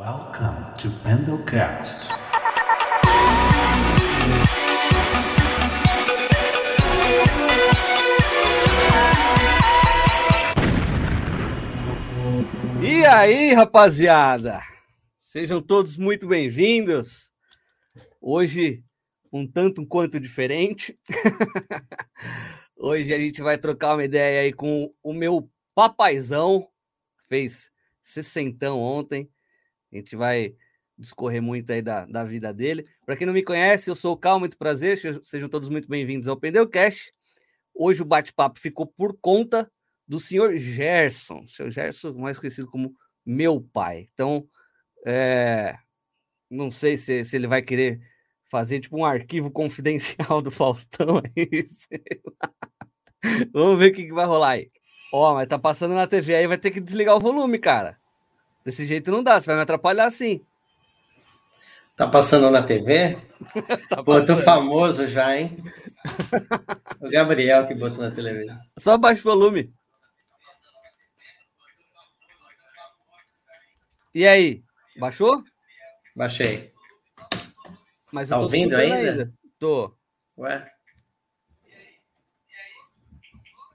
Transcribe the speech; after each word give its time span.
Welcome 0.00 0.64
to 0.78 0.88
Pendlecast. 1.02 2.08
E 12.82 13.04
aí, 13.04 13.52
rapaziada? 13.52 14.62
Sejam 15.18 15.60
todos 15.60 15.98
muito 15.98 16.26
bem-vindos. 16.26 17.30
Hoje, 18.22 18.82
um 19.30 19.46
tanto 19.46 19.86
quanto 19.86 20.18
diferente. 20.18 20.98
Hoje 22.74 23.12
a 23.12 23.18
gente 23.18 23.42
vai 23.42 23.58
trocar 23.58 23.96
uma 23.96 24.04
ideia 24.04 24.40
aí 24.40 24.52
com 24.54 24.90
o 25.02 25.12
meu 25.12 25.50
papaizão. 25.74 26.66
Fez 27.28 27.70
sessentão 28.00 28.80
ontem. 28.80 29.30
A 29.92 29.96
gente 29.96 30.14
vai 30.14 30.54
discorrer 30.96 31.42
muito 31.42 31.72
aí 31.72 31.82
da, 31.82 32.04
da 32.06 32.22
vida 32.22 32.52
dele. 32.52 32.86
Para 33.04 33.16
quem 33.16 33.26
não 33.26 33.34
me 33.34 33.42
conhece, 33.42 33.90
eu 33.90 33.94
sou 33.94 34.12
o 34.12 34.16
Cal, 34.16 34.38
muito 34.38 34.56
prazer. 34.56 34.98
Sejam 35.24 35.48
todos 35.48 35.68
muito 35.68 35.88
bem-vindos 35.88 36.28
ao 36.28 36.36
Pendeucast. 36.36 37.12
Hoje 37.74 38.02
o 38.02 38.04
bate-papo 38.04 38.60
ficou 38.60 38.86
por 38.86 39.18
conta 39.20 39.70
do 40.06 40.20
senhor 40.20 40.56
Gerson, 40.56 41.46
senhor 41.48 41.70
Gerson, 41.70 42.12
mais 42.12 42.38
conhecido 42.38 42.68
como 42.68 42.94
meu 43.24 43.60
pai. 43.60 44.08
Então, 44.12 44.46
é, 45.06 45.76
não 46.48 46.70
sei 46.70 46.96
se, 46.96 47.24
se 47.24 47.36
ele 47.36 47.46
vai 47.46 47.62
querer 47.62 48.00
fazer 48.50 48.80
tipo 48.80 48.96
um 48.96 49.04
arquivo 49.04 49.50
confidencial 49.52 50.42
do 50.42 50.50
Faustão 50.50 51.20
aí. 51.36 51.64
Vamos 53.52 53.78
ver 53.78 53.90
o 53.90 53.94
que, 53.94 54.06
que 54.06 54.12
vai 54.12 54.26
rolar 54.26 54.50
aí. 54.50 54.70
Ó, 55.12 55.34
mas 55.34 55.48
tá 55.48 55.58
passando 55.58 55.94
na 55.94 56.06
TV 56.06 56.36
aí, 56.36 56.46
vai 56.46 56.58
ter 56.58 56.70
que 56.70 56.80
desligar 56.80 57.16
o 57.16 57.20
volume, 57.20 57.58
cara. 57.58 57.99
Desse 58.70 58.86
jeito 58.86 59.10
não 59.10 59.20
dá, 59.20 59.40
você 59.40 59.46
vai 59.46 59.56
me 59.56 59.62
atrapalhar 59.62 60.04
assim. 60.04 60.46
Tá 61.96 62.06
passando 62.06 62.48
na 62.52 62.62
TV? 62.62 63.18
tá 63.90 64.00
Pô, 64.00 64.24
tô 64.24 64.36
famoso 64.36 65.08
já, 65.08 65.36
hein? 65.36 65.56
o 67.00 67.10
Gabriel 67.10 67.66
que 67.66 67.74
botou 67.74 68.04
na 68.04 68.12
televisão. 68.12 68.56
Só 68.78 68.96
baixa 68.96 69.22
o 69.22 69.24
volume. 69.24 69.74
E 74.14 74.24
aí, 74.24 74.62
baixou? 74.96 75.42
Baixei. 76.14 76.72
Mas 78.12 78.28
tá 78.28 78.36
eu 78.36 78.38
tô 78.38 78.44
ouvindo 78.44 78.76
ainda? 78.76 78.94
ainda? 78.94 79.32
Tô. 79.58 79.92
Ué? 80.38 80.72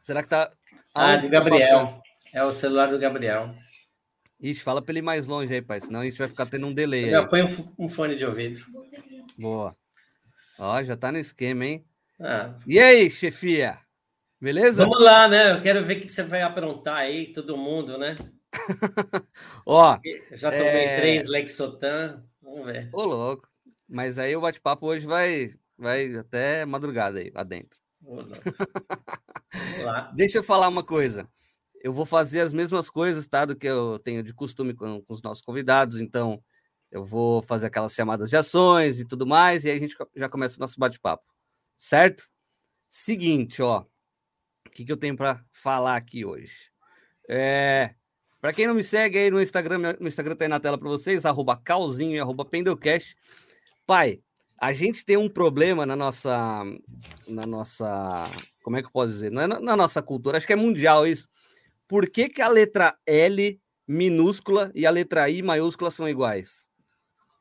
Será 0.01 0.23
que 0.23 0.29
tá. 0.29 0.49
Ah, 0.93 1.17
do 1.17 1.27
Gabriel. 1.27 1.85
Tá 1.85 2.01
é 2.31 2.41
o 2.45 2.51
celular 2.51 2.87
do 2.87 2.97
Gabriel. 2.97 3.53
Ixi, 4.45 4.61
fala 4.61 4.79
pra 4.79 4.91
ele 4.91 4.99
ir 4.99 5.01
mais 5.01 5.25
longe 5.25 5.51
aí, 5.51 5.59
pai, 5.59 5.81
senão 5.81 6.01
a 6.01 6.05
gente 6.05 6.19
vai 6.19 6.27
ficar 6.27 6.45
tendo 6.45 6.67
um 6.67 6.73
delay. 6.73 7.09
Já 7.09 7.25
põe 7.25 7.43
um 7.79 7.89
fone 7.89 8.15
de 8.15 8.23
ouvido. 8.23 8.63
Boa. 9.35 9.75
Ó, 10.59 10.83
já 10.83 10.95
tá 10.95 11.11
no 11.11 11.17
esquema, 11.17 11.65
hein? 11.65 11.83
Ah. 12.21 12.53
E 12.67 12.77
aí, 12.77 13.09
chefia? 13.09 13.79
Beleza? 14.39 14.83
Vamos 14.83 15.03
lá, 15.03 15.27
né? 15.27 15.53
Eu 15.53 15.63
quero 15.63 15.83
ver 15.83 15.97
o 15.97 16.01
que 16.01 16.09
você 16.09 16.21
vai 16.21 16.43
aprontar 16.43 16.97
aí, 16.97 17.33
todo 17.33 17.57
mundo, 17.57 17.97
né? 17.97 18.15
Ó, 19.65 19.97
já 20.33 20.51
tomei 20.51 20.85
é... 20.85 20.99
três 20.99 21.27
Lexotan, 21.27 22.23
vamos 22.39 22.67
ver. 22.67 22.89
Ô, 22.93 23.03
louco. 23.03 23.49
Mas 23.89 24.19
aí 24.19 24.35
o 24.35 24.41
bate-papo 24.41 24.85
hoje 24.85 25.07
vai, 25.07 25.55
vai 25.75 26.17
até 26.17 26.65
madrugada 26.65 27.17
aí, 27.17 27.31
lá 27.33 27.41
dentro. 27.41 27.79
Deixa 30.15 30.37
eu 30.37 30.43
falar 30.43 30.67
uma 30.67 30.83
coisa. 30.83 31.27
Eu 31.85 31.93
vou 31.93 32.03
fazer 32.03 32.39
as 32.39 32.51
mesmas 32.51 32.89
coisas, 32.89 33.27
tá? 33.27 33.45
Do 33.45 33.55
que 33.55 33.67
eu 33.67 33.99
tenho 33.99 34.23
de 34.23 34.33
costume 34.33 34.73
com, 34.73 35.03
com 35.03 35.13
os 35.13 35.21
nossos 35.21 35.43
convidados. 35.43 36.01
Então, 36.01 36.43
eu 36.89 37.05
vou 37.05 37.43
fazer 37.43 37.67
aquelas 37.67 37.93
chamadas 37.93 38.27
de 38.27 38.35
ações 38.35 38.99
e 38.99 39.05
tudo 39.05 39.23
mais. 39.23 39.63
E 39.63 39.69
aí 39.69 39.77
a 39.77 39.79
gente 39.79 39.95
já 40.15 40.27
começa 40.27 40.57
o 40.57 40.59
nosso 40.59 40.79
bate-papo. 40.79 41.23
Certo? 41.77 42.27
Seguinte, 42.89 43.61
ó. 43.61 43.85
O 44.65 44.71
que, 44.71 44.83
que 44.83 44.91
eu 44.91 44.97
tenho 44.97 45.15
para 45.15 45.45
falar 45.51 45.95
aqui 45.95 46.25
hoje? 46.25 46.71
É, 47.29 47.93
para 48.41 48.51
quem 48.51 48.65
não 48.65 48.73
me 48.73 48.83
segue 48.83 49.19
aí 49.19 49.29
no 49.29 49.39
Instagram, 49.39 49.77
meu 49.77 50.07
Instagram 50.07 50.35
tá 50.35 50.45
aí 50.45 50.49
na 50.49 50.59
tela 50.59 50.79
para 50.79 50.89
vocês, 50.89 51.23
arroba 51.23 51.55
calzinho 51.55 52.15
e 52.15 52.19
arroba 52.19 52.43
pendelcast. 52.43 53.15
Pai, 53.85 54.23
a 54.59 54.73
gente 54.73 55.05
tem 55.05 55.17
um 55.17 55.29
problema 55.29 55.85
na 55.85 55.95
nossa, 55.95 56.63
na 57.27 57.45
nossa, 57.45 58.23
como 58.63 58.75
é 58.75 58.81
que 58.81 58.87
eu 58.87 58.91
posso 58.91 59.13
dizer? 59.13 59.31
Na, 59.31 59.47
na 59.47 59.77
nossa 59.77 60.01
cultura, 60.01 60.37
acho 60.37 60.47
que 60.47 60.53
é 60.53 60.55
mundial 60.55 61.05
isso. 61.05 61.29
Por 61.87 62.09
que, 62.09 62.29
que 62.29 62.41
a 62.41 62.47
letra 62.47 62.97
L 63.05 63.61
minúscula 63.87 64.71
e 64.73 64.85
a 64.85 64.89
letra 64.89 65.29
I 65.29 65.41
maiúscula 65.41 65.91
são 65.91 66.09
iguais? 66.09 66.67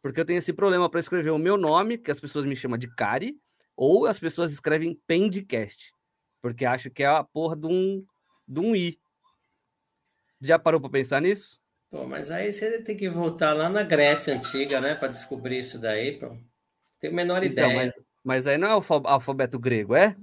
Porque 0.03 0.21
eu 0.21 0.25
tenho 0.25 0.39
esse 0.39 0.53
problema 0.53 0.89
para 0.91 1.01
escrever 1.01 1.31
o 1.31 1.39
meu 1.39 1.57
nome, 1.57 1.97
que 1.97 2.11
as 2.11 2.21
pessoas 2.21 2.45
me 2.45 2.55
chamam 2.55 2.77
de 2.77 2.95
Cari, 2.95 3.41
ou 3.75 4.07
as 4.07 4.19
pessoas 4.19 4.53
escrevem 4.53 5.01
Pendcast, 5.07 5.93
porque 6.43 6.67
acham 6.67 6.93
que 6.93 7.03
é 7.03 7.07
a 7.07 7.25
porra 7.25 7.57
de 7.57 7.67
um, 7.67 8.05
de 8.47 8.61
um 8.61 8.77
I. 8.77 8.99
Já 10.41 10.59
parou 10.59 10.79
para 10.79 10.91
pensar 10.91 11.23
nisso? 11.23 11.59
Pô, 11.91 12.07
mas 12.07 12.31
aí 12.31 12.53
você 12.53 12.83
tem 12.83 12.97
que 12.97 13.09
voltar 13.09 13.55
lá 13.55 13.71
na 13.71 13.83
Grécia 13.83 14.35
Antiga, 14.35 14.81
né, 14.81 14.95
para 14.95 15.09
descobrir 15.09 15.61
isso 15.61 15.79
daí, 15.79 16.19
pô. 16.19 16.37
Tem 17.01 17.11
a 17.11 17.15
menor 17.15 17.43
então, 17.43 17.71
ideia. 17.71 17.87
Mas, 17.87 18.05
mas 18.23 18.47
aí 18.47 18.59
não 18.59 18.69
é 18.69 18.77
o 18.77 18.85
alfabeto 19.07 19.59
grego, 19.59 19.95
é? 19.95 20.15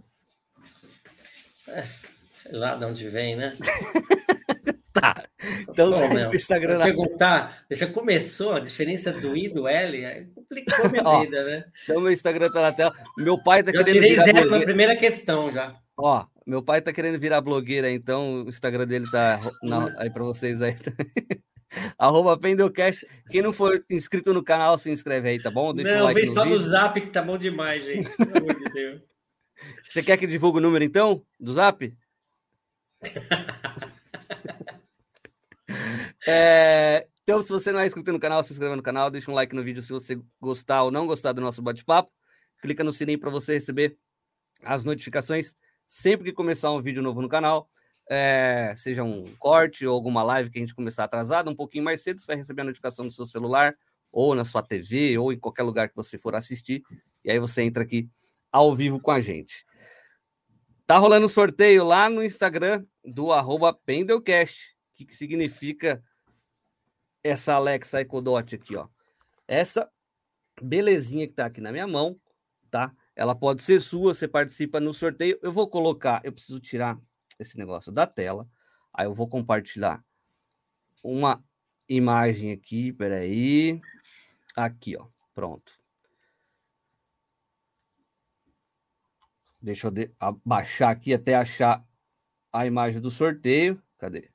é 1.68 2.11
sei 2.42 2.54
lá 2.54 2.76
de 2.76 2.86
onde 2.86 3.10
vem, 3.10 3.36
né? 3.36 3.56
tá. 4.94 5.24
Então, 5.70 5.94
Pô, 5.94 6.14
meu, 6.14 6.34
Instagram. 6.34 6.78
Na... 6.78 6.86
Perguntar, 6.86 7.64
já 7.70 7.88
começou 7.88 8.54
a 8.54 8.60
diferença 8.60 9.12
do 9.12 9.36
I 9.36 9.50
do 9.50 9.68
L, 9.68 10.06
aí 10.06 10.26
complicou 10.26 10.90
minha 10.90 11.04
Ó, 11.06 11.22
vida, 11.22 11.44
né? 11.44 11.66
Então, 11.84 12.02
meu 12.02 12.12
Instagram 12.12 12.50
tá 12.52 12.62
na 12.62 12.72
tela. 12.72 12.94
Meu 13.18 13.42
pai 13.42 13.64
tá 13.64 13.72
já 13.72 13.84
querendo. 13.84 14.04
tirei 14.04 14.16
zero 14.16 14.50
na 14.50 14.60
primeira 14.60 14.96
questão 14.96 15.52
já. 15.52 15.76
Ó, 15.98 16.26
meu 16.46 16.64
pai 16.64 16.82
tá 16.82 16.92
querendo 16.92 17.20
virar 17.20 17.42
blogueira, 17.42 17.92
então 17.92 18.44
o 18.44 18.50
Instagram 18.50 18.88
dele 18.88 19.10
tá 19.12 19.40
na, 19.62 19.94
aí 19.98 20.10
para 20.10 20.24
vocês 20.24 20.62
aí. 20.62 20.76
Arroba 21.98 22.38
Pendelcast. 22.38 23.08
Quem 23.30 23.42
não 23.42 23.54
for 23.54 23.86
inscrito 23.90 24.34
no 24.34 24.44
canal, 24.44 24.78
se 24.78 24.92
inscreve 24.92 25.30
aí, 25.30 25.42
tá 25.42 25.50
bom? 25.50 25.74
Deixa 25.74 25.94
não, 25.94 26.02
um 26.02 26.04
like 26.06 26.20
vem 26.20 26.28
no 26.28 26.34
só 26.34 26.44
vídeo. 26.44 26.58
no 26.58 26.64
zap 26.64 27.00
que 27.00 27.08
tá 27.08 27.22
bom 27.22 27.38
demais, 27.38 27.86
gente. 27.86 28.10
Pelo 28.18 28.38
amor 28.38 28.56
de 28.56 28.74
Deus. 28.74 29.02
Você 29.90 30.04
quer 30.04 30.18
que 30.18 30.28
divulgue 30.28 30.58
o 30.58 30.62
número 30.62 30.84
então? 30.84 31.24
Do 31.40 31.54
zap? 31.54 31.94
é, 36.28 37.08
então, 37.24 37.42
se 37.42 37.50
você 37.50 37.72
não 37.72 37.80
é 37.80 37.86
inscrito 37.86 38.12
no 38.12 38.20
canal, 38.20 38.44
se 38.44 38.54
inscreva 38.54 38.76
no 38.76 38.84
canal, 38.84 39.10
deixa 39.10 39.32
um 39.32 39.34
like 39.34 39.56
no 39.56 39.64
vídeo 39.64 39.82
se 39.82 39.92
você 39.92 40.22
gostar 40.40 40.84
ou 40.84 40.92
não 40.92 41.08
gostar 41.08 41.34
do 41.34 41.42
nosso 41.42 41.62
bate-papo. 41.62 42.12
Clica 42.62 42.84
no 42.84 42.92
sininho 42.92 43.20
para 43.20 43.30
você 43.30 43.54
receber 43.54 43.98
as 44.64 44.84
notificações 44.84 45.56
sempre 45.92 46.30
que 46.30 46.32
começar 46.32 46.72
um 46.72 46.82
vídeo 46.82 47.04
novo 47.04 47.22
no 47.22 47.28
canal, 47.28 47.70
é, 48.10 48.74
seja 48.78 49.04
um 49.04 49.26
corte 49.38 49.86
ou 49.86 49.94
alguma 49.94 50.24
live 50.24 50.50
que 50.50 50.58
a 50.58 50.62
gente 50.62 50.74
começar 50.74 51.04
atrasado, 51.04 51.52
um 51.52 51.56
pouquinho 51.56 51.84
mais 51.84 52.02
cedo, 52.02 52.22
você 52.22 52.28
vai 52.28 52.38
receber 52.38 52.62
a 52.62 52.66
notificação 52.66 53.04
no 53.04 53.12
seu 53.12 53.26
celular, 53.26 53.76
ou 54.10 54.34
na 54.34 54.46
sua 54.46 54.64
TV, 54.64 55.18
ou 55.18 55.34
em 55.34 55.38
qualquer 55.38 55.64
lugar 55.64 55.90
que 55.90 55.96
você 55.96 56.18
for 56.18 56.34
assistir, 56.34 56.82
e 57.26 57.30
aí 57.30 57.38
você 57.40 57.64
entra 57.64 57.84
aqui 57.84 58.10
ao 58.50 58.74
vivo 58.74 59.02
com 59.02 59.12
a 59.12 59.20
gente. 59.20 59.66
Tá 60.88 60.98
rolando 60.98 61.26
um 61.26 61.30
sorteio 61.30 61.84
lá 61.84 62.10
no 62.10 62.24
Instagram 62.24 62.86
do 63.04 63.32
arroba 63.32 63.74
Pendelcast. 63.74 64.76
O 64.94 64.96
que, 64.96 65.06
que 65.06 65.16
significa 65.16 66.04
essa 67.24 67.56
Alexa 67.56 68.02
Ecodot 68.02 68.56
aqui, 68.56 68.76
ó? 68.76 68.88
Essa 69.48 69.92
belezinha 70.62 71.28
que 71.28 71.34
tá 71.34 71.46
aqui 71.46 71.62
na 71.62 71.72
minha 71.72 71.88
mão, 71.88 72.20
tá? 72.70 72.94
Ela 73.16 73.36
pode 73.36 73.62
ser 73.64 73.80
sua, 73.80 74.14
você 74.14 74.28
participa 74.28 74.80
no 74.80 74.94
sorteio. 74.94 75.38
Eu 75.42 75.52
vou 75.52 75.68
colocar, 75.68 76.22
eu 76.24 76.32
preciso 76.32 76.60
tirar 76.60 77.00
esse 77.38 77.58
negócio 77.58 77.92
da 77.92 78.08
tela. 78.08 78.48
Aí 78.94 79.06
eu 79.06 79.14
vou 79.14 79.28
compartilhar 79.28 80.04
uma 81.04 81.44
imagem 81.88 82.52
aqui, 82.52 82.94
peraí. 82.94 83.82
Aqui, 84.56 84.98
ó, 84.98 85.08
pronto. 85.34 85.80
Deixa 89.62 89.88
eu 89.88 89.92
de 89.92 90.12
abaixar 90.20 90.90
aqui 90.90 91.14
até 91.14 91.36
achar 91.36 91.86
a 92.52 92.66
imagem 92.66 93.02
do 93.02 93.12
sorteio. 93.12 93.82
Cadê? 93.98 94.30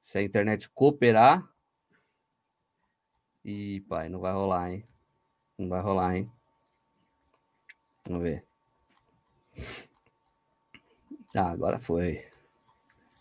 Se 0.00 0.18
a 0.18 0.22
internet 0.22 0.68
cooperar. 0.70 1.48
Ih, 3.44 3.80
pai, 3.88 4.08
não 4.08 4.20
vai 4.20 4.32
rolar, 4.32 4.72
hein? 4.72 4.86
Não 5.58 5.68
vai 5.68 5.80
rolar, 5.80 6.16
hein? 6.16 6.30
Vamos 8.06 8.22
ver. 8.22 8.44
Ah, 11.34 11.50
agora 11.50 11.78
foi. 11.78 12.24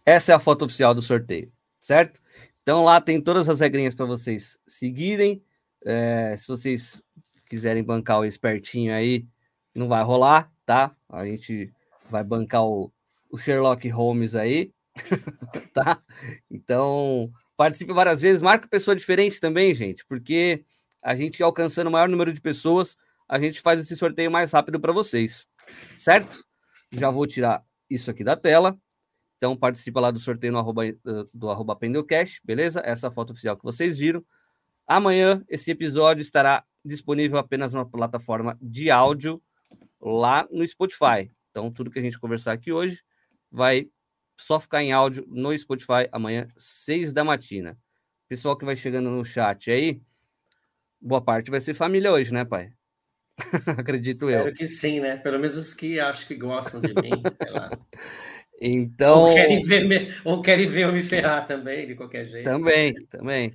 Essa 0.05 0.33
é 0.33 0.35
a 0.35 0.39
foto 0.39 0.65
oficial 0.65 0.93
do 0.93 1.01
sorteio, 1.01 1.51
certo? 1.79 2.21
Então 2.61 2.83
lá 2.83 2.99
tem 2.99 3.21
todas 3.21 3.47
as 3.49 3.59
regrinhas 3.59 3.95
para 3.95 4.05
vocês 4.05 4.57
seguirem. 4.67 5.43
É, 5.85 6.35
se 6.37 6.47
vocês 6.47 7.01
quiserem 7.49 7.83
bancar 7.83 8.19
o 8.19 8.25
espertinho 8.25 8.93
aí, 8.93 9.27
não 9.73 9.87
vai 9.87 10.03
rolar, 10.03 10.51
tá? 10.65 10.95
A 11.09 11.25
gente 11.25 11.73
vai 12.09 12.23
bancar 12.23 12.65
o, 12.65 12.91
o 13.33 13.37
Sherlock 13.37 13.89
Holmes 13.89 14.35
aí, 14.35 14.71
tá? 15.73 16.01
Então 16.49 17.33
Participe 17.55 17.93
várias 17.93 18.21
vezes, 18.21 18.41
marca 18.41 18.67
pessoa 18.67 18.95
diferente 18.95 19.39
também, 19.39 19.73
gente, 19.75 20.03
porque 20.05 20.65
a 21.03 21.15
gente 21.15 21.41
alcançando 21.43 21.87
o 21.87 21.91
maior 21.91 22.09
número 22.09 22.33
de 22.33 22.41
pessoas, 22.41 22.97
a 23.29 23.39
gente 23.39 23.61
faz 23.61 23.79
esse 23.79 23.95
sorteio 23.95 24.31
mais 24.31 24.51
rápido 24.51 24.79
para 24.79 24.91
vocês, 24.91 25.45
certo? 25.95 26.43
Já 26.91 27.11
vou 27.11 27.27
tirar 27.27 27.63
isso 27.89 28.09
aqui 28.09 28.23
da 28.23 28.35
tela. 28.35 28.77
Então 29.37 29.55
participa 29.55 29.99
lá 29.99 30.09
do 30.09 30.19
sorteio 30.19 30.51
no 30.51 30.59
arroba, 30.59 30.87
eh, 30.87 30.95
do 31.33 31.49
arroba 31.49 31.75
Pendelcast, 31.75 32.41
beleza? 32.43 32.81
Essa 32.83 33.11
foto 33.11 33.31
oficial 33.31 33.55
que 33.55 33.63
vocês 33.63 33.97
viram. 33.97 34.25
Amanhã 34.87 35.43
esse 35.47 35.69
episódio 35.69 36.21
estará 36.21 36.63
disponível 36.83 37.37
apenas 37.37 37.71
na 37.73 37.85
plataforma 37.85 38.57
de 38.61 38.89
áudio 38.89 39.41
lá 40.01 40.47
no 40.51 40.65
Spotify. 40.65 41.31
Então 41.51 41.71
tudo 41.71 41.91
que 41.91 41.99
a 41.99 42.01
gente 42.01 42.19
conversar 42.19 42.53
aqui 42.53 42.71
hoje 42.71 43.03
vai 43.53 43.87
só 44.35 44.59
ficar 44.59 44.81
em 44.81 44.91
áudio 44.91 45.23
no 45.27 45.55
Spotify 45.55 46.09
amanhã, 46.11 46.47
seis 46.57 47.13
da 47.13 47.23
matina. 47.23 47.77
Pessoal 48.27 48.57
que 48.57 48.65
vai 48.65 48.75
chegando 48.75 49.11
no 49.11 49.23
chat 49.23 49.69
aí, 49.69 50.01
boa 50.99 51.21
parte 51.21 51.51
vai 51.51 51.61
ser 51.61 51.75
família 51.75 52.11
hoje, 52.11 52.33
né, 52.33 52.43
pai? 52.43 52.73
Acredito 53.77 54.25
Espero 54.25 54.31
eu. 54.31 54.39
Espero 54.39 54.55
que 54.55 54.67
sim, 54.67 54.99
né? 54.99 55.17
Pelo 55.17 55.37
menos 55.37 55.55
os 55.55 55.75
que 55.75 55.99
acho 55.99 56.25
que 56.25 56.35
gostam 56.35 56.81
de 56.81 56.93
mim, 56.95 57.11
sei 57.43 57.51
lá. 57.51 57.69
Então. 58.59 59.25
Ou 59.25 59.33
querem, 59.33 59.61
ver 59.63 59.87
me... 59.87 60.13
Ou 60.23 60.41
querem 60.41 60.67
ver 60.67 60.85
eu 60.85 60.91
me 60.91 61.03
ferrar 61.03 61.45
também, 61.45 61.85
de 61.85 61.95
qualquer 61.95 62.25
jeito. 62.25 62.45
Também, 62.45 62.93
também. 63.07 63.53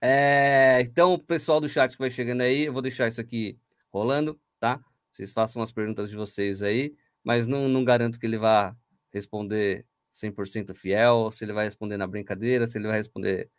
É... 0.00 0.80
Então, 0.80 1.14
o 1.14 1.18
pessoal 1.18 1.60
do 1.60 1.68
chat 1.68 1.92
que 1.92 1.98
vai 1.98 2.10
chegando 2.10 2.40
aí, 2.40 2.64
eu 2.64 2.72
vou 2.72 2.82
deixar 2.82 3.06
isso 3.06 3.20
aqui 3.20 3.58
rolando, 3.92 4.40
tá? 4.58 4.80
Vocês 5.12 5.32
façam 5.32 5.62
as 5.62 5.70
perguntas 5.70 6.10
de 6.10 6.16
vocês 6.16 6.62
aí, 6.62 6.94
mas 7.22 7.46
não, 7.46 7.68
não 7.68 7.84
garanto 7.84 8.18
que 8.18 8.26
ele 8.26 8.38
vá 8.38 8.74
responder 9.16 9.84
100% 10.12 10.74
fiel, 10.74 11.30
se 11.30 11.44
ele 11.44 11.52
vai 11.52 11.64
responder 11.64 11.96
na 11.96 12.06
brincadeira, 12.06 12.66
se 12.66 12.78
ele 12.78 12.86
vai 12.86 12.98
responder 12.98 13.50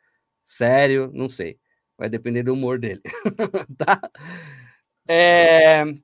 sério, 0.43 1.11
não 1.13 1.29
sei. 1.29 1.59
Vai 1.97 2.09
depender 2.09 2.43
do 2.43 2.53
humor 2.53 2.79
dele, 2.79 3.01
tá? 3.77 3.99
É... 5.07 5.83
O 5.83 5.99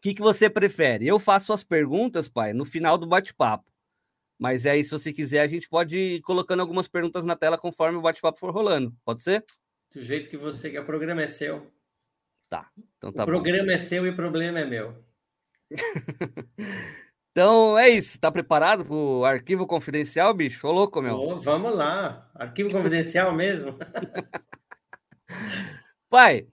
que, 0.00 0.14
que 0.14 0.20
você 0.20 0.50
prefere? 0.50 1.06
Eu 1.06 1.18
faço 1.18 1.52
as 1.52 1.64
perguntas, 1.64 2.28
pai, 2.28 2.52
no 2.52 2.64
final 2.64 2.98
do 2.98 3.06
bate-papo. 3.06 3.72
Mas 4.38 4.66
aí, 4.66 4.84
se 4.84 4.90
você 4.90 5.12
quiser, 5.12 5.40
a 5.40 5.46
gente 5.46 5.68
pode 5.68 5.96
ir 5.96 6.20
colocando 6.22 6.60
algumas 6.60 6.88
perguntas 6.88 7.24
na 7.24 7.36
tela 7.36 7.56
conforme 7.56 7.96
o 7.96 8.02
bate-papo 8.02 8.38
for 8.38 8.52
rolando. 8.52 8.94
Pode 9.04 9.22
ser? 9.22 9.44
Do 9.94 10.02
jeito 10.02 10.28
que 10.28 10.36
você 10.36 10.70
quer. 10.70 10.80
O 10.80 10.84
programa 10.84 11.22
é 11.22 11.28
seu. 11.28 11.72
Tá. 12.50 12.68
Então 12.98 13.12
tá 13.12 13.22
o 13.22 13.26
programa 13.26 13.66
bom. 13.66 13.72
é 13.72 13.78
seu 13.78 14.04
e 14.06 14.10
o 14.10 14.16
problema 14.16 14.60
é 14.60 14.64
meu. 14.66 15.02
então 17.34 17.76
é 17.76 17.88
isso. 17.88 18.16
Tá 18.20 18.30
preparado 18.30 18.84
para 18.84 18.94
o 18.94 19.24
arquivo 19.24 19.66
confidencial, 19.66 20.32
bicho? 20.32 20.68
Ô, 20.68 20.70
louco, 20.70 21.02
meu. 21.02 21.16
Oh, 21.16 21.40
vamos 21.40 21.74
lá. 21.74 22.30
Arquivo 22.32 22.70
confidencial 22.70 23.34
mesmo. 23.34 23.76
Pai, 26.08 26.46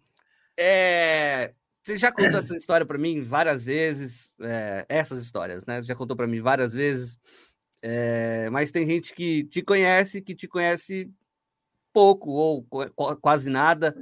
é... 0.57 1.53
você 1.83 1.97
já 1.97 2.11
contou 2.11 2.39
essa 2.39 2.55
história 2.55 2.83
para 2.83 2.97
mim 2.97 3.21
várias 3.21 3.63
vezes. 3.63 4.31
É... 4.41 4.83
Essas 4.89 5.21
histórias, 5.21 5.63
né? 5.67 5.79
Você 5.79 5.87
já 5.87 5.93
contou 5.93 6.17
para 6.17 6.25
mim 6.25 6.41
várias 6.41 6.73
vezes. 6.73 7.19
É, 7.83 8.49
mas 8.49 8.71
tem 8.71 8.85
gente 8.85 9.13
que 9.13 9.43
te 9.43 9.61
conhece, 9.61 10.19
que 10.19 10.33
te 10.33 10.47
conhece 10.47 11.11
pouco 11.93 12.31
ou 12.31 12.65
quase 13.21 13.51
nada. 13.51 13.95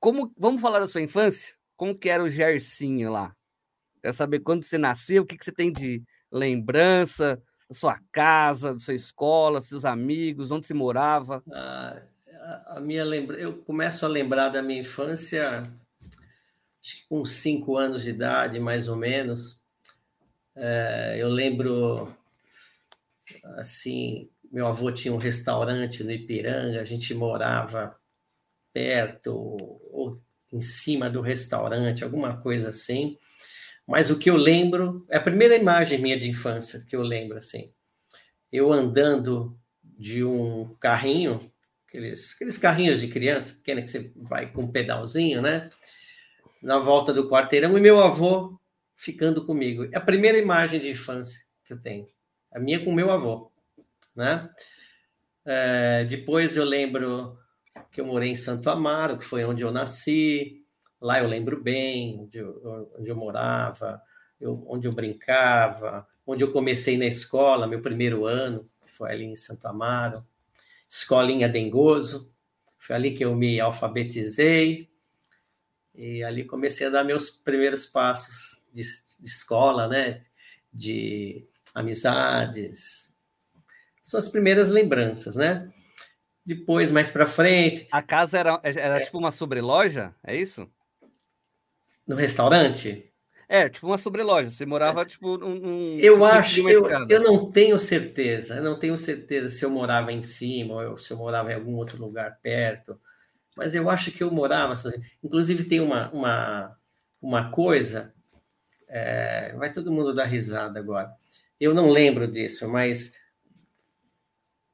Como 0.00 0.32
vamos 0.38 0.62
falar 0.62 0.78
da 0.78 0.88
sua 0.88 1.02
infância? 1.02 1.54
Como 1.76 1.94
que 1.94 2.08
era 2.08 2.22
o 2.22 2.30
Gersinho 2.30 3.12
lá? 3.12 3.36
Quero 4.02 4.14
saber 4.14 4.40
quando 4.40 4.64
você 4.64 4.76
nasceu, 4.76 5.22
o 5.22 5.26
que, 5.26 5.38
que 5.38 5.44
você 5.44 5.52
tem 5.52 5.72
de 5.72 6.02
lembrança 6.30 7.40
da 7.68 7.74
sua 7.74 8.00
casa, 8.10 8.72
da 8.72 8.78
sua 8.80 8.94
escola, 8.94 9.60
seus 9.60 9.84
amigos, 9.84 10.50
onde 10.50 10.66
você 10.66 10.74
morava? 10.74 11.42
Ah, 11.52 12.02
a 12.66 12.80
minha 12.80 13.04
lembra... 13.04 13.38
Eu 13.38 13.58
começo 13.58 14.04
a 14.04 14.08
lembrar 14.08 14.48
da 14.48 14.60
minha 14.60 14.80
infância, 14.80 15.72
acho 16.82 16.96
que 16.96 17.08
com 17.08 17.24
cinco 17.24 17.76
anos 17.76 18.02
de 18.02 18.10
idade, 18.10 18.58
mais 18.58 18.88
ou 18.88 18.96
menos. 18.96 19.62
É, 20.56 21.16
eu 21.18 21.28
lembro 21.28 22.12
assim, 23.56 24.28
meu 24.50 24.66
avô 24.66 24.90
tinha 24.90 25.14
um 25.14 25.18
restaurante 25.18 26.02
no 26.02 26.10
Ipiranga, 26.10 26.80
a 26.80 26.84
gente 26.84 27.14
morava 27.14 27.96
perto 28.72 29.30
ou 29.32 30.20
em 30.52 30.60
cima 30.60 31.08
do 31.08 31.20
restaurante, 31.20 32.02
alguma 32.02 32.36
coisa 32.42 32.70
assim. 32.70 33.16
Mas 33.86 34.10
o 34.10 34.18
que 34.18 34.30
eu 34.30 34.36
lembro, 34.36 35.04
é 35.08 35.16
a 35.16 35.22
primeira 35.22 35.56
imagem 35.56 36.00
minha 36.00 36.18
de 36.18 36.28
infância 36.28 36.84
que 36.88 36.94
eu 36.94 37.02
lembro, 37.02 37.38
assim, 37.38 37.72
eu 38.52 38.72
andando 38.72 39.58
de 39.82 40.24
um 40.24 40.74
carrinho, 40.80 41.40
aqueles, 41.86 42.34
aqueles 42.34 42.58
carrinhos 42.58 43.00
de 43.00 43.08
criança, 43.08 43.54
pequena 43.54 43.82
que 43.82 43.88
você 43.88 44.12
vai 44.16 44.50
com 44.50 44.62
um 44.62 44.72
pedalzinho, 44.72 45.42
né? 45.42 45.70
Na 46.62 46.78
volta 46.78 47.12
do 47.12 47.28
quarteirão, 47.28 47.76
e 47.76 47.80
meu 47.80 48.00
avô 48.00 48.58
ficando 48.96 49.44
comigo. 49.44 49.84
É 49.90 49.96
a 49.96 50.00
primeira 50.00 50.38
imagem 50.38 50.78
de 50.78 50.90
infância 50.90 51.40
que 51.64 51.72
eu 51.72 51.80
tenho. 51.80 52.06
A 52.52 52.60
minha 52.60 52.84
com 52.84 52.92
meu 52.92 53.10
avô, 53.10 53.50
né? 54.14 54.48
É, 55.44 56.04
depois 56.04 56.56
eu 56.56 56.64
lembro 56.64 57.36
que 57.90 58.00
eu 58.00 58.06
morei 58.06 58.30
em 58.30 58.36
Santo 58.36 58.70
Amaro, 58.70 59.18
que 59.18 59.24
foi 59.24 59.44
onde 59.44 59.62
eu 59.62 59.72
nasci. 59.72 60.61
Lá 61.02 61.18
eu 61.18 61.26
lembro 61.26 61.60
bem 61.60 62.20
onde 62.20 62.38
eu, 62.38 62.92
onde 62.96 63.10
eu 63.10 63.16
morava, 63.16 64.00
eu, 64.40 64.64
onde 64.68 64.86
eu 64.86 64.92
brincava, 64.92 66.06
onde 66.24 66.44
eu 66.44 66.52
comecei 66.52 66.96
na 66.96 67.06
escola, 67.06 67.66
meu 67.66 67.82
primeiro 67.82 68.24
ano, 68.24 68.70
que 68.84 68.92
foi 68.92 69.10
ali 69.10 69.24
em 69.24 69.34
Santo 69.34 69.66
Amaro. 69.66 70.24
Escolinha 70.88 71.48
Dengoso, 71.48 72.32
foi 72.78 72.94
ali 72.94 73.14
que 73.14 73.24
eu 73.24 73.34
me 73.34 73.58
alfabetizei. 73.58 74.88
E 75.92 76.22
ali 76.22 76.44
comecei 76.44 76.86
a 76.86 76.90
dar 76.90 77.02
meus 77.02 77.28
primeiros 77.28 77.84
passos 77.84 78.62
de, 78.72 78.82
de 78.82 79.26
escola, 79.26 79.88
né? 79.88 80.22
De 80.72 81.44
amizades. 81.74 83.12
São 84.04 84.18
as 84.18 84.28
primeiras 84.28 84.70
lembranças, 84.70 85.34
né? 85.34 85.68
Depois, 86.46 86.92
mais 86.92 87.10
para 87.10 87.26
frente. 87.26 87.88
A 87.90 88.02
casa 88.02 88.38
era, 88.38 88.60
era 88.62 88.98
é, 88.98 89.00
tipo 89.00 89.18
uma 89.18 89.32
sobreloja? 89.32 90.14
É 90.22 90.36
isso? 90.36 90.70
No 92.06 92.16
restaurante? 92.16 93.12
É, 93.48 93.68
tipo 93.68 93.86
uma 93.86 93.98
sobreloja. 93.98 94.50
Você 94.50 94.64
morava, 94.64 95.02
é. 95.02 95.04
tipo, 95.04 95.36
um. 95.44 95.98
Eu 95.98 96.24
acho, 96.24 96.66
eu, 96.68 96.88
eu 97.08 97.20
não 97.20 97.50
tenho 97.50 97.78
certeza. 97.78 98.56
Eu 98.56 98.62
não 98.62 98.78
tenho 98.78 98.96
certeza 98.96 99.50
se 99.50 99.64
eu 99.64 99.70
morava 99.70 100.10
em 100.10 100.22
cima 100.22 100.74
ou 100.88 100.96
se 100.96 101.12
eu 101.12 101.18
morava 101.18 101.52
em 101.52 101.54
algum 101.54 101.74
outro 101.74 101.98
lugar 101.98 102.38
perto. 102.42 102.98
Mas 103.56 103.74
eu 103.74 103.90
acho 103.90 104.10
que 104.10 104.22
eu 104.22 104.30
morava. 104.30 104.74
Inclusive, 105.22 105.64
tem 105.64 105.80
uma, 105.80 106.10
uma, 106.12 106.76
uma 107.20 107.50
coisa. 107.50 108.14
É, 108.88 109.54
vai 109.56 109.72
todo 109.72 109.92
mundo 109.92 110.14
dar 110.14 110.24
risada 110.24 110.78
agora. 110.78 111.10
Eu 111.60 111.74
não 111.74 111.90
lembro 111.90 112.26
disso, 112.26 112.68
mas 112.68 113.12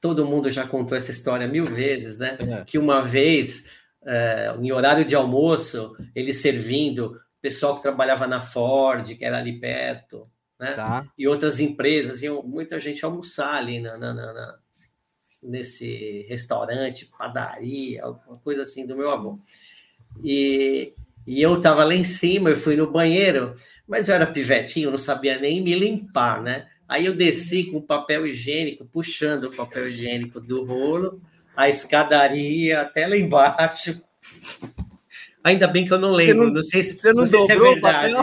todo 0.01 0.25
mundo 0.25 0.51
já 0.51 0.67
contou 0.67 0.97
essa 0.97 1.11
história 1.11 1.47
mil 1.49 1.65
vezes, 1.65 2.19
né? 2.19 2.39
É. 2.41 2.65
Que 2.65 2.79
uma 2.79 3.03
vez, 3.03 3.69
é, 4.09 4.57
em 4.59 4.73
horário 4.73 5.05
de 5.05 5.15
almoço, 5.15 5.95
ele 6.15 6.33
servindo 6.33 7.09
o 7.09 7.41
pessoal 7.43 7.77
que 7.77 7.83
trabalhava 7.83 8.27
na 8.27 8.41
Ford, 8.41 9.07
que 9.17 9.25
era 9.25 9.39
ali 9.39 9.61
perto, 9.61 10.27
né? 10.59 10.73
Tá. 10.73 11.07
E 11.17 11.29
outras 11.29 11.61
empresas, 11.61 12.23
iam 12.23 12.43
muita 12.43 12.81
gente 12.81 13.05
almoçar 13.05 13.55
ali 13.55 13.81
na, 13.81 13.99
na, 13.99 14.15
na, 14.15 14.59
nesse 15.43 16.27
restaurante, 16.29 17.11
padaria, 17.19 18.03
alguma 18.03 18.39
coisa 18.39 18.63
assim 18.63 18.87
do 18.87 18.97
meu 18.97 19.11
avô. 19.11 19.39
E, 20.25 20.91
e 21.27 21.43
eu 21.43 21.59
estava 21.59 21.85
lá 21.85 21.95
em 21.95 22.05
cima, 22.05 22.49
eu 22.49 22.57
fui 22.57 22.77
no 22.77 22.91
banheiro, 22.91 23.55
mas 23.87 24.09
eu 24.09 24.15
era 24.15 24.27
pivetinho, 24.27 24.91
não 24.91 24.99
sabia 24.99 25.39
nem 25.39 25.63
me 25.63 25.75
limpar, 25.79 26.43
né? 26.43 26.67
Aí 26.89 27.05
eu 27.05 27.15
desci 27.15 27.65
com 27.65 27.83
papel 27.83 28.27
higiênico, 28.27 28.87
puxando 28.87 29.45
o 29.45 29.55
papel 29.55 29.91
higiênico 29.91 30.41
do 30.41 30.65
rolo, 30.65 31.21
a 31.59 31.69
escadaria 31.69 32.83
até 32.83 33.05
lá 33.05 33.17
embaixo. 33.17 34.01
Ainda 35.43 35.67
bem 35.67 35.89
que 35.89 35.93
eu 35.93 35.99
não 35.99 36.13
lembro, 36.13 36.47
não, 36.47 36.55
não, 36.55 36.63
sei 36.63 36.85
se, 36.85 36.97
você 36.97 37.13
não, 37.13 37.25
não 37.25 37.31
dobrou 37.31 37.47
se 37.47 37.53
é 37.53 37.57
verdade. 37.57 38.15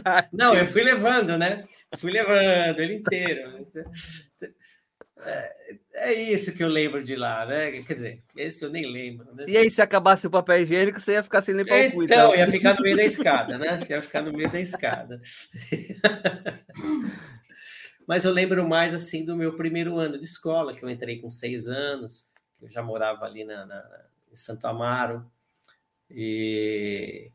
tá. 0.00 0.28
Não, 0.32 0.54
eu 0.54 0.66
fui 0.68 0.82
levando, 0.82 1.36
né? 1.36 1.64
Fui 1.96 2.12
levando 2.12 2.78
ele 2.78 2.94
inteiro. 2.94 3.66
É, 5.24 5.52
é, 5.94 6.12
isso 6.12 6.52
que 6.52 6.62
eu 6.62 6.68
lembro 6.68 7.02
de 7.02 7.16
lá, 7.16 7.44
né? 7.46 7.82
Quer 7.82 7.94
dizer, 7.94 8.22
esse 8.36 8.64
eu 8.64 8.70
nem 8.70 8.90
lembro. 8.90 9.34
Né? 9.34 9.46
E 9.48 9.56
aí, 9.56 9.68
se 9.68 9.82
acabasse 9.82 10.26
o 10.26 10.30
papel 10.30 10.62
higiênico, 10.62 11.00
você 11.00 11.14
ia 11.14 11.22
ficar 11.22 11.42
sem 11.42 11.54
limpar 11.54 11.78
então, 11.78 11.88
o 11.88 11.92
cu. 11.92 12.04
Então, 12.04 12.34
ia 12.34 12.46
ficar 12.46 12.74
no 12.74 12.82
meio 12.82 12.96
da 12.96 13.04
escada, 13.04 13.58
né? 13.58 13.80
Ia 13.88 14.02
ficar 14.02 14.22
no 14.22 14.32
meio 14.32 14.50
da 14.50 14.60
escada. 14.60 15.20
Mas 18.10 18.24
eu 18.24 18.32
lembro 18.32 18.68
mais 18.68 18.92
assim 18.92 19.24
do 19.24 19.36
meu 19.36 19.56
primeiro 19.56 19.96
ano 19.96 20.18
de 20.18 20.24
escola, 20.24 20.74
que 20.74 20.82
eu 20.82 20.90
entrei 20.90 21.20
com 21.20 21.30
seis 21.30 21.68
anos, 21.68 22.28
que 22.58 22.64
eu 22.64 22.68
já 22.68 22.82
morava 22.82 23.24
ali 23.24 23.44
na, 23.44 23.64
na 23.64 23.84
em 24.32 24.34
Santo 24.34 24.66
Amaro. 24.66 25.24
E 26.10 27.30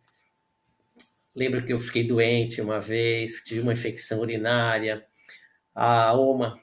lembro 1.34 1.64
que 1.66 1.72
eu 1.72 1.80
fiquei 1.80 2.06
doente 2.06 2.60
uma 2.60 2.82
vez, 2.82 3.42
tive 3.46 3.62
uma 3.62 3.72
infecção 3.72 4.20
urinária. 4.20 5.06
A 5.74 6.12
Oma 6.12 6.60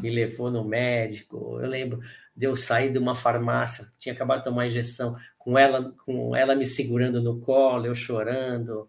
me 0.00 0.08
levou 0.08 0.48
no 0.48 0.62
médico. 0.62 1.58
Eu 1.60 1.68
lembro 1.68 1.98
de 2.36 2.46
eu 2.46 2.54
sair 2.54 2.92
de 2.92 2.98
uma 3.00 3.16
farmácia, 3.16 3.92
tinha 3.98 4.12
acabado 4.14 4.38
de 4.38 4.44
tomar 4.44 4.68
injeção, 4.68 5.16
com 5.36 5.58
ela, 5.58 5.92
com 6.06 6.36
ela 6.36 6.54
me 6.54 6.64
segurando 6.64 7.20
no 7.20 7.40
colo, 7.40 7.86
eu 7.86 7.94
chorando. 7.96 8.88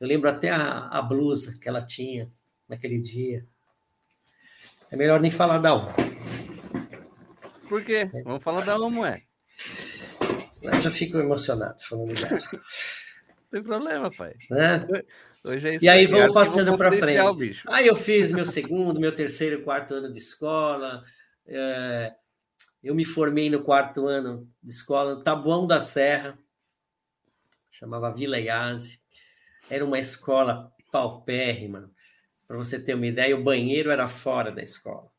Eu 0.00 0.08
lembro 0.08 0.28
até 0.28 0.50
a, 0.50 0.88
a 0.88 1.00
blusa 1.00 1.56
que 1.56 1.68
ela 1.68 1.86
tinha 1.86 2.26
naquele 2.74 2.98
dia. 2.98 3.46
É 4.90 4.96
melhor 4.96 5.20
nem 5.20 5.30
falar 5.30 5.58
da 5.58 5.74
uma. 5.74 5.94
Por 7.68 7.82
quê? 7.84 8.10
Vamos 8.24 8.42
falar 8.42 8.64
da 8.64 8.78
uma, 8.78 9.10
é. 9.10 9.22
Eu 10.62 10.82
já 10.82 10.90
fico 10.90 11.18
emocionado 11.18 11.82
falando 11.82 12.14
dela. 12.14 12.40
Não 12.52 13.50
tem 13.50 13.62
problema, 13.62 14.10
pai. 14.10 14.34
Né? 14.50 14.86
Hoje 15.44 15.68
é 15.68 15.74
isso 15.76 15.84
E 15.84 15.88
aí 15.88 16.02
arquivo 16.02 16.18
vamos 16.20 16.34
passando 16.34 16.76
para 16.76 16.90
frente. 16.90 17.36
bicho. 17.36 17.70
Aí 17.70 17.86
eu 17.86 17.94
fiz 17.94 18.32
meu 18.32 18.46
segundo, 18.46 19.00
meu 19.00 19.14
terceiro, 19.14 19.62
quarto 19.62 19.94
ano 19.94 20.12
de 20.12 20.18
escola. 20.18 21.04
é, 21.46 22.12
eu 22.82 22.94
me 22.94 23.04
formei 23.04 23.48
no 23.48 23.62
quarto 23.62 24.06
ano 24.06 24.48
de 24.62 24.72
escola 24.72 25.14
no 25.14 25.22
Taboão 25.22 25.66
da 25.66 25.80
Serra, 25.80 26.38
chamava 27.70 28.12
Vila 28.12 28.38
Iase. 28.38 29.00
Era 29.70 29.84
uma 29.84 29.98
escola 29.98 30.72
paupérrima. 30.90 31.90
Para 32.46 32.56
você 32.56 32.78
ter 32.78 32.94
uma 32.94 33.06
ideia, 33.06 33.36
o 33.36 33.42
banheiro 33.42 33.90
era 33.90 34.08
fora 34.08 34.52
da 34.52 34.62
escola. 34.62 35.10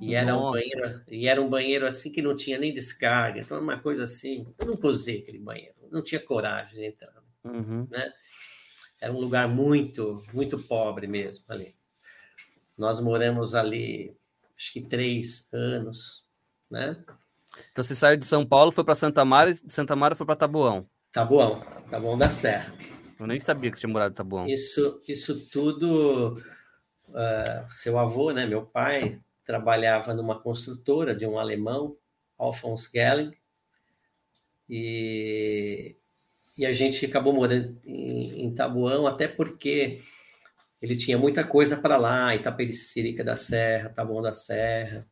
E 0.00 0.14
era, 0.14 0.36
um 0.36 0.50
banheiro, 0.52 1.02
e 1.08 1.26
era 1.26 1.40
um 1.40 1.48
banheiro 1.48 1.86
assim 1.86 2.12
que 2.12 2.20
não 2.20 2.36
tinha 2.36 2.58
nem 2.58 2.72
descarga. 2.72 3.40
Então, 3.40 3.58
uma 3.58 3.78
coisa 3.78 4.04
assim. 4.04 4.46
Eu 4.58 4.66
nunca 4.66 4.88
usei 4.88 5.20
aquele 5.20 5.38
banheiro. 5.38 5.74
Não 5.90 6.02
tinha 6.02 6.20
coragem 6.20 6.78
de 6.78 6.84
entrar. 6.84 7.14
Uhum. 7.42 7.88
Era 9.00 9.12
um 9.12 9.18
lugar 9.18 9.48
muito, 9.48 10.22
muito 10.32 10.58
pobre 10.58 11.06
mesmo 11.06 11.44
ali. 11.48 11.74
Nós 12.76 13.00
moramos 13.00 13.54
ali, 13.54 14.14
acho 14.56 14.72
que 14.72 14.82
três 14.82 15.48
anos, 15.52 16.24
né? 16.70 17.02
Então 17.72 17.82
você 17.82 17.94
saiu 17.94 18.18
de 18.18 18.26
São 18.26 18.44
Paulo, 18.44 18.70
foi 18.70 18.84
para 18.84 18.94
Santa 18.94 19.24
Mara, 19.24 19.50
e 19.50 19.54
de 19.54 19.72
Santa 19.72 19.96
Mara 19.96 20.14
foi 20.14 20.26
para 20.26 20.36
Taboão. 20.36 20.86
Taboão, 21.10 21.60
Taboão 21.90 22.18
da 22.18 22.28
Serra. 22.28 22.74
Eu 23.18 23.26
nem 23.26 23.40
sabia 23.40 23.70
que 23.70 23.76
você 23.76 23.80
tinha 23.80 23.92
morado 23.92 24.12
em 24.12 24.16
Taboão. 24.16 24.46
Isso, 24.46 25.00
isso 25.08 25.48
tudo, 25.48 26.42
ah, 27.14 27.66
seu 27.70 27.98
avô, 27.98 28.30
né, 28.32 28.46
meu 28.46 28.64
pai, 28.64 29.20
trabalhava 29.44 30.12
numa 30.12 30.40
construtora 30.40 31.14
de 31.14 31.26
um 31.26 31.38
alemão, 31.38 31.96
Alphonse 32.36 32.90
Gelling, 32.92 33.34
e, 34.68 35.96
e 36.58 36.66
a 36.66 36.72
gente 36.72 37.06
acabou 37.06 37.32
morando 37.32 37.80
em, 37.84 38.44
em 38.44 38.54
Taboão, 38.54 39.06
até 39.06 39.28
porque 39.28 40.02
ele 40.82 40.96
tinha 40.96 41.16
muita 41.16 41.44
coisa 41.44 41.76
para 41.76 41.96
lá, 41.96 42.34
Itapecerica 42.34 43.24
da 43.24 43.36
Serra, 43.36 43.90
Taboão 43.90 44.20
da 44.20 44.34
Serra, 44.34 45.06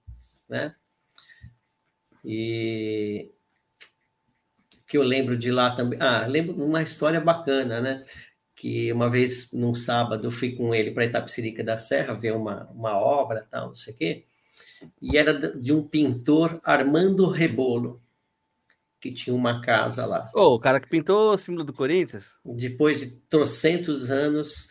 né? 0.49 0.75
E 2.25 3.34
que 4.87 4.97
eu 4.97 5.03
lembro 5.03 5.37
de 5.38 5.50
lá 5.50 5.75
também. 5.75 5.99
Ah, 6.00 6.26
lembro 6.26 6.55
de 6.55 6.62
uma 6.62 6.83
história 6.83 7.21
bacana, 7.21 7.81
né? 7.81 8.05
Que 8.57 8.93
uma 8.93 9.11
vez, 9.11 9.53
num 9.53 9.75
sábado, 9.75 10.26
eu 10.26 10.31
fui 10.31 10.53
com 10.57 10.75
ele 10.75 10.91
para 10.93 11.05
Itapecerica 11.07 11.62
da 11.64 11.76
Serra 11.76 12.14
ver 12.14 12.33
uma, 12.35 12.64
uma 12.71 12.97
obra, 12.99 13.47
tal, 13.50 13.69
não 13.69 13.76
sei 13.76 13.95
o 13.95 13.97
quê. 13.97 14.25
E 15.00 15.17
era 15.17 15.33
de 15.57 15.73
um 15.73 15.83
pintor, 15.83 16.61
Armando 16.62 17.26
Rebolo, 17.29 18.00
que 19.00 19.12
tinha 19.12 19.35
uma 19.35 19.61
casa 19.61 20.07
lá. 20.07 20.31
Ô, 20.35 20.55
o 20.55 20.59
cara 20.61 20.81
que 20.81 20.88
pintou 20.88 21.33
o 21.33 21.38
símbolo 21.38 21.64
do 21.64 21.73
Corinthians? 21.73 22.38
Depois 22.45 23.00
de 23.00 23.11
trocentos 23.29 24.11
anos, 24.11 24.69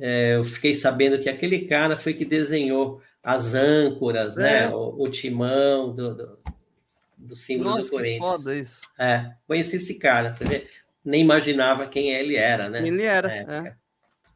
é, 0.00 0.36
eu 0.36 0.44
fiquei 0.44 0.74
sabendo 0.74 1.20
que 1.20 1.28
aquele 1.28 1.66
cara 1.66 1.96
foi 1.96 2.14
que 2.14 2.24
desenhou 2.24 3.00
as 3.22 3.54
âncoras, 3.54 4.38
É. 4.38 4.66
né? 4.66 4.74
O, 4.74 5.02
o 5.04 5.08
timão 5.10 5.94
do, 5.94 6.14
do, 6.14 6.38
do 7.26 7.36
símbolo 7.36 7.70
do 7.70 7.76
Nossa, 7.76 7.88
que 7.90 7.96
Corinthians. 7.96 8.18
foda 8.18 8.56
isso. 8.56 8.82
É, 8.98 9.32
conheci 9.46 9.76
esse 9.76 9.98
cara, 9.98 10.32
você 10.32 10.44
vê, 10.44 10.68
nem 11.04 11.20
imaginava 11.20 11.86
quem 11.86 12.10
ele 12.12 12.34
era, 12.36 12.68
né? 12.68 12.86
Ele 12.86 13.02
era. 13.02 13.30
Época. 13.32 13.78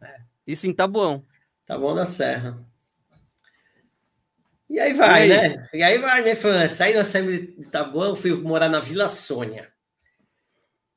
é. 0.03 0.17
Isso 0.47 0.67
em 0.67 0.73
Taboão. 0.75 1.25
Tá 1.67 1.79
bom 1.79 1.95
da 1.95 2.05
Serra. 2.05 2.63
E 4.69 4.79
aí 4.81 4.93
vai, 4.95 5.29
E 5.29 5.33
aí? 5.33 5.49
né? 5.57 5.69
E 5.73 5.83
aí 5.83 5.99
vai 5.99 6.21
minha 6.23 6.33
infância. 6.33 6.85
Aí 6.87 6.95
nós 6.95 7.09
saímos 7.09 7.33
de 7.35 7.67
Taboão, 7.71 8.15
fui 8.17 8.33
morar 8.35 8.69
na 8.69 8.81
Vila 8.81 9.09
Sônia. 9.09 9.73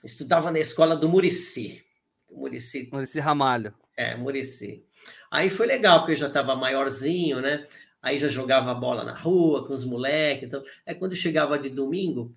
Estudava 0.03 0.51
na 0.51 0.59
escola 0.59 0.95
do 0.95 1.09
Murici. 1.09 1.83
Murici, 2.31 2.89
Esse 3.01 3.19
ramalho. 3.19 3.73
é, 3.95 4.15
Murici. 4.15 4.83
Aí 5.31 5.49
foi 5.49 5.65
legal, 5.67 5.99
porque 5.99 6.13
eu 6.13 6.17
já 6.17 6.27
estava 6.27 6.55
maiorzinho, 6.55 7.41
né? 7.41 7.65
Aí 8.01 8.17
já 8.19 8.29
jogava 8.29 8.73
bola 8.73 9.03
na 9.03 9.13
rua 9.13 9.65
com 9.65 9.73
os 9.73 9.83
moleques. 9.83 10.47
Então, 10.47 10.63
é 10.85 10.93
quando 10.93 11.15
chegava 11.15 11.57
de 11.57 11.69
domingo, 11.69 12.33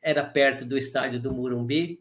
era 0.00 0.24
perto 0.24 0.64
do 0.64 0.78
estádio 0.78 1.20
do 1.20 1.32
Murumbi. 1.32 2.00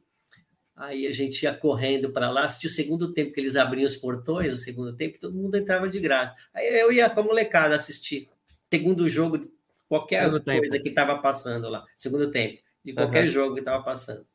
Aí 0.76 1.06
a 1.06 1.12
gente 1.12 1.44
ia 1.44 1.54
correndo 1.54 2.10
para 2.12 2.30
lá, 2.30 2.46
assistia 2.46 2.70
o 2.70 2.74
segundo 2.74 3.12
tempo, 3.12 3.34
que 3.34 3.40
eles 3.42 3.58
abriam 3.58 3.86
os 3.86 3.98
portões, 3.98 4.54
o 4.54 4.58
segundo 4.58 4.96
tempo, 4.96 5.20
todo 5.20 5.36
mundo 5.36 5.58
entrava 5.58 5.90
de 5.90 6.00
graça. 6.00 6.34
Aí 6.54 6.68
eu 6.80 6.90
ia 6.90 7.10
com 7.10 7.20
a 7.20 7.24
molecada 7.24 7.76
assistir. 7.76 8.30
Segundo 8.72 9.10
jogo, 9.10 9.38
de 9.38 9.52
qualquer 9.90 10.24
Segundo 10.24 10.40
tempo. 10.40 10.60
coisa 10.60 10.80
que 10.80 10.88
estava 10.88 11.18
passando 11.18 11.68
lá. 11.68 11.84
Segundo 11.98 12.32
tempo, 12.32 12.60
de 12.86 12.94
qualquer 12.94 13.24
Aham. 13.24 13.28
jogo 13.28 13.54
que 13.56 13.60
estava 13.60 13.84
passando. 13.84 14.26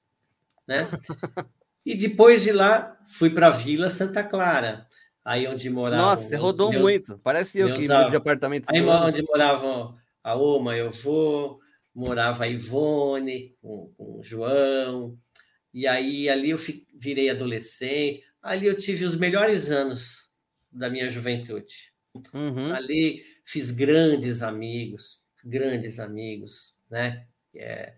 Né? 0.66 0.76
e 1.86 1.96
depois 1.96 2.42
de 2.42 2.52
lá, 2.52 2.98
fui 3.06 3.30
para 3.30 3.48
Vila 3.48 3.88
Santa 3.88 4.22
Clara. 4.22 4.86
Aí 5.24 5.46
onde 5.46 5.70
morava. 5.70 6.02
Nossa, 6.02 6.28
você 6.28 6.36
rodou 6.36 6.70
muito. 6.70 7.18
Parece 7.18 7.58
eu 7.58 7.66
meus 7.66 7.78
que 7.78 7.88
mudo 7.88 8.10
de 8.10 8.16
apartamento. 8.16 8.68
Aí 8.68 8.80
todo 8.80 8.90
onde 8.90 9.22
moravam 9.22 9.96
a 10.22 10.34
Oma, 10.34 10.76
eu 10.76 10.90
vou, 10.90 11.60
morava 11.94 12.44
a 12.44 12.48
Ivone, 12.48 13.56
com, 13.62 13.92
com 13.96 14.18
o 14.18 14.22
João, 14.22 15.16
e 15.72 15.86
aí 15.86 16.28
ali 16.28 16.50
eu 16.50 16.58
fi- 16.58 16.86
virei 16.94 17.30
adolescente, 17.30 18.22
ali 18.42 18.66
eu 18.66 18.76
tive 18.76 19.04
os 19.04 19.16
melhores 19.16 19.70
anos 19.70 20.28
da 20.70 20.90
minha 20.90 21.08
juventude. 21.08 21.92
Uhum. 22.32 22.74
Ali 22.74 23.24
fiz 23.44 23.70
grandes 23.70 24.42
amigos, 24.42 25.20
grandes 25.44 25.98
amigos, 25.98 26.74
né? 26.90 27.26
É, 27.54 27.94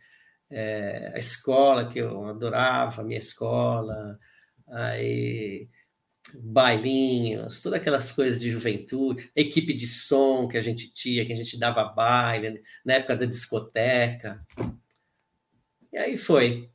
é, 0.50 1.12
a 1.14 1.18
escola 1.18 1.88
que 1.88 1.98
eu 1.98 2.24
adorava, 2.24 3.00
a 3.00 3.04
minha 3.04 3.18
escola, 3.18 4.18
aí 4.68 5.68
bailinhos, 6.34 7.60
todas 7.62 7.80
aquelas 7.80 8.10
coisas 8.12 8.40
de 8.40 8.50
juventude, 8.50 9.30
equipe 9.34 9.72
de 9.72 9.86
som 9.86 10.48
que 10.48 10.56
a 10.56 10.62
gente 10.62 10.92
tinha, 10.92 11.24
que 11.24 11.32
a 11.32 11.36
gente 11.36 11.58
dava 11.58 11.84
baile, 11.84 12.62
na 12.84 12.94
época 12.94 13.16
da 13.16 13.24
discoteca. 13.26 14.40
E 15.92 15.98
aí 15.98 16.18
foi. 16.18 16.68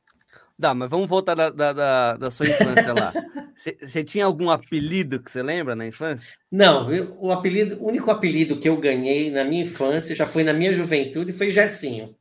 Dá, 0.58 0.74
mas 0.74 0.90
vamos 0.90 1.08
voltar 1.10 1.36
da, 1.36 1.50
da, 1.50 1.74
da, 1.74 2.18
da 2.18 2.32
sua 2.32 2.48
infância 2.48 2.94
lá. 2.94 3.14
Você 3.54 4.04
tinha 4.04 4.26
algum 4.26 4.50
apelido 4.50 5.22
que 5.22 5.30
você 5.30 5.44
lembra 5.44 5.76
na 5.76 5.86
infância? 5.86 6.36
Não, 6.52 6.92
eu- 6.92 7.16
o 7.20 7.32
apelido, 7.32 7.76
o 7.80 7.88
único 7.88 8.10
apelido 8.10 8.60
que 8.60 8.68
eu 8.68 8.76
ganhei 8.78 9.30
na 9.30 9.44
minha 9.44 9.64
infância, 9.64 10.16
já 10.16 10.26
foi 10.26 10.44
na 10.44 10.52
minha 10.54 10.74
juventude, 10.74 11.32
foi 11.34 11.52
Gercinho. 11.52 12.16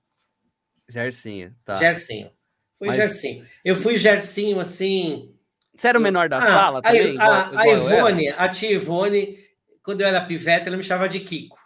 Gercinho, 0.87 1.54
tá. 1.64 1.78
Gercinho. 1.78 2.30
Foi 2.78 2.88
Mas- 2.88 2.96
Gercinho. 2.99 3.46
Eu 3.64 3.75
fui 3.76 3.96
Gercinho 3.96 4.60
assim. 4.60 5.34
Você 5.80 5.88
era 5.88 5.99
o 5.99 6.02
menor 6.02 6.28
da 6.28 6.37
Ah, 6.37 6.42
sala 6.46 6.78
a- 6.80 6.82
também? 6.82 7.14
igual- 7.14 7.30
a, 7.32 7.46
a 7.49 7.50
igual 7.52 7.88
era? 7.88 7.99
Ivone, 8.10 8.28
a 8.28 8.49
tia 8.50 8.70
Ivone, 8.72 9.38
quando 9.82 10.02
eu 10.02 10.06
era 10.06 10.20
pivete, 10.20 10.68
ela 10.68 10.76
me 10.76 10.84
chamava 10.84 11.08
de 11.08 11.20
Kiko. 11.20 11.56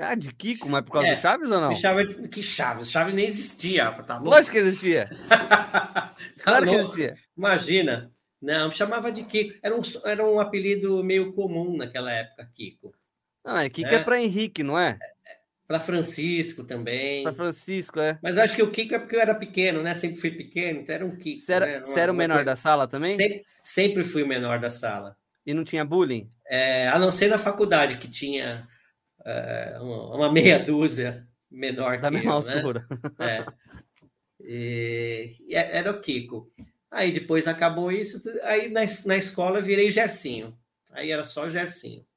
Ah, 0.00 0.16
de 0.16 0.32
Kiko, 0.34 0.68
mas 0.68 0.84
por 0.84 0.90
causa 0.94 1.06
É, 1.06 1.14
do 1.14 1.20
Chaves 1.20 1.48
ou 1.48 1.60
não? 1.60 1.68
Me 1.68 1.76
chamava 1.76 2.04
de 2.04 2.28
que 2.28 2.42
Chaves? 2.42 2.90
Chaves 2.90 3.14
nem 3.14 3.26
existia, 3.26 3.92
tá 4.02 4.14
louco? 4.16 4.30
Lógico 4.30 4.50
que 4.52 4.58
existia. 4.58 5.08
Tá 5.28 6.12
Claro 6.42 6.64
que 6.64 6.70
louco? 6.72 6.82
existia. 6.86 7.16
Imagina. 7.36 8.10
Não, 8.42 8.68
me 8.68 8.74
chamava 8.74 9.12
de 9.12 9.22
Kiko. 9.22 9.56
Era 9.62 9.76
um, 9.76 9.82
era 10.04 10.26
um 10.26 10.40
apelido 10.40 11.02
meio 11.04 11.32
comum 11.34 11.76
naquela 11.76 12.10
época, 12.12 12.50
Kiko. 12.52 12.92
Não, 13.44 13.56
é 13.58 13.68
Kiko 13.70 13.90
É. 13.90 13.94
é, 13.94 14.02
pra 14.02 14.20
Henrique, 14.20 14.64
não 14.64 14.76
é? 14.76 14.98
Para 15.68 15.78
Francisco 15.78 16.64
também. 16.64 17.22
Pra 17.24 17.32
Francisco, 17.34 18.00
é. 18.00 18.18
Mas 18.22 18.38
eu 18.38 18.42
acho 18.42 18.56
que 18.56 18.62
o 18.62 18.70
Kiko 18.70 18.94
é 18.94 18.98
porque 18.98 19.14
eu 19.14 19.20
era 19.20 19.34
pequeno, 19.34 19.82
né? 19.82 19.94
Sempre 19.94 20.18
fui 20.18 20.30
pequeno, 20.30 20.80
então 20.80 20.94
era 20.94 21.04
um 21.04 21.14
Kiko. 21.14 21.38
Você 21.38 21.52
era, 21.52 21.66
né? 21.66 21.82
era 21.94 22.10
o 22.10 22.14
menor 22.14 22.38
da 22.38 22.44
coisa- 22.52 22.56
sala 22.62 22.88
também? 22.88 23.14
Sempre, 23.16 23.44
sempre 23.60 24.02
fui 24.04 24.22
o 24.22 24.26
menor 24.26 24.58
da 24.58 24.70
sala. 24.70 25.14
E 25.44 25.52
não 25.52 25.64
tinha 25.64 25.84
bullying? 25.84 26.30
É, 26.46 26.88
a 26.88 26.98
não 26.98 27.10
ser 27.10 27.28
na 27.28 27.36
faculdade, 27.36 27.98
que 27.98 28.08
tinha 28.08 28.66
é, 29.26 29.76
uma, 29.78 30.32
meia 30.32 30.58
dúzia 30.58 31.26
menor 31.50 31.98
Da 31.98 32.08
que 32.08 32.14
mesma 32.16 32.32
eu, 32.32 32.42
né? 32.42 32.54
altura. 32.54 32.86
É. 33.18 33.44
E, 34.40 35.36
e 35.48 35.54
era 35.54 35.90
o 35.90 36.00
Kiko. 36.00 36.50
Aí 36.90 37.12
depois 37.12 37.46
acabou 37.46 37.92
isso, 37.92 38.22
aí 38.42 38.70
na, 38.70 38.80
na 39.04 39.16
escola 39.18 39.58
eu 39.58 39.62
virei 39.62 39.90
Gercinho. 39.90 40.56
Aí 40.92 41.10
era 41.10 41.26
só 41.26 41.50
Gercinho. 41.50 42.07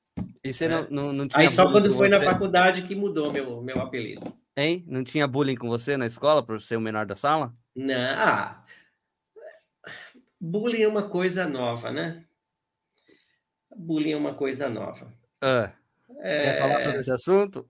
E 0.44 0.54
você 0.54 0.66
É. 0.66 0.70
não, 0.70 0.88
não, 0.90 1.14
não 1.14 1.28
Aí 1.34 1.50
só 1.50 1.72
quando 1.72 1.92
foi 1.94 2.10
na 2.10 2.18
você? 2.20 2.26
faculdade 2.26 2.82
que 2.84 2.96
mudou 2.96 3.32
meu, 3.32 3.62
meu 3.62 3.80
apelido. 3.80 4.34
Hein? 4.58 4.84
Não 4.88 5.04
tinha 5.04 5.28
bullying 5.28 5.56
com 5.56 5.68
você 5.68 5.96
na 5.98 6.06
escola 6.06 6.44
por 6.44 6.60
ser 6.60 6.76
o 6.78 6.82
menor 6.82 7.06
da 7.06 7.16
sala? 7.16 7.54
Não, 7.76 7.96
ah, 8.18 8.66
bullying 10.40 10.82
é 10.84 10.88
uma 10.88 11.10
coisa 11.10 11.48
nova, 11.48 11.92
né? 11.92 12.26
Bullying 13.76 14.12
é 14.12 14.18
uma 14.18 14.34
coisa 14.34 14.68
nova. 14.70 15.14
Ah, 15.42 15.72
Quer 16.22 16.60
falar 16.60 16.80
sobre 16.82 16.98
esse 17.00 17.12
assunto? 17.12 17.66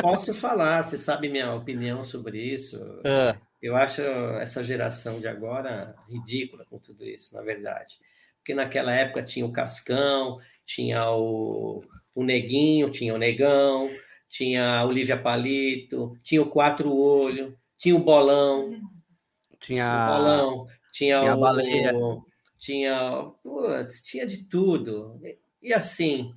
Posso 0.00 0.32
falar, 0.34 0.82
você 0.82 0.96
sabe 0.96 1.28
minha 1.28 1.52
opinião 1.54 2.02
sobre 2.04 2.38
isso. 2.40 2.80
Ah, 3.04 3.36
Eu 3.60 3.76
acho 3.76 4.00
essa 4.40 4.64
geração 4.64 5.20
de 5.20 5.28
agora 5.28 5.94
ridícula 6.08 6.64
com 6.64 6.78
tudo 6.78 7.04
isso, 7.04 7.34
na 7.36 7.42
verdade. 7.42 7.98
Porque 8.38 8.54
naquela 8.54 8.92
época 8.92 9.22
tinha 9.22 9.44
o 9.44 9.52
Cascão, 9.52 10.40
tinha 10.74 11.10
o, 11.10 11.82
o 12.14 12.22
Neguinho, 12.22 12.90
tinha 12.90 13.12
o 13.12 13.18
Negão, 13.18 13.90
tinha 14.28 14.78
a 14.78 14.84
Olivia 14.84 15.16
Palito, 15.16 16.16
tinha 16.22 16.40
o 16.40 16.48
Quatro 16.48 16.94
Olho, 16.94 17.58
tinha 17.76 17.96
o 17.96 17.98
Bolão, 17.98 18.80
o 19.50 19.56
tinha. 19.58 20.06
Bolão, 20.06 20.66
tinha, 20.92 21.18
tinha 21.18 21.32
a 21.32 21.36
o, 21.36 21.40
Baleia. 21.40 21.92
tinha, 22.56 23.32
putz, 23.42 24.00
tinha 24.04 24.24
de 24.24 24.44
tudo. 24.44 25.20
E 25.60 25.74
assim, 25.74 26.32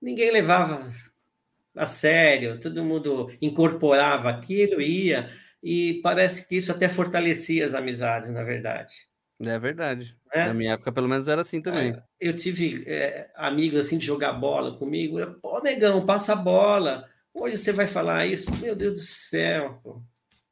ninguém 0.00 0.32
levava 0.32 0.92
a 1.76 1.86
sério, 1.86 2.60
todo 2.60 2.84
mundo 2.84 3.32
incorporava 3.40 4.28
aquilo, 4.28 4.82
ia, 4.82 5.30
e 5.62 6.00
parece 6.02 6.48
que 6.48 6.56
isso 6.56 6.72
até 6.72 6.88
fortalecia 6.88 7.64
as 7.64 7.74
amizades, 7.74 8.30
na 8.30 8.42
verdade. 8.42 8.92
É 9.44 9.58
verdade. 9.58 10.16
né? 10.34 10.46
Na 10.46 10.54
minha 10.54 10.72
época, 10.72 10.92
pelo 10.92 11.08
menos, 11.08 11.28
era 11.28 11.42
assim 11.42 11.60
também. 11.60 11.96
Eu 12.20 12.36
tive 12.36 12.84
é, 12.86 13.30
amigos 13.34 13.86
assim 13.86 13.98
de 13.98 14.06
jogar 14.06 14.32
bola 14.32 14.76
comigo. 14.76 15.18
Eu, 15.18 15.34
Pô, 15.34 15.60
negão, 15.60 16.04
passa 16.06 16.32
a 16.32 16.36
bola. 16.36 17.04
Hoje 17.34 17.58
você 17.58 17.72
vai 17.72 17.86
falar 17.86 18.26
isso? 18.26 18.50
Meu 18.60 18.76
Deus 18.76 18.94
do 18.94 19.00
céu. 19.04 19.80
Pô. 19.82 20.02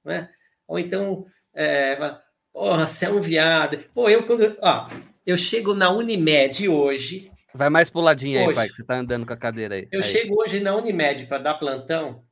Né? 0.05 0.29
Ou 0.67 0.79
então, 0.79 1.27
é, 1.55 2.17
porra, 2.53 2.87
você 2.87 3.07
é 3.07 3.11
um 3.11 3.21
viado. 3.21 3.79
Pô, 3.95 4.09
eu 4.09 4.27
quando. 4.27 4.57
Ó, 4.61 4.89
eu 5.27 5.37
chego 5.37 5.75
na 5.75 5.91
Unimed 5.91 6.69
hoje. 6.69 7.31
Vai 7.55 7.69
mais 7.69 7.91
puladinha 7.91 8.47
aí, 8.47 8.55
pai, 8.55 8.69
que 8.69 8.75
você 8.75 8.85
tá 8.85 8.97
andando 8.97 9.27
com 9.27 9.33
a 9.33 9.37
cadeira 9.37 9.75
aí. 9.75 9.89
Eu 9.91 10.03
Aí. 10.03 10.07
chego 10.07 10.41
hoje 10.41 10.61
na 10.61 10.75
Unimed 10.77 11.27
para 11.27 11.39
dar 11.39 11.55
plantão. 11.55 12.25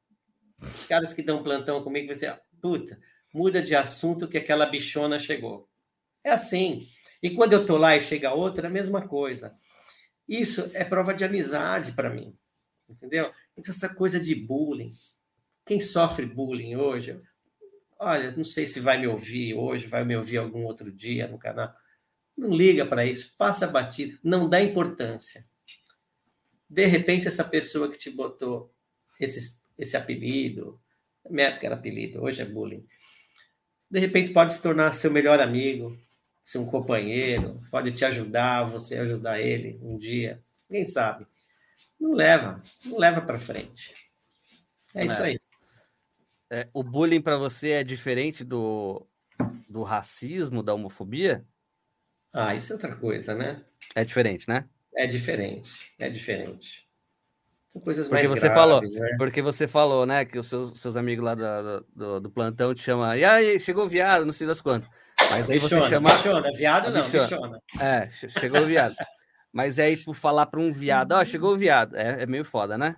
Os 0.61 0.87
caras 0.87 1.13
que 1.13 1.23
dão 1.23 1.43
plantão 1.43 1.83
comigo 1.83 2.13
dizem, 2.13 2.33
puta, 2.63 2.99
muda 3.33 3.61
de 3.61 3.75
assunto 3.75 4.29
que 4.29 4.39
aquela 4.39 4.67
bichona 4.67 5.19
chegou. 5.19 5.68
É 6.29 6.33
assim. 6.33 6.87
E 7.23 7.31
quando 7.31 7.55
eu 7.55 7.65
tô 7.65 7.79
lá 7.79 7.97
e 7.97 8.03
chega 8.03 8.35
outra, 8.35 8.67
é 8.67 8.69
a 8.69 8.73
mesma 8.73 9.09
coisa. 9.09 9.57
Isso 10.29 10.71
é 10.75 10.85
prova 10.85 11.15
de 11.15 11.25
amizade 11.25 11.93
para 11.93 12.11
mim. 12.11 12.37
Entendeu? 12.87 13.33
Então, 13.57 13.73
essa 13.73 13.89
coisa 13.89 14.21
de 14.21 14.35
bullying. 14.35 14.93
Quem 15.65 15.81
sofre 15.81 16.27
bullying 16.27 16.77
hoje, 16.77 17.19
olha, 17.99 18.31
não 18.33 18.45
sei 18.45 18.67
se 18.67 18.79
vai 18.79 19.01
me 19.01 19.07
ouvir 19.07 19.55
hoje, 19.55 19.87
vai 19.87 20.05
me 20.05 20.17
ouvir 20.17 20.37
algum 20.37 20.65
outro 20.65 20.93
dia 20.93 21.27
no 21.27 21.39
canal. 21.39 21.75
Não 22.37 22.51
liga 22.51 22.85
para 22.85 23.07
isso, 23.07 23.35
passa 23.39 23.67
batido, 23.67 24.19
não 24.23 24.51
dá 24.51 24.61
importância. 24.63 25.47
De 26.69 26.85
repente, 26.85 27.27
essa 27.27 27.43
pessoa 27.43 27.91
que 27.91 27.97
te 27.97 28.11
botou 28.11 28.71
esse, 29.19 29.59
esse 29.79 29.97
apelido, 29.97 30.79
na 31.25 31.31
minha 31.31 31.47
época 31.49 31.67
era 31.67 31.75
apelido, 31.75 32.23
hoje 32.23 32.43
é 32.43 32.45
bullying. 32.45 32.87
De 33.91 33.99
repente, 33.99 34.31
pode 34.31 34.53
se 34.53 34.63
tornar 34.63 34.93
seu 34.93 35.11
melhor 35.11 35.41
amigo, 35.41 35.99
ser 36.49 36.57
um 36.57 36.65
companheiro, 36.65 37.61
pode 37.71 37.93
te 37.93 38.07
ajudar, 38.07 38.65
você 38.65 38.97
ajudar 38.97 39.39
ele 39.39 39.79
um 39.83 39.99
dia, 39.99 40.43
quem 40.67 40.87
sabe. 40.87 41.27
Não 42.01 42.15
leva, 42.15 42.63
não 42.87 42.97
leva 42.99 43.21
para 43.21 43.39
frente. 43.39 43.95
É 44.95 45.01
isso 45.01 45.21
É. 45.21 45.25
aí. 45.27 45.41
É, 46.51 46.67
o 46.73 46.83
bullying 46.83 47.21
pra 47.21 47.37
você 47.37 47.73
é 47.73 47.85
diferente 47.85 48.43
do, 48.45 49.07
do 49.69 49.83
racismo, 49.83 50.63
da 50.63 50.73
homofobia? 50.73 51.45
Ah, 52.33 52.55
isso 52.55 52.73
é 52.73 52.77
outra 52.77 52.97
coisa, 52.97 53.35
né? 53.35 53.63
É 53.95 54.03
diferente, 54.03 54.49
né? 54.49 54.67
É 54.95 55.07
diferente, 55.07 55.71
é 55.99 56.09
diferente. 56.09 56.89
São 57.69 57.83
coisas 57.83 58.09
Porque 58.09 58.27
mais 58.27 58.41
você 58.41 58.49
graves, 58.49 58.55
falou, 58.63 58.81
né? 58.81 59.17
porque 59.19 59.43
você 59.43 59.69
falou, 59.69 60.07
né, 60.07 60.25
que 60.25 60.39
os 60.39 60.47
seus, 60.47 60.81
seus 60.81 60.97
amigos 60.97 61.23
lá 61.23 61.35
da- 61.35 61.81
do, 61.95 62.21
do 62.21 62.31
plantão 62.31 62.73
te 62.73 62.81
chamam, 62.81 63.15
e 63.15 63.23
aí, 63.23 63.61
chegou 63.61 63.85
o 63.85 63.89
viado, 63.89 64.25
não 64.25 64.33
sei 64.33 64.47
das 64.47 64.63
quantas. 64.63 64.89
Mas 65.31 65.51
aí 65.51 65.59
você 65.59 65.75
Bichona, 65.75 65.89
chama. 65.91 66.15
bichona, 66.15 66.51
viado 66.53 66.91
não, 66.91 67.03
Bichona. 67.03 67.25
bichona. 67.27 67.63
É, 67.81 68.11
che- 68.11 68.29
chegou 68.31 68.63
o 68.63 68.67
viado. 68.67 68.97
Mas 69.53 69.79
aí, 69.79 69.97
por 69.97 70.15
falar 70.15 70.47
para 70.47 70.61
um 70.61 70.73
viado, 70.73 71.13
ó, 71.13 71.25
chegou 71.25 71.55
o 71.55 71.59
viado. 71.59 71.97
É, 71.97 72.23
é 72.23 72.27
meio 72.27 72.45
foda, 72.45 72.77
né? 72.79 72.97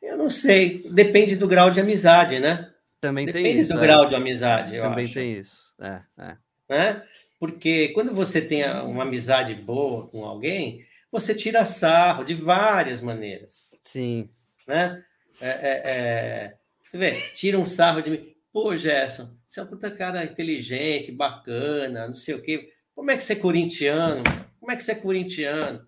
Eu 0.00 0.16
não 0.16 0.30
sei, 0.30 0.82
depende 0.90 1.36
do 1.36 1.48
grau 1.48 1.70
de 1.70 1.80
amizade, 1.80 2.38
né? 2.38 2.70
Também 3.00 3.26
tem 3.26 3.42
Depende 3.42 3.60
isso. 3.62 3.72
do 3.72 3.78
é. 3.78 3.82
grau 3.86 4.08
de 4.08 4.14
amizade, 4.14 4.74
eu 4.76 4.82
Também 4.84 5.04
acho. 5.06 5.14
tem 5.14 5.32
isso. 5.32 5.74
É, 5.80 6.00
é. 6.18 6.36
né? 6.68 7.02
Porque 7.38 7.88
quando 7.88 8.14
você 8.14 8.40
tem 8.40 8.64
uma 8.82 9.02
amizade 9.02 9.54
boa 9.54 10.06
com 10.08 10.24
alguém, 10.24 10.84
você 11.10 11.34
tira 11.34 11.66
sarro 11.66 12.24
de 12.24 12.34
várias 12.34 13.00
maneiras, 13.00 13.68
Sim. 13.84 14.30
né? 14.66 15.02
É, 15.40 15.48
é, 15.48 15.82
é, 15.84 16.56
Você 16.82 16.96
vê, 16.96 17.20
tira 17.34 17.58
um 17.58 17.66
sarro 17.66 18.00
de 18.00 18.10
mim. 18.10 18.34
Pô, 18.52 18.74
Gerson, 18.74 19.35
você 19.56 19.60
é 19.60 19.62
um 19.62 19.66
puta 19.66 19.90
cara 19.90 20.22
inteligente, 20.24 21.10
bacana, 21.10 22.06
não 22.06 22.14
sei 22.14 22.34
o 22.34 22.42
quê. 22.42 22.72
Como 22.94 23.10
é 23.10 23.16
que 23.16 23.22
você 23.24 23.32
é 23.32 23.36
corintiano? 23.36 24.22
Como 24.60 24.70
é 24.70 24.76
que 24.76 24.82
você 24.84 24.92
é 24.92 24.96
corintiano? 24.96 25.86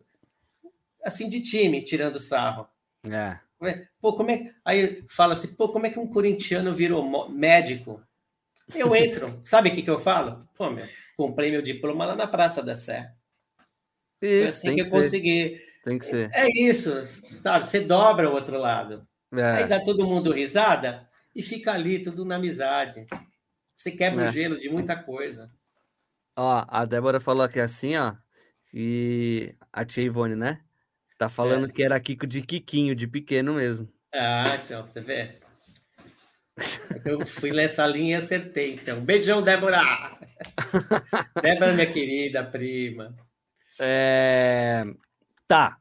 Assim, 1.05 1.29
de 1.29 1.43
time, 1.43 1.85
tirando 1.85 2.19
sarro. 2.19 2.67
É. 3.07 3.39
É- 3.63 3.89
Pô, 4.01 4.15
como 4.15 4.31
é... 4.31 4.55
Aí 4.65 5.05
fala 5.11 5.35
assim, 5.35 5.55
pô, 5.55 5.69
como 5.69 5.87
é 5.87 5.91
que 5.91 5.99
um 5.99 6.07
corintiano 6.07 6.73
virou 6.73 7.29
médico? 7.29 8.03
Eu 8.75 8.95
entro, 8.97 9.41
sabe 9.45 9.69
o 9.69 9.75
que, 9.75 9.83
que 9.83 9.91
eu 9.91 9.99
falo? 9.99 10.49
Pô, 10.57 10.71
meu, 10.71 10.87
comprei 11.17 11.51
meu 11.51 11.61
diploma 11.61 12.07
lá 12.07 12.17
na 12.17 12.27
Praça 12.27 12.63
da 12.63 12.75
Sé. 12.75 13.13
Foi 14.19 14.29
Isso, 14.29 14.47
assim 14.49 14.69
tem 14.69 14.77
que 14.77 14.83
que, 14.83 14.89
eu 14.89 14.91
ser. 14.91 15.03
consegui. 15.03 15.61
Tem 15.85 15.99
que 15.99 16.05
ser. 16.07 16.31
É 16.33 16.49
isso, 16.49 17.05
sabe? 17.43 17.67
Você 17.67 17.81
dobra 17.81 18.31
o 18.31 18.33
outro 18.35 18.59
lado. 18.59 19.07
Aí 19.33 19.65
É. 19.65 19.67
dá 19.67 19.79
todo 19.85 20.07
mundo 20.07 20.33
risada 20.33 21.07
e 21.35 21.43
fica 21.43 21.73
ali, 21.73 22.03
tudo 22.03 22.25
na 22.25 22.37
amizade. 22.37 23.07
Você 23.79 23.93
quebra 23.93 24.25
É. 24.25 24.29
o 24.29 24.33
gelo 24.33 24.59
de 24.59 24.69
muita 24.69 24.97
coisa. 25.01 25.51
Ó, 26.37 26.65
a 26.69 26.85
Débora 26.85 27.21
falou 27.21 27.45
aqui 27.45 27.61
assim, 27.61 27.97
ó, 27.97 28.15
e 28.75 29.55
a 29.73 29.85
tia 29.85 30.03
Ivone, 30.03 30.35
né? 30.35 30.61
Tá 31.17 31.29
falando 31.29 31.67
É. 31.69 31.73
que 31.73 31.83
era 31.83 31.99
Kiko 32.01 32.27
de 32.27 32.43
Kikinho, 32.43 32.95
de 32.95 33.07
pequeno 33.07 33.55
mesmo. 33.55 33.89
Ah, 34.13 34.57
então, 34.65 34.85
você 34.85 35.01
vê. 35.01 35.39
Eu 37.05 37.25
fui 37.27 37.53
nessa 37.53 37.87
linha 37.87 38.17
e 38.19 38.21
acertei, 38.21 38.75
então. 38.75 39.01
Beijão, 39.05 39.41
Débora! 39.43 39.81
Débora, 41.41 41.73
minha 41.73 41.93
querida 41.93 42.45
prima. 42.45 43.15
É... 43.81 44.85
Tá. 45.47 45.79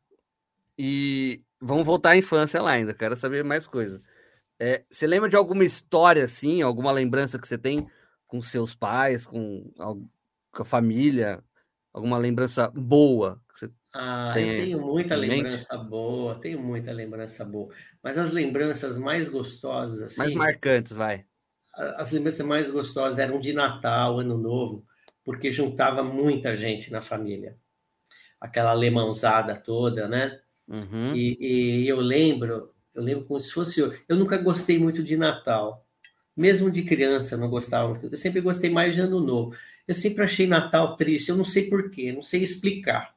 E 0.77 1.41
vamos 1.60 1.83
voltar 1.86 2.12
à 2.12 2.17
infância 2.17 2.62
lá 2.62 2.71
ainda, 2.71 2.93
quero 2.93 3.15
saber 3.15 3.43
mais 3.43 3.65
coisa. 3.65 4.01
É, 4.60 4.84
você 4.89 5.06
lembra 5.06 5.30
de 5.30 5.36
alguma 5.36 5.63
história 5.63 6.24
assim, 6.24 6.62
alguma 6.62 6.91
lembrança 6.91 7.39
que 7.39 7.48
você 7.48 7.58
tem 7.58 7.88
com 8.26 8.41
seus 8.41 8.74
pais, 8.76 9.26
com, 9.26 9.72
com 10.52 10.62
a 10.62 10.65
família? 10.65 11.43
Alguma 11.93 12.17
lembrança 12.17 12.67
boa? 12.70 13.41
que 13.54 13.60
você- 13.60 13.72
Ah, 13.93 14.32
Tem 14.36 14.50
eu 14.52 14.56
tenho 14.58 14.82
muita 14.82 15.15
em 15.15 15.28
mente? 15.28 15.43
lembrança 15.43 15.78
boa, 15.78 16.39
tenho 16.41 16.60
muita 16.62 16.91
lembrança 16.91 17.46
boa. 17.46 17.74
Mas 18.04 18.17
as 18.17 18.32
lembranças 18.32 18.98
mais 18.98 19.30
gostosas, 19.30 20.02
assim, 20.02 20.20
mais 20.20 20.34
marcantes, 20.34 20.91
vai. 20.93 21.26
as 21.74 22.12
lembranças 22.12 22.46
mais 22.46 22.72
gostosas 22.72 23.20
eram 23.20 23.39
de 23.39 23.54
Natal, 23.54 24.20
Ano 24.20 24.38
Novo, 24.38 24.86
porque 25.24 25.52
juntava 25.52 26.04
muita 26.04 26.56
gente 26.58 26.91
na 26.91 27.02
família. 27.02 27.58
Aquela 28.41 28.72
alemãozada 28.72 29.56
toda, 29.62 30.08
né? 30.08 30.39
Uhum. 30.67 31.13
E, 31.15 31.84
e 31.86 31.89
eu 31.89 32.00
lembro, 32.00 32.74
eu 32.97 33.03
lembro 33.03 33.25
como 33.25 33.39
se 33.39 33.51
fosse 33.51 33.79
eu. 33.79 33.93
Eu 34.10 34.15
nunca 34.15 34.38
gostei 34.38 34.79
muito 34.79 35.03
de 35.03 35.15
Natal. 35.15 35.86
Mesmo 36.36 36.69
de 36.69 36.81
criança, 36.83 37.36
eu 37.36 37.39
não 37.39 37.49
gostava 37.49 37.89
muito. 37.89 38.07
Eu 38.07 38.17
sempre 38.17 38.41
gostei 38.41 38.69
mais 38.69 38.93
de 38.95 39.01
Ano 39.01 39.19
Novo. 39.19 39.55
Eu 39.88 39.93
sempre 39.95 40.23
achei 40.23 40.45
Natal 40.47 40.95
triste. 40.95 41.29
Eu 41.29 41.36
não 41.36 41.45
sei 41.45 41.69
porquê, 41.69 42.12
não 42.12 42.21
sei 42.23 42.43
explicar. 42.43 43.13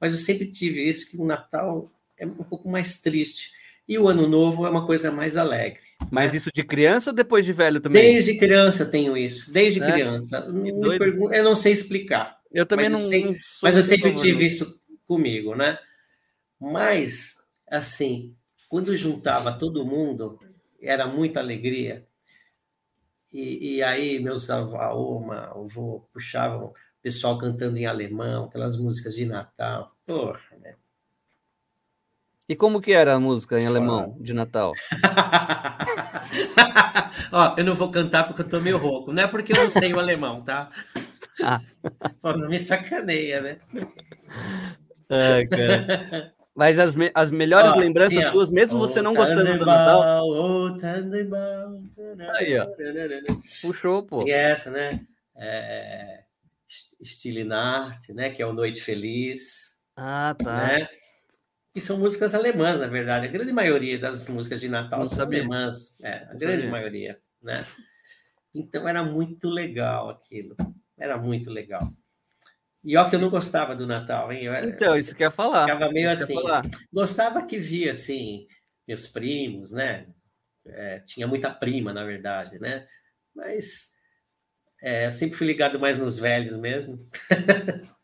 Mas 0.00 0.12
eu 0.12 0.18
sempre 0.18 0.46
tive 0.46 0.88
isso, 0.88 1.10
que 1.10 1.16
o 1.16 1.24
Natal 1.24 1.90
é 2.18 2.26
um 2.26 2.30
pouco 2.34 2.68
mais 2.68 3.00
triste. 3.00 3.50
E 3.86 3.98
o 3.98 4.08
Ano 4.08 4.26
Novo 4.26 4.66
é 4.66 4.70
uma 4.70 4.86
coisa 4.86 5.10
mais 5.10 5.36
alegre. 5.36 5.80
Mas 6.10 6.32
isso 6.34 6.50
de 6.54 6.62
criança 6.64 7.10
ou 7.10 7.14
depois 7.14 7.44
de 7.44 7.52
velho 7.52 7.80
também? 7.80 8.02
Desde 8.12 8.38
criança 8.38 8.84
tenho 8.86 9.16
isso. 9.16 9.50
Desde 9.50 9.82
É? 9.82 9.92
criança. 9.92 10.40
Não 10.50 10.98
pergun- 10.98 11.32
eu 11.32 11.44
não 11.44 11.56
sei 11.56 11.72
explicar. 11.72 12.38
Eu 12.52 12.64
também 12.64 12.88
não, 12.88 13.00
eu 13.00 13.08
sei- 13.08 13.24
não 13.24 13.34
Mas 13.62 13.76
eu 13.76 13.82
sempre 13.82 14.14
tive 14.14 14.46
isso 14.46 14.78
comigo, 15.06 15.54
né? 15.54 15.78
Mas, 16.58 17.38
assim, 17.70 18.34
quando 18.74 18.96
juntava 18.96 19.52
todo 19.52 19.86
mundo, 19.86 20.40
era 20.82 21.06
muita 21.06 21.38
alegria. 21.38 22.04
E, 23.32 23.76
e 23.76 23.82
aí, 23.84 24.18
meus 24.18 24.50
avô, 24.50 25.16
uma, 25.16 25.44
avô 25.44 26.08
puxavam 26.12 26.66
o 26.66 26.74
pessoal 27.00 27.38
cantando 27.38 27.78
em 27.78 27.86
alemão, 27.86 28.46
aquelas 28.46 28.76
músicas 28.76 29.14
de 29.14 29.26
Natal. 29.26 29.94
Porra, 30.04 30.40
né? 30.60 30.74
E 32.48 32.56
como 32.56 32.80
que 32.80 32.92
era 32.92 33.14
a 33.14 33.20
música 33.20 33.60
em 33.60 33.66
alemão 33.68 34.16
de 34.18 34.34
Natal? 34.34 34.72
Ó, 37.30 37.54
eu 37.56 37.64
não 37.64 37.76
vou 37.76 37.92
cantar 37.92 38.26
porque 38.26 38.42
eu 38.42 38.48
tô 38.48 38.60
meio 38.60 38.76
rouco. 38.76 39.12
Não 39.12 39.22
é 39.22 39.28
porque 39.28 39.52
eu 39.52 39.56
não 39.56 39.70
sei 39.70 39.94
o 39.94 40.00
alemão, 40.00 40.42
tá? 40.42 40.68
Pô, 42.20 42.36
não 42.36 42.48
me 42.48 42.58
sacaneia, 42.58 43.40
né? 43.40 43.60
Ai, 45.08 45.46
cara. 45.46 46.30
Mas 46.54 46.78
as, 46.78 46.94
me- 46.94 47.10
as 47.14 47.30
melhores 47.32 47.74
lembranças 47.76 48.12
tinha- 48.18 48.30
suas, 48.30 48.48
mesmo 48.50 48.78
você 48.78 49.02
não 49.02 49.12
gostando 49.12 49.58
do 49.58 49.66
Natal, 49.66 50.24
Oh. 50.28 50.76
Aí, 52.36 52.58
ó. 52.58 52.66
puxou, 53.60 54.02
pô. 54.04 54.24
Tem 54.24 54.32
essa, 54.32 54.70
né? 54.70 55.00
É, 55.36 56.22
Stille 57.02 57.42
Nacht, 57.44 58.12
né? 58.12 58.30
Que 58.30 58.40
é 58.42 58.46
o 58.46 58.52
Noite 58.52 58.80
Feliz, 58.80 59.74
Ah, 59.96 60.34
tá. 60.38 60.66
né? 60.66 60.88
Que 61.72 61.80
são 61.80 61.98
músicas 61.98 62.34
alemãs, 62.34 62.78
na 62.78 62.86
verdade. 62.86 63.26
A 63.26 63.30
grande 63.30 63.52
maioria 63.52 63.98
das 63.98 64.26
músicas 64.28 64.60
de 64.60 64.68
Natal 64.68 65.00
Não 65.00 65.06
são 65.08 65.18
sabia. 65.18 65.40
alemãs. 65.40 66.00
É, 66.00 66.18
a 66.18 66.26
Não 66.32 66.36
grande 66.36 66.56
sabia. 66.62 66.70
maioria, 66.70 67.18
né? 67.42 67.64
Então 68.54 68.88
era 68.88 69.02
muito 69.02 69.48
legal 69.48 70.08
aquilo. 70.10 70.54
Era 70.96 71.18
muito 71.18 71.50
legal. 71.50 71.92
E 72.84 72.96
ó 72.96 73.08
que 73.08 73.16
eu 73.16 73.20
não 73.20 73.30
gostava 73.30 73.74
do 73.74 73.86
Natal, 73.86 74.30
hein? 74.30 74.44
Eu 74.44 74.54
Então, 74.54 74.96
isso 74.96 75.14
que 75.14 75.22
eu 75.22 75.26
ia 75.26 75.30
falar. 75.30 75.62
ficava 75.64 75.90
meio 75.90 76.12
Isso 76.12 76.32
eu 76.32 76.48
assim. 76.48 76.70
Gostava 76.92 77.46
que 77.46 77.58
via, 77.58 77.92
assim, 77.92 78.46
meus 78.86 79.06
primos, 79.06 79.72
né? 79.72 80.06
É, 80.66 81.00
tinha 81.00 81.26
muita 81.26 81.50
prima, 81.50 81.92
na 81.92 82.04
verdade, 82.04 82.58
né? 82.58 82.86
Mas 83.34 83.92
é, 84.82 85.06
eu 85.06 85.12
sempre 85.12 85.36
fui 85.36 85.46
ligado 85.46 85.80
mais 85.80 85.96
nos 85.96 86.18
velhos 86.18 86.58
mesmo. 86.58 87.08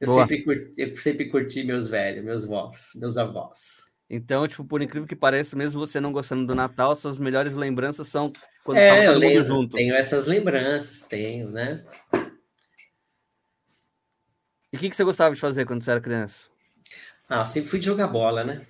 eu, 0.00 0.14
sempre 0.14 0.44
curti, 0.44 0.72
eu 0.76 0.96
sempre 0.96 1.28
curti 1.28 1.64
meus 1.64 1.88
velhos, 1.88 2.24
meus 2.24 2.44
vós, 2.44 2.90
meus 2.94 3.18
avós. 3.18 3.88
Então, 4.08 4.46
tipo, 4.46 4.64
por 4.64 4.80
incrível 4.80 5.08
que 5.08 5.16
pareça, 5.16 5.56
mesmo 5.56 5.80
você 5.80 6.00
não 6.00 6.12
gostando 6.12 6.46
do 6.46 6.54
Natal, 6.54 6.94
suas 6.96 7.18
melhores 7.18 7.54
lembranças 7.54 8.06
são 8.06 8.32
quando 8.64 8.78
é, 8.78 8.88
tava 8.88 9.02
eu 9.02 9.12
todo 9.14 9.22
mundo 9.22 9.28
lembro, 9.28 9.42
junto. 9.42 9.76
tenho 9.76 9.94
essas 9.94 10.26
lembranças, 10.26 11.02
tenho, 11.02 11.50
né? 11.50 11.84
E 14.72 14.76
o 14.76 14.80
que, 14.80 14.88
que 14.90 14.96
você 14.96 15.04
gostava 15.04 15.34
de 15.34 15.40
fazer 15.40 15.66
quando 15.66 15.82
você 15.84 15.90
era 15.90 16.00
criança? 16.00 16.48
Ah, 17.28 17.44
sempre 17.44 17.70
fui 17.70 17.78
de 17.78 17.86
jogar 17.86 18.08
bola, 18.08 18.44
né? 18.44 18.66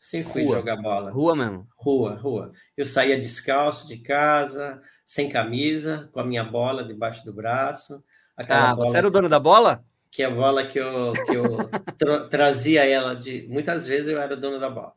Sempre 0.00 0.32
fui 0.32 0.42
Rua. 0.44 0.56
jogar 0.58 0.76
bola. 0.76 1.10
Rua 1.12 1.36
mesmo. 1.36 1.68
Rua, 1.76 2.14
rua. 2.16 2.52
Eu 2.76 2.86
saía 2.86 3.18
descalço 3.18 3.86
de 3.88 3.98
casa, 3.98 4.80
sem 5.04 5.30
camisa, 5.30 6.08
com 6.12 6.20
a 6.20 6.24
minha 6.24 6.44
bola 6.44 6.84
debaixo 6.84 7.24
do 7.24 7.32
braço. 7.32 8.02
Ah, 8.48 8.74
bola 8.74 8.86
você 8.86 8.98
era 8.98 9.06
o 9.08 9.10
dono 9.10 9.28
da 9.28 9.38
bola? 9.40 9.84
que 10.10 10.22
é 10.22 10.26
a 10.26 10.30
bola 10.30 10.66
que 10.66 10.78
eu, 10.78 11.22
que 11.24 11.34
eu 11.34 11.76
tra- 11.98 12.28
trazia 12.28 12.84
ela 12.86 13.14
de. 13.14 13.46
Muitas 13.48 13.86
vezes 13.86 14.08
eu 14.08 14.20
era 14.20 14.34
o 14.34 14.40
dono 14.40 14.58
da 14.58 14.70
bola. 14.70 14.94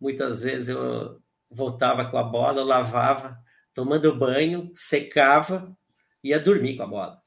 Muitas 0.00 0.42
vezes 0.42 0.68
eu 0.70 1.20
voltava 1.50 2.10
com 2.10 2.18
a 2.18 2.22
bola, 2.24 2.64
lavava, 2.64 3.38
tomando 3.74 4.16
banho, 4.16 4.72
secava, 4.74 5.76
ia 6.22 6.40
dormir 6.40 6.76
com 6.76 6.84
a 6.84 6.86
bola. 6.86 7.22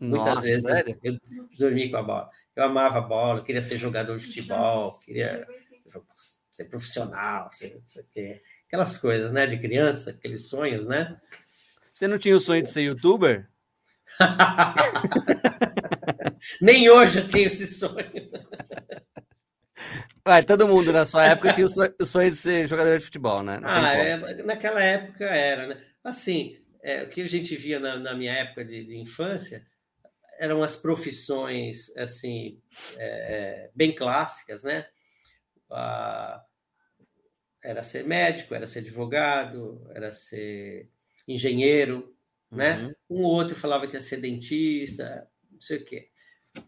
Muitas 0.00 0.34
Nossa, 0.34 0.40
vezes 0.42 0.62
sério? 0.62 0.98
eu 1.02 1.18
dormi 1.58 1.90
com 1.90 1.96
a 1.96 2.02
bola. 2.02 2.30
Eu 2.54 2.64
amava 2.64 2.98
a 2.98 3.02
bola, 3.02 3.44
queria 3.44 3.62
ser 3.62 3.78
jogador 3.78 4.18
de 4.18 4.26
futebol, 4.26 4.98
queria 5.04 5.46
ser 6.52 6.64
profissional, 6.64 7.48
ser, 7.52 7.74
não 7.74 7.88
sei 7.88 8.02
o 8.02 8.06
quê. 8.12 8.42
Aquelas 8.66 8.98
coisas, 8.98 9.32
né, 9.32 9.46
de 9.46 9.58
criança, 9.58 10.10
aqueles 10.10 10.48
sonhos, 10.48 10.86
né? 10.86 11.18
Você 11.92 12.06
não 12.06 12.18
tinha 12.18 12.36
o 12.36 12.40
sonho 12.40 12.62
de 12.62 12.70
ser 12.70 12.82
youtuber? 12.82 13.48
Nem 16.60 16.88
hoje 16.90 17.20
eu 17.20 17.28
tenho 17.28 17.48
esse 17.48 17.66
sonho. 17.66 18.30
Ué, 20.26 20.42
todo 20.42 20.68
mundo 20.68 20.92
na 20.92 21.04
sua 21.04 21.26
época 21.26 21.52
tinha 21.52 21.66
o 21.66 22.04
sonho, 22.04 22.30
de 22.30 22.36
ser 22.36 22.66
jogador 22.66 22.98
de 22.98 23.04
futebol, 23.04 23.42
né? 23.42 23.58
Não 23.58 23.68
Ah, 23.68 23.96
é, 23.96 24.42
naquela 24.42 24.82
época 24.82 25.24
era, 25.24 25.68
né? 25.68 25.80
Assim, 26.04 26.58
é, 26.82 27.04
o 27.04 27.08
que 27.08 27.22
a 27.22 27.28
gente 27.28 27.56
via 27.56 27.80
na, 27.80 27.96
na 27.96 28.14
minha 28.14 28.32
época 28.32 28.64
de, 28.64 28.84
de 28.84 28.98
infância 28.98 29.64
eram 30.38 30.62
as 30.62 30.76
profissões, 30.76 31.94
assim, 31.96 32.60
é, 32.96 33.70
bem 33.74 33.94
clássicas, 33.94 34.62
né? 34.62 34.86
Ah, 35.70 36.42
era 37.62 37.82
ser 37.82 38.04
médico, 38.04 38.54
era 38.54 38.66
ser 38.66 38.78
advogado, 38.78 39.84
era 39.94 40.12
ser 40.12 40.88
engenheiro, 41.26 42.16
né? 42.50 42.94
Uhum. 43.08 43.18
Um 43.18 43.22
ou 43.24 43.32
outro 43.32 43.56
falava 43.56 43.86
que 43.86 43.94
ia 43.94 44.00
ser 44.00 44.18
dentista, 44.18 45.28
não 45.50 45.60
sei 45.60 45.78
o 45.78 45.84
quê. 45.84 46.08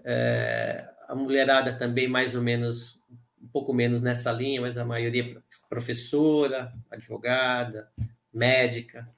É, 0.05 0.89
a 1.09 1.15
mulherada 1.15 1.73
também, 1.79 2.09
mais 2.09 2.35
ou 2.35 2.43
menos, 2.43 3.01
um 3.41 3.49
pouco 3.49 3.73
menos 3.73 4.03
nessa 4.03 4.33
linha, 4.33 4.61
mas 4.61 4.77
a 4.77 4.85
maioria 4.85 5.43
professora, 5.69 6.73
advogada, 6.91 7.91
médica, 8.33 9.09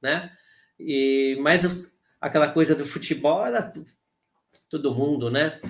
né? 0.00 0.32
E, 0.80 1.36
mas 1.40 1.62
aquela 2.20 2.50
coisa 2.50 2.74
do 2.74 2.84
futebol 2.84 3.46
era 3.46 3.72
todo 4.68 4.94
mundo, 4.94 5.30
né? 5.30 5.60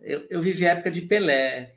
Eu, 0.00 0.26
eu 0.28 0.42
vivi 0.42 0.66
a 0.66 0.72
época 0.72 0.90
de 0.90 1.02
Pelé, 1.02 1.74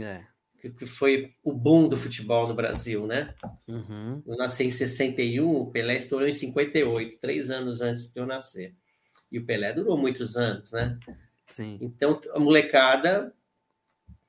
É. 0.00 0.22
que, 0.60 0.70
que 0.70 0.86
foi 0.86 1.34
o 1.42 1.52
boom 1.52 1.88
do 1.88 1.96
futebol 1.96 2.46
no 2.48 2.54
Brasil, 2.54 3.06
né? 3.06 3.34
Uhum. 3.66 4.22
Eu 4.26 4.36
nasci 4.36 4.64
em 4.64 4.70
61, 4.70 5.48
o 5.48 5.70
Pelé 5.70 5.96
estourou 5.96 6.28
em 6.28 6.32
58, 6.32 7.18
três 7.20 7.50
anos 7.50 7.80
antes 7.80 8.12
de 8.12 8.20
eu 8.20 8.26
nascer. 8.26 8.74
E 9.30 9.38
o 9.38 9.44
Pelé 9.44 9.72
durou 9.72 9.98
muitos 9.98 10.36
anos, 10.36 10.70
né? 10.70 10.98
Sim. 11.48 11.78
Então 11.80 12.20
a 12.32 12.38
molecada 12.38 13.32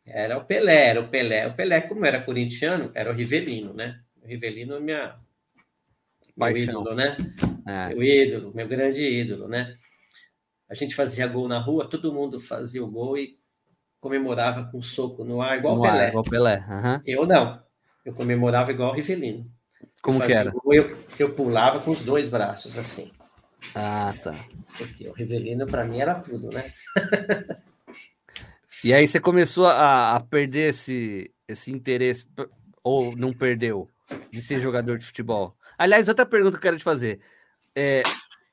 era 0.05 0.37
o 0.37 0.45
Pelé, 0.45 0.87
era 0.87 1.01
o 1.01 1.07
Pelé. 1.09 1.47
O 1.47 1.53
Pelé, 1.55 1.81
como 1.81 2.05
era 2.05 2.21
corintiano, 2.21 2.91
era 2.95 3.11
o 3.11 3.13
Rivelino, 3.13 3.73
né? 3.73 4.01
O 4.23 4.27
Rivelino 4.27 4.75
é 4.75 4.79
minha, 4.79 5.15
meu 6.35 6.57
ídolo, 6.57 6.95
né? 6.95 7.17
É. 7.67 7.93
Meu 7.93 8.03
ídolo, 8.03 8.53
meu 8.55 8.67
grande 8.67 9.01
ídolo, 9.01 9.47
né? 9.47 9.75
A 10.69 10.75
gente 10.75 10.95
fazia 10.95 11.27
gol 11.27 11.47
na 11.47 11.59
rua, 11.59 11.89
todo 11.89 12.13
mundo 12.13 12.39
fazia 12.39 12.83
o 12.83 12.89
gol 12.91 13.17
e 13.17 13.37
comemorava 13.99 14.65
com 14.69 14.79
um 14.79 14.81
soco 14.81 15.23
no 15.23 15.41
ar, 15.41 15.57
igual 15.57 15.75
o 15.75 15.77
No 15.77 15.85
ar, 15.85 15.91
Pelé. 15.93 16.07
igual 16.09 16.23
o 16.25 16.29
Pelé. 16.29 16.55
aham. 16.67 17.01
Eu 17.05 17.25
não. 17.25 17.63
Eu 18.05 18.13
comemorava 18.13 18.71
igual 18.71 18.91
o 18.91 18.95
Rivelino. 18.95 19.49
Como 20.01 20.23
que 20.25 20.31
era? 20.33 20.51
gol, 20.51 20.73
Eu, 20.73 20.97
eu 21.19 21.33
pulava 21.33 21.79
com 21.79 21.91
os 21.91 22.01
dois 22.03 22.29
braços, 22.29 22.77
assim. 22.77 23.11
Ah, 23.73 24.13
tá. 24.21 24.35
Porque 24.77 25.07
o 25.09 25.13
Rivelino, 25.13 25.65
para 25.67 25.83
mim, 25.85 25.99
era 25.99 26.15
tudo, 26.19 26.49
né? 26.51 26.71
E 28.83 28.93
aí 28.93 29.07
você 29.07 29.19
começou 29.19 29.65
a, 29.65 30.15
a 30.15 30.19
perder 30.19 30.69
esse, 30.69 31.33
esse 31.47 31.71
interesse, 31.71 32.27
ou 32.83 33.15
não 33.15 33.33
perdeu, 33.33 33.89
de 34.31 34.41
ser 34.41 34.59
jogador 34.59 34.97
de 34.97 35.05
futebol? 35.05 35.55
Aliás, 35.77 36.07
outra 36.07 36.25
pergunta 36.25 36.51
que 36.51 36.57
eu 36.57 36.61
quero 36.69 36.77
te 36.77 36.83
fazer. 36.83 37.19
É, 37.75 38.03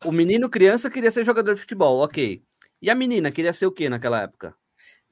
o 0.04 0.12
menino 0.12 0.48
criança 0.48 0.90
queria 0.90 1.10
ser 1.10 1.24
jogador 1.24 1.54
de 1.54 1.60
futebol, 1.60 1.98
ok. 2.02 2.42
E 2.80 2.90
a 2.90 2.94
menina 2.94 3.30
queria 3.32 3.52
ser 3.52 3.66
o 3.66 3.72
quê 3.72 3.88
naquela 3.88 4.22
época? 4.22 4.54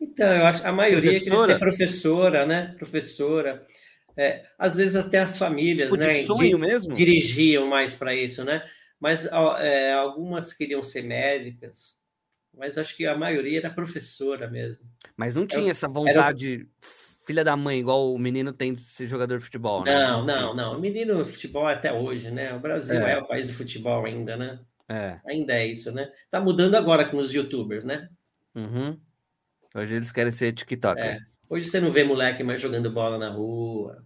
Então, 0.01 0.27
eu 0.35 0.47
acho 0.47 0.63
que 0.63 0.67
a 0.69 0.73
maioria 0.73 1.01
queria 1.21 1.21
Professora? 1.29 1.53
ser 1.53 1.59
professora, 1.59 2.47
né? 2.47 2.75
Professora. 2.77 3.67
É, 4.17 4.45
às 4.59 4.77
vezes 4.77 4.97
até 4.97 5.21
as 5.21 5.39
famílias, 5.39 5.83
Tipo 5.91 5.97
né? 5.97 6.23
sonho 6.25 6.57
di- 6.59 6.63
mesmo? 6.67 6.95
dirigiam 6.95 7.67
mais 7.67 7.95
para 7.95 8.15
isso, 8.15 8.45
né? 8.45 8.63
Mas 9.01 9.25
é, 9.25 9.93
algumas 9.95 10.53
queriam 10.53 10.83
ser 10.83 11.03
médicas, 11.03 11.97
mas 12.57 12.77
acho 12.77 12.95
que 12.97 13.07
a 13.07 13.17
maioria 13.17 13.59
era 13.59 13.71
professora 13.71 14.49
mesmo. 14.51 14.85
Mas 15.17 15.35
não 15.35 15.47
tinha 15.47 15.71
essa 15.71 15.89
vontade 15.89 16.69
filha 17.27 17.43
da 17.45 17.57
mãe, 17.57 17.79
igual 17.79 18.13
o 18.13 18.19
menino 18.19 18.53
tem 18.53 18.75
de 18.75 18.83
ser 18.83 19.07
jogador 19.07 19.39
de 19.39 19.45
futebol, 19.45 19.83
né? 19.85 19.95
Não, 19.95 20.25
não, 20.27 20.35
tinha. 20.37 20.55
não. 20.55 20.77
O 20.77 20.81
menino 20.81 21.25
futebol 21.25 21.69
é 21.69 21.75
até 21.75 21.93
hoje, 21.93 22.31
né? 22.31 22.55
O 22.55 22.61
Brasil 22.61 23.01
É. 23.01 23.13
é. 23.13 23.19
o 23.19 23.27
país 23.27 23.47
do 23.47 23.55
futebol 23.55 24.05
ainda, 24.05 24.37
né? 24.37 24.61
É. 24.89 25.19
Ainda 25.27 25.55
é 25.55 25.67
isso, 25.67 25.91
né? 25.93 26.11
Tá 26.31 26.41
mudando 26.41 26.75
agora 26.75 27.05
com 27.05 27.17
os 27.19 27.33
youtubers, 27.33 27.85
né? 27.85 28.09
Uhum. 28.55 28.99
Hoje 29.75 29.95
eles 29.95 30.13
querem 30.13 30.31
ser 30.33 30.53
TikToker. 30.53 31.05
É. 31.05 31.19
Hoje 31.49 31.67
você 31.67 31.81
não 31.81 31.91
vê 31.91 32.05
moleque 32.05 32.43
mais 32.43 32.61
jogando 32.61 32.91
bola 32.91 33.19
na 33.19 33.31
rua. 33.31 34.05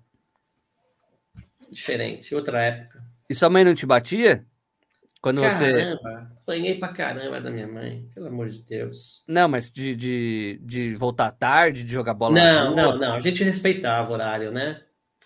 Diferente, 1.70 2.34
outra 2.34 2.62
época. 2.62 3.02
E 3.28 3.34
sua 3.34 3.50
mãe 3.50 3.64
não 3.64 3.74
te 3.74 3.84
batia? 3.86 4.44
Quando 5.20 5.40
você. 5.40 5.72
Caramba, 5.72 6.32
apanhei 6.42 6.78
pra 6.78 6.88
caramba 6.92 7.40
da 7.40 7.50
minha 7.50 7.66
mãe, 7.66 8.08
pelo 8.14 8.28
amor 8.28 8.48
de 8.48 8.62
Deus. 8.62 9.24
Não, 9.26 9.48
mas 9.48 9.68
de, 9.70 9.96
de, 9.96 10.60
de 10.62 10.94
voltar 10.94 11.32
tarde, 11.32 11.82
de 11.82 11.90
jogar 11.90 12.14
bola 12.14 12.34
na 12.36 12.64
Não, 12.64 12.74
rua? 12.74 12.76
não, 12.82 12.98
não. 12.98 13.14
A 13.14 13.20
gente 13.20 13.42
respeitava 13.42 14.10
o 14.10 14.12
horário, 14.12 14.52
né? 14.52 14.82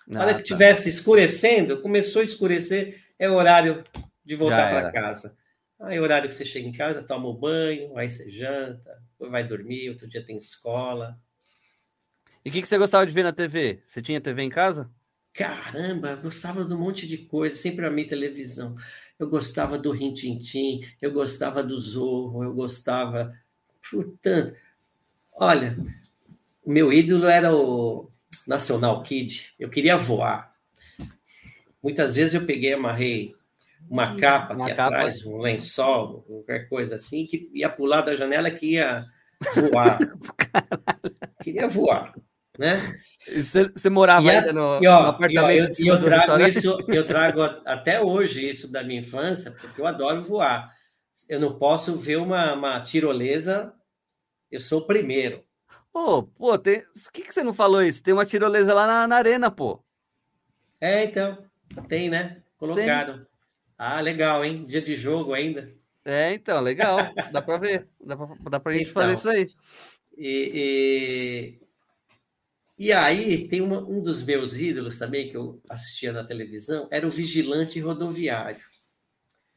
Na 0.06 0.20
hora 0.22 0.30
Ah, 0.30 0.34
que 0.34 0.40
tá. 0.42 0.46
tivesse 0.46 0.88
escurecendo, 0.88 1.82
começou 1.82 2.22
a 2.22 2.24
escurecer, 2.24 2.98
é 3.18 3.28
o 3.28 3.34
horário 3.34 3.84
de 4.24 4.34
voltar 4.34 4.70
para 4.70 4.90
casa. 4.90 5.36
Aí 5.80 5.98
o 5.98 6.02
horário 6.02 6.28
que 6.28 6.34
você 6.34 6.44
chega 6.44 6.68
em 6.68 6.72
casa, 6.72 7.02
toma 7.02 7.26
o 7.26 7.32
banho, 7.32 7.96
aí 7.96 8.08
você 8.10 8.30
janta, 8.30 9.02
vai 9.18 9.46
dormir, 9.46 9.88
outro 9.88 10.06
dia 10.06 10.24
tem 10.24 10.36
escola. 10.36 11.18
E 12.44 12.50
o 12.50 12.52
que, 12.52 12.60
que 12.60 12.68
você 12.68 12.76
gostava 12.76 13.06
de 13.06 13.12
ver 13.12 13.22
na 13.22 13.32
TV? 13.32 13.82
Você 13.86 14.02
tinha 14.02 14.20
TV 14.20 14.42
em 14.42 14.50
casa? 14.50 14.90
Caramba, 15.32 16.10
eu 16.10 16.16
gostava 16.18 16.64
de 16.64 16.74
um 16.74 16.78
monte 16.78 17.06
de 17.06 17.16
coisa, 17.18 17.56
sempre 17.56 17.86
amei 17.86 18.06
televisão. 18.06 18.76
Eu 19.18 19.28
gostava 19.28 19.78
do 19.78 19.90
Rintintim, 19.90 20.80
eu 21.00 21.12
gostava 21.12 21.62
do 21.62 21.78
Zorro, 21.78 22.44
eu 22.44 22.52
gostava. 22.52 23.34
Portanto, 23.90 24.54
olha, 25.32 25.76
meu 26.66 26.92
ídolo 26.92 27.26
era 27.26 27.54
o 27.54 28.10
National 28.46 29.02
Kid. 29.02 29.54
Eu 29.58 29.70
queria 29.70 29.96
voar. 29.96 30.54
Muitas 31.82 32.16
vezes 32.16 32.34
eu 32.34 32.44
peguei, 32.44 32.74
amarrei 32.74 33.34
uma 33.88 34.16
capa 34.16 34.54
Uma 34.54 34.66
aqui 34.66 34.74
capa. 34.74 34.96
atrás, 34.96 35.24
um 35.24 35.38
lençol, 35.42 36.22
qualquer 36.22 36.68
coisa 36.68 36.96
assim, 36.96 37.26
que 37.26 37.50
ia 37.54 37.68
pular 37.68 38.02
da 38.02 38.14
janela 38.14 38.50
que 38.50 38.74
ia 38.74 39.04
voar. 39.54 39.98
queria 41.42 41.68
voar, 41.68 42.14
né? 42.58 42.76
Você, 43.26 43.90
morava 43.90 44.26
e 44.26 44.30
ainda 44.30 44.52
no, 44.52 44.82
e, 44.82 44.86
ó, 44.86 45.02
no 45.02 45.08
apartamento 45.08 45.78
e, 45.78 45.90
ó, 45.90 45.94
eu, 45.94 46.00
eu 46.00 46.04
trago 46.04 46.46
isso, 46.46 46.78
eu 46.88 47.06
trago 47.06 47.42
até 47.64 48.00
hoje 48.00 48.48
isso 48.48 48.70
da 48.70 48.82
minha 48.82 49.00
infância, 49.00 49.50
porque 49.50 49.80
eu 49.80 49.86
adoro 49.86 50.22
voar. 50.22 50.70
Eu 51.28 51.38
não 51.38 51.58
posso 51.58 51.96
ver 51.96 52.16
uma, 52.16 52.54
uma 52.54 52.80
tirolesa, 52.82 53.72
eu 54.50 54.60
sou 54.60 54.80
o 54.80 54.86
primeiro. 54.86 55.44
Pô, 55.92 56.22
pô, 56.22 56.58
tem... 56.58 56.78
o 56.78 57.12
que, 57.12 57.22
que 57.22 57.34
você 57.34 57.42
não 57.42 57.52
falou 57.52 57.82
isso? 57.82 58.02
Tem 58.02 58.14
uma 58.14 58.24
tirolesa 58.26 58.72
lá 58.72 58.86
na, 58.86 59.08
na 59.08 59.16
arena, 59.16 59.50
pô. 59.50 59.84
É, 60.80 61.04
então, 61.04 61.44
tem, 61.88 62.08
né? 62.08 62.42
Colocado. 62.56 63.18
Tem. 63.18 63.29
Ah, 63.82 63.98
legal, 63.98 64.44
hein? 64.44 64.66
Dia 64.66 64.82
de 64.82 64.94
jogo 64.94 65.32
ainda. 65.32 65.72
É, 66.04 66.34
então, 66.34 66.60
legal. 66.60 66.98
Dá 67.32 67.40
para 67.40 67.56
ver. 67.56 67.88
Dá 67.98 68.14
para 68.14 68.36
dá 68.50 68.60
pra 68.60 68.72
gente 68.74 68.90
então, 68.90 69.02
fazer 69.02 69.14
isso 69.14 69.28
aí. 69.30 69.48
E, 70.18 71.58
e, 72.78 72.86
e 72.88 72.92
aí, 72.92 73.48
tem 73.48 73.62
uma, 73.62 73.78
um 73.80 74.02
dos 74.02 74.22
meus 74.22 74.58
ídolos 74.58 74.98
também, 74.98 75.30
que 75.30 75.36
eu 75.38 75.62
assistia 75.70 76.12
na 76.12 76.22
televisão, 76.22 76.88
era 76.90 77.06
o 77.06 77.10
vigilante 77.10 77.80
rodoviário. 77.80 78.60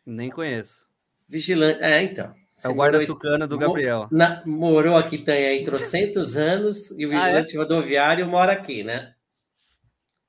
Nem 0.06 0.30
conheço. 0.30 0.88
Vigilante. 1.28 1.84
É, 1.84 2.02
então. 2.02 2.34
É 2.64 2.70
o 2.70 2.74
guarda 2.74 3.06
tucano 3.06 3.46
do 3.46 3.58
Gabriel. 3.58 4.08
Na, 4.10 4.42
morou 4.46 4.96
aqui 4.96 5.18
tem 5.18 5.48
aí 5.48 5.66
trocentos 5.66 6.38
anos 6.40 6.92
e 6.92 7.06
o 7.06 7.10
vigilante 7.10 7.58
ah, 7.58 7.60
é? 7.60 7.62
rodoviário 7.62 8.26
mora 8.26 8.54
aqui, 8.54 8.86
né? 8.86 9.16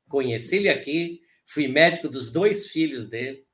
Conheci 0.08 0.56
ele 0.56 0.68
aqui, 0.68 1.20
fui 1.46 1.68
médico 1.68 2.08
dos 2.08 2.32
dois 2.32 2.66
filhos 2.66 3.08
dele. 3.08 3.44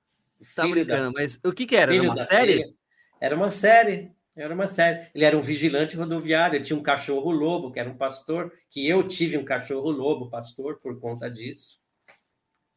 Tá 0.54 0.66
brincando, 0.66 1.12
da... 1.12 1.20
mas 1.20 1.38
o 1.44 1.52
que 1.52 1.66
que 1.66 1.76
era? 1.76 1.94
Era 1.94 2.02
uma 2.02 2.16
série? 2.16 2.52
Filha. 2.52 2.74
Era 3.20 3.36
uma 3.36 3.50
série, 3.50 4.12
era 4.34 4.54
uma 4.54 4.66
série. 4.66 5.10
Ele 5.14 5.24
era 5.24 5.36
um 5.36 5.40
vigilante 5.40 5.96
rodoviário, 5.96 6.56
ele 6.56 6.64
tinha 6.64 6.78
um 6.78 6.82
cachorro 6.82 7.30
lobo, 7.30 7.70
que 7.70 7.78
era 7.78 7.90
um 7.90 7.96
pastor, 7.96 8.52
que 8.70 8.86
eu 8.88 9.06
tive 9.06 9.36
um 9.36 9.44
cachorro 9.44 9.90
lobo, 9.90 10.30
pastor, 10.30 10.80
por 10.80 10.98
conta 10.98 11.30
disso. 11.30 11.78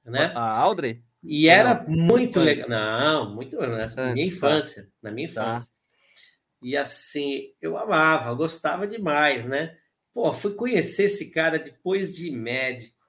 Né? 0.04 0.34
A 0.36 0.60
Audrey? 0.60 1.02
E 1.23 1.47
era 1.47 1.86
não, 1.88 1.89
muito 1.89 2.41
legal. 2.41 2.67
Não, 2.67 3.34
muito 3.34 3.58
né? 3.58 3.91
na 3.95 4.13
minha 4.13 4.28
tá. 4.28 4.34
infância, 4.34 4.84
tá. 4.84 4.89
na 5.02 5.12
minha 5.12 5.28
infância. 5.28 5.67
Tá. 5.67 5.73
E 6.62 6.76
assim, 6.76 7.54
eu 7.62 7.78
amava, 7.78 8.34
gostava 8.34 8.86
demais, 8.86 9.47
né? 9.47 9.78
Pô, 10.13 10.32
fui 10.34 10.54
conhecer 10.54 11.06
esse 11.06 11.32
cara 11.32 11.58
depois 11.58 12.15
de 12.15 12.30
médico 12.32 13.02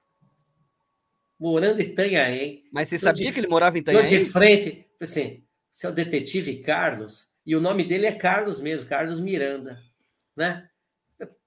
morando 1.39 1.81
em 1.81 1.85
Itanhaém. 1.85 2.63
Mas 2.71 2.89
você 2.89 2.97
sabia 2.97 3.27
de, 3.27 3.33
que 3.33 3.39
ele 3.39 3.47
morava 3.47 3.77
em 3.77 3.81
Itanhaém? 3.81 4.25
de 4.25 4.31
frente, 4.31 4.87
assim, 4.99 5.43
você 5.69 5.85
é 5.85 5.89
o 5.89 5.93
detetive 5.93 6.61
Carlos, 6.61 7.29
e 7.45 7.55
o 7.55 7.61
nome 7.61 7.83
dele 7.83 8.05
é 8.05 8.11
Carlos 8.11 8.59
mesmo, 8.59 8.87
Carlos 8.87 9.19
Miranda, 9.19 9.79
né? 10.35 10.67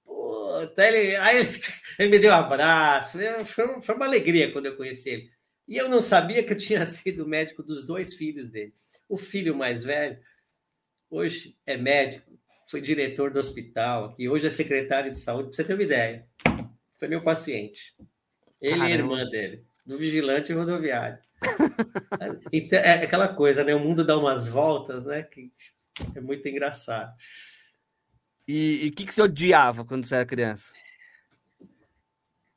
Pô, 0.05 0.61
ele, 0.77 1.16
aí 1.16 1.38
ele, 1.38 1.51
ele, 1.98 2.11
me 2.11 2.18
deu 2.18 2.31
um 2.31 2.37
abraço, 2.37 3.18
foi, 3.46 3.81
foi 3.83 3.94
uma 3.94 4.07
alegria 4.07 4.53
quando 4.53 4.66
eu 4.66 4.77
conheci 4.77 5.11
ele. 5.11 5.31
E 5.66 5.77
eu 5.77 5.88
não 5.88 6.01
sabia 6.01 6.42
que 6.42 6.53
eu 6.53 6.57
tinha 6.57 6.85
sido 6.87 7.27
médico 7.27 7.62
dos 7.62 7.87
dois 7.87 8.14
filhos 8.14 8.48
dele. 8.48 8.72
O 9.09 9.16
filho 9.16 9.57
mais 9.57 9.85
velho, 9.85 10.18
hoje 11.11 11.57
é 11.66 11.77
médico, 11.77 12.38
foi 12.70 12.83
diretor 12.83 13.31
do 13.31 13.38
hospital, 13.38 14.14
e 14.18 14.29
hoje 14.29 14.46
é 14.46 14.51
secretário 14.51 15.11
de 15.11 15.16
saúde, 15.16 15.48
para 15.48 15.57
você 15.57 15.64
ter 15.64 15.72
uma 15.72 15.83
ideia. 15.83 16.27
Foi 16.98 17.09
meu 17.09 17.22
paciente. 17.22 17.94
Ele 18.61 18.72
Caramba. 18.72 18.88
e 18.88 18.92
a 18.92 18.94
irmã 18.94 19.31
dele 19.31 19.67
do 19.88 19.96
vigilante 19.96 20.53
rodoviário. 20.53 21.18
então, 22.53 22.79
é 22.79 23.03
aquela 23.03 23.35
coisa, 23.35 23.64
né? 23.64 23.74
O 23.74 23.81
mundo 23.81 24.05
dá 24.05 24.18
umas 24.18 24.46
voltas, 24.46 25.07
né? 25.07 25.22
Que 25.22 25.51
é 26.14 26.20
muito 26.20 26.46
engraçado. 26.46 27.16
E 28.46 28.90
o 28.92 28.94
que, 28.94 29.07
que 29.07 29.14
você 29.14 29.22
odiava 29.22 29.87
quando 29.87 30.05
você 30.05 30.16
era 30.16 30.27
criança? 30.27 30.74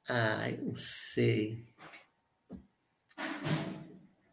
Ah, 0.10 0.50
eu 0.50 0.66
não 0.66 0.76
sei. 0.76 1.66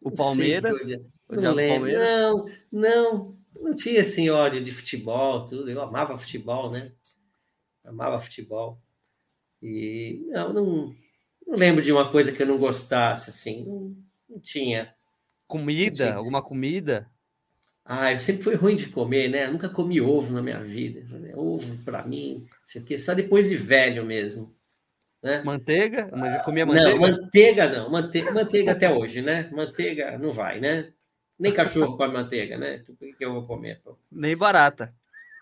O 0.01 0.11
Palmeiras? 0.11 0.85
Não, 1.29 1.41
não 1.41 1.53
lembro. 1.53 1.77
Palmeiras? 1.77 2.03
Não, 2.03 2.45
não, 2.69 3.37
não 3.61 3.75
tinha 3.77 4.01
assim 4.01 4.29
ódio 4.29 4.61
de 4.61 4.71
futebol, 4.73 5.45
tudo. 5.45 5.71
Eu 5.71 5.81
amava 5.81 6.17
futebol, 6.17 6.69
né? 6.69 6.91
Amava 7.85 8.19
futebol. 8.19 8.81
E 9.61 10.25
não, 10.31 10.53
não 10.53 10.95
não 11.49 11.57
lembro 11.57 11.81
de 11.81 11.91
uma 11.91 12.11
coisa 12.11 12.31
que 12.31 12.41
eu 12.41 12.47
não 12.47 12.57
gostasse, 12.57 13.29
assim. 13.29 13.65
Não, 13.65 13.95
não 14.29 14.39
tinha. 14.39 14.93
Comida? 15.47 16.05
Não 16.05 16.11
tinha. 16.11 16.17
Alguma 16.17 16.41
comida? 16.43 17.09
Ah, 17.83 18.13
eu 18.13 18.19
sempre 18.19 18.43
fui 18.43 18.53
ruim 18.53 18.75
de 18.75 18.87
comer, 18.89 19.29
né? 19.29 19.47
Eu 19.47 19.51
nunca 19.51 19.67
comi 19.67 19.99
ovo 19.99 20.31
na 20.31 20.43
minha 20.43 20.59
vida. 20.59 21.01
Ovo 21.35 21.75
para 21.83 22.05
mim, 22.05 22.45
sei 22.63 22.83
que 22.83 22.99
só 22.99 23.15
depois 23.15 23.49
de 23.49 23.55
velho 23.55 24.05
mesmo. 24.05 24.55
Né? 25.23 25.41
Manteiga? 25.43 26.07
Já 26.13 26.39
comia 26.43 26.65
manteiga? 26.67 26.91
Não, 26.91 26.99
manteiga 26.99 27.69
não. 27.69 27.89
Manteiga, 27.89 28.31
manteiga 28.31 28.71
até 28.73 28.93
hoje, 28.93 29.23
né? 29.23 29.49
Manteiga 29.51 30.17
não 30.19 30.31
vai, 30.31 30.59
né? 30.59 30.93
Nem 31.37 31.51
cachorro 31.51 31.97
come 31.97 32.13
manteiga, 32.13 32.57
né? 32.57 32.75
Então, 32.75 32.95
por 32.95 33.17
que 33.17 33.25
eu 33.25 33.33
vou 33.33 33.47
comer? 33.47 33.81
Pô? 33.83 33.97
Nem 34.11 34.37
barata. 34.37 34.93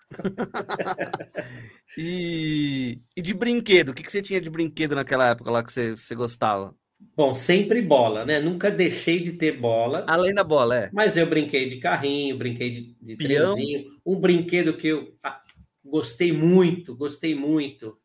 e, 1.97 2.99
e, 3.15 3.21
de 3.21 3.33
brinquedo, 3.33 3.89
o 3.89 3.93
que, 3.93 4.03
que 4.03 4.11
você 4.11 4.21
tinha 4.21 4.39
de 4.39 4.49
brinquedo 4.49 4.95
naquela 4.95 5.29
época 5.29 5.51
lá 5.51 5.63
que 5.63 5.71
você, 5.71 5.91
você 5.91 6.15
gostava? 6.15 6.73
Bom, 7.15 7.35
sempre 7.35 7.81
bola, 7.81 8.25
né? 8.25 8.39
Nunca 8.39 8.71
deixei 8.71 9.19
de 9.19 9.33
ter 9.33 9.59
bola. 9.59 10.03
Além 10.07 10.33
da 10.33 10.43
bola, 10.43 10.75
é. 10.77 10.89
Mas 10.91 11.15
eu 11.15 11.27
brinquei 11.27 11.67
de 11.67 11.77
carrinho, 11.77 12.37
brinquei 12.37 12.71
de, 12.71 12.95
de 12.99 13.17
trenzinho. 13.17 13.85
Um 14.05 14.19
brinquedo 14.19 14.75
que 14.75 14.87
eu 14.87 15.15
ah, 15.23 15.41
gostei 15.85 16.31
muito, 16.31 16.95
gostei 16.95 17.35
muito. 17.35 17.99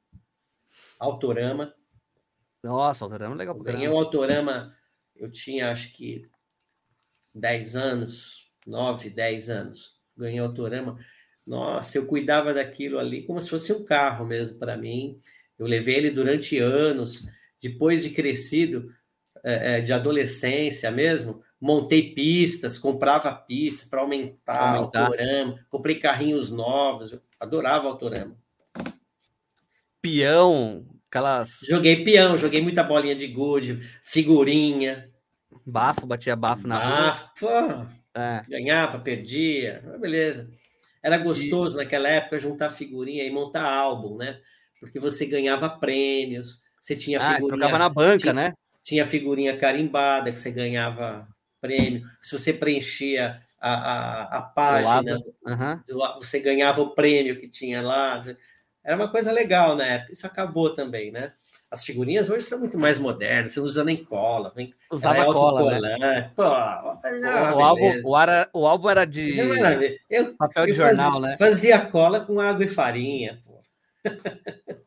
Autorama. 0.99 1.75
Nossa, 2.63 3.05
Autorama 3.05 3.35
é 3.35 3.39
legal. 3.39 3.59
Ganhei 3.61 3.89
o 3.89 3.93
um 3.93 3.99
Autorama, 3.99 4.77
eu 5.17 5.31
tinha 5.31 5.71
acho 5.71 5.93
que 5.95 6.29
10 7.35 7.77
anos, 7.77 8.51
9, 8.67 9.09
10 9.11 9.51
anos. 9.51 9.93
Ganhei 10.17 10.41
o 10.41 10.45
Autorama. 10.45 10.99
Nossa, 11.47 11.99
eu 11.99 12.07
cuidava 12.07 12.55
daquilo 12.55 12.99
ali 12.99 13.23
como 13.25 13.41
se 13.41 13.51
fosse 13.51 13.73
um 13.73 13.85
carro 13.85 14.25
mesmo 14.25 14.59
para 14.59 14.77
mim. 14.77 15.19
Eu 15.59 15.67
levei 15.67 15.97
ele 15.97 16.11
durante 16.11 16.59
anos. 16.59 17.27
Depois 17.61 18.03
de 18.03 18.11
crescido, 18.11 18.93
é, 19.45 19.79
é 19.79 19.81
de 19.81 19.93
adolescência 19.93 20.91
mesmo, 20.91 21.43
montei 21.61 22.15
pistas, 22.15 22.79
comprava 22.79 23.33
pistas 23.33 23.89
para 23.89 24.01
aumentar, 24.01 24.77
aumentar. 24.77 25.03
autorama, 25.03 25.67
comprei 25.69 25.99
carrinhos 25.99 26.51
novos, 26.51 27.19
adorava 27.39 27.89
autorama. 27.89 28.37
Peão, 30.01 30.85
aquelas. 31.09 31.61
Joguei 31.69 32.05
peão, 32.05 32.37
joguei 32.37 32.61
muita 32.61 32.83
bolinha 32.83 33.15
de 33.15 33.29
gude, 33.29 33.89
figurinha. 34.03 35.09
Bafo, 35.65 36.07
batia 36.07 36.35
bafo 36.35 36.67
na 36.67 36.79
bafo, 36.79 37.31
rua. 37.41 37.89
É. 38.15 38.43
Ganhava, 38.49 38.99
perdia, 38.99 39.83
beleza. 40.01 40.51
Era 41.03 41.19
gostoso 41.19 41.77
e... 41.77 41.85
naquela 41.85 42.09
época 42.09 42.39
juntar 42.39 42.71
figurinha 42.71 43.25
e 43.25 43.31
montar 43.31 43.65
álbum, 43.65 44.17
né? 44.17 44.39
Porque 44.79 44.99
você 44.99 45.27
ganhava 45.27 45.69
prêmios, 45.69 46.61
você 46.81 46.97
tinha 46.97 47.19
ah, 47.19 47.35
figurinha. 47.35 47.49
Trocava 47.49 47.79
na 47.79 47.89
banca, 47.89 48.19
tinha, 48.19 48.33
né? 48.33 48.53
Tinha 48.83 49.07
figurinha 49.07 49.57
carimbada 49.57 50.33
que 50.33 50.39
você 50.39 50.51
ganhava 50.51 51.27
prêmio. 51.61 52.03
Se 52.21 52.39
você 52.39 52.53
preenchia 52.53 53.41
a, 53.61 53.75
a, 53.75 54.39
a 54.39 54.43
página, 54.43 55.19
uhum. 55.47 55.81
do, 55.87 56.19
você 56.19 56.41
ganhava 56.41 56.83
o 56.83 56.91
prêmio 56.91 57.39
que 57.39 57.49
tinha 57.49 57.81
lá. 57.81 58.23
Era 58.85 58.97
uma 58.97 59.09
coisa 59.09 59.31
legal 59.31 59.77
na 59.77 59.87
época. 59.87 60.13
Isso 60.13 60.27
acabou 60.27 60.75
também, 60.75 61.13
né? 61.13 61.33
As 61.73 61.83
figurinhas 61.83 62.29
hoje 62.29 62.45
são 62.45 62.61
muito 62.61 62.79
mais 62.79 62.99
modernas, 62.99 63.55
você 63.55 63.61
não 63.61 63.67
usa 63.67 63.83
nem 63.83 64.05
cola. 64.05 64.53
Vem, 64.55 64.75
Usava 64.91 65.21
é 65.21 65.25
cola, 65.25 65.81
né? 65.81 66.31
Pô, 66.37 66.43
o, 66.43 67.57
o, 67.57 67.63
álbum, 67.63 68.03
o, 68.05 68.15
ara, 68.15 68.51
o 68.53 68.67
álbum 68.67 68.91
era 68.91 69.07
de 69.07 69.39
eu, 70.11 70.37
papel 70.37 70.67
de 70.67 70.73
jornal, 70.73 71.13
fazia, 71.13 71.29
né? 71.29 71.37
Fazia 71.39 71.87
cola 71.87 72.21
com 72.27 72.39
água 72.39 72.63
e 72.67 72.69
farinha. 72.69 73.43
Pô. 73.47 73.63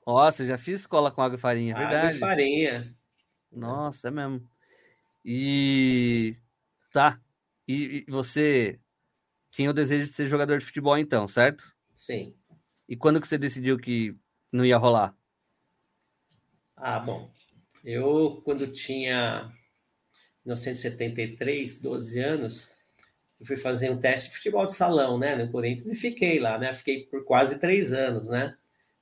Nossa, 0.05 0.45
já 0.45 0.59
fiz 0.59 0.85
cola 0.85 1.09
com 1.09 1.23
água 1.23 1.37
e 1.37 1.41
farinha, 1.41 1.73
é 1.73 1.77
verdade. 1.77 2.05
Água 2.05 2.17
e 2.17 2.19
farinha. 2.19 2.95
Nossa, 3.51 4.09
é 4.09 4.11
mesmo. 4.11 4.47
E 5.25 6.35
tá. 6.93 7.19
E, 7.67 8.05
e 8.07 8.11
você 8.11 8.79
tinha 9.49 9.71
o 9.71 9.73
desejo 9.73 10.05
de 10.05 10.13
ser 10.13 10.27
jogador 10.27 10.59
de 10.59 10.65
futebol, 10.65 10.95
então, 10.99 11.27
certo? 11.27 11.63
Sim. 11.95 12.35
E 12.87 12.95
quando 12.95 13.19
que 13.19 13.27
você 13.27 13.39
decidiu 13.39 13.75
que 13.79 14.15
não 14.51 14.63
ia 14.63 14.77
rolar? 14.77 15.15
Ah, 16.75 16.99
bom. 16.99 17.31
Eu, 17.83 18.41
quando 18.43 18.67
tinha 18.67 19.51
1973, 20.45 21.79
12 21.79 22.19
anos, 22.19 22.69
eu 23.39 23.45
fui 23.45 23.57
fazer 23.57 23.89
um 23.89 23.99
teste 23.99 24.29
de 24.29 24.35
futebol 24.35 24.65
de 24.65 24.75
salão, 24.75 25.17
né, 25.17 25.35
no 25.35 25.51
Corinthians, 25.51 25.87
e 25.87 25.95
fiquei 25.95 26.39
lá, 26.39 26.57
né? 26.57 26.73
Fiquei 26.73 27.05
por 27.05 27.23
quase 27.23 27.59
três 27.59 27.93
anos, 27.93 28.29
né? 28.29 28.55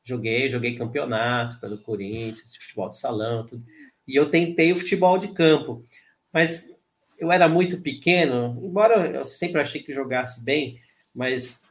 Joguei, 0.03 0.49
joguei 0.49 0.75
campeonato 0.75 1.59
pelo 1.59 1.77
Corinthians, 1.77 2.55
futebol 2.57 2.89
de 2.89 2.97
salão, 2.97 3.45
tudo. 3.45 3.63
E 4.07 4.15
eu 4.15 4.29
tentei 4.29 4.71
o 4.71 4.75
futebol 4.75 5.17
de 5.17 5.29
campo, 5.29 5.85
mas 6.31 6.69
eu 7.17 7.31
era 7.31 7.47
muito 7.47 7.79
pequeno, 7.81 8.59
embora 8.61 9.07
eu 9.07 9.23
sempre 9.23 9.61
achei 9.61 9.81
que 9.81 9.93
jogasse 9.93 10.43
bem, 10.43 10.81
mas 11.15 11.61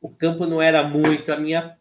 o 0.00 0.08
campo 0.08 0.46
não 0.46 0.60
era 0.60 0.82
muito 0.82 1.32
a 1.32 1.36
minha. 1.36 1.78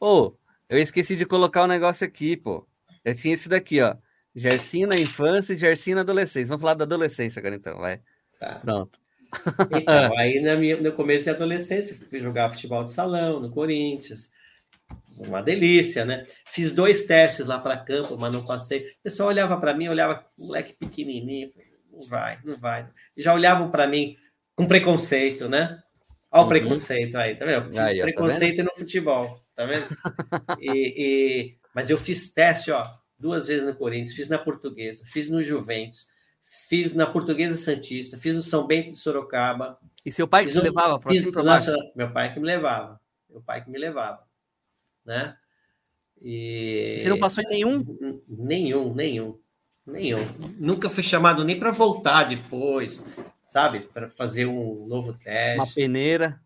Ô, 0.00 0.26
oh, 0.26 0.34
Eu 0.68 0.78
esqueci 0.78 1.16
de 1.16 1.26
colocar 1.26 1.62
o 1.62 1.64
um 1.64 1.68
negócio 1.68 2.06
aqui, 2.06 2.36
pô. 2.36 2.67
Eu 3.08 3.14
tinha 3.14 3.34
esse 3.34 3.48
daqui, 3.48 3.80
ó. 3.80 3.96
Gersinho 4.34 4.86
na 4.86 4.98
infância 4.98 5.52
e 5.52 5.56
Gersinho 5.56 5.96
na 5.96 6.02
adolescência. 6.02 6.48
Vamos 6.48 6.62
falar 6.62 6.74
da 6.74 6.84
adolescência 6.84 7.40
agora, 7.40 7.54
então, 7.54 7.78
vai. 7.78 8.00
Tá. 8.38 8.60
Pronto. 8.60 8.98
Então, 9.72 10.16
aí 10.16 10.40
na 10.40 10.56
minha, 10.56 10.80
no 10.80 10.92
começo 10.92 11.24
de 11.24 11.30
adolescência, 11.30 11.96
fui 12.08 12.20
jogar 12.20 12.50
futebol 12.50 12.84
de 12.84 12.92
salão 12.92 13.40
no 13.40 13.50
Corinthians. 13.50 14.30
Uma 15.18 15.42
delícia, 15.42 16.04
né? 16.04 16.24
Fiz 16.46 16.72
dois 16.72 17.04
testes 17.04 17.44
lá 17.44 17.58
para 17.58 17.76
campo, 17.76 18.16
mas 18.16 18.32
não 18.32 18.44
passei. 18.44 18.86
O 19.00 19.02
pessoal 19.02 19.28
olhava 19.28 19.58
para 19.58 19.74
mim, 19.74 19.88
olhava, 19.88 20.24
moleque 20.38 20.74
pequenininho, 20.74 21.50
não 21.90 22.00
vai, 22.02 22.38
não 22.44 22.56
vai. 22.56 22.88
Já 23.16 23.34
olhavam 23.34 23.70
para 23.70 23.88
mim 23.88 24.16
com 24.54 24.66
preconceito, 24.66 25.48
né? 25.48 25.82
Olha 26.30 26.40
o 26.40 26.42
uhum. 26.42 26.48
preconceito 26.48 27.16
aí, 27.16 27.34
tá 27.34 27.44
vendo? 27.44 27.78
Aí, 27.78 28.00
preconceito 28.02 28.58
tá 28.58 28.62
no 28.64 28.74
futebol, 28.76 29.40
tá 29.56 29.64
vendo? 29.64 29.86
e, 30.60 30.94
e, 30.96 31.56
mas 31.74 31.90
eu 31.90 31.98
fiz 31.98 32.32
teste, 32.32 32.70
ó, 32.70 32.86
duas 33.18 33.48
vezes 33.48 33.66
no 33.66 33.74
Corinthians, 33.74 34.14
fiz 34.14 34.28
na 34.28 34.38
Portuguesa, 34.38 35.04
fiz 35.06 35.30
no 35.30 35.42
Juventus, 35.42 36.08
fiz 36.68 36.94
na 36.94 37.06
Portuguesa 37.06 37.56
Santista, 37.56 38.16
fiz 38.16 38.34
no 38.34 38.42
São 38.42 38.66
Bento 38.66 38.90
de 38.90 38.96
Sorocaba. 38.96 39.78
E 40.04 40.12
seu 40.12 40.28
pai 40.28 40.46
que 40.46 40.52
te 40.52 40.60
levava 40.60 40.98
para 40.98 41.14
cima 41.14 41.42
baixo? 41.42 41.72
Meu 41.94 42.12
pai 42.12 42.32
que 42.32 42.40
me 42.40 42.46
levava. 42.46 43.00
Meu 43.28 43.42
pai 43.42 43.62
que 43.62 43.70
me 43.70 43.78
levava, 43.78 44.22
né? 45.04 45.36
E... 46.20 46.94
Você 46.96 47.08
não 47.08 47.18
passou 47.18 47.44
em 47.44 47.48
nenhum? 47.48 48.22
Nenhum, 48.26 48.94
nenhum, 48.94 49.38
nenhum. 49.86 50.24
Nunca 50.58 50.88
fui 50.88 51.02
chamado 51.02 51.44
nem 51.44 51.58
para 51.58 51.70
voltar 51.70 52.24
depois, 52.24 53.04
sabe? 53.48 53.80
Para 53.80 54.08
fazer 54.08 54.46
um 54.46 54.86
novo 54.86 55.12
teste. 55.12 55.58
Uma 55.58 55.66
peneira. 55.66 56.40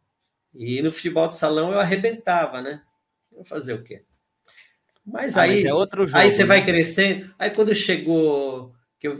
E 0.55 0.83
no 0.83 0.93
futebol 0.93 1.29
de 1.29 1.37
salão 1.37 1.73
eu 1.73 1.81
arrebentava, 1.81 2.61
né? 2.61 2.83
Vou 3.31 3.45
fazer 3.45 3.73
o 3.75 3.83
quê? 3.83 4.05
Mas 5.05 5.37
ah, 5.37 5.43
aí, 5.43 5.57
mas 5.57 5.65
é 5.65 5.75
outro 5.75 6.07
jogo, 6.07 6.19
aí 6.19 6.31
você 6.31 6.43
né? 6.43 6.49
vai 6.49 6.65
crescendo. 6.65 7.35
Aí 7.39 7.51
quando 7.51 7.75
chegou 7.75 8.73
que 8.99 9.09
eu 9.09 9.19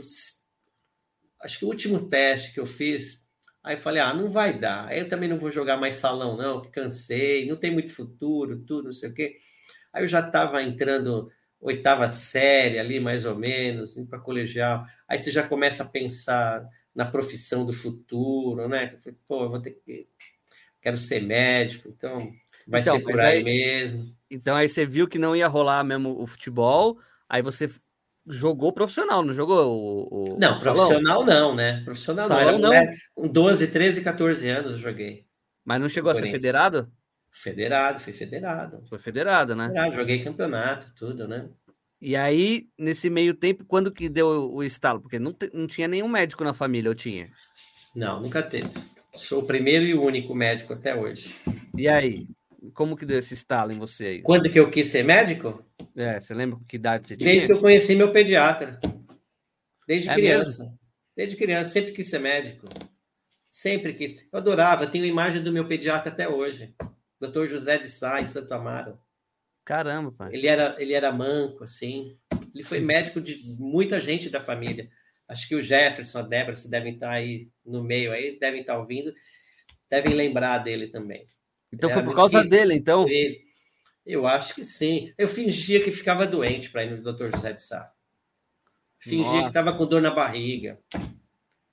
acho 1.41 1.59
que 1.59 1.65
o 1.65 1.67
último 1.67 2.07
teste 2.07 2.53
que 2.53 2.59
eu 2.59 2.65
fiz, 2.65 3.21
aí 3.63 3.75
eu 3.75 3.81
falei, 3.81 4.01
ah, 4.01 4.13
não 4.13 4.29
vai 4.29 4.57
dar. 4.57 4.87
Aí 4.87 4.99
eu 4.99 5.09
também 5.09 5.27
não 5.29 5.37
vou 5.37 5.51
jogar 5.51 5.77
mais 5.77 5.95
salão, 5.95 6.37
não, 6.37 6.61
cansei, 6.71 7.45
não 7.45 7.57
tem 7.57 7.71
muito 7.71 7.93
futuro, 7.93 8.63
tudo, 8.65 8.85
não 8.85 8.93
sei 8.93 9.09
o 9.09 9.13
quê. 9.13 9.35
Aí 9.91 10.03
eu 10.03 10.07
já 10.07 10.21
estava 10.21 10.63
entrando 10.63 11.29
oitava 11.59 12.09
série 12.09 12.77
ali, 12.77 12.99
mais 12.99 13.25
ou 13.25 13.35
menos, 13.35 13.95
indo 13.97 14.09
para 14.09 14.19
colegial. 14.19 14.85
Aí 15.07 15.17
você 15.17 15.31
já 15.31 15.47
começa 15.47 15.83
a 15.83 15.87
pensar 15.87 16.67
na 16.93 17.05
profissão 17.05 17.65
do 17.65 17.73
futuro, 17.73 18.67
né? 18.67 18.97
Pô, 19.27 19.45
eu 19.45 19.49
vou 19.49 19.61
ter 19.61 19.71
que. 19.71 20.07
Quero 20.81 20.97
ser 20.97 21.21
médico, 21.21 21.87
então 21.87 22.33
vai 22.67 22.81
então, 22.81 22.97
ser 22.97 23.03
por 23.03 23.19
aí, 23.19 23.37
aí 23.37 23.43
mesmo. 23.43 24.15
Então 24.29 24.55
aí 24.55 24.67
você 24.67 24.85
viu 24.85 25.07
que 25.07 25.19
não 25.19 25.35
ia 25.35 25.47
rolar 25.47 25.83
mesmo 25.83 26.21
o 26.21 26.25
futebol, 26.25 26.97
aí 27.29 27.41
você 27.41 27.69
jogou 28.25 28.73
profissional, 28.73 29.23
não 29.23 29.33
jogou 29.33 29.65
o. 29.65 30.35
o 30.35 30.39
não, 30.39 30.55
o 30.55 30.59
profissional 30.59 31.25
não, 31.25 31.55
né? 31.55 31.81
Profissional 31.83 32.27
salão, 32.27 32.59
não. 32.59 32.73
Era, 32.73 32.93
Com 33.13 33.27
12, 33.27 33.67
13, 33.67 34.01
14 34.01 34.49
anos 34.49 34.71
eu 34.73 34.77
joguei. 34.77 35.25
Mas 35.63 35.79
não 35.79 35.89
chegou 35.89 36.11
a 36.11 36.15
ser 36.15 36.29
federado? 36.29 36.91
Federado, 37.31 37.99
fui 37.99 38.13
federado. 38.13 38.83
Foi 38.87 38.99
federado, 38.99 39.55
né? 39.55 39.67
Federado, 39.67 39.95
joguei 39.95 40.23
campeonato, 40.23 40.93
tudo, 40.95 41.27
né? 41.27 41.49
E 41.99 42.15
aí, 42.15 42.67
nesse 42.77 43.09
meio 43.09 43.33
tempo, 43.33 43.63
quando 43.65 43.91
que 43.91 44.09
deu 44.09 44.51
o 44.51 44.61
estalo? 44.61 44.99
Porque 44.99 45.17
não, 45.17 45.33
não 45.53 45.65
tinha 45.65 45.87
nenhum 45.87 46.07
médico 46.07 46.43
na 46.43 46.53
família, 46.53 46.89
eu 46.89 46.95
tinha? 46.95 47.31
Não, 47.95 48.21
nunca 48.21 48.43
teve. 48.43 48.69
Sou 49.15 49.41
o 49.41 49.45
primeiro 49.45 49.85
e 49.85 49.93
único 49.93 50.35
médico 50.35 50.73
até 50.73 50.93
hoje. 50.93 51.35
E 51.77 51.87
aí? 51.87 52.27
Como 52.73 52.95
que 52.95 53.05
deu 53.05 53.19
esse 53.19 53.33
estalo 53.33 53.71
em 53.71 53.77
você 53.79 54.05
aí? 54.05 54.21
Quando 54.21 54.49
que 54.49 54.59
eu 54.59 54.69
quis 54.69 54.87
ser 54.87 55.03
médico? 55.03 55.65
É, 55.95 56.19
você 56.19 56.33
lembra 56.33 56.59
que 56.67 56.77
idade 56.77 57.07
você 57.07 57.17
tinha? 57.17 57.29
Desde 57.29 57.47
que 57.47 57.53
eu 57.53 57.59
conheci 57.59 57.95
meu 57.95 58.11
pediatra. 58.11 58.79
Desde 59.87 60.09
é 60.09 60.13
criança. 60.13 60.63
Mesmo? 60.63 60.79
Desde 61.15 61.35
criança, 61.35 61.71
sempre 61.71 61.91
quis 61.91 62.09
ser 62.09 62.19
médico. 62.19 62.67
Sempre 63.49 63.93
quis. 63.93 64.15
Eu 64.31 64.39
adorava, 64.39 64.87
tenho 64.87 65.05
imagem 65.05 65.43
do 65.43 65.51
meu 65.51 65.67
pediatra 65.67 66.11
até 66.11 66.27
hoje. 66.27 66.73
Dr. 67.19 67.45
José 67.45 67.77
de 67.77 67.89
Sá, 67.89 68.21
em 68.21 68.27
Santo 68.27 68.53
Amaro. 68.53 68.97
Caramba, 69.65 70.11
pai. 70.11 70.33
Ele 70.33 70.47
era, 70.47 70.75
ele 70.79 70.93
era 70.93 71.11
manco, 71.11 71.63
assim. 71.63 72.17
Ele 72.53 72.63
foi 72.63 72.79
médico 72.79 73.21
de 73.21 73.37
muita 73.57 73.99
gente 73.99 74.29
da 74.29 74.39
família. 74.39 74.89
Acho 75.27 75.47
que 75.47 75.55
o 75.55 75.61
Jefferson, 75.61 76.19
a 76.19 76.21
Débora, 76.21 76.55
se 76.55 76.69
devem 76.69 76.95
estar 76.95 77.11
aí 77.11 77.49
no 77.65 77.83
meio 77.83 78.11
aí, 78.11 78.37
devem 78.39 78.61
estar 78.61 78.77
ouvindo, 78.77 79.13
devem 79.89 80.13
lembrar 80.13 80.57
dele 80.59 80.87
também. 80.87 81.27
Então 81.73 81.89
foi 81.89 82.03
por 82.03 82.15
causa 82.15 82.43
dele, 82.43 82.75
então? 82.75 83.07
Eu 84.05 84.27
acho 84.27 84.53
que 84.53 84.63
sim. 84.63 85.11
Eu 85.17 85.27
fingia 85.27 85.81
que 85.83 85.91
ficava 85.91 86.27
doente 86.27 86.69
para 86.69 86.83
ir 86.83 86.91
no 86.91 87.13
Dr. 87.13 87.35
José 87.35 87.53
de 87.53 87.61
Sá. 87.61 87.91
Fingia 88.99 89.23
Nossa. 89.23 89.41
que 89.41 89.47
estava 89.47 89.73
com 89.73 89.85
dor 89.87 90.01
na 90.01 90.11
barriga 90.11 90.79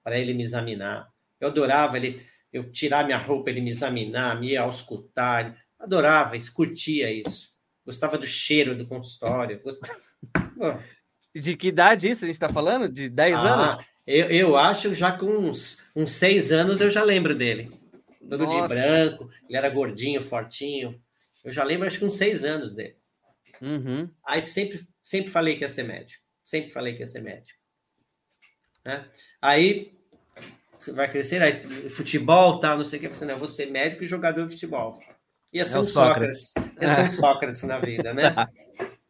para 0.02 0.18
ele 0.18 0.32
me 0.32 0.42
examinar. 0.42 1.08
Eu 1.38 1.48
adorava 1.48 1.98
ele, 1.98 2.24
eu 2.52 2.72
tirar 2.72 3.04
minha 3.04 3.18
roupa, 3.18 3.50
ele 3.50 3.60
me 3.60 3.70
examinar, 3.70 4.40
me 4.40 4.56
auscultar. 4.56 5.56
Adorava 5.78 6.36
isso, 6.36 6.52
curtia 6.52 7.12
isso. 7.12 7.52
Gostava 7.84 8.16
do 8.16 8.26
cheiro 8.26 8.76
do 8.76 8.86
consultório. 8.86 9.60
Gostava... 9.62 9.94
De 11.34 11.56
que 11.56 11.68
idade 11.68 12.08
isso 12.08 12.24
a 12.24 12.26
gente 12.26 12.36
está 12.36 12.48
falando? 12.48 12.88
De 12.88 13.08
10 13.08 13.36
ah, 13.36 13.40
anos? 13.40 13.84
Eu, 14.06 14.30
eu 14.30 14.56
acho 14.56 14.94
já 14.94 15.12
com 15.12 15.26
uns, 15.26 15.80
uns 15.94 16.12
6 16.12 16.52
anos 16.52 16.80
eu 16.80 16.90
já 16.90 17.02
lembro 17.02 17.34
dele 17.34 17.79
todo 18.28 18.44
Nossa. 18.44 18.68
de 18.68 18.74
branco, 18.74 19.30
ele 19.48 19.56
era 19.56 19.68
gordinho, 19.68 20.22
fortinho. 20.22 21.00
Eu 21.44 21.52
já 21.52 21.64
lembro, 21.64 21.86
acho 21.86 21.98
que 21.98 22.04
uns 22.04 22.16
seis 22.16 22.44
anos 22.44 22.74
dele. 22.74 22.96
Uhum. 23.60 24.08
Aí 24.24 24.42
sempre, 24.42 24.86
sempre 25.02 25.30
falei 25.30 25.56
que 25.56 25.62
ia 25.62 25.68
ser 25.68 25.84
médico. 25.84 26.22
Sempre 26.44 26.70
falei 26.70 26.94
que 26.94 27.00
ia 27.00 27.08
ser 27.08 27.20
médico. 27.20 27.58
Né? 28.84 29.06
Aí 29.40 29.94
você 30.78 30.92
vai 30.92 31.10
crescer, 31.10 31.42
aí 31.42 31.90
futebol, 31.90 32.58
tal, 32.60 32.78
não 32.78 32.84
sei 32.84 32.98
o 32.98 33.02
que, 33.02 33.08
você 33.08 33.24
não, 33.24 33.34
eu 33.34 33.38
vou 33.38 33.48
ser 33.48 33.66
médico 33.66 34.04
e 34.04 34.08
jogador 34.08 34.46
de 34.46 34.52
futebol. 34.52 34.98
Ia 35.52 35.66
ser 35.66 35.76
é 35.76 35.80
um 35.80 35.84
Sócrates. 35.84 36.52
Sócrates. 36.56 36.82
Ia 36.82 36.94
ser 36.94 37.02
um 37.02 37.10
Sócrates 37.10 37.62
na 37.64 37.78
vida, 37.78 38.14
né? 38.14 38.22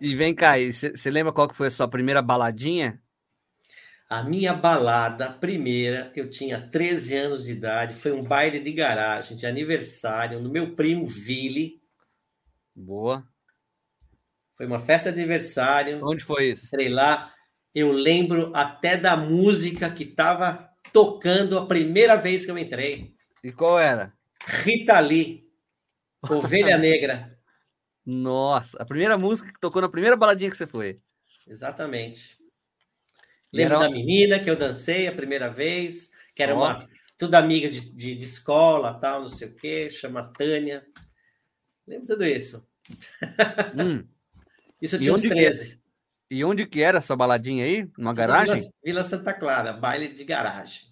E 0.00 0.14
vem 0.14 0.34
cá, 0.34 0.54
você 0.58 1.10
lembra 1.10 1.32
qual 1.32 1.48
que 1.48 1.56
foi 1.56 1.68
a 1.68 1.70
sua 1.70 1.88
primeira 1.88 2.20
baladinha? 2.20 3.00
A 4.08 4.22
minha 4.22 4.52
balada 4.52 5.30
primeira, 5.30 6.12
eu 6.14 6.28
tinha 6.28 6.68
13 6.70 7.16
anos 7.16 7.44
de 7.44 7.52
idade, 7.52 7.94
foi 7.94 8.12
um 8.12 8.22
baile 8.22 8.60
de 8.60 8.70
garagem, 8.72 9.36
de 9.36 9.46
aniversário, 9.46 10.40
no 10.40 10.50
meu 10.50 10.74
primo 10.74 11.06
Vili. 11.06 11.80
Boa. 12.74 13.26
Foi 14.56 14.66
uma 14.66 14.78
festa 14.78 15.10
de 15.10 15.18
aniversário. 15.18 16.00
Onde 16.04 16.22
foi 16.22 16.50
isso? 16.50 16.66
Entrei 16.66 16.88
lá. 16.88 17.32
Eu 17.74 17.90
lembro 17.90 18.52
até 18.54 18.96
da 18.96 19.16
música 19.16 19.90
que 19.90 20.04
estava 20.04 20.70
tocando 20.92 21.58
a 21.58 21.66
primeira 21.66 22.14
vez 22.14 22.44
que 22.44 22.50
eu 22.50 22.58
entrei. 22.58 23.14
E 23.42 23.50
qual 23.50 23.80
era? 23.80 24.12
Rita 24.46 25.00
Lee, 25.00 25.44
Ovelha 26.22 26.76
Negra. 26.78 27.36
Nossa, 28.06 28.80
a 28.80 28.84
primeira 28.84 29.16
música 29.16 29.50
que 29.50 29.58
tocou 29.58 29.80
na 29.80 29.88
primeira 29.88 30.16
baladinha 30.16 30.50
que 30.50 30.56
você 30.56 30.66
foi. 30.66 31.00
Exatamente. 31.48 32.38
Lembro 33.54 33.76
era... 33.76 33.84
da 33.84 33.90
menina 33.90 34.40
que 34.40 34.50
eu 34.50 34.56
dancei 34.56 35.06
a 35.06 35.12
primeira 35.12 35.48
vez, 35.48 36.10
que 36.34 36.42
era 36.42 36.54
uma 36.54 36.88
tudo 37.16 37.36
amiga 37.36 37.70
de, 37.70 37.80
de, 37.80 38.16
de, 38.16 38.24
escola, 38.24 38.98
tal, 38.98 39.22
não 39.22 39.28
sei 39.28 39.48
o 39.48 39.54
quê, 39.54 39.88
chama 39.90 40.32
Tânia. 40.36 40.84
Lembro 41.86 42.08
tudo 42.08 42.24
isso. 42.24 42.66
Hum. 43.76 44.04
isso 44.82 44.96
eu 44.96 45.00
tinha 45.00 45.14
uns 45.14 45.22
13. 45.22 45.80
E 46.28 46.44
onde 46.44 46.66
que 46.66 46.82
era 46.82 46.98
essa 46.98 47.14
baladinha 47.14 47.64
aí? 47.64 47.88
Numa 47.96 48.12
garagem? 48.12 48.56
Vila, 48.56 48.70
Vila, 48.82 49.02
Santa 49.04 49.32
Clara, 49.32 49.72
baile 49.72 50.08
de 50.08 50.24
garagem. 50.24 50.88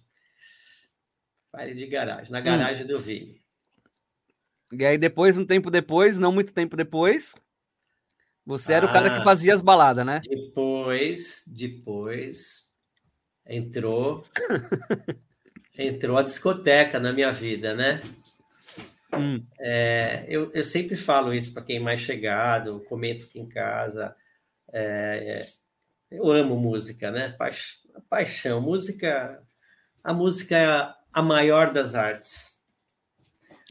Baile 1.51 1.73
de 1.75 1.85
garagem, 1.85 2.31
na 2.31 2.39
garagem 2.39 2.85
hum. 2.85 2.87
do 2.87 2.99
Vila. 2.99 3.35
E 4.71 4.85
aí 4.85 4.97
depois, 4.97 5.37
um 5.37 5.45
tempo 5.45 5.69
depois, 5.69 6.17
não 6.17 6.31
muito 6.31 6.53
tempo 6.53 6.77
depois, 6.77 7.35
você 8.45 8.73
era 8.73 8.85
o 8.85 8.91
cara 8.91 9.09
que 9.09 9.17
ah, 9.17 9.23
fazia 9.23 9.55
as 9.55 9.61
baladas, 9.61 10.05
né? 10.05 10.21
Depois, 10.27 11.43
depois 11.47 12.69
entrou 13.45 14.23
entrou 15.77 16.17
a 16.17 16.23
discoteca 16.23 16.99
na 16.99 17.11
minha 17.13 17.31
vida, 17.31 17.73
né? 17.73 18.01
Hum. 19.17 19.45
É, 19.59 20.25
eu, 20.27 20.51
eu 20.53 20.63
sempre 20.63 20.95
falo 20.95 21.33
isso 21.33 21.53
para 21.53 21.63
quem 21.63 21.77
é 21.77 21.79
mais 21.79 21.99
chegado, 21.99 22.83
comento 22.87 23.25
aqui 23.25 23.39
em 23.39 23.47
casa. 23.47 24.15
É, 24.71 25.41
eu 26.11 26.31
amo 26.31 26.57
música, 26.57 27.11
né? 27.11 27.29
Paix, 27.37 27.79
paixão, 28.09 28.61
música. 28.61 29.41
A 30.03 30.13
música 30.13 30.57
é 30.57 30.93
a 31.13 31.21
maior 31.21 31.71
das 31.71 31.95
artes. 31.95 32.59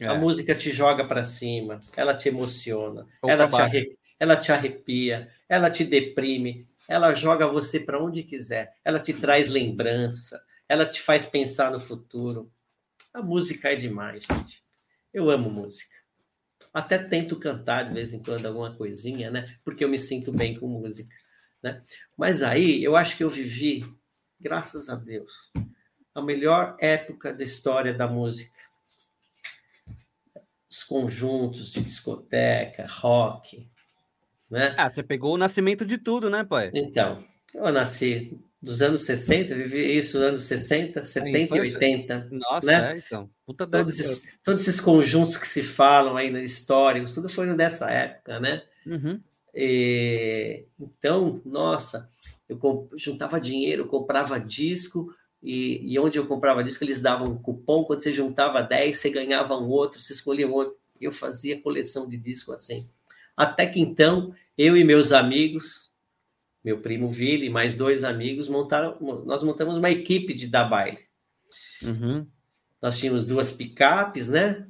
É. 0.01 0.07
A 0.07 0.15
música 0.15 0.55
te 0.55 0.71
joga 0.71 1.05
para 1.05 1.23
cima, 1.23 1.79
ela 1.95 2.15
te 2.15 2.27
emociona, 2.27 3.07
Ou 3.21 3.29
ela 3.29 3.47
te, 3.47 3.55
arre, 3.55 3.97
ela 4.23 4.37
te 4.37 4.53
arrepia, 4.53 5.29
ela 5.49 5.69
te 5.69 5.83
deprime, 5.83 6.65
ela 6.87 7.13
joga 7.13 7.45
você 7.45 7.77
para 7.77 8.01
onde 8.01 8.23
quiser, 8.23 8.73
ela 8.81 8.97
te 8.97 9.13
traz 9.13 9.49
lembrança, 9.49 10.41
ela 10.67 10.85
te 10.85 11.01
faz 11.01 11.25
pensar 11.25 11.71
no 11.71 11.79
futuro. 11.79 12.49
A 13.13 13.21
música 13.21 13.73
é 13.73 13.75
demais, 13.75 14.23
gente. 14.23 14.63
Eu 15.13 15.29
amo 15.29 15.49
música. 15.49 15.93
Até 16.73 16.97
tento 16.97 17.37
cantar 17.37 17.83
de 17.83 17.93
vez 17.93 18.13
em 18.13 18.23
quando 18.23 18.45
alguma 18.45 18.73
coisinha, 18.73 19.29
né? 19.29 19.57
Porque 19.61 19.83
eu 19.83 19.89
me 19.89 19.99
sinto 19.99 20.31
bem 20.31 20.57
com 20.57 20.69
música, 20.69 21.13
né? 21.61 21.81
Mas 22.17 22.41
aí 22.41 22.81
eu 22.81 22.95
acho 22.95 23.17
que 23.17 23.25
eu 23.25 23.29
vivi, 23.29 23.85
graças 24.39 24.87
a 24.87 24.95
Deus, 24.95 25.51
a 26.15 26.21
melhor 26.21 26.77
época 26.79 27.33
da 27.33 27.43
história 27.43 27.93
da 27.93 28.07
música. 28.07 28.57
Os 30.71 30.81
conjuntos 30.81 31.73
de 31.73 31.81
discoteca, 31.81 32.87
rock, 32.87 33.69
né? 34.53 34.75
Ah, 34.77 34.87
você 34.87 35.01
pegou 35.01 35.33
o 35.33 35.37
nascimento 35.37 35.83
de 35.83 35.97
tudo, 35.97 36.29
né, 36.29 36.43
pai? 36.43 36.69
Então, 36.75 37.23
eu 37.55 37.71
nasci 37.71 38.39
dos 38.61 38.83
anos 38.83 39.03
60, 39.03 39.53
vivi 39.55 39.97
isso 39.97 40.17
nos 40.19 40.27
anos 40.27 40.41
60, 40.43 41.03
70 41.03 41.57
e 41.57 41.59
80. 41.59 42.29
Nossa, 42.31 42.67
né? 42.67 42.93
é, 42.93 42.97
então. 42.99 43.29
Puta 43.45 43.65
todos, 43.65 43.99
esses, 43.99 44.29
todos 44.43 44.61
esses 44.61 44.79
conjuntos 44.79 45.37
que 45.37 45.47
se 45.47 45.63
falam 45.63 46.15
aí 46.15 46.31
históricos, 46.45 47.15
tudo 47.15 47.27
foi 47.27 47.51
dessa 47.55 47.89
época, 47.89 48.39
né? 48.39 48.61
Uhum. 48.85 49.19
E, 49.55 50.65
então, 50.79 51.41
nossa, 51.43 52.07
eu 52.47 52.89
juntava 52.95 53.41
dinheiro, 53.41 53.87
comprava 53.87 54.39
disco, 54.39 55.13
e, 55.41 55.93
e, 55.93 55.99
onde 55.99 56.17
eu 56.19 56.27
comprava 56.27 56.63
disco, 56.63 56.83
eles 56.83 57.01
davam 57.01 57.31
um 57.31 57.37
cupom, 57.37 57.83
quando 57.83 58.01
você 58.01 58.13
juntava 58.13 58.61
10, 58.61 58.97
você 58.97 59.09
ganhava 59.09 59.57
um 59.57 59.67
outro, 59.67 59.99
você 59.99 60.13
escolhia 60.13 60.47
um 60.47 60.53
outro. 60.53 60.75
Eu 61.01 61.11
fazia 61.11 61.59
coleção 61.59 62.07
de 62.07 62.17
disco 62.17 62.53
assim. 62.53 62.87
Até 63.35 63.65
que 63.65 63.79
então, 63.79 64.33
eu 64.57 64.77
e 64.77 64.83
meus 64.83 65.11
amigos, 65.11 65.91
meu 66.63 66.79
primo 66.79 67.11
Vili 67.11 67.47
e 67.47 67.49
mais 67.49 67.75
dois 67.75 68.03
amigos 68.03 68.47
montaram, 68.47 68.97
nós 69.25 69.43
montamos 69.43 69.77
uma 69.77 69.89
equipe 69.89 70.33
de 70.33 70.47
dar 70.47 70.65
baile. 70.65 70.99
Uhum. 71.81 72.25
Nós 72.81 72.97
tínhamos 72.97 73.25
duas 73.25 73.51
picapes, 73.51 74.29
né? 74.29 74.65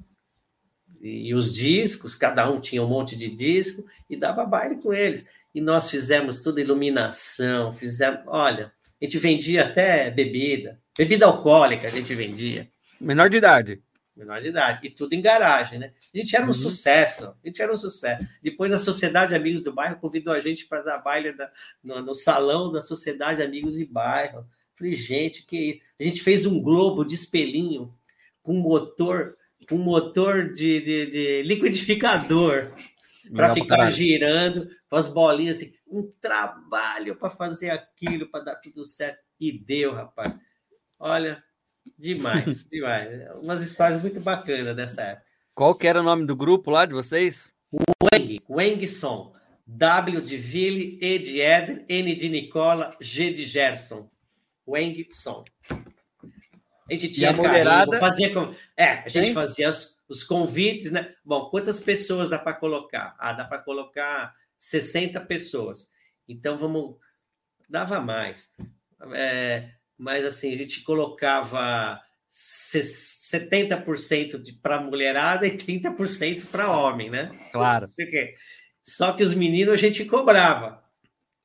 E, 1.01 1.29
e, 1.29 1.35
os 1.35 1.53
discos, 1.53 2.15
cada 2.15 2.49
um 2.49 2.61
tinha 2.61 2.81
um 2.81 2.87
monte 2.87 3.15
de 3.15 3.29
disco 3.29 3.85
e 4.09 4.15
dava 4.15 4.45
baile 4.45 4.81
com 4.81 4.93
eles. 4.93 5.27
E 5.53 5.61
nós 5.61 5.89
fizemos 5.91 6.41
toda 6.41 6.61
iluminação, 6.61 7.73
fizemos, 7.73 8.21
olha, 8.27 8.71
a 9.01 9.05
gente 9.05 9.19
vendia 9.19 9.65
até 9.65 10.09
bebida, 10.09 10.79
bebida 10.97 11.25
alcoólica 11.25 11.87
a 11.87 11.91
gente 11.91 12.15
vendia. 12.15 12.67
Menor 12.99 13.29
de 13.29 13.37
idade 13.37 13.81
menor 14.15 14.41
de 14.41 14.49
idade, 14.49 14.87
e 14.87 14.91
tudo 14.91 15.13
em 15.13 15.21
garagem, 15.21 15.79
né? 15.79 15.91
A 16.13 16.17
gente 16.17 16.35
era 16.35 16.45
um 16.45 16.49
uhum. 16.49 16.53
sucesso, 16.53 17.35
a 17.43 17.47
gente 17.47 17.61
era 17.61 17.73
um 17.73 17.77
sucesso. 17.77 18.27
Depois 18.41 18.71
a 18.71 18.77
Sociedade 18.77 19.33
Amigos 19.33 19.63
do 19.63 19.73
Bairro 19.73 19.99
convidou 19.99 20.33
a 20.33 20.39
gente 20.39 20.65
para 20.67 20.83
dar 20.83 20.99
baile 20.99 21.33
da, 21.33 21.51
no, 21.83 22.01
no, 22.01 22.13
salão 22.13 22.71
da 22.71 22.81
Sociedade 22.81 23.41
Amigos 23.41 23.75
de 23.75 23.85
Bairro. 23.85 24.45
Falei, 24.75 24.95
gente, 24.95 25.45
que 25.45 25.57
isso? 25.57 25.79
A 25.99 26.03
gente 26.03 26.21
fez 26.21 26.45
um 26.45 26.61
globo 26.61 27.03
de 27.03 27.15
espelhinho 27.15 27.93
com 28.41 28.53
motor, 28.53 29.35
com 29.67 29.77
motor 29.77 30.51
de, 30.51 30.81
de, 30.81 31.05
de 31.07 31.41
liquidificador 31.43 32.71
para 33.31 33.53
ficar 33.53 33.77
caralho. 33.77 33.95
girando, 33.95 34.69
com 34.89 34.95
as 34.95 35.07
bolinhas 35.07 35.57
assim, 35.57 35.73
um 35.87 36.11
trabalho 36.21 37.15
para 37.15 37.29
fazer 37.29 37.69
aquilo, 37.69 38.27
para 38.27 38.43
dar 38.43 38.55
tudo 38.57 38.85
certo. 38.85 39.19
E 39.39 39.51
deu, 39.51 39.93
rapaz. 39.93 40.35
Olha, 40.99 41.43
Demais, 41.97 42.65
demais. 42.69 43.29
Umas 43.41 43.61
histórias 43.61 44.01
muito 44.01 44.19
bacanas 44.19 44.75
dessa 44.75 45.01
época. 45.01 45.25
Qual 45.53 45.75
que 45.75 45.87
era 45.87 45.99
o 45.99 46.03
nome 46.03 46.25
do 46.25 46.35
grupo 46.35 46.71
lá 46.71 46.85
de 46.85 46.93
vocês? 46.93 47.53
Weng, 48.11 48.41
Weng 48.49 48.87
Som. 48.87 49.33
W 49.65 50.21
de 50.21 50.37
Ville, 50.37 50.97
E 51.01 51.19
de 51.19 51.41
Éder, 51.41 51.85
N 51.87 52.15
de 52.15 52.29
Nicola, 52.29 52.95
G 52.99 53.31
de 53.31 53.45
Gerson. 53.45 54.09
Weng 54.67 55.07
Som. 55.09 55.45
A 56.89 56.93
gente 56.93 57.13
tinha 57.13 57.31
e 57.31 57.39
a 57.39 57.99
fazia 57.99 58.33
com... 58.33 58.53
É, 58.75 58.89
a 58.89 59.07
gente 59.07 59.27
hein? 59.27 59.33
fazia 59.33 59.69
os, 59.69 59.97
os, 60.07 60.23
convites, 60.23 60.91
né? 60.91 61.13
Bom, 61.23 61.49
quantas 61.49 61.79
pessoas 61.79 62.29
dá 62.29 62.37
para 62.37 62.53
colocar? 62.53 63.15
Ah, 63.17 63.31
dá 63.31 63.45
para 63.45 63.59
colocar 63.59 64.35
60 64.57 65.19
pessoas. 65.21 65.89
Então 66.27 66.57
vamos. 66.57 66.97
Dava 67.69 67.99
mais. 68.01 68.51
É, 69.13 69.69
mas 69.97 70.25
assim, 70.25 70.53
a 70.53 70.57
gente 70.57 70.83
colocava 70.83 71.99
70% 72.31 74.59
para 74.61 74.81
mulherada 74.81 75.47
e 75.47 75.57
30% 75.57 76.45
para 76.51 76.71
homem, 76.71 77.09
né? 77.09 77.31
Claro. 77.51 77.87
Só 78.83 79.13
que 79.13 79.23
os 79.23 79.33
meninos 79.33 79.73
a 79.73 79.77
gente 79.77 80.05
cobrava. 80.05 80.83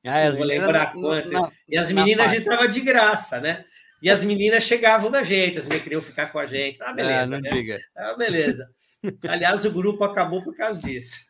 Ah, 0.05 0.23
as 0.23 0.37
vou 0.37 0.45
lembrar 0.45 0.93
quanto. 0.93 1.31
Não, 1.31 1.53
e 1.69 1.77
as 1.77 1.91
meninas 1.91 2.27
a 2.27 2.29
gente 2.29 2.49
estava 2.49 2.69
de 2.69 2.81
graça, 2.81 3.41
né? 3.41 3.65
E 4.01 4.09
as 4.09 4.23
meninas 4.23 4.65
chegavam 4.65 5.11
da 5.11 5.25
gente, 5.25 5.59
as 5.59 5.65
meninas 5.65 5.83
queriam 5.83 6.01
ficar 6.01 6.33
com 6.33 6.39
a 6.39 6.47
gente. 6.47 6.79
Ah, 6.81 6.93
beleza. 6.93 7.23
Ah, 7.23 7.27
não 7.27 7.41
né? 7.41 7.51
diga. 7.51 7.81
Ah, 7.97 8.15
beleza. 8.17 8.71
Aliás, 9.29 9.65
o 9.65 9.71
grupo 9.71 10.05
acabou 10.05 10.43
por 10.43 10.57
causa 10.57 10.81
disso. 10.81 11.21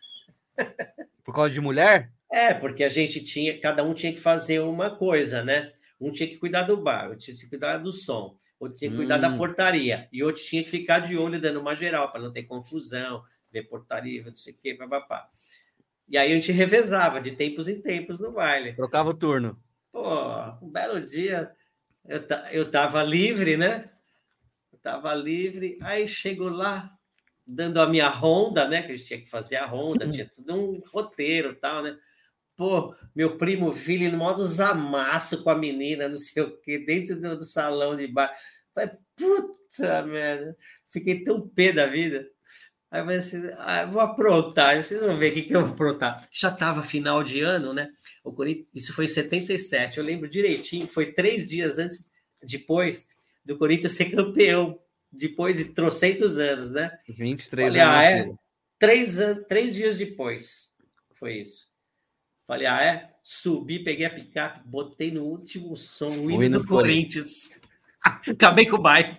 Por 1.24 1.34
causa 1.34 1.52
de 1.52 1.60
mulher? 1.60 2.10
É, 2.30 2.52
porque 2.52 2.84
a 2.84 2.88
gente 2.88 3.22
tinha, 3.22 3.58
cada 3.58 3.82
um 3.82 3.94
tinha 3.94 4.12
que 4.12 4.20
fazer 4.20 4.60
uma 4.60 4.96
coisa, 4.96 5.42
né? 5.42 5.72
Um 6.00 6.12
tinha 6.12 6.28
que 6.28 6.36
cuidar 6.36 6.62
do 6.62 6.76
bar, 6.76 7.08
outro 7.08 7.24
tinha 7.24 7.36
que 7.36 7.48
cuidar 7.48 7.78
do 7.78 7.92
som, 7.92 8.38
outro 8.58 8.78
tinha 8.78 8.90
que 8.90 8.96
cuidar 8.96 9.18
hum. 9.18 9.22
da 9.22 9.36
portaria, 9.36 10.08
e 10.12 10.22
outro 10.22 10.42
tinha 10.42 10.62
que 10.62 10.70
ficar 10.70 11.00
de 11.00 11.16
olho 11.16 11.40
dando 11.40 11.60
uma 11.60 11.74
geral, 11.74 12.10
para 12.10 12.20
não 12.20 12.32
ter 12.32 12.44
confusão, 12.44 13.22
ver 13.50 13.64
portaria, 13.64 14.22
não 14.24 14.34
sei 14.34 14.52
o 14.52 14.56
quê, 14.56 14.74
papapá. 14.74 15.28
E 16.08 16.16
aí 16.16 16.32
a 16.32 16.34
gente 16.34 16.52
revezava 16.52 17.20
de 17.20 17.32
tempos 17.32 17.68
em 17.68 17.80
tempos 17.80 18.18
no 18.18 18.32
baile. 18.32 18.72
Trocava 18.72 19.10
o 19.10 19.14
turno. 19.14 19.60
Pô, 19.92 20.08
um 20.62 20.70
belo 20.70 21.00
dia, 21.00 21.50
eu, 22.06 22.22
eu 22.50 22.70
tava 22.70 23.02
livre, 23.02 23.56
né? 23.56 23.90
Eu 24.72 24.78
tava 24.78 25.12
livre, 25.14 25.78
aí 25.82 26.08
chego 26.08 26.48
lá, 26.48 26.96
dando 27.46 27.80
a 27.80 27.86
minha 27.86 28.08
ronda, 28.08 28.66
né? 28.66 28.82
Que 28.82 28.92
a 28.92 28.96
gente 28.96 29.06
tinha 29.06 29.20
que 29.20 29.28
fazer 29.28 29.56
a 29.56 29.66
ronda, 29.66 30.08
tinha 30.08 30.26
tudo 30.26 30.54
um 30.54 30.82
roteiro 30.86 31.54
tal, 31.56 31.82
né? 31.82 31.98
Pô, 32.58 32.92
meu 33.14 33.38
primo 33.38 33.72
filho 33.72 34.10
no 34.10 34.18
modo 34.18 34.44
zamaço 34.44 35.44
com 35.44 35.48
a 35.48 35.56
menina, 35.56 36.08
não 36.08 36.16
sei 36.16 36.42
o 36.42 36.58
quê, 36.58 36.76
dentro 36.76 37.14
do, 37.14 37.36
do 37.36 37.44
salão 37.44 37.96
de 37.96 38.08
bar. 38.08 38.36
Falei, 38.74 38.90
puta 39.14 40.02
merda, 40.02 40.56
fiquei 40.90 41.22
tão 41.22 41.48
pé 41.48 41.72
da 41.72 41.86
vida. 41.86 42.28
Aí 42.90 43.00
eu 43.00 43.04
falei 43.04 43.18
assim, 43.18 43.42
ah, 43.58 43.86
vou 43.86 44.00
aprontar, 44.00 44.82
vocês 44.82 45.00
vão 45.00 45.16
ver 45.16 45.30
o 45.30 45.34
que, 45.34 45.42
que 45.42 45.54
eu 45.54 45.60
vou 45.60 45.70
aprontar. 45.70 46.28
Já 46.32 46.48
estava 46.48 46.82
final 46.82 47.22
de 47.22 47.42
ano, 47.42 47.72
né? 47.72 47.90
O 48.24 48.32
Corinthians, 48.32 48.66
isso 48.74 48.92
foi 48.92 49.04
em 49.04 49.08
77, 49.08 49.98
eu 49.98 50.04
lembro 50.04 50.28
direitinho, 50.28 50.88
foi 50.88 51.12
três 51.12 51.46
dias 51.46 51.78
antes, 51.78 52.10
depois 52.42 53.06
do 53.44 53.56
Corinthians 53.56 53.92
ser 53.92 54.10
campeão, 54.10 54.80
depois 55.12 55.58
de 55.58 55.66
trocentos 55.66 56.40
anos, 56.40 56.72
né? 56.72 56.90
23 57.08 57.72
Olha, 57.72 57.88
anos. 57.88 58.34
É, 58.34 58.38
três, 58.80 59.16
três 59.46 59.74
dias 59.76 59.96
depois 59.96 60.72
foi 61.20 61.34
isso. 61.34 61.68
Falei, 62.48 62.66
ah, 62.66 62.82
é? 62.82 63.10
Subi, 63.22 63.84
peguei 63.84 64.06
a 64.06 64.10
picape, 64.10 64.62
botei 64.64 65.10
no 65.10 65.22
último 65.22 65.76
som 65.76 66.08
o 66.08 66.30
hino, 66.30 66.58
do, 66.58 66.62
do 66.62 66.66
Corinthians. 66.66 67.50
Acabei 68.26 68.64
com 68.64 68.76
o 68.76 68.80
bairro. 68.80 69.18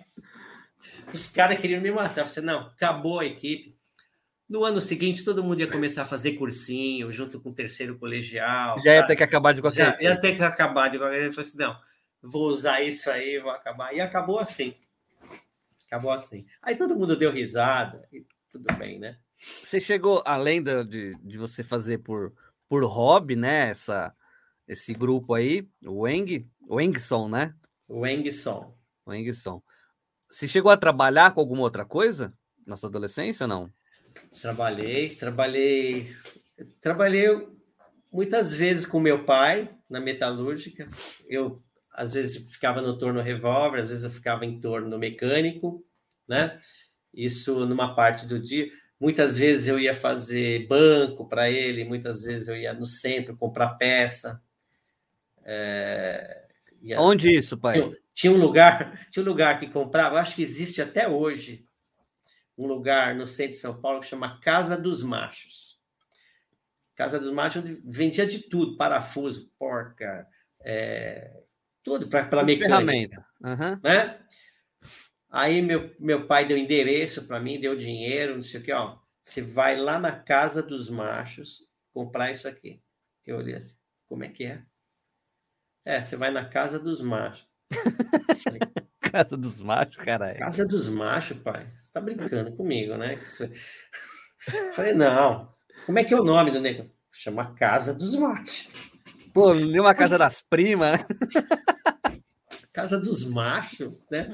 Os 1.14 1.30
caras 1.30 1.60
queriam 1.60 1.80
me 1.80 1.92
matar. 1.92 2.22
Eu 2.22 2.26
falei, 2.26 2.44
não, 2.44 2.58
acabou 2.66 3.20
a 3.20 3.24
equipe. 3.24 3.78
No 4.48 4.64
ano 4.64 4.80
seguinte, 4.80 5.22
todo 5.22 5.44
mundo 5.44 5.60
ia 5.60 5.70
começar 5.70 6.02
a 6.02 6.06
fazer 6.06 6.32
cursinho, 6.32 7.12
junto 7.12 7.40
com 7.40 7.50
o 7.50 7.54
terceiro 7.54 7.96
colegial. 8.00 8.76
Já 8.80 8.94
ia 8.94 9.06
ter 9.06 9.14
que 9.14 9.22
acabar 9.22 9.52
de 9.52 9.60
qualquer 9.60 9.90
jeito. 9.90 10.02
Ia 10.02 10.18
ter 10.18 10.36
que 10.36 10.42
acabar 10.42 10.88
de 10.88 10.98
qualquer 10.98 11.20
jeito. 11.20 11.30
Eu 11.30 11.34
falei 11.34 11.48
assim, 11.48 11.58
não, 11.58 11.76
vou 12.20 12.48
usar 12.48 12.82
isso 12.82 13.08
aí, 13.08 13.38
vou 13.38 13.52
acabar. 13.52 13.94
E 13.94 14.00
acabou 14.00 14.40
assim. 14.40 14.74
Acabou 15.86 16.10
assim. 16.10 16.44
Aí 16.60 16.74
todo 16.74 16.96
mundo 16.96 17.16
deu 17.16 17.30
risada 17.30 18.08
e 18.12 18.26
tudo 18.50 18.74
bem, 18.74 18.98
né? 18.98 19.18
Você 19.36 19.80
chegou, 19.80 20.20
além 20.26 20.60
de, 20.60 21.14
de 21.22 21.38
você 21.38 21.62
fazer 21.62 21.98
por 21.98 22.32
por 22.70 22.84
hobby, 22.84 23.34
né? 23.34 23.70
Essa, 23.70 24.14
esse 24.66 24.94
grupo 24.94 25.34
aí, 25.34 25.68
o 25.84 26.02
Weng, 26.02 26.48
Wengson, 26.70 27.28
né? 27.28 27.52
Wengson. 27.88 28.72
Wengson. 29.04 29.60
Você 30.28 30.46
chegou 30.46 30.70
a 30.70 30.76
trabalhar 30.76 31.34
com 31.34 31.40
alguma 31.40 31.62
outra 31.62 31.84
coisa 31.84 32.32
na 32.64 32.76
sua 32.76 32.88
adolescência 32.88 33.44
ou 33.44 33.48
não? 33.48 33.72
Trabalhei, 34.40 35.16
trabalhei, 35.16 36.14
trabalhei 36.80 37.48
muitas 38.12 38.54
vezes 38.54 38.86
com 38.86 39.00
meu 39.00 39.24
pai 39.24 39.68
na 39.88 39.98
metalúrgica. 39.98 40.88
Eu 41.28 41.60
às 41.92 42.12
vezes 42.12 42.48
ficava 42.52 42.80
no 42.80 42.96
torno 42.96 43.20
revólver, 43.20 43.80
às 43.80 43.88
vezes 43.88 44.04
eu 44.04 44.10
ficava 44.10 44.46
em 44.46 44.60
torno 44.60 44.96
mecânico, 44.96 45.84
né? 46.28 46.60
Isso 47.12 47.66
numa 47.66 47.96
parte 47.96 48.26
do 48.26 48.38
dia. 48.38 48.70
Muitas 49.00 49.38
vezes 49.38 49.66
eu 49.66 49.80
ia 49.80 49.94
fazer 49.94 50.66
banco 50.66 51.26
para 51.26 51.50
ele, 51.50 51.84
muitas 51.84 52.22
vezes 52.22 52.48
eu 52.48 52.56
ia 52.56 52.74
no 52.74 52.86
centro 52.86 53.34
comprar 53.34 53.70
peça. 53.70 54.42
É, 55.42 56.46
ia... 56.82 57.00
Onde 57.00 57.34
isso, 57.34 57.56
pai? 57.56 57.80
Tinha, 57.80 57.96
tinha, 58.14 58.32
um 58.32 58.36
lugar, 58.36 59.06
tinha 59.10 59.22
um 59.22 59.26
lugar 59.26 59.58
que 59.58 59.68
comprava, 59.68 60.20
acho 60.20 60.36
que 60.36 60.42
existe 60.42 60.82
até 60.82 61.08
hoje, 61.08 61.64
um 62.58 62.66
lugar 62.66 63.14
no 63.14 63.26
centro 63.26 63.52
de 63.52 63.58
São 63.58 63.80
Paulo 63.80 64.00
que 64.00 64.06
chama 64.06 64.38
Casa 64.40 64.76
dos 64.76 65.02
Machos. 65.02 65.80
Casa 66.94 67.18
dos 67.18 67.32
Machos 67.32 67.64
vendia 67.82 68.26
de 68.26 68.40
tudo, 68.50 68.76
parafuso, 68.76 69.50
porca, 69.58 70.26
é, 70.60 71.40
tudo 71.82 72.06
para 72.06 72.44
mecânica. 72.44 72.66
Ferramenta. 72.66 73.26
Uhum. 73.42 73.80
Né? 73.82 74.20
Aí 75.30 75.62
meu, 75.62 75.94
meu 75.98 76.26
pai 76.26 76.46
deu 76.46 76.58
endereço 76.58 77.26
para 77.26 77.38
mim, 77.38 77.60
deu 77.60 77.74
dinheiro, 77.74 78.36
não 78.36 78.42
sei 78.42 78.60
o 78.60 78.64
que, 78.64 78.72
ó. 78.72 78.98
você 79.22 79.40
vai 79.40 79.76
lá 79.76 79.98
na 79.98 80.12
casa 80.12 80.62
dos 80.62 80.90
machos 80.90 81.64
comprar 81.92 82.30
isso 82.30 82.48
aqui. 82.48 82.82
Eu 83.24 83.36
olhei 83.36 83.54
assim, 83.54 83.76
como 84.08 84.24
é 84.24 84.28
que 84.28 84.44
é? 84.44 84.62
É, 85.84 86.02
você 86.02 86.16
vai 86.16 86.30
na 86.30 86.48
casa 86.48 86.78
dos 86.78 87.00
machos. 87.00 87.46
Falei, 88.42 88.60
casa 89.00 89.36
dos 89.36 89.60
machos, 89.60 89.96
caralho. 89.96 90.38
Casa 90.38 90.66
dos 90.66 90.88
machos, 90.88 91.38
pai. 91.38 91.70
Você 91.80 91.90
tá 91.92 92.00
brincando 92.00 92.52
comigo, 92.56 92.96
né? 92.96 93.16
Você... 93.16 93.50
Falei, 94.74 94.94
não. 94.94 95.54
Como 95.86 95.98
é 95.98 96.04
que 96.04 96.12
é 96.12 96.20
o 96.20 96.24
nome 96.24 96.50
do 96.50 96.60
negócio? 96.60 96.92
Chama 97.12 97.54
Casa 97.54 97.92
dos 97.92 98.14
Machos. 98.14 98.68
Pô, 99.32 99.54
nem 99.54 99.80
uma 99.80 99.94
casa 99.94 100.18
das 100.18 100.42
primas, 100.42 100.98
né? 100.98 101.06
Casa 102.72 102.98
dos 102.98 103.24
machos, 103.24 103.92
né? 104.10 104.28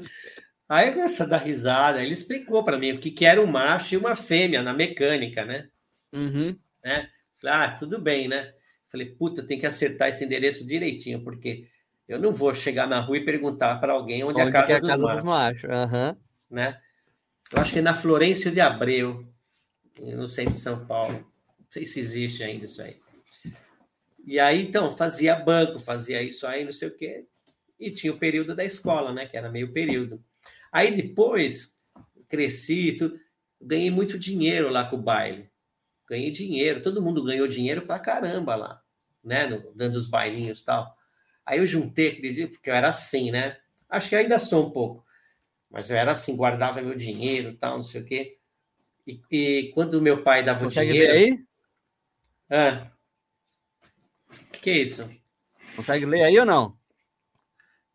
Aí 0.69 0.89
eu 0.89 0.93
comecei 0.95 1.25
a 1.25 1.29
dar 1.29 1.37
risada. 1.37 2.03
Ele 2.03 2.13
explicou 2.13 2.63
para 2.63 2.77
mim 2.77 2.91
o 2.91 2.99
que, 2.99 3.11
que 3.11 3.25
era 3.25 3.41
um 3.41 3.47
macho 3.47 3.95
e 3.95 3.97
uma 3.97 4.15
fêmea 4.15 4.61
na 4.61 4.73
mecânica, 4.73 5.45
né? 5.45 5.69
Uhum. 6.13 6.57
né? 6.83 7.09
Falei, 7.39 7.55
ah, 7.55 7.71
tudo 7.71 7.99
bem, 7.99 8.27
né? 8.27 8.53
Falei, 8.89 9.07
puta, 9.07 9.45
tem 9.45 9.59
que 9.59 9.65
acertar 9.65 10.09
esse 10.09 10.23
endereço 10.25 10.65
direitinho, 10.65 11.23
porque 11.23 11.67
eu 12.07 12.19
não 12.19 12.31
vou 12.31 12.53
chegar 12.53 12.87
na 12.87 12.99
rua 12.99 13.17
e 13.17 13.25
perguntar 13.25 13.79
para 13.79 13.93
alguém 13.93 14.23
onde, 14.23 14.39
Onde 14.39 14.47
é 14.47 14.49
a 14.49 14.51
casa, 14.51 14.73
é 14.73 14.75
a 14.75 14.79
dos, 14.79 14.89
casa 14.89 15.03
machos, 15.03 15.21
dos 15.21 15.29
machos? 15.29 15.69
Aham. 15.69 16.17
né? 16.49 16.81
Eu 17.51 17.61
acho 17.61 17.73
que 17.73 17.79
é 17.79 17.81
na 17.81 17.95
Florencio 17.95 18.51
de 18.51 18.59
Abreu, 18.59 19.25
no 19.99 20.27
centro 20.27 20.53
de 20.53 20.59
São 20.59 20.85
Paulo. 20.85 21.19
Não 21.59 21.67
sei 21.69 21.85
se 21.85 21.99
existe 21.99 22.43
ainda 22.43 22.65
isso 22.65 22.81
aí. 22.81 22.97
E 24.25 24.39
aí, 24.39 24.61
então, 24.61 24.95
fazia 24.95 25.35
banco, 25.35 25.79
fazia 25.79 26.21
isso 26.21 26.45
aí, 26.45 26.65
não 26.65 26.71
sei 26.73 26.89
o 26.89 26.95
quê. 26.95 27.25
E 27.79 27.91
tinha 27.91 28.11
o 28.11 28.17
período 28.17 28.53
da 28.53 28.65
escola, 28.65 29.13
né? 29.13 29.25
Que 29.25 29.37
era 29.37 29.49
meio 29.49 29.71
período. 29.71 30.21
Aí 30.77 30.95
depois, 30.95 31.75
cresci, 32.29 32.91
tudo, 32.91 33.19
ganhei 33.59 33.89
muito 33.89 34.19
dinheiro 34.19 34.69
lá 34.69 34.87
com 34.87 34.95
o 34.95 35.01
baile. 35.01 35.49
Ganhei 36.07 36.29
dinheiro, 36.29 36.83
todo 36.83 37.01
mundo 37.01 37.23
ganhou 37.23 37.47
dinheiro 37.47 37.81
pra 37.81 37.97
caramba 37.97 38.55
lá, 38.55 38.83
né? 39.23 39.47
No, 39.47 39.73
dando 39.73 39.95
os 39.95 40.07
bailinhos 40.07 40.61
e 40.61 40.65
tal. 40.65 40.95
Aí 41.43 41.57
eu 41.57 41.65
juntei 41.65 42.09
aquele 42.09 42.31
dia, 42.31 42.47
porque 42.47 42.69
eu 42.69 42.75
era 42.75 42.89
assim, 42.89 43.31
né? 43.31 43.57
Acho 43.89 44.09
que 44.09 44.15
ainda 44.15 44.37
sou 44.37 44.67
um 44.67 44.69
pouco. 44.69 45.03
Mas 45.67 45.89
eu 45.89 45.97
era 45.97 46.11
assim, 46.11 46.37
guardava 46.37 46.79
meu 46.79 46.95
dinheiro 46.95 47.57
tal, 47.57 47.77
não 47.77 47.83
sei 47.83 48.01
o 48.01 48.05
quê. 48.05 48.37
E, 49.07 49.19
e 49.31 49.71
quando 49.73 49.99
meu 49.99 50.21
pai 50.21 50.43
dava 50.43 50.59
o 50.59 50.63
Consegue 50.65 50.91
dinheiro. 50.91 51.11
ver 51.11 51.19
aí? 51.19 51.45
Ah. 52.51 52.91
O 54.29 54.51
que, 54.51 54.59
que 54.59 54.69
é 54.69 54.77
isso? 54.77 55.09
Consegue 55.75 56.05
ler 56.05 56.21
aí 56.21 56.39
ou 56.39 56.45
não? 56.45 56.77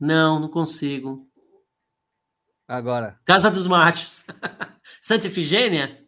Não, 0.00 0.40
não 0.40 0.48
consigo. 0.48 1.30
Agora. 2.66 3.18
Casa 3.24 3.50
dos 3.50 3.66
Machos. 3.66 4.24
Santa 5.02 5.26
Efigênia? 5.26 6.04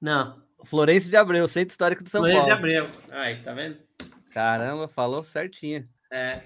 Não. 0.00 0.42
Florencio 0.64 1.10
de 1.10 1.16
Abreu, 1.16 1.46
Centro 1.46 1.70
Histórico 1.70 2.02
de 2.02 2.10
São 2.10 2.22
de 2.22 2.32
Paulo. 2.32 2.52
Abreu. 2.52 2.88
Aí, 3.10 3.42
tá 3.42 3.52
vendo? 3.52 3.78
Caramba, 4.30 4.88
falou 4.88 5.24
certinho. 5.24 5.88
É. 6.10 6.42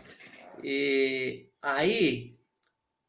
E 0.63 1.49
aí 1.61 2.37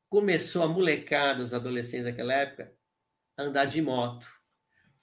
começou 0.09 0.63
a 0.63 0.67
molecada, 0.67 1.43
os 1.43 1.53
adolescentes 1.53 2.05
daquela 2.05 2.33
época, 2.33 2.71
a 3.37 3.43
andar 3.43 3.65
de 3.65 3.81
moto. 3.81 4.27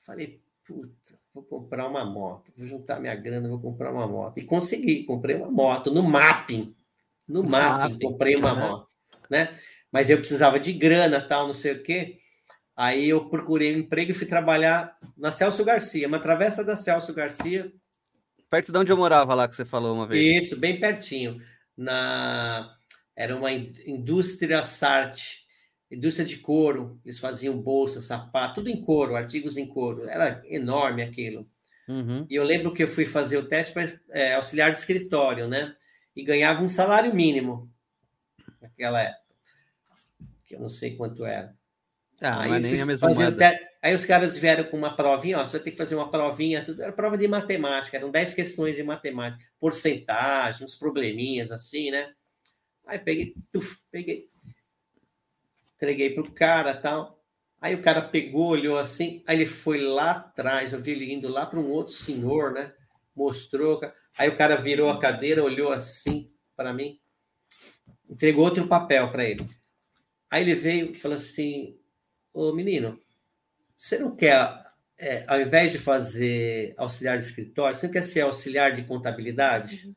Falei, 0.00 0.42
puta, 0.64 1.18
vou 1.34 1.42
comprar 1.42 1.88
uma 1.88 2.04
moto, 2.04 2.52
vou 2.56 2.66
juntar 2.66 3.00
minha 3.00 3.14
grana, 3.14 3.48
vou 3.48 3.60
comprar 3.60 3.92
uma 3.92 4.06
moto. 4.06 4.38
E 4.38 4.44
consegui, 4.44 5.04
comprei 5.04 5.36
uma 5.36 5.50
moto 5.50 5.90
no 5.90 6.02
mapping. 6.02 6.74
No 7.28 7.44
mapping, 7.44 7.92
Mapping, 7.92 7.98
comprei 8.06 8.36
uma 8.36 8.54
moto, 8.54 8.88
né? 9.28 9.56
Mas 9.92 10.08
eu 10.10 10.18
precisava 10.18 10.58
de 10.60 10.72
grana, 10.72 11.20
tal, 11.20 11.46
não 11.46 11.54
sei 11.54 11.72
o 11.72 11.82
quê. 11.82 12.18
Aí 12.76 13.08
eu 13.08 13.28
procurei 13.28 13.74
um 13.74 13.80
emprego 13.80 14.10
e 14.12 14.14
fui 14.14 14.26
trabalhar 14.26 14.96
na 15.16 15.32
Celso 15.32 15.64
Garcia, 15.64 16.08
uma 16.08 16.18
travessa 16.20 16.64
da 16.64 16.76
Celso 16.76 17.12
Garcia, 17.12 17.72
Perto 18.48 18.72
de 18.72 18.78
onde 18.78 18.90
eu 18.90 18.96
morava 18.96 19.32
lá 19.32 19.46
que 19.46 19.54
você 19.54 19.64
falou 19.64 19.94
uma 19.94 20.08
vez. 20.08 20.44
isso, 20.44 20.56
bem 20.58 20.80
pertinho. 20.80 21.40
Na 21.76 22.74
era 23.14 23.36
uma 23.36 23.52
in- 23.52 23.72
indústria 23.86 24.64
Sart, 24.64 25.22
indústria 25.90 26.26
de 26.26 26.38
couro. 26.38 26.98
Eles 27.04 27.18
faziam 27.20 27.56
bolsa, 27.60 28.00
sapato, 28.00 28.56
tudo 28.56 28.68
em 28.68 28.82
couro, 28.82 29.14
artigos 29.14 29.56
em 29.56 29.66
couro. 29.68 30.08
Era 30.08 30.42
enorme 30.46 31.02
aquilo. 31.02 31.48
Uhum. 31.86 32.26
E 32.28 32.34
eu 32.34 32.42
lembro 32.42 32.72
que 32.74 32.82
eu 32.82 32.88
fui 32.88 33.06
fazer 33.06 33.36
o 33.38 33.46
teste 33.48 33.72
para 33.72 34.36
auxiliar 34.36 34.72
de 34.72 34.78
escritório, 34.78 35.46
né? 35.46 35.76
E 36.16 36.24
ganhava 36.24 36.62
um 36.62 36.68
salário 36.68 37.14
mínimo 37.14 37.70
naquela 38.60 39.00
época. 39.00 39.19
Que 40.50 40.56
eu 40.56 40.60
não 40.60 40.68
sei 40.68 40.96
quanto 40.96 41.24
era. 41.24 41.54
Ah, 42.20 42.40
aí, 42.40 42.54
é 42.54 42.58
nem 42.58 42.80
a 42.80 42.86
mesma 42.86 43.08
te- 43.38 43.68
aí 43.80 43.94
os 43.94 44.04
caras 44.04 44.36
vieram 44.36 44.64
com 44.64 44.76
uma 44.76 44.96
provinha, 44.96 45.38
ó, 45.38 45.46
você 45.46 45.58
vai 45.58 45.60
ter 45.64 45.70
que 45.70 45.76
fazer 45.76 45.94
uma 45.94 46.10
provinha, 46.10 46.64
tudo 46.64 46.82
era 46.82 46.92
prova 46.92 47.16
de 47.16 47.28
matemática, 47.28 47.96
eram 47.96 48.10
10 48.10 48.34
questões 48.34 48.74
de 48.74 48.82
matemática, 48.82 49.48
porcentagem, 49.60 50.64
uns 50.64 50.74
probleminhas 50.74 51.52
assim, 51.52 51.92
né? 51.92 52.12
Aí 52.84 52.98
peguei, 52.98 53.32
tuf, 53.52 53.78
peguei, 53.92 54.28
entreguei 55.76 56.10
pro 56.10 56.32
cara 56.32 56.74
tal. 56.74 57.22
Aí 57.60 57.76
o 57.76 57.82
cara 57.82 58.02
pegou, 58.02 58.48
olhou 58.48 58.76
assim, 58.76 59.22
aí 59.28 59.36
ele 59.36 59.46
foi 59.46 59.80
lá 59.80 60.10
atrás, 60.10 60.72
eu 60.72 60.82
vi 60.82 60.90
ele 60.90 61.12
indo 61.12 61.28
lá 61.28 61.46
para 61.46 61.60
um 61.60 61.70
outro 61.70 61.92
senhor, 61.94 62.50
né? 62.52 62.74
Mostrou, 63.14 63.80
aí 64.18 64.28
o 64.28 64.36
cara 64.36 64.56
virou 64.56 64.90
a 64.90 64.98
cadeira, 64.98 65.44
olhou 65.44 65.70
assim 65.70 66.28
para 66.56 66.72
mim, 66.74 66.98
entregou 68.08 68.44
outro 68.44 68.66
papel 68.66 69.12
para 69.12 69.24
ele. 69.24 69.59
Aí 70.30 70.42
ele 70.42 70.54
veio 70.54 70.92
e 70.92 70.94
falou 70.94 71.16
assim: 71.16 71.76
Ô 72.32 72.52
menino, 72.52 72.98
você 73.76 73.98
não 73.98 74.14
quer, 74.14 74.64
é, 74.96 75.24
ao 75.26 75.40
invés 75.40 75.72
de 75.72 75.78
fazer 75.78 76.74
auxiliar 76.76 77.18
de 77.18 77.24
escritório, 77.24 77.76
você 77.76 77.86
não 77.86 77.92
quer 77.92 78.02
ser 78.02 78.20
auxiliar 78.20 78.76
de 78.76 78.84
contabilidade? 78.84 79.94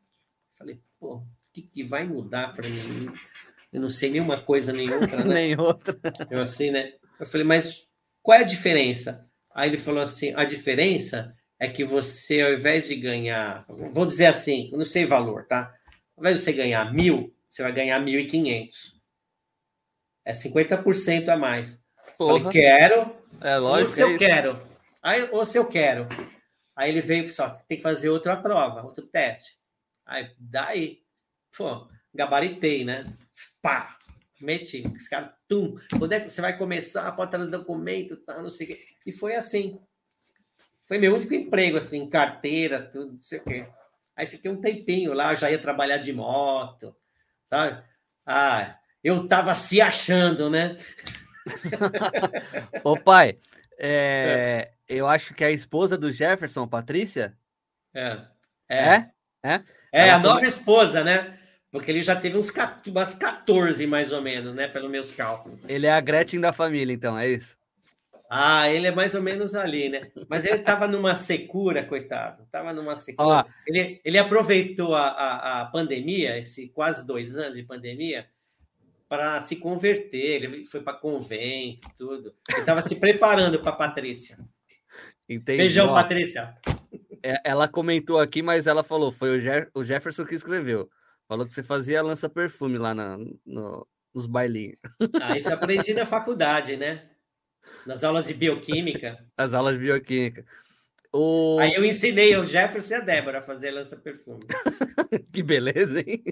Falei, 0.57 0.79
pô, 0.99 1.15
o 1.15 1.27
que, 1.51 1.61
que 1.61 1.84
vai 1.84 2.05
mudar 2.05 2.53
para 2.53 2.67
mim? 2.67 3.11
Eu 3.71 3.81
não 3.81 3.89
sei 3.89 4.09
nenhuma 4.09 4.39
coisa 4.39 4.71
nem 4.71 4.89
outra, 4.89 5.23
né? 5.23 5.34
Nem 5.34 5.59
outra. 5.59 5.99
Eu 6.29 6.41
assim, 6.41 6.71
né? 6.71 6.93
Eu 7.19 7.25
falei, 7.25 7.45
mas 7.45 7.88
qual 8.21 8.38
é 8.38 8.41
a 8.41 8.45
diferença? 8.45 9.27
Aí 9.53 9.69
ele 9.69 9.77
falou 9.77 10.01
assim: 10.01 10.34
a 10.36 10.45
diferença 10.45 11.36
é 11.59 11.67
que 11.67 11.84
você, 11.84 12.41
ao 12.41 12.53
invés 12.53 12.88
de 12.88 12.95
ganhar, 12.95 13.65
vou 13.67 14.05
dizer 14.05 14.27
assim, 14.27 14.69
eu 14.71 14.77
não 14.77 14.86
sei 14.86 15.05
valor, 15.05 15.45
tá? 15.45 15.73
Ao 16.15 16.23
invés 16.23 16.38
de 16.38 16.43
você 16.43 16.53
ganhar 16.53 16.93
mil, 16.93 17.34
você 17.49 17.63
vai 17.63 17.71
ganhar 17.71 17.99
mil 17.99 18.19
e 18.19 18.25
quinhentos. 18.25 18.95
É 20.26 20.32
50% 20.34 21.30
a 21.30 21.38
mais. 21.38 21.82
Porra. 22.17 22.39
Falei, 22.43 22.51
quero, 22.61 23.15
É 23.41 23.57
ou 23.57 23.63
lógico. 23.63 23.91
se 23.91 24.01
é 24.01 24.03
eu 24.03 24.09
isso. 24.09 24.19
quero. 24.19 24.67
Aí, 25.01 25.30
ou 25.32 25.45
se 25.45 25.57
eu 25.57 25.65
quero. 25.65 26.07
Aí 26.76 26.89
ele 26.89 27.01
veio 27.01 27.28
só, 27.32 27.49
tem 27.67 27.78
que 27.78 27.84
fazer 27.84 28.09
outra 28.09 28.36
prova, 28.36 28.84
outro 28.84 29.05
teste. 29.05 29.57
Aí, 30.05 30.32
daí, 30.39 31.01
pô, 31.55 31.88
gabaritei, 32.13 32.84
né? 32.86 33.13
Pá, 33.61 33.97
meti. 34.39 34.84
Esse 34.95 35.09
cara, 35.09 35.36
tum. 35.47 35.78
Quando 35.97 36.13
é 36.13 36.19
que 36.19 36.30
você 36.30 36.41
vai 36.41 36.57
começar? 36.57 37.11
Pode 37.13 37.32
trazer 37.32 37.49
documento, 37.51 38.17
tá, 38.17 38.41
não 38.41 38.49
sei 38.49 38.65
o 38.65 38.69
quê. 38.69 38.86
E 39.05 39.11
foi 39.11 39.36
assim. 39.36 39.80
Foi 40.86 40.97
meu 40.97 41.13
único 41.15 41.34
emprego, 41.34 41.78
assim, 41.78 42.09
carteira, 42.09 42.82
tudo, 42.91 43.13
não 43.13 43.21
sei 43.21 43.39
o 43.39 43.43
quê. 43.43 43.67
Aí 44.15 44.28
fiquei 44.28 44.51
um 44.51 44.59
tempinho 44.61 45.13
lá, 45.13 45.34
já 45.36 45.49
ia 45.49 45.57
trabalhar 45.59 45.97
de 45.97 46.11
moto, 46.13 46.95
sabe? 47.49 47.84
Ah, 48.26 48.78
eu 49.03 49.27
tava 49.27 49.53
se 49.55 49.81
achando, 49.81 50.49
né? 50.49 50.77
Ô, 52.83 52.97
pai, 52.97 53.37
é, 53.77 54.71
eu 54.87 55.07
acho 55.07 55.33
que 55.33 55.43
a 55.43 55.51
esposa 55.51 55.97
do 55.97 56.11
Jefferson, 56.11 56.67
Patrícia, 56.67 57.35
É. 57.93 58.17
é? 58.69 59.09
É? 59.43 59.61
É, 59.91 60.07
Ela 60.07 60.15
a 60.15 60.19
nova 60.19 60.35
come- 60.37 60.47
esposa, 60.47 61.03
né? 61.03 61.37
Porque 61.71 61.89
ele 61.91 62.01
já 62.01 62.15
teve 62.15 62.37
uns 62.37 62.51
umas 62.87 63.15
14, 63.15 63.85
mais 63.87 64.11
ou 64.11 64.21
menos, 64.21 64.53
né? 64.55 64.67
Pelos 64.67 64.89
meus 64.91 65.11
cálculos. 65.11 65.59
Ele 65.67 65.87
é 65.87 65.91
a 65.91 65.99
Gretchen 65.99 66.39
da 66.39 66.53
família, 66.53 66.93
então, 66.93 67.17
é 67.17 67.27
isso? 67.27 67.57
Ah, 68.29 68.69
ele 68.69 68.87
é 68.87 68.91
mais 68.91 69.13
ou 69.15 69.21
menos 69.21 69.53
ali, 69.53 69.89
né? 69.89 69.99
Mas 70.29 70.45
ele 70.45 70.59
tava 70.59 70.87
numa 70.87 71.15
secura, 71.15 71.83
coitado. 71.83 72.47
Tava 72.51 72.73
numa 72.73 72.95
secura. 72.95 73.27
Ó, 73.27 73.43
Ele, 73.67 73.99
ele 74.05 74.17
aproveitou 74.17 74.95
a, 74.95 75.07
a, 75.09 75.61
a 75.61 75.65
pandemia, 75.65 76.37
esse 76.37 76.69
quase 76.69 77.05
dois 77.05 77.37
anos 77.37 77.57
de 77.57 77.63
pandemia, 77.63 78.27
para 79.07 79.39
se 79.41 79.55
converter. 79.55 80.43
Ele 80.43 80.65
foi 80.65 80.81
para 80.81 80.97
convento, 80.97 81.87
tudo. 81.97 82.33
Ele 82.49 82.59
estava 82.59 82.81
se 82.81 82.95
preparando 82.95 83.61
para 83.61 83.71
Patrícia. 83.71 84.37
entendi. 85.29 85.57
Beijão, 85.57 85.89
Ó, 85.89 85.93
Patrícia. 85.93 86.55
é- 87.23 87.41
ela 87.45 87.67
comentou 87.67 88.19
aqui, 88.19 88.41
mas 88.41 88.67
ela 88.67 88.83
falou, 88.83 89.11
foi 89.11 89.37
o, 89.37 89.41
Je- 89.41 89.69
o 89.73 89.83
Jefferson 89.83 90.25
que 90.25 90.35
escreveu. 90.35 90.89
Falou 91.27 91.45
que 91.47 91.53
você 91.53 91.63
fazia 91.63 92.01
lança-perfume 92.01 92.77
lá 92.77 92.93
na- 92.93 93.17
no- 93.45 93.87
nos 94.13 94.25
bailinhos, 94.27 94.77
Ah, 95.21 95.35
isso 95.37 95.51
aprendi 95.51 95.93
na 95.93 96.05
faculdade, 96.05 96.77
né? 96.77 97.09
Nas 97.87 98.03
aulas 98.03 98.27
de 98.27 98.33
bioquímica. 98.33 99.17
nas 99.37 99.53
aulas 99.53 99.73
de 99.79 99.85
bioquímica. 99.85 100.45
O... 101.16 101.59
Aí 101.59 101.76
eu 101.76 101.86
ensinei 101.86 102.36
o 102.36 102.45
Jefferson 102.45 102.95
e 102.95 102.97
a 102.97 102.99
Débora 102.99 103.38
a 103.38 103.41
fazer 103.41 103.72
lança-perfume. 103.72 104.39
Que 105.32 105.43
beleza, 105.43 105.99
hein? 105.99 106.24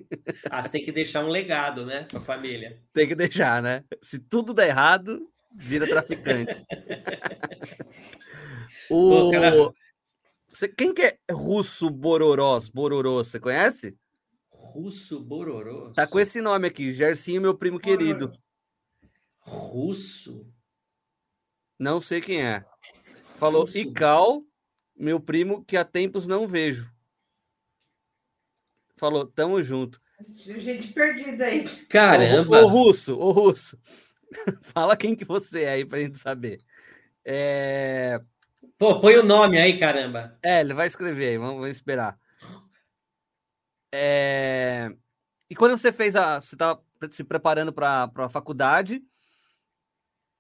Ah, 0.50 0.64
você 0.64 0.70
tem 0.70 0.84
que 0.86 0.92
deixar 0.92 1.24
um 1.24 1.30
legado, 1.30 1.86
né? 1.86 2.04
Para 2.06 2.18
a 2.18 2.24
família. 2.24 2.82
Tem 2.92 3.08
que 3.08 3.14
deixar, 3.14 3.62
né? 3.62 3.84
Se 4.02 4.18
tudo 4.18 4.56
der 4.56 4.70
errado, 4.70 5.30
vira 5.54 5.88
traficante. 5.88 6.52
O... 8.94 9.74
Você, 10.52 10.68
quem 10.68 10.94
que 10.94 11.02
é 11.02 11.18
Russo 11.32 11.90
Bororós? 11.90 12.68
Bororô, 12.68 13.24
você 13.24 13.40
conhece? 13.40 13.98
Russo 14.50 15.18
Bororô? 15.22 15.94
Tá 15.94 16.06
com 16.06 16.20
esse 16.20 16.42
nome 16.42 16.68
aqui, 16.68 16.92
Gercinho, 16.92 17.42
meu 17.42 17.58
primo 17.58 17.80
querido. 17.80 18.34
Russo? 19.40 20.46
Não 21.80 22.02
sei 22.02 22.20
quem 22.20 22.46
é. 22.46 22.66
Falou 23.38 23.62
Russo. 23.62 23.78
Ical, 23.78 24.44
meu 25.02 25.20
primo, 25.20 25.64
que 25.66 25.76
há 25.76 25.84
tempos 25.84 26.28
não 26.28 26.48
vejo. 26.48 26.92
Falou, 28.98 29.26
tamo 29.26 29.62
junto. 29.64 30.00
Gente 30.46 30.94
perdida 30.94 31.46
aí. 31.46 31.68
Caramba! 31.88 32.62
Ô, 32.62 32.66
ô 32.66 32.68
Russo, 32.68 33.18
ô 33.18 33.32
Russo. 33.32 33.80
Fala 34.62 34.96
quem 34.96 35.16
que 35.16 35.26
você 35.26 35.64
é 35.64 35.72
aí 35.72 35.86
pra 35.86 36.00
gente 36.00 36.20
saber. 36.20 36.60
É... 37.26 38.22
Pô, 38.78 39.00
põe 39.00 39.18
o 39.18 39.24
nome 39.24 39.60
aí, 39.60 39.80
caramba. 39.80 40.38
É, 40.44 40.62
ele 40.62 40.74
vai 40.74 40.86
escrever 40.86 41.30
aí, 41.30 41.38
vamos, 41.38 41.56
vamos 41.56 41.70
esperar. 41.70 42.18
É... 43.92 44.92
E 45.50 45.56
quando 45.56 45.78
você 45.78 45.92
fez 45.92 46.16
a. 46.16 46.40
Você 46.40 46.56
tá 46.56 46.80
se 47.10 47.24
preparando 47.24 47.74
para 47.74 48.10
a 48.16 48.30
faculdade, 48.30 49.04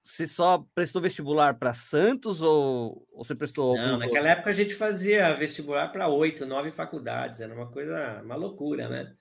você 0.04 0.28
só 0.28 0.66
prestou 0.74 1.02
vestibular 1.02 1.54
para 1.60 1.74
Santos 1.74 2.41
ou, 2.41 3.08
ou, 3.12 3.24
você 3.24 3.36
prestou 3.36 3.76
Não, 3.78 3.97
naquela 3.97 4.08
outros? 4.08 4.28
época 4.28 4.49
a 4.49 4.54
gente 4.54 4.74
fazia 4.74 5.34
vestibular 5.36 5.89
para 5.89 6.08
oito, 6.08 6.45
nove 6.45 6.72
faculdades, 6.72 7.39
era 7.39 7.54
uma 7.54 7.72
coisa, 7.72 8.22
uma 8.24 8.36
loucura, 8.36 8.89
né? 8.89 9.14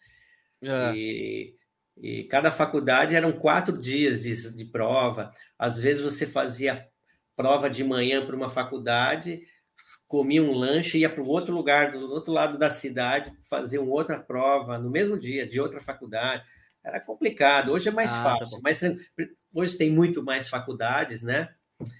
É. 0.63 0.93
E, 0.95 1.55
e, 1.97 2.25
cada 2.25 2.51
faculdade 2.51 3.15
eram 3.15 3.33
quatro 3.33 3.77
dias 3.77 4.23
de, 4.23 4.57
de 4.57 4.65
prova. 4.65 5.33
Às 5.59 5.81
vezes 5.81 6.03
você 6.03 6.27
fazia 6.27 6.87
prova 7.37 7.69
de 7.69 7.85
manhã 7.85 8.25
para 8.25 8.37
uma 8.37 8.49
faculdade, 8.49 9.43
comia 10.09 10.43
um 10.43 10.53
lanche 10.53 10.99
e 10.99 11.01
ia 11.03 11.11
para 11.11 11.23
o 11.23 11.29
outro 11.29 11.55
lugar, 11.55 11.93
do 11.93 12.11
outro 12.11 12.33
lado 12.33 12.59
da 12.59 12.71
cidade, 12.71 13.33
fazer 13.49 13.79
uma 13.79 13.93
outra 13.93 14.19
prova 14.19 14.79
no 14.79 14.91
mesmo 14.91 15.19
dia, 15.19 15.47
de 15.47 15.61
outra 15.61 15.81
faculdade. 15.81 16.43
Era 16.83 16.99
complicado. 17.01 17.73
Hoje 17.73 17.89
é 17.89 17.93
mais 17.93 18.11
ah, 18.11 18.23
tá 18.23 18.39
fácil, 18.39 18.57
tá 18.57 18.63
mas 18.65 18.81
hoje 19.53 19.77
tem 19.77 19.91
muito 19.91 20.23
mais 20.23 20.49
faculdades, 20.49 21.23
né? 21.23 21.55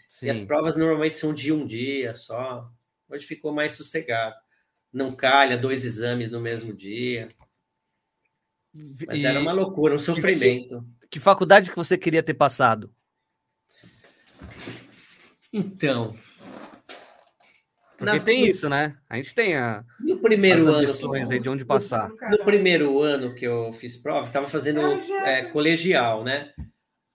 Sim. 0.09 0.27
E 0.27 0.31
as 0.31 0.41
provas 0.43 0.77
normalmente 0.77 1.17
são 1.17 1.33
de 1.33 1.53
um 1.53 1.67
dia 1.67 2.15
só. 2.15 2.71
Hoje 3.09 3.27
ficou 3.27 3.53
mais 3.53 3.75
sossegado. 3.75 4.37
Não 4.93 5.15
calha 5.15 5.57
dois 5.57 5.85
exames 5.85 6.31
no 6.31 6.41
mesmo 6.41 6.73
dia. 6.73 7.35
Mas 9.07 9.21
e... 9.21 9.27
era 9.27 9.41
uma 9.41 9.53
loucura, 9.53 9.95
um 9.95 9.99
sofrimento. 9.99 10.85
Que, 11.03 11.09
que 11.09 11.21
faculdade 11.21 11.71
que 11.71 11.77
você 11.77 11.97
queria 11.97 12.23
ter 12.23 12.35
passado? 12.35 12.93
Então, 15.53 16.17
porque 18.01 18.17
Na... 18.17 18.25
tem 18.25 18.47
isso, 18.47 18.67
né? 18.67 18.97
A 19.11 19.17
gente 19.17 19.35
tem 19.35 19.55
a, 19.55 19.85
no 20.01 20.17
primeiro 20.17 20.73
ano 20.73 20.79
aí 21.31 21.39
de 21.39 21.49
onde 21.51 21.67
passar. 21.67 22.09
No, 22.09 22.31
no 22.31 22.45
primeiro 22.47 23.03
ano 23.03 23.35
que 23.35 23.45
eu 23.45 23.75
fiz 23.75 23.95
prova, 23.95 24.27
estava 24.27 24.49
fazendo 24.49 24.81
é, 24.81 25.43
colegial, 25.45 26.25
né? 26.25 26.51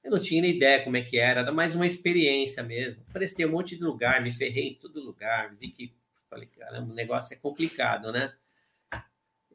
Eu 0.06 0.12
não 0.12 0.20
tinha 0.20 0.40
nem 0.40 0.56
ideia 0.56 0.84
como 0.84 0.96
é 0.98 1.02
que 1.02 1.18
era, 1.18 1.42
era 1.42 1.52
mais 1.52 1.76
uma 1.76 1.88
experiência 1.88 2.62
mesmo. 2.62 3.04
Prestei 3.12 3.44
um 3.44 3.52
monte 3.52 3.76
de 3.76 3.84
lugar, 3.84 4.22
me 4.22 4.32
ferrei 4.32 4.70
em 4.70 4.76
todo 4.76 5.04
lugar, 5.04 5.56
vi 5.56 5.70
que 5.70 5.92
falei, 6.30 6.48
caramba, 6.48 6.92
o 6.92 6.96
negócio 6.96 7.34
é 7.34 7.38
complicado, 7.38 8.12
né? 8.12 8.32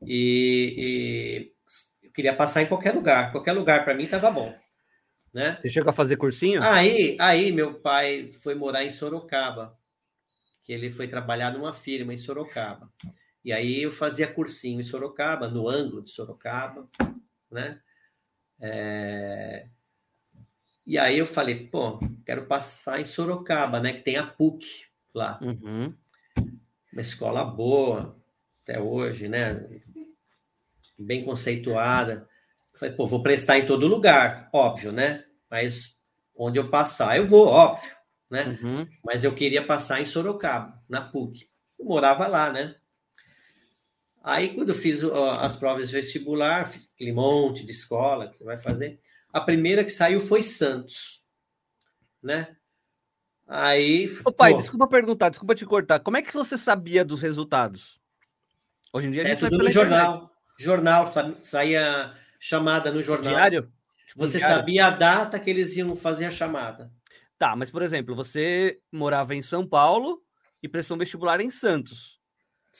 E, 0.04 1.54
e 2.02 2.06
eu 2.06 2.10
queria 2.10 2.34
passar 2.34 2.62
em 2.62 2.66
qualquer 2.66 2.92
lugar, 2.92 3.30
qualquer 3.30 3.52
lugar 3.52 3.84
para 3.84 3.94
mim 3.94 4.04
estava 4.04 4.28
bom. 4.28 4.52
Né? 5.32 5.56
Você 5.60 5.70
chegou 5.70 5.90
a 5.90 5.94
fazer 5.94 6.16
cursinho? 6.16 6.60
Aí, 6.60 7.16
aí 7.20 7.52
meu 7.52 7.74
pai 7.74 8.32
foi 8.42 8.56
morar 8.56 8.84
em 8.84 8.90
Sorocaba 8.90 9.78
que 10.64 10.72
ele 10.72 10.90
foi 10.90 11.06
trabalhar 11.06 11.52
numa 11.52 11.72
firma 11.72 12.12
em 12.12 12.18
Sorocaba. 12.18 12.92
E 13.44 13.52
aí 13.52 13.82
eu 13.84 13.92
fazia 13.92 14.26
cursinho 14.26 14.80
em 14.80 14.84
Sorocaba, 14.84 15.48
no 15.48 15.68
ângulo 15.68 16.02
de 16.02 16.10
Sorocaba, 16.10 16.88
né? 17.48 17.80
É... 18.60 19.68
E 20.90 20.98
aí 20.98 21.20
eu 21.20 21.26
falei, 21.26 21.68
pô, 21.68 22.00
quero 22.26 22.46
passar 22.46 23.00
em 23.00 23.04
Sorocaba, 23.04 23.78
né? 23.78 23.92
Que 23.92 24.02
tem 24.02 24.16
a 24.16 24.26
PUC 24.26 24.66
lá. 25.14 25.38
Uhum. 25.40 25.94
Uma 26.92 27.00
escola 27.00 27.44
boa, 27.44 28.20
até 28.64 28.80
hoje, 28.80 29.28
né? 29.28 29.68
Bem 30.98 31.24
conceituada. 31.24 32.28
Falei, 32.74 32.92
pô, 32.92 33.06
vou 33.06 33.22
prestar 33.22 33.56
em 33.60 33.66
todo 33.66 33.86
lugar, 33.86 34.50
óbvio, 34.52 34.90
né? 34.90 35.24
Mas 35.48 35.96
onde 36.34 36.58
eu 36.58 36.68
passar, 36.68 37.16
eu 37.16 37.24
vou, 37.24 37.46
óbvio 37.46 37.94
né? 38.28 38.58
Uhum. 38.60 38.88
Mas 39.04 39.22
eu 39.22 39.32
queria 39.32 39.64
passar 39.64 40.00
em 40.00 40.06
Sorocaba, 40.06 40.76
na 40.88 41.02
PUC. 41.02 41.48
Eu 41.78 41.84
morava 41.84 42.26
lá, 42.26 42.52
né? 42.52 42.74
Aí, 44.24 44.56
quando 44.56 44.70
eu 44.70 44.74
fiz 44.74 45.04
as 45.04 45.54
provas 45.54 45.86
de 45.86 45.94
vestibular, 45.94 46.68
aquele 46.94 47.12
monte 47.12 47.64
de 47.64 47.70
escola 47.70 48.28
que 48.28 48.38
você 48.38 48.44
vai 48.44 48.58
fazer, 48.58 49.00
a 49.32 49.40
primeira 49.40 49.84
que 49.84 49.90
saiu 49.90 50.20
foi 50.20 50.42
Santos, 50.42 51.22
né? 52.22 52.56
Aí. 53.46 54.16
Ô, 54.24 54.30
pai, 54.30 54.52
pô, 54.52 54.58
desculpa 54.58 54.86
perguntar, 54.86 55.28
desculpa 55.28 55.54
te 55.54 55.66
cortar. 55.66 56.00
Como 56.00 56.16
é 56.16 56.22
que 56.22 56.32
você 56.32 56.56
sabia 56.56 57.04
dos 57.04 57.20
resultados? 57.20 58.00
Hoje 58.92 59.08
em 59.08 59.10
dia 59.10 59.22
a 59.22 59.26
gente 59.26 59.40
vai 59.40 59.70
jornal. 59.70 60.30
Jornal, 60.58 61.12
saía 61.42 62.14
chamada 62.38 62.92
no 62.92 63.02
jornal. 63.02 63.32
Diário? 63.32 63.72
Tipo, 64.06 64.26
você 64.26 64.38
diário? 64.38 64.56
sabia 64.56 64.86
a 64.86 64.90
data 64.90 65.38
que 65.38 65.48
eles 65.48 65.76
iam 65.76 65.96
fazer 65.96 66.26
a 66.26 66.30
chamada. 66.30 66.92
Tá, 67.38 67.56
mas 67.56 67.70
por 67.70 67.82
exemplo, 67.82 68.14
você 68.14 68.78
morava 68.92 69.34
em 69.34 69.42
São 69.42 69.66
Paulo 69.66 70.22
e 70.62 70.68
prestou 70.68 70.96
um 70.96 70.98
vestibular 70.98 71.40
em 71.40 71.50
Santos. 71.50 72.19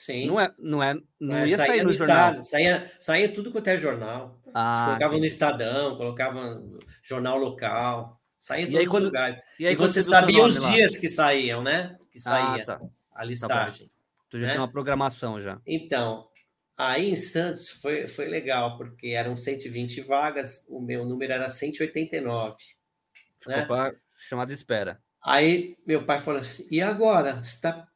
Sim. 0.01 0.25
Não, 0.25 0.39
é, 0.39 0.51
não, 0.57 0.81
é, 0.81 0.95
não 1.19 1.35
é, 1.37 1.47
ia 1.47 1.57
sair 1.57 1.83
no, 1.83 1.93
jornal. 1.93 2.31
Estado, 2.31 2.43
saía, 2.43 2.91
saía 2.99 3.31
tudo 3.31 3.51
quanto 3.51 3.67
é 3.67 3.77
jornal. 3.77 4.41
Ah, 4.51 4.85
colocavam 4.87 5.19
no 5.19 5.25
Estadão, 5.25 5.95
colocavam 5.95 6.79
jornal 7.03 7.37
local. 7.37 8.19
Saía 8.39 8.63
em 8.63 8.65
todos 8.65 8.79
aí, 8.79 8.87
quando, 8.87 9.03
os 9.03 9.09
lugares. 9.09 9.39
E, 9.59 9.67
aí, 9.67 9.73
e 9.73 9.75
você 9.75 10.03
sabia 10.03 10.43
os 10.43 10.57
lá? 10.57 10.71
dias 10.71 10.97
que 10.97 11.07
saíam, 11.07 11.61
né? 11.61 11.99
Que 12.11 12.17
ah, 12.17 12.21
saía 12.21 12.63
ah, 12.63 12.65
tá. 12.65 12.81
a 13.13 13.19
tá 13.19 13.23
listagem. 13.23 13.85
Tá 13.85 13.93
tu 14.31 14.39
já 14.39 14.47
né? 14.47 14.53
tem 14.53 14.61
uma 14.61 14.71
programação 14.71 15.39
já. 15.39 15.61
Então, 15.67 16.27
aí 16.75 17.11
em 17.11 17.15
Santos 17.15 17.69
foi, 17.69 18.07
foi 18.07 18.25
legal, 18.25 18.77
porque 18.77 19.09
eram 19.09 19.37
120 19.37 20.01
vagas, 20.01 20.65
o 20.67 20.81
meu 20.81 21.05
número 21.05 21.31
era 21.31 21.47
189. 21.47 22.55
Ficou 23.39 23.77
né? 23.77 23.93
Chamada 24.17 24.51
espera. 24.51 24.99
Aí 25.23 25.77
meu 25.85 26.07
pai 26.07 26.19
falou 26.19 26.41
assim: 26.41 26.65
e 26.71 26.81
agora? 26.81 27.43
Você 27.43 27.61
tá... 27.61 27.87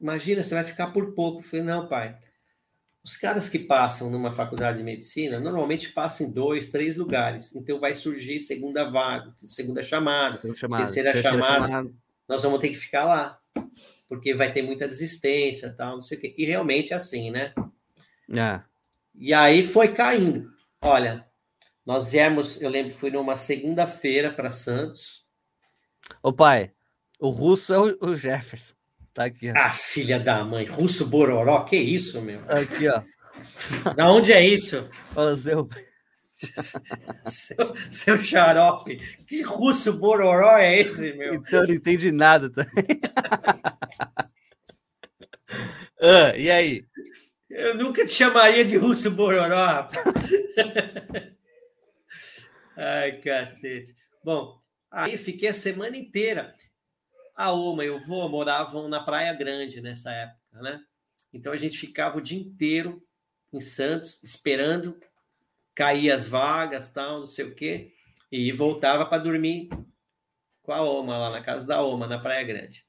Imagina, 0.00 0.42
você 0.42 0.54
vai 0.54 0.64
ficar 0.64 0.88
por 0.88 1.14
pouco. 1.14 1.40
Eu 1.40 1.44
falei: 1.44 1.64
não, 1.64 1.88
pai. 1.88 2.16
Os 3.04 3.16
caras 3.16 3.48
que 3.48 3.58
passam 3.58 4.10
numa 4.10 4.32
faculdade 4.32 4.78
de 4.78 4.84
medicina 4.84 5.38
normalmente 5.38 5.90
passam 5.90 6.26
em 6.26 6.30
dois, 6.30 6.70
três 6.70 6.96
lugares. 6.96 7.54
Então 7.54 7.78
vai 7.78 7.94
surgir 7.94 8.40
segunda 8.40 8.90
vaga, 8.90 9.32
segunda 9.46 9.80
chamada, 9.80 10.40
chamada 10.54 10.84
terceira, 10.84 11.12
terceira 11.12 11.38
chamada. 11.38 11.66
chamada. 11.66 11.90
Nós 12.28 12.42
vamos 12.42 12.58
ter 12.58 12.70
que 12.70 12.74
ficar 12.74 13.04
lá, 13.04 13.38
porque 14.08 14.34
vai 14.34 14.52
ter 14.52 14.62
muita 14.62 14.88
desistência, 14.88 15.72
tal, 15.72 15.94
não 15.94 16.02
sei 16.02 16.18
o 16.18 16.20
quê. 16.20 16.34
E 16.36 16.44
realmente 16.44 16.92
é 16.92 16.96
assim, 16.96 17.30
né? 17.30 17.54
É. 18.28 18.60
E 19.14 19.32
aí 19.32 19.64
foi 19.64 19.94
caindo. 19.94 20.50
Olha, 20.82 21.24
nós 21.86 22.10
viemos, 22.10 22.60
eu 22.60 22.68
lembro, 22.68 22.92
fui 22.92 23.10
numa 23.10 23.36
segunda-feira 23.36 24.32
para 24.32 24.50
Santos. 24.50 25.24
Ô 26.20 26.32
pai, 26.32 26.72
o 27.20 27.28
russo 27.28 27.72
é 27.72 27.78
o, 27.78 27.96
o 28.00 28.16
Jefferson. 28.16 28.74
Tá 29.16 29.24
aqui. 29.24 29.48
Ó. 29.48 29.52
Ah, 29.56 29.72
filha 29.72 30.20
da 30.20 30.44
mãe, 30.44 30.66
russo 30.66 31.06
bororó, 31.06 31.64
que 31.64 31.74
isso, 31.74 32.20
meu? 32.20 32.42
Aqui, 32.46 32.86
ó. 32.86 33.02
Da 33.94 34.12
onde 34.12 34.30
é 34.30 34.46
isso? 34.46 34.90
Ô, 35.14 35.34
seu... 35.34 35.66
seu, 36.32 37.74
seu 37.90 38.18
xarope. 38.18 38.98
Que 39.26 39.40
russo 39.40 39.94
bororó 39.94 40.58
é 40.58 40.82
esse, 40.82 41.14
meu? 41.14 41.32
Então 41.32 41.66
não 41.66 41.74
entendi 41.74 42.12
nada 42.12 42.50
também. 42.50 42.74
ah, 45.98 46.36
e 46.36 46.50
aí? 46.50 46.84
Eu 47.48 47.74
nunca 47.74 48.06
te 48.06 48.12
chamaria 48.12 48.66
de 48.66 48.76
russo 48.76 49.10
bororó. 49.10 49.88
Ai, 52.76 53.12
cacete. 53.22 53.96
Bom, 54.22 54.60
Aí 54.96 55.18
fiquei 55.18 55.50
a 55.50 55.52
semana 55.52 55.96
inteira. 55.96 56.54
A 57.36 57.52
Oma 57.52 57.84
e 57.84 57.90
o 57.90 58.00
vô 58.00 58.28
moravam 58.28 58.88
na 58.88 59.00
Praia 59.00 59.32
Grande 59.34 59.80
nessa 59.80 60.10
época, 60.10 60.62
né? 60.62 60.82
Então 61.32 61.52
a 61.52 61.56
gente 61.56 61.76
ficava 61.76 62.16
o 62.16 62.20
dia 62.22 62.40
inteiro 62.40 63.02
em 63.52 63.60
Santos, 63.60 64.22
esperando 64.24 64.98
cair 65.74 66.10
as 66.10 66.26
vagas, 66.26 66.90
tal, 66.90 67.20
não 67.20 67.26
sei 67.26 67.44
o 67.44 67.54
quê, 67.54 67.92
e 68.32 68.50
voltava 68.52 69.04
para 69.04 69.22
dormir 69.22 69.68
com 70.62 70.72
a 70.72 70.80
Oma, 70.80 71.18
lá 71.18 71.30
na 71.30 71.42
casa 71.42 71.66
da 71.66 71.82
Oma, 71.82 72.06
na 72.06 72.18
Praia 72.18 72.42
Grande. 72.42 72.84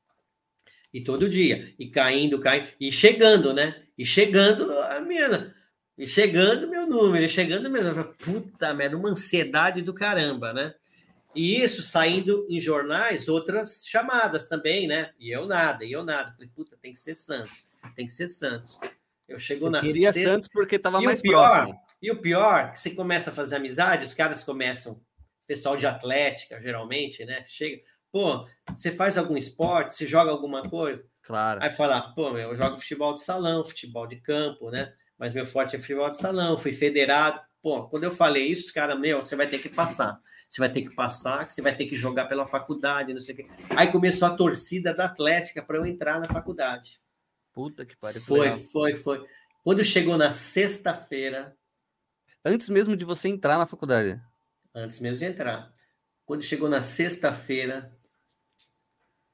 E 0.94 1.04
todo 1.04 1.30
dia, 1.30 1.76
e 1.78 1.90
caindo, 1.90 2.40
caindo, 2.40 2.70
e 2.80 2.92
chegando, 2.92 3.54
né? 3.54 3.84
E 3.98 4.06
chegando 4.06 4.72
a 4.80 5.02
minha, 5.02 5.54
e 5.98 6.08
chegando 6.08 6.70
meu 6.70 6.88
número, 6.88 7.26
e 7.26 7.30
chegando 7.30 7.64
número. 7.64 8.16
Puta 8.16 8.74
merda, 8.74 8.96
uma 8.96 9.10
ansiedade 9.10 9.82
do 9.82 9.94
caramba, 9.94 10.54
né? 10.54 10.74
E 11.36 11.62
isso 11.62 11.84
saindo 11.84 12.46
em 12.50 12.60
jornais, 12.60 13.28
outras 13.30 13.86
chamadas 13.86 14.48
também, 14.48 14.88
né? 14.88 15.12
E 15.20 15.30
eu 15.30 15.46
nada, 15.46 15.86
e 15.86 15.92
eu 15.92 16.04
nada. 16.04 16.32
Falei, 16.34 16.50
puta, 16.56 16.76
tem 16.82 16.94
que 16.94 17.00
ser 17.00 17.16
Santos, 17.16 17.68
tem 17.96 18.08
que 18.08 18.14
ser 18.14 18.28
Santos. 18.28 18.80
Eu 19.28 19.40
chego 19.40 19.66
Você 19.66 19.70
na 19.70 19.80
queria 19.82 20.14
sexta- 20.14 20.32
Santos 20.32 20.48
porque 20.48 20.80
tava 20.80 21.02
e 21.02 21.06
mais 21.06 21.22
pior, 21.22 21.50
próximo. 21.50 21.80
E 22.02 22.10
o 22.12 22.22
pior, 22.22 22.72
que 22.72 22.80
você 22.80 22.92
começa 22.92 23.30
a 23.30 23.34
fazer 23.34 23.58
amizade, 23.58 24.06
os 24.06 24.14
caras 24.14 24.44
começam, 24.44 25.00
pessoal 25.46 25.76
de 25.78 25.86
atlética, 25.86 26.60
geralmente, 26.62 27.24
né? 27.26 27.44
Chega, 27.48 27.82
pô, 28.12 28.48
você 28.76 28.92
faz 28.92 29.18
algum 29.18 29.38
esporte, 29.38 29.96
você 29.96 30.06
joga 30.08 30.32
alguma 30.32 30.64
coisa? 30.70 31.06
Claro. 31.22 31.62
Aí 31.62 31.70
fala, 31.72 32.02
pô, 32.14 32.32
meu, 32.32 32.52
eu 32.52 32.58
jogo 32.58 32.78
futebol 32.78 33.14
de 33.14 33.22
salão, 33.22 33.64
futebol 33.66 34.08
de 34.08 34.16
campo, 34.16 34.72
né? 34.72 34.94
Mas 35.20 35.34
meu 35.34 35.46
forte 35.46 35.76
é 35.76 35.80
futebol 35.80 36.10
de 36.10 36.18
salão, 36.18 36.58
fui 36.58 36.72
federado. 36.72 37.42
Pô, 37.68 37.86
quando 37.90 38.06
eu 38.06 38.12
falei 38.12 38.46
isso, 38.46 38.68
os 38.68 38.72
caras, 38.72 38.98
meu, 38.98 39.22
você 39.22 39.36
vai 39.36 39.46
ter 39.46 39.60
que 39.60 39.68
passar. 39.68 40.22
Você 40.50 40.62
vai 40.62 40.72
ter 40.72 40.84
que 40.84 40.96
passar, 40.96 41.46
que 41.46 41.52
você 41.52 41.62
vai 41.62 41.76
ter 41.76 41.86
que 41.86 41.98
jogar 41.98 42.24
pela 42.28 42.46
faculdade, 42.46 43.14
não 43.14 43.20
sei 43.20 43.34
o 43.34 43.38
quê. 43.40 43.48
Aí 43.76 43.92
começou 43.92 44.26
a 44.26 44.38
torcida 44.38 44.94
da 44.94 45.04
Atlética 45.04 45.62
para 45.62 45.76
eu 45.76 45.86
entrar 45.86 46.18
na 46.18 46.30
faculdade. 46.30 47.02
Puta 47.52 47.86
que 47.86 47.94
pariu. 47.98 48.22
Foi, 48.22 48.52
legal. 48.52 48.60
foi, 48.60 48.96
foi. 48.96 49.26
Quando 49.66 49.84
chegou 49.84 50.18
na 50.18 50.32
sexta-feira, 50.32 51.58
Antes 52.46 52.70
mesmo 52.70 52.96
de 52.96 53.04
você 53.04 53.28
entrar 53.28 53.58
na 53.58 53.66
faculdade. 53.66 54.18
antes 54.74 55.02
mesmo 55.02 55.18
de 55.18 55.26
entrar. 55.26 55.70
Quando 56.26 56.44
chegou 56.44 56.70
na 56.70 56.82
sexta-feira, 56.82 57.92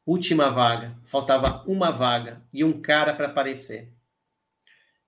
última 0.03 0.49
vaga, 0.49 0.97
faltava 1.05 1.63
uma 1.67 1.91
vaga 1.91 2.41
e 2.51 2.63
um 2.63 2.81
cara 2.81 3.13
para 3.13 3.27
aparecer. 3.27 3.92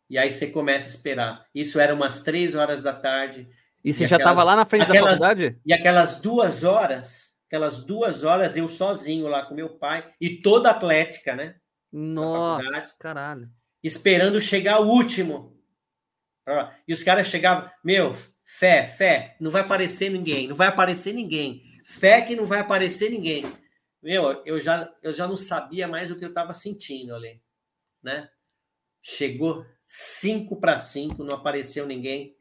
E 0.09 0.17
aí 0.17 0.31
você 0.31 0.47
começa 0.47 0.87
a 0.87 0.89
esperar. 0.89 1.45
Isso 1.53 1.79
era 1.79 1.93
umas 1.93 2.21
três 2.21 2.53
horas 2.55 2.81
da 2.81 2.93
tarde. 2.93 3.47
E 3.83 3.93
você 3.93 4.03
E 4.03 4.07
já 4.07 4.15
aquelas- 4.15 4.31
tava 4.35 4.43
lá 4.43 4.55
na 4.55 4.65
frente 4.65 4.83
aquelas- 4.83 5.19
da 5.19 5.27
faculdade? 5.27 5.59
E 5.65 5.73
aquelas 5.73 6.19
duas 6.19 6.63
horas, 6.63 7.35
aquelas 7.47 7.79
duas 7.83 8.23
horas, 8.23 8.55
eu 8.57 8.67
sozinho 8.67 9.27
lá 9.27 9.45
com 9.45 9.53
meu 9.55 9.69
pai 9.69 10.11
e 10.19 10.41
toda 10.41 10.69
a 10.69 10.71
Atlética, 10.71 11.35
né? 11.35 11.55
Nossa, 11.91 12.93
caralho. 12.99 13.49
Esperando 13.83 14.41
chegar 14.41 14.79
o 14.79 14.87
último. 14.87 15.55
E 16.87 16.93
os 16.93 17.01
caras 17.01 17.27
chegavam, 17.27 17.69
meu, 17.83 18.15
fé, 18.43 18.85
fé, 18.85 19.35
não 19.39 19.49
vai 19.49 19.61
aparecer 19.61 20.09
ninguém, 20.11 20.47
não 20.47 20.55
vai 20.55 20.67
aparecer 20.67 21.13
ninguém. 21.13 21.61
Fé 21.83 22.21
que 22.21 22.35
não 22.35 22.45
vai 22.45 22.59
aparecer 22.59 23.09
ninguém. 23.09 23.45
Meu, 24.01 24.43
eu 24.45 24.59
já, 24.59 24.91
eu 25.01 25.13
já 25.13 25.27
não 25.27 25.37
sabia 25.37 25.87
mais 25.87 26.11
o 26.11 26.15
que 26.15 26.23
eu 26.23 26.29
estava 26.29 26.53
sentindo 26.53 27.15
ali, 27.15 27.41
né? 28.03 28.29
Chegou 29.01 29.65
cinco 29.95 30.59
para 30.59 30.79
cinco, 30.79 31.23
não 31.23 31.35
apareceu 31.35 31.85
ninguém. 31.87 32.35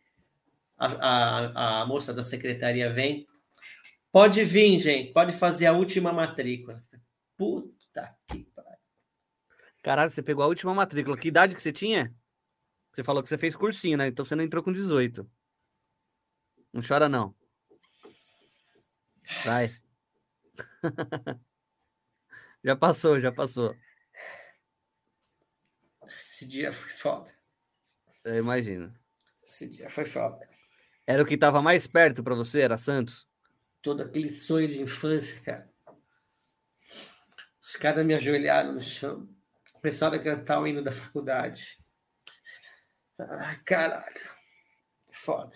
A, 0.77 0.87
a, 0.87 1.83
a 1.83 1.87
moça 1.87 2.13
da 2.13 2.25
secretaria 2.25 2.93
vem. 2.93 3.27
Pode 4.11 4.45
vir, 4.45 4.81
gente, 4.81 5.13
pode 5.13 5.33
fazer 5.33 5.67
a 5.67 5.73
última 5.73 6.13
matrícula. 6.13 6.85
Puta 7.37 8.17
que 8.27 8.45
pariu. 8.45 8.79
Caralho, 9.83 10.11
você 10.11 10.23
pegou 10.23 10.45
a 10.45 10.49
última 10.49 10.75
matrícula. 10.75 11.17
Que 11.17 11.29
idade 11.29 11.55
que 11.55 11.63
você 11.63 11.73
tinha? 11.73 12.13
Você 12.93 13.05
falou 13.05 13.23
que 13.23 13.29
você 13.29 13.39
fez 13.39 13.55
cursinho, 13.55 13.99
né? 13.99 14.09
Então 14.09 14.25
você 14.25 14.35
não 14.35 14.45
entrou 14.45 14.63
com 14.63 14.73
18. 14.73 15.29
Não 16.73 16.83
chora, 16.87 17.09
não. 17.09 17.35
Vai. 19.45 19.75
já 22.65 22.77
passou, 22.77 23.21
já 23.21 23.33
passou. 23.33 23.77
Esse 26.27 26.47
dia 26.47 26.73
foi 26.73 26.91
foda. 26.91 27.34
Eu 28.25 28.37
imagino. 28.37 28.93
Esse 29.45 29.69
dia 29.69 29.91
foi 29.91 30.07
foda. 30.07 30.49
Era 31.07 31.23
o 31.23 31.27
que 31.27 31.37
tava 31.37 31.61
mais 31.61 31.87
perto 31.87 32.23
pra 32.23 32.35
você? 32.35 32.61
Era 32.61 32.79
Santos? 32.79 33.27
Todo 33.83 34.03
aquele 34.03 34.31
sonho 34.31 34.67
de 34.67 34.81
infância, 34.81 35.39
cara. 35.43 35.71
Os 37.63 37.77
caras 37.77 38.05
me 38.07 38.15
ajoelharam 38.15 38.73
no 38.73 38.81
chão. 38.81 39.29
Começaram 39.75 40.17
a 40.17 40.23
cantar 40.23 40.61
o 40.61 40.67
hino 40.67 40.83
da 40.83 40.93
faculdade. 40.93 41.79
Ai, 43.19 43.61
caralho. 43.65 44.21
Foda. 45.13 45.53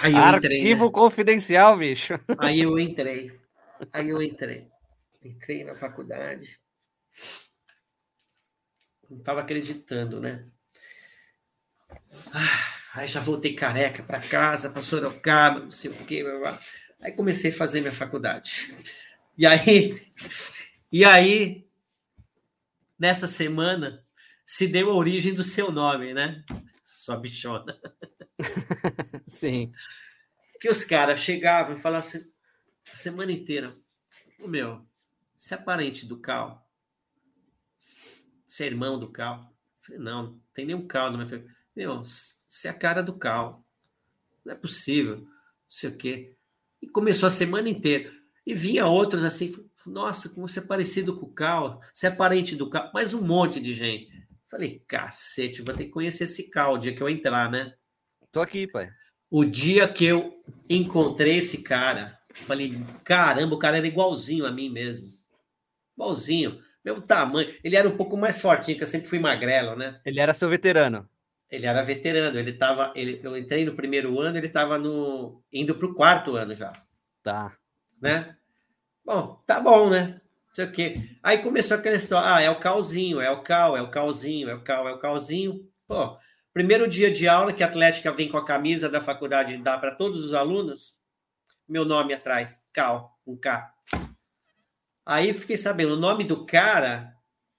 Aí 0.00 0.12
eu 0.12 0.36
entrei. 0.36 0.58
Arquivo 0.58 0.86
né? 0.86 0.92
confidencial, 0.92 1.78
bicho. 1.78 2.14
Aí 2.38 2.60
eu 2.60 2.78
entrei. 2.78 3.40
Aí 3.92 4.08
eu 4.08 4.22
entrei. 4.22 4.68
Entrei 5.22 5.64
na 5.64 5.74
faculdade. 5.74 6.60
Não 9.10 9.18
estava 9.18 9.40
acreditando, 9.40 10.20
né? 10.20 10.46
Ah, 12.32 12.74
aí 12.94 13.08
já 13.08 13.20
voltei 13.20 13.54
careca 13.54 14.02
para 14.02 14.20
casa, 14.20 14.70
para 14.70 14.82
Sorocaba, 14.82 15.60
não 15.60 15.70
sei 15.70 15.90
o 15.90 16.06
quê. 16.06 16.22
blá, 16.22 16.38
blá. 16.38 16.60
Aí 17.00 17.12
comecei 17.12 17.50
a 17.50 17.54
fazer 17.54 17.80
minha 17.80 17.92
faculdade. 17.92 18.74
E 19.36 19.44
aí, 19.46 20.00
e 20.92 21.04
aí, 21.04 21.66
nessa 22.98 23.26
semana, 23.26 24.04
se 24.46 24.68
deu 24.68 24.90
a 24.90 24.94
origem 24.94 25.34
do 25.34 25.42
seu 25.42 25.72
nome, 25.72 26.14
né? 26.14 26.44
Sua 26.84 27.16
bichona. 27.16 27.76
Sim. 29.26 29.72
que 30.60 30.68
os 30.68 30.84
caras 30.84 31.20
chegavam 31.20 31.76
e 31.76 31.80
falavam 31.80 32.06
assim, 32.08 32.22
a 32.92 32.96
semana 32.96 33.32
inteira, 33.32 33.74
"Ô, 34.38 34.46
meu, 34.48 34.86
você 35.36 35.54
é 35.54 35.56
parente 35.56 36.06
do 36.06 36.20
Cal? 36.20 36.69
Você 38.50 38.64
é 38.64 38.66
irmão 38.66 38.98
do 38.98 39.08
Cal? 39.08 39.54
Falei, 39.80 40.00
não, 40.00 40.22
não 40.24 40.40
tem 40.52 40.66
nenhum 40.66 40.84
Cal. 40.84 41.12
Falei, 41.12 41.46
meu, 41.76 42.02
você 42.02 42.66
é 42.66 42.70
a 42.72 42.74
cara 42.74 43.00
do 43.00 43.16
Cal. 43.16 43.64
Não 44.44 44.52
é 44.52 44.56
possível. 44.56 45.18
Não 45.18 45.28
sei 45.68 45.90
o 45.90 45.96
quê. 45.96 46.34
E 46.82 46.88
começou 46.88 47.28
a 47.28 47.30
semana 47.30 47.68
inteira. 47.68 48.12
E 48.44 48.52
vinha 48.52 48.88
outros 48.88 49.22
assim, 49.22 49.54
nossa, 49.86 50.28
como 50.28 50.48
você 50.48 50.58
é 50.58 50.62
parecido 50.62 51.16
com 51.16 51.26
o 51.26 51.32
Cal. 51.32 51.80
Você 51.94 52.08
é 52.08 52.10
parente 52.10 52.56
do 52.56 52.68
Cal. 52.68 52.90
Mais 52.92 53.14
um 53.14 53.22
monte 53.22 53.60
de 53.60 53.72
gente. 53.72 54.10
Falei, 54.50 54.82
cacete, 54.88 55.62
vou 55.62 55.72
ter 55.72 55.84
que 55.84 55.90
conhecer 55.90 56.24
esse 56.24 56.50
Cal 56.50 56.74
o 56.74 56.78
dia 56.78 56.92
que 56.92 57.00
eu 57.00 57.08
entrar, 57.08 57.48
né? 57.48 57.72
Tô 58.32 58.40
aqui, 58.40 58.66
pai. 58.66 58.90
O 59.30 59.44
dia 59.44 59.86
que 59.86 60.04
eu 60.04 60.42
encontrei 60.68 61.36
esse 61.36 61.62
cara, 61.62 62.18
falei, 62.34 62.76
caramba, 63.04 63.54
o 63.54 63.60
cara 63.60 63.76
era 63.76 63.86
igualzinho 63.86 64.44
a 64.44 64.50
mim 64.50 64.68
mesmo. 64.68 65.06
Igualzinho. 65.94 66.60
Mesmo 66.84 67.02
tamanho. 67.02 67.54
Ele 67.62 67.76
era 67.76 67.88
um 67.88 67.96
pouco 67.96 68.16
mais 68.16 68.40
fortinho, 68.40 68.76
que 68.78 68.82
eu 68.82 68.88
sempre 68.88 69.08
fui 69.08 69.18
magrelo, 69.18 69.76
né? 69.76 70.00
Ele 70.04 70.20
era 70.20 70.32
seu 70.34 70.48
veterano. 70.48 71.08
Ele 71.50 71.66
era 71.66 71.82
veterano. 71.82 72.38
Ele 72.38 72.52
tava. 72.52 72.92
Ele, 72.94 73.20
eu 73.22 73.36
entrei 73.36 73.64
no 73.64 73.74
primeiro 73.74 74.18
ano, 74.20 74.38
ele 74.38 74.46
estava 74.46 74.78
no, 74.78 75.42
indo 75.52 75.74
para 75.74 75.86
o 75.86 75.94
quarto 75.94 76.36
ano 76.36 76.54
já, 76.54 76.72
Tá. 77.22 77.56
né? 78.00 78.36
Bom, 79.04 79.42
tá 79.46 79.60
bom, 79.60 79.90
né? 79.90 80.20
Não 80.48 80.54
sei 80.54 80.64
o 80.64 80.72
quê. 80.72 80.96
Aí 81.22 81.38
começou 81.38 81.76
aquela 81.76 81.96
história. 81.96 82.34
Ah, 82.34 82.40
é 82.40 82.50
o 82.50 82.58
calzinho, 82.60 83.20
é 83.20 83.30
o 83.30 83.42
cal, 83.42 83.76
é 83.76 83.82
o 83.82 83.90
calzinho, 83.90 84.48
é 84.48 84.54
o 84.54 84.62
cal, 84.62 84.88
é 84.88 84.92
o 84.92 84.98
calzinho. 84.98 85.68
Pô, 85.86 86.16
primeiro 86.52 86.88
dia 86.88 87.10
de 87.10 87.28
aula 87.28 87.52
que 87.52 87.62
a 87.62 87.66
Atlética 87.66 88.12
vem 88.12 88.28
com 88.28 88.36
a 88.38 88.44
camisa 88.44 88.88
da 88.88 89.00
faculdade 89.00 89.52
e 89.54 89.58
dá 89.58 89.76
para 89.78 89.94
todos 89.94 90.24
os 90.24 90.34
alunos, 90.34 90.96
meu 91.68 91.84
nome 91.84 92.14
atrás, 92.14 92.62
Cal, 92.72 93.16
com 93.24 93.36
K. 93.36 93.72
Aí 95.10 95.32
fiquei 95.32 95.56
sabendo, 95.56 95.94
o 95.94 95.98
nome 95.98 96.22
do 96.22 96.46
cara 96.46 97.12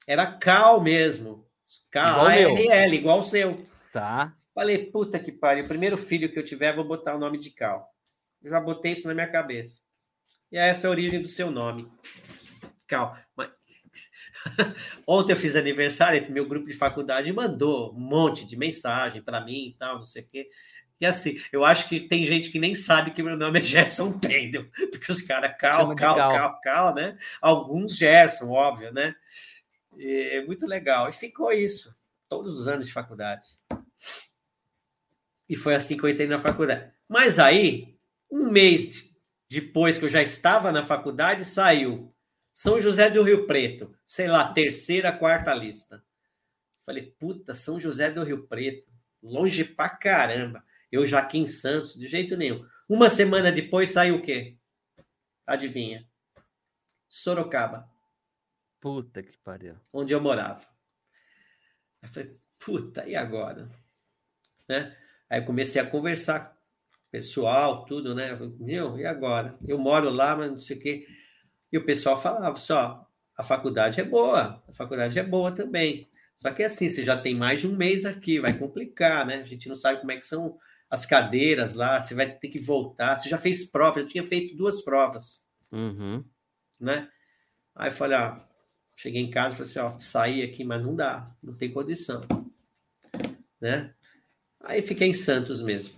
era 0.07 0.25
Cal 0.25 0.79
mesmo. 0.79 1.29
Meu. 1.29 1.45
K-A-R-L, 1.91 2.95
igual 2.95 3.19
o 3.19 3.25
seu. 3.25 3.67
Tá. 3.91 4.33
Falei, 4.55 4.85
puta 4.85 5.19
que 5.19 5.33
pariu, 5.33 5.65
o 5.65 5.67
primeiro 5.67 5.97
filho 5.97 6.31
que 6.31 6.39
eu 6.39 6.45
tiver, 6.45 6.73
vou 6.73 6.85
botar 6.85 7.13
o 7.13 7.19
nome 7.19 7.37
de 7.37 7.49
Cal. 7.49 7.85
Eu 8.41 8.51
já 8.51 8.59
botei 8.61 8.93
isso 8.93 9.05
na 9.05 9.13
minha 9.13 9.29
cabeça. 9.29 9.81
E 10.49 10.57
essa 10.57 10.87
é 10.87 10.89
a 10.89 10.91
origem 10.91 11.21
do 11.21 11.27
seu 11.27 11.51
nome. 11.51 11.91
Cal. 12.87 13.17
Mas... 13.35 13.49
Ontem 15.05 15.33
eu 15.33 15.37
fiz 15.37 15.57
aniversário, 15.57 16.31
meu 16.31 16.47
grupo 16.47 16.67
de 16.67 16.73
faculdade 16.73 17.33
mandou 17.33 17.93
um 17.93 17.99
monte 17.99 18.47
de 18.47 18.55
mensagem 18.55 19.21
para 19.21 19.43
mim 19.43 19.67
e 19.67 19.75
tal, 19.77 19.97
não 19.97 20.05
sei 20.05 20.23
o 20.23 20.27
quê. 20.27 20.47
E 21.01 21.05
assim, 21.07 21.41
eu 21.51 21.65
acho 21.65 21.89
que 21.89 21.99
tem 21.99 22.23
gente 22.25 22.51
que 22.51 22.59
nem 22.59 22.75
sabe 22.75 23.09
que 23.09 23.23
meu 23.23 23.35
nome 23.35 23.57
é 23.57 23.61
Gerson 23.63 24.19
Pendel, 24.19 24.69
porque 24.91 25.11
os 25.11 25.23
caras 25.23 25.57
Cal, 25.57 25.95
Cal, 25.95 26.15
Cal. 26.15 26.31
Cal, 26.31 26.61
Cal, 26.61 26.93
né? 26.93 27.17
Alguns 27.41 27.95
Gerson, 27.95 28.51
óbvio, 28.51 28.93
né? 28.93 29.15
E 29.97 30.29
é 30.33 30.45
muito 30.45 30.67
legal. 30.67 31.09
E 31.09 31.13
ficou 31.13 31.51
isso, 31.51 31.93
todos 32.29 32.55
os 32.59 32.67
anos 32.67 32.85
de 32.85 32.93
faculdade. 32.93 33.47
E 35.49 35.55
foi 35.55 35.73
assim 35.73 35.97
que 35.97 36.03
eu 36.03 36.09
entrei 36.09 36.27
na 36.27 36.39
faculdade. 36.39 36.91
Mas 37.09 37.39
aí, 37.39 37.97
um 38.31 38.51
mês 38.51 39.11
depois 39.49 39.97
que 39.97 40.05
eu 40.05 40.09
já 40.09 40.21
estava 40.21 40.71
na 40.71 40.85
faculdade, 40.85 41.43
saiu 41.43 42.13
São 42.53 42.79
José 42.79 43.09
do 43.09 43.23
Rio 43.23 43.47
Preto, 43.47 43.93
sei 44.05 44.27
lá, 44.27 44.53
terceira, 44.53 45.11
quarta 45.11 45.53
lista. 45.53 46.01
Falei, 46.85 47.13
puta, 47.19 47.55
São 47.55 47.79
José 47.79 48.11
do 48.11 48.23
Rio 48.23 48.47
Preto, 48.47 48.89
longe 49.21 49.65
pra 49.65 49.89
caramba. 49.89 50.63
Eu 50.91 51.05
já 51.05 51.19
aqui 51.19 51.37
em 51.37 51.47
Santos, 51.47 51.93
de 51.95 52.07
jeito 52.07 52.35
nenhum. 52.35 52.65
Uma 52.87 53.09
semana 53.09 53.51
depois 53.51 53.91
saiu 53.91 54.17
o 54.17 54.21
quê? 54.21 54.57
Adivinha? 55.47 56.07
Sorocaba, 57.07 57.89
Puta 58.79 59.21
que 59.21 59.37
pariu. 59.37 59.75
onde 59.93 60.11
eu 60.11 60.19
morava. 60.19 60.65
Eu 62.01 62.09
falei, 62.09 62.35
puta, 62.57 63.07
e 63.07 63.15
agora? 63.15 63.69
Né? 64.67 64.97
Aí 65.29 65.39
eu 65.39 65.45
comecei 65.45 65.79
a 65.79 65.85
conversar 65.85 66.57
pessoal, 67.11 67.85
tudo, 67.85 68.15
né? 68.15 68.37
Meu, 68.59 68.97
e 68.97 69.05
agora? 69.05 69.55
Eu 69.67 69.77
moro 69.77 70.09
lá, 70.09 70.35
mas 70.35 70.51
não 70.51 70.59
sei 70.59 70.77
o 70.77 70.79
quê. 70.79 71.07
E 71.71 71.77
o 71.77 71.85
pessoal 71.85 72.19
falava 72.19 72.55
só, 72.55 73.07
a 73.37 73.43
faculdade 73.43 74.01
é 74.01 74.03
boa, 74.03 74.63
a 74.67 74.73
faculdade 74.73 75.19
é 75.19 75.23
boa 75.23 75.51
também. 75.51 76.09
Só 76.37 76.51
que 76.51 76.63
assim, 76.63 76.89
você 76.89 77.03
já 77.03 77.15
tem 77.15 77.35
mais 77.35 77.61
de 77.61 77.67
um 77.67 77.75
mês 77.75 78.03
aqui, 78.03 78.39
vai 78.39 78.57
complicar, 78.57 79.25
né? 79.27 79.41
A 79.41 79.45
gente 79.45 79.69
não 79.69 79.75
sabe 79.75 79.99
como 79.99 80.11
é 80.11 80.15
que 80.15 80.25
são 80.25 80.57
as 80.91 81.05
cadeiras 81.05 81.73
lá, 81.73 81.99
você 82.01 82.13
vai 82.13 82.29
ter 82.29 82.49
que 82.49 82.59
voltar. 82.59 83.15
Você 83.17 83.29
já 83.29 83.37
fez 83.37 83.65
prova, 83.65 83.99
eu 84.01 84.07
tinha 84.07 84.25
feito 84.27 84.55
duas 84.57 84.81
provas, 84.83 85.47
Uhum. 85.71 86.23
né? 86.79 87.07
Aí 87.73 87.87
eu 87.89 87.93
falei, 87.93 88.17
ah, 88.17 88.45
cheguei 88.97 89.21
em 89.21 89.31
casa 89.31 89.55
e 89.55 89.57
falei 89.57 89.71
assim, 89.71 89.79
ó, 89.79 89.99
saí 90.01 90.43
aqui, 90.43 90.65
mas 90.65 90.83
não 90.83 90.93
dá, 90.93 91.31
não 91.41 91.53
tem 91.55 91.71
condição, 91.71 92.25
né? 93.61 93.93
Aí 94.63 94.81
fiquei 94.81 95.07
em 95.07 95.13
Santos 95.13 95.61
mesmo. 95.61 95.95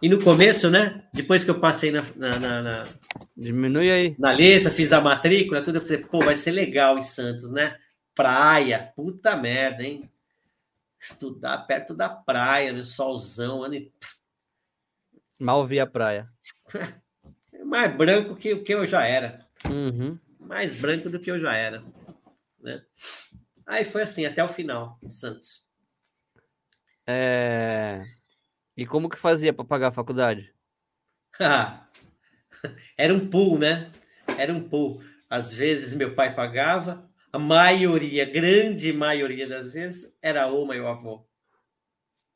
E 0.00 0.08
no 0.08 0.22
começo, 0.22 0.70
né? 0.70 1.04
Depois 1.12 1.44
que 1.44 1.50
eu 1.50 1.60
passei 1.60 1.90
na, 1.90 2.02
na, 2.16 2.38
na, 2.38 2.62
na, 2.62 2.88
Diminui 3.36 3.90
aí. 3.90 4.16
na 4.18 4.32
lista, 4.32 4.70
fiz 4.70 4.92
a 4.92 5.00
matrícula, 5.00 5.62
tudo, 5.62 5.76
eu 5.78 5.82
falei, 5.82 5.98
pô, 5.98 6.20
vai 6.20 6.36
ser 6.36 6.52
legal 6.52 6.98
em 6.98 7.02
Santos, 7.02 7.50
né? 7.50 7.76
Praia, 8.14 8.92
puta 8.96 9.36
merda, 9.36 9.82
hein? 9.82 10.10
Estudar 11.02 11.66
perto 11.66 11.94
da 11.94 12.08
praia, 12.08 12.72
no 12.72 12.84
solzão, 12.84 13.64
ano 13.64 13.74
e- 13.74 13.92
Mal 15.36 15.66
vi 15.66 15.80
a 15.80 15.86
praia. 15.86 16.30
mais 17.66 17.96
branco 17.96 18.36
que 18.36 18.52
o 18.52 18.62
que 18.62 18.72
eu 18.72 18.86
já 18.86 19.04
era. 19.04 19.44
Uhum. 19.66 20.16
Mais 20.38 20.78
branco 20.78 21.10
do 21.10 21.18
que 21.18 21.30
eu 21.30 21.40
já 21.40 21.54
era. 21.54 21.82
Né? 22.60 22.84
Aí 23.66 23.84
foi 23.84 24.02
assim, 24.02 24.24
até 24.24 24.44
o 24.44 24.48
final, 24.48 25.00
Santos. 25.10 25.64
É... 27.06 28.02
E 28.76 28.86
como 28.86 29.08
que 29.08 29.18
fazia 29.18 29.52
para 29.52 29.64
pagar 29.64 29.88
a 29.88 29.92
faculdade? 29.92 30.54
era 32.96 33.12
um 33.12 33.28
pool, 33.28 33.58
né? 33.58 33.90
Era 34.38 34.52
um 34.52 34.68
pool. 34.68 35.02
Às 35.28 35.52
vezes 35.52 35.94
meu 35.94 36.14
pai 36.14 36.34
pagava, 36.34 37.10
a 37.32 37.38
maioria, 37.38 38.26
grande 38.26 38.92
maioria 38.92 39.48
das 39.48 39.72
vezes, 39.72 40.16
era 40.20 40.46
o 40.52 40.66
meu 40.66 40.86
avô. 40.86 41.26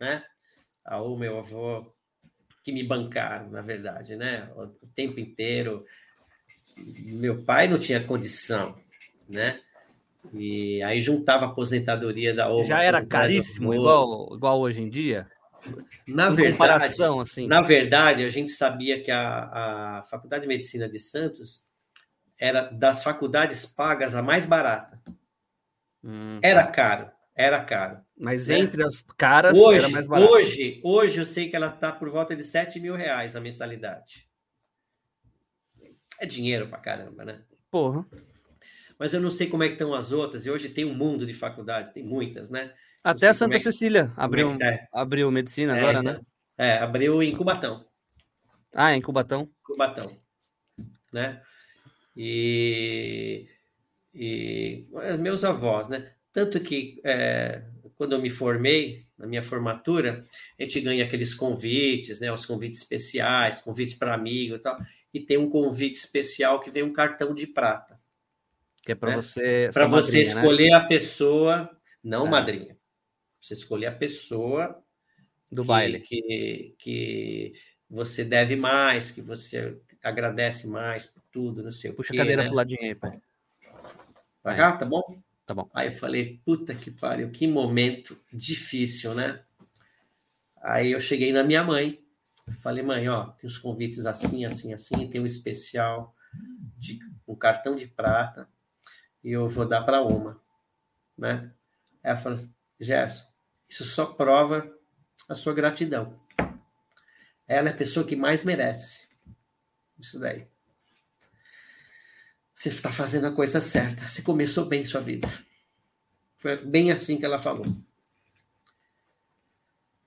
Né? 0.01 0.25
A 0.85 1.01
o 1.03 1.17
meu 1.17 1.39
avô 1.39 1.93
que 2.65 2.73
me 2.73 2.83
bancaram, 2.83 3.51
na 3.51 3.61
verdade, 3.61 4.17
né? 4.17 4.51
O 4.57 4.67
tempo 4.95 5.21
inteiro. 5.21 5.85
Meu 6.77 7.43
pai 7.43 7.69
não 7.69 7.79
tinha 7.79 8.03
condição, 8.03 8.77
né? 9.29 9.61
E 10.35 10.83
aí 10.83 11.01
juntava 11.01 11.45
a 11.45 11.49
aposentadoria 11.49 12.35
da 12.35 12.51
OMA. 12.51 12.67
Já 12.67 12.83
era 12.83 13.05
caríssimo, 13.05 13.73
igual, 13.73 14.35
igual 14.35 14.61
hoje 14.61 14.83
em 14.83 14.91
dia? 14.91 15.31
Na 16.07 16.29
verdade, 16.31 16.53
comparação, 16.53 17.21
assim. 17.21 17.47
na 17.47 17.61
verdade, 17.61 18.25
a 18.25 18.29
gente 18.29 18.51
sabia 18.51 19.03
que 19.03 19.11
a, 19.11 19.99
a 19.99 20.03
Faculdade 20.11 20.43
de 20.43 20.49
Medicina 20.49 20.89
de 20.89 20.99
Santos 20.99 21.67
era 22.39 22.63
das 22.71 23.03
faculdades 23.03 23.67
pagas 23.67 24.15
a 24.15 24.23
mais 24.23 24.47
barata. 24.47 25.01
Hum. 26.05 26.39
Era 26.43 26.67
caro, 26.67 27.11
era 27.35 27.63
caro. 27.65 28.01
Mas 28.19 28.49
né? 28.49 28.59
entre 28.59 28.83
as 28.85 29.01
caras 29.17 29.57
Hoje, 29.59 29.79
era 29.81 29.89
mais 29.89 30.07
barato. 30.07 30.31
hoje, 30.33 30.81
hoje 30.85 31.19
eu 31.19 31.27
sei 31.27 31.49
que 31.49 31.57
ela 31.57 31.69
está 31.69 31.93
por 31.93 32.09
volta 32.11 32.35
de 32.37 32.43
7 32.45 32.79
mil 32.81 32.95
reais 32.95 33.35
a 33.37 33.41
mensalidade. 33.41 34.27
É 36.19 36.27
dinheiro 36.27 36.69
pra 36.69 36.79
caramba, 36.79 37.25
né? 37.25 37.43
Porra. 37.71 38.07
Mas 38.99 39.13
eu 39.13 39.21
não 39.21 39.31
sei 39.31 39.49
como 39.49 39.63
é 39.63 39.67
que 39.69 39.75
estão 39.75 39.93
as 39.93 40.13
outras, 40.13 40.47
e 40.47 40.51
hoje 40.51 40.71
tem 40.71 40.85
um 40.87 40.95
mundo 40.95 41.27
de 41.27 41.35
faculdades, 41.35 41.91
tem 41.93 42.03
muitas, 42.03 42.51
né? 42.51 42.73
Até 43.05 43.33
Santa 43.35 43.57
é 43.57 43.59
que- 43.59 43.65
Cecília 43.65 44.07
Como 44.09 44.21
abriu, 44.21 44.53
é 44.61 44.79
tá? 44.79 44.89
abriu 44.93 45.31
medicina 45.31 45.77
É, 45.77 45.79
agora, 45.79 45.99
então. 46.01 46.13
né? 46.15 46.21
É, 46.59 46.79
abriu 46.79 47.23
em 47.23 47.37
Cubatão. 47.37 47.87
Ah, 48.75 48.95
em 48.95 49.03
Cubatão. 49.03 49.51
Cubatão, 49.63 50.07
né? 51.13 51.43
E, 52.17 53.47
e 54.15 54.87
eh, 55.03 55.17
meus 55.17 55.45
avós, 55.45 55.89
né? 55.89 56.13
Tanto 56.33 56.61
que 56.61 57.01
é, 57.05 57.63
quando 57.97 58.13
eu 58.15 58.21
me 58.21 58.31
formei, 58.31 59.07
na 59.19 59.27
minha 59.27 59.43
formatura, 59.43 60.27
a 60.59 60.63
gente 60.63 60.81
ganha 60.81 61.05
aqueles 61.05 61.35
convites, 61.35 62.21
né? 62.21 62.33
Os 62.33 62.45
convites 62.47 62.83
especiais, 62.83 63.61
convites 63.61 63.95
para 63.95 64.15
amigo 64.15 64.57
e 64.57 64.59
tal. 64.59 64.79
E 65.13 65.21
tem 65.21 65.39
um 65.39 65.49
convite 65.49 65.95
especial 65.95 66.61
que 66.61 66.71
vem 66.71 66.83
um 66.83 66.93
cartão 66.93 67.35
de 67.35 67.47
prata. 67.47 67.99
Que 68.83 68.93
é 68.93 68.95
para 68.95 69.13
É. 69.13 69.17
você. 69.17 69.71
Para 69.73 69.87
você 69.87 70.19
madrinha, 70.19 70.35
né? 70.35 70.41
escolher 70.41 70.73
a 70.73 70.81
pessoa, 70.85 71.71
não 72.05 72.27
É. 72.27 72.31
madrinha. 72.31 72.77
Você 73.41 73.55
escolher 73.55 73.87
a 73.87 73.93
pessoa 73.93 74.83
do 75.51 75.63
que- 75.63 75.69
baile. 75.69 76.01
Que, 76.01 76.75
que 76.79 77.55
você 77.89 78.25
deve 78.25 78.57
mais, 78.57 79.11
que 79.11 79.23
você 79.23 79.77
agradece 80.03 80.67
mais 80.67 81.07
por 81.07 81.23
tudo, 81.37 81.63
não 81.63 81.71
sei 81.71 81.91
o 81.91 81.95
Puxa 81.95 82.13
quê, 82.13 82.17
a 82.17 82.23
cadeira 82.23 82.43
né? 82.45 82.49
pro 82.49 82.57
ladinho 82.57 82.81
aí, 82.81 82.95
pai. 82.95 83.21
Pra 84.43 84.57
cá, 84.57 84.73
tá 84.75 84.87
bom? 84.87 85.03
Tá 85.45 85.53
bom. 85.53 85.69
Aí 85.75 85.89
eu 85.89 85.93
falei, 85.93 86.41
puta 86.47 86.75
que 86.75 86.91
pariu, 86.91 87.31
que 87.31 87.47
momento 87.47 88.19
difícil, 88.33 89.15
né? 89.15 89.43
Aí 90.63 90.93
eu 90.93 91.01
cheguei 91.01 91.35
na 91.35 91.45
minha 91.45 91.63
mãe, 91.63 92.03
falei, 92.61 92.83
mãe, 92.83 93.07
ó, 93.07 93.27
tem 93.33 93.47
os 93.47 93.59
convites 93.59 94.07
assim, 94.07 94.47
assim, 94.47 94.73
assim, 94.73 95.11
tem 95.11 95.21
um 95.21 95.27
especial 95.27 96.17
de 96.79 96.99
um 97.29 97.37
cartão 97.37 97.77
de 97.77 97.87
prata 97.87 98.49
e 99.23 99.33
eu 99.33 99.47
vou 99.47 99.69
dar 99.69 99.83
para 99.83 100.03
uma, 100.03 100.41
né? 101.19 101.53
Ela 102.03 102.17
falou, 102.17 102.39
Gerson, 102.81 103.27
isso 103.69 103.85
só 103.85 104.07
prova 104.07 104.75
a 105.29 105.35
sua 105.35 105.53
gratidão. 105.53 106.19
Ela 107.47 107.69
é 107.69 107.73
a 107.73 107.77
pessoa 107.77 108.07
que 108.07 108.17
mais 108.17 108.43
merece. 108.43 109.07
Isso 109.99 110.19
daí. 110.19 110.49
Você 112.57 112.71
está 112.71 112.91
fazendo 112.91 113.27
a 113.27 113.35
coisa 113.35 113.61
certa. 113.61 114.09
Você 114.09 114.23
começou 114.23 114.65
bem 114.65 114.83
sua 114.83 115.03
vida. 115.03 115.29
Foi 116.39 116.57
bem 116.57 116.91
assim 116.91 117.19
que 117.19 117.25
ela 117.25 117.39
falou. 117.39 117.67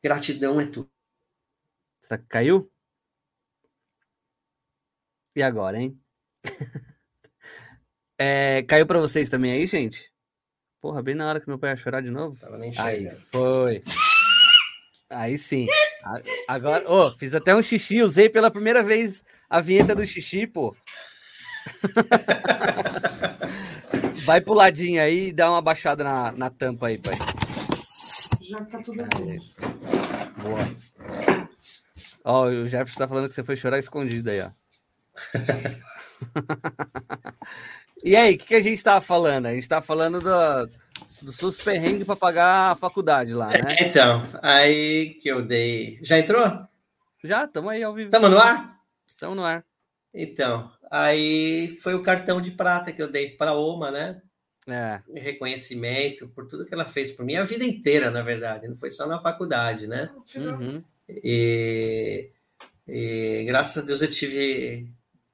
Gratidão 0.04 0.60
é 0.60 0.66
tudo. 0.66 0.90
Será 2.02 2.18
que 2.18 2.28
caiu? 2.28 2.72
E 5.36 5.44
agora, 5.44 5.78
hein? 5.78 5.98
É, 8.22 8.64
caiu 8.64 8.86
para 8.86 9.00
vocês 9.00 9.30
também 9.30 9.54
aí, 9.54 9.66
gente? 9.66 10.12
Porra, 10.82 11.02
bem 11.02 11.16
na 11.16 11.26
hora 11.26 11.40
que 11.40 11.48
meu 11.48 11.58
pai 11.58 11.70
ia 11.70 11.78
chorar 11.78 12.02
de 12.02 12.10
novo. 12.10 12.38
Tava 12.38 12.58
nem 12.58 12.78
Aí, 12.78 13.10
foi. 13.32 13.82
Aí 15.10 15.38
sim. 15.38 15.68
Agora, 16.46 16.92
ô, 16.92 17.18
fiz 17.18 17.34
até 17.34 17.56
um 17.56 17.62
xixi, 17.62 18.02
usei 18.02 18.28
pela 18.28 18.52
primeira 18.52 18.84
vez 18.84 19.24
a 19.50 19.62
vinheta 19.62 19.96
do 19.96 20.06
xixi, 20.06 20.46
pô. 20.46 20.76
Vai 24.26 24.42
pro 24.42 24.54
ladinho 24.54 25.02
aí 25.02 25.30
e 25.30 25.34
dá 25.34 25.50
uma 25.50 25.62
baixada 25.62 26.04
na, 26.04 26.32
na 26.32 26.50
tampa 26.50 26.88
aí, 26.88 26.98
pai. 26.98 27.16
Já 28.50 28.64
tá 28.66 28.82
tudo 28.84 29.02
Aí. 29.02 29.40
Boa. 30.42 30.68
Ó, 32.24 32.48
o 32.48 32.68
Jefferson 32.68 33.00
tá 33.00 33.08
falando 33.08 33.28
que 33.28 33.36
você 33.36 33.44
foi 33.44 33.56
chorar 33.56 33.80
escondido 33.80 34.30
aí, 34.30 34.42
ó. 34.42 34.52
e 38.04 38.16
aí, 38.16 38.36
o 38.36 38.38
que, 38.38 38.46
que 38.48 38.56
a 38.56 38.62
gente 38.62 38.84
tava 38.84 39.02
falando? 39.02 39.48
A 39.48 39.54
gente 39.54 39.68
tava 39.68 39.86
falando 39.86 40.20
do, 40.20 40.70
dos 41.22 41.36
seus 41.36 41.62
perrengues 41.62 42.06
pra 42.06 42.16
pagar 42.16 42.72
a 42.72 42.76
faculdade 42.76 43.34
lá, 43.34 43.50
né? 43.50 43.76
Então, 43.82 44.24
aí 44.42 45.18
que 45.22 45.30
eu 45.30 45.44
dei. 45.44 46.00
Já 46.02 46.20
entrou? 46.20 46.68
Já, 47.24 47.48
tamo 47.48 47.70
aí 47.70 47.84
ao 47.84 47.94
vivo. 47.94 48.08
Estamos 48.08 48.32
no 48.32 48.40
ar? 48.40 48.80
Tamo 49.18 49.36
no 49.36 49.44
ar. 49.44 49.66
Então, 50.14 50.72
aí 50.90 51.78
foi 51.82 51.94
o 51.94 52.02
cartão 52.02 52.42
de 52.42 52.52
prata 52.52 52.92
que 52.92 53.02
eu 53.02 53.12
dei 53.12 53.32
para 53.32 53.52
a 53.52 53.58
Oma, 53.58 53.92
né? 53.92 54.22
É, 54.68 55.02
reconhecimento 55.16 56.28
por 56.28 56.48
tudo 56.48 56.66
que 56.66 56.74
ela 56.74 56.86
fez 56.86 57.12
por 57.12 57.26
mim 57.26 57.36
a 57.36 57.44
vida 57.44 57.66
inteira, 57.66 58.12
na 58.12 58.22
verdade, 58.22 58.68
não 58.68 58.76
foi 58.76 58.92
só 58.92 59.08
na 59.08 59.20
faculdade, 59.20 59.88
né? 59.88 60.14
uhum. 60.36 60.84
E, 61.08 62.30
e 62.88 63.44
graças 63.48 63.82
a 63.82 63.86
Deus 63.86 64.02
eu 64.02 64.12
tive 64.12 64.88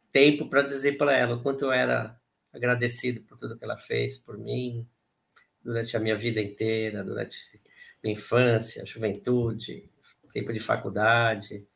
tempo 0.10 0.48
para 0.48 0.62
dizer 0.62 0.98
para 0.98 1.14
ela 1.18 1.36
o 1.36 1.42
quanto 1.42 1.66
eu 1.66 1.72
era 1.72 2.18
agradecido 2.54 3.20
por 3.22 3.38
tudo 3.38 3.58
que 3.58 3.66
ela 3.66 3.78
fez 3.78 4.18
por 4.18 4.38
mim 4.38 4.88
durante 5.62 5.98
a 5.98 6.00
minha 6.00 6.16
vida 6.16 6.40
inteira, 6.40 7.04
durante 7.04 7.36
minha 8.02 8.16
infância, 8.16 8.86
juventude, 8.86 9.90
tempo 10.32 10.54
de 10.54 10.62
faculdade. 10.62 11.68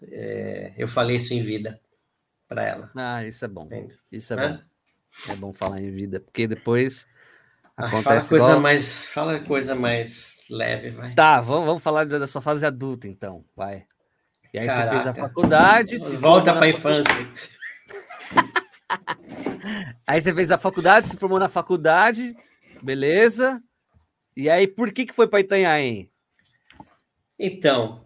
É, 0.00 0.72
eu 0.78 0.88
falei 0.88 1.16
isso 1.16 1.34
em 1.34 1.42
vida 1.42 1.78
para 2.52 2.68
ela. 2.68 2.90
Ah, 2.94 3.24
isso 3.24 3.44
é 3.44 3.48
bom. 3.48 3.64
entende? 3.64 3.98
Isso 4.10 4.32
é 4.34 4.36
Né? 4.36 4.48
bom. 4.48 5.32
É 5.32 5.36
bom 5.36 5.52
falar 5.52 5.80
em 5.80 5.90
vida, 5.90 6.20
porque 6.20 6.46
depois 6.46 7.06
Ah, 7.76 7.88
fala 7.88 7.88
acontece 7.88 8.28
coisa 8.30 8.44
igual... 8.46 8.60
mais, 8.60 9.06
fala 9.06 9.40
coisa 9.44 9.74
mais 9.74 10.44
leve, 10.50 10.90
vai. 10.90 11.14
Tá, 11.14 11.40
vamos, 11.40 11.66
vamos 11.66 11.82
falar 11.82 12.04
da 12.06 12.26
sua 12.26 12.40
fase 12.42 12.64
adulta, 12.66 13.08
então, 13.08 13.44
vai. 13.56 13.86
E 14.52 14.58
aí 14.58 14.66
você 14.68 14.76
fez 14.76 15.06
a 15.06 15.14
Caraca. 15.14 15.20
faculdade, 15.20 15.98
se 15.98 16.16
Volta 16.16 16.52
para 16.52 16.66
a 16.66 16.68
infância. 16.68 17.12
Aí 20.06 20.20
você 20.20 20.34
fez 20.34 20.50
a 20.50 20.58
faculdade, 20.58 21.08
se 21.08 21.16
formou 21.16 21.38
na 21.38 21.48
faculdade, 21.48 22.36
beleza? 22.82 23.62
E 24.36 24.50
aí, 24.50 24.66
por 24.66 24.92
que 24.92 25.06
que 25.06 25.12
foi 25.14 25.28
para 25.28 25.40
Itanhaém? 25.40 26.10
Então, 27.38 28.04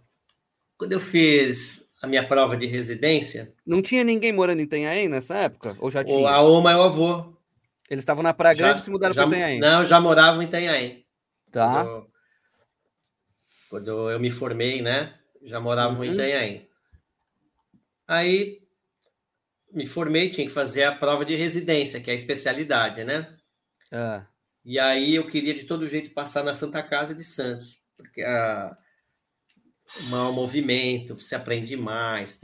quando 0.77 0.93
eu 0.93 1.01
fiz 1.01 1.86
a 2.07 2.09
minha 2.09 2.27
prova 2.27 2.57
de 2.57 2.67
residência, 2.67 3.53
Não 3.67 3.83
tinha 3.83 4.03
ninguém 4.05 4.33
morando 4.33 4.61
em 4.61 4.63
Itanhaém 4.65 5.09
nessa 5.09 5.37
época? 5.37 5.77
Ou 5.79 5.91
já 5.91 6.01
o 6.01 6.05
tinha? 6.05 6.31
Aoma 6.31 6.73
é 6.73 6.77
o 6.77 6.83
avô. 6.83 7.37
Eles 7.91 8.03
estavam 8.03 8.23
na 8.23 8.33
Praia 8.35 8.55
Grande 8.57 8.75
Já- 8.75 8.81
e 8.81 8.85
se 8.85 8.91
mudaram 8.91 9.15
para 9.15 9.27
Itanhaém. 9.27 9.61
Não, 9.61 9.85
já 9.85 10.01
moravam 10.01 10.43
em 10.43 10.47
Itanhaém. 10.47 11.07
Tá. 11.51 11.85
Quando, 11.85 12.11
quando 13.71 14.11
eu 14.11 14.19
me 14.21 14.31
formei, 14.31 14.81
né? 14.83 15.15
Já 15.43 15.61
moravam 15.61 16.03
em 16.05 16.09
Uhum. 16.09 16.15
Itanhaém. 16.15 16.69
Aí 18.09 18.61
me 19.73 19.87
formei, 19.87 20.31
tinha 20.31 20.47
que 20.47 20.53
fazer 20.53 20.85
a 20.85 20.95
prova 20.95 21.25
de 21.25 21.35
residência, 21.37 22.01
que 22.01 22.11
é 22.11 22.13
a 22.13 22.17
especialidade, 22.17 23.05
né? 23.05 23.37
Ah, 23.93 24.27
E 24.65 24.79
aí 24.81 25.15
eu 25.15 25.27
queria 25.27 25.55
de 25.55 25.65
todo 25.65 25.89
jeito 25.89 26.11
passar 26.13 26.43
na 26.43 26.55
Santa 26.55 26.83
Casa 26.83 27.15
de 27.15 27.23
Santos, 27.23 27.79
porque 27.97 28.23
a 28.23 28.77
mau 30.09 30.33
movimento, 30.33 31.15
você 31.21 31.35
aprende 31.35 31.77
mais, 31.77 32.41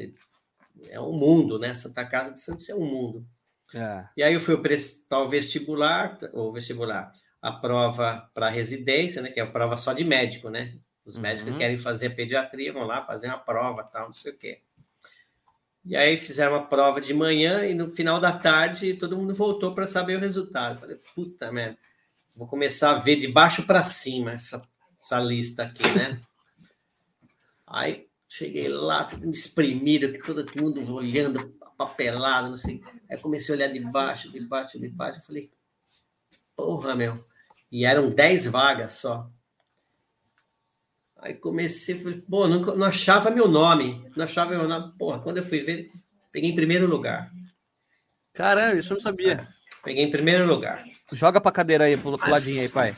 é 0.88 1.00
um 1.00 1.12
mundo, 1.12 1.58
né? 1.58 1.74
Santa 1.74 2.04
Casa 2.04 2.32
de 2.32 2.40
Santos 2.40 2.68
é 2.68 2.74
um 2.74 2.84
mundo. 2.84 3.26
é. 3.74 4.04
E 4.16 4.22
aí 4.22 4.34
eu 4.34 4.40
fui 4.40 4.56
prestar 4.58 5.18
o 5.20 5.28
vestibular, 5.28 6.18
ou 6.32 6.52
vestibular, 6.52 7.12
a 7.40 7.52
prova 7.52 8.30
para 8.34 8.48
residência, 8.50 9.20
né? 9.22 9.30
Que 9.30 9.40
é 9.40 9.42
a 9.42 9.50
prova 9.50 9.76
só 9.76 9.92
de 9.92 10.04
médico, 10.04 10.48
né? 10.50 10.76
Os 11.04 11.16
médicos 11.16 11.48
Uhum. 11.48 11.54
que 11.54 11.58
querem 11.64 11.76
fazer 11.78 12.10
pediatria 12.10 12.72
vão 12.72 12.84
lá 12.86 13.02
fazer 13.02 13.26
uma 13.26 13.38
prova, 13.38 13.82
tal, 13.82 14.06
não 14.06 14.12
sei 14.12 14.32
o 14.32 14.36
quê. 14.38 14.60
E 15.84 15.96
aí 15.96 16.16
fizeram 16.16 16.52
uma 16.52 16.66
prova 16.66 17.00
de 17.00 17.12
manhã 17.12 17.66
e 17.66 17.74
no 17.74 17.90
final 17.90 18.20
da 18.20 18.32
tarde 18.32 18.94
todo 18.94 19.16
mundo 19.16 19.34
voltou 19.34 19.74
para 19.74 19.86
saber 19.86 20.16
o 20.16 20.20
resultado. 20.20 20.74
Eu 20.76 20.80
falei, 20.80 20.96
puta 21.12 21.50
merda, 21.50 21.76
vou 22.36 22.46
começar 22.46 22.92
a 22.92 22.98
ver 23.00 23.16
de 23.16 23.26
baixo 23.26 23.64
para 23.66 23.82
cima 23.82 24.32
essa, 24.34 24.62
essa 25.00 25.18
lista 25.18 25.64
aqui, 25.64 25.82
né? 25.98 26.20
Aí 27.72 28.06
cheguei 28.28 28.68
lá, 28.68 29.04
tudo 29.04 29.30
espremido, 29.30 30.12
que 30.12 30.18
todo 30.18 30.44
mundo 30.60 30.94
olhando, 30.94 31.50
papelado, 31.76 32.50
não 32.50 32.58
sei. 32.58 32.82
Aí 33.10 33.18
comecei 33.18 33.54
a 33.54 33.56
olhar 33.56 33.68
de 33.68 33.80
baixo, 33.80 34.30
de 34.30 34.40
baixo, 34.40 34.78
de 34.78 34.88
baixo. 34.88 35.18
Eu 35.18 35.22
falei, 35.22 35.50
porra, 36.54 36.94
meu. 36.94 37.24
E 37.70 37.86
eram 37.86 38.10
10 38.10 38.46
vagas 38.46 38.92
só. 38.94 39.30
Aí 41.16 41.34
comecei, 41.34 41.98
falei, 41.98 42.20
pô, 42.20 42.46
não, 42.46 42.60
não 42.60 42.86
achava 42.86 43.30
meu 43.30 43.48
nome. 43.48 44.06
Não 44.14 44.24
achava 44.24 44.50
meu 44.50 44.68
nome. 44.68 44.92
Porra, 44.98 45.20
quando 45.20 45.38
eu 45.38 45.42
fui 45.42 45.62
ver, 45.62 45.90
peguei 46.30 46.50
em 46.50 46.54
primeiro 46.54 46.86
lugar. 46.86 47.32
Caramba, 48.34 48.76
isso 48.76 48.92
eu 48.92 48.96
não 48.96 49.02
sabia. 49.02 49.48
Peguei 49.82 50.04
em 50.04 50.10
primeiro 50.10 50.46
lugar. 50.46 50.84
Joga 51.10 51.40
pra 51.40 51.52
cadeira 51.52 51.84
aí, 51.84 51.96
pro, 51.96 52.18
pro 52.18 52.30
ladinho 52.30 52.60
aí, 52.60 52.68
pai. 52.68 52.94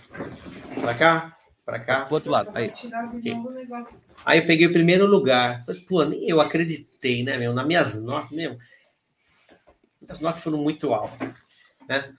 Pra 0.81 0.95
cá, 0.95 1.34
pra 1.65 1.81
cá. 1.81 2.05
Pro 2.05 2.15
outro 2.15 2.31
lado. 2.31 2.51
Aí. 2.55 2.71
Tiraram 2.71 3.19
de 3.19 3.35
novo 3.35 3.49
o 3.49 3.53
negócio. 3.53 3.97
Aí 4.25 4.39
eu 4.39 4.47
peguei 4.47 4.67
o 4.67 4.73
primeiro 4.73 5.07
lugar. 5.07 5.65
Pô, 5.89 6.05
nem 6.05 6.29
eu 6.29 6.41
acreditei, 6.41 7.23
né, 7.23 7.37
meu? 7.39 7.53
Nas 7.53 7.67
minhas 7.67 8.03
notas 8.03 8.31
mesmo. 8.31 8.59
As 10.09 10.21
notas 10.21 10.43
foram 10.43 10.59
muito 10.59 10.93
altas, 10.93 11.33
né? 11.89 12.15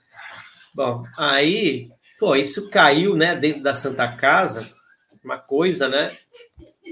Bom, 0.74 1.04
aí, 1.16 1.90
pô, 2.18 2.34
isso 2.36 2.68
caiu, 2.68 3.16
né, 3.16 3.34
dentro 3.34 3.62
da 3.62 3.74
Santa 3.74 4.14
Casa, 4.16 4.74
uma 5.24 5.38
coisa, 5.38 5.88
né? 5.88 6.16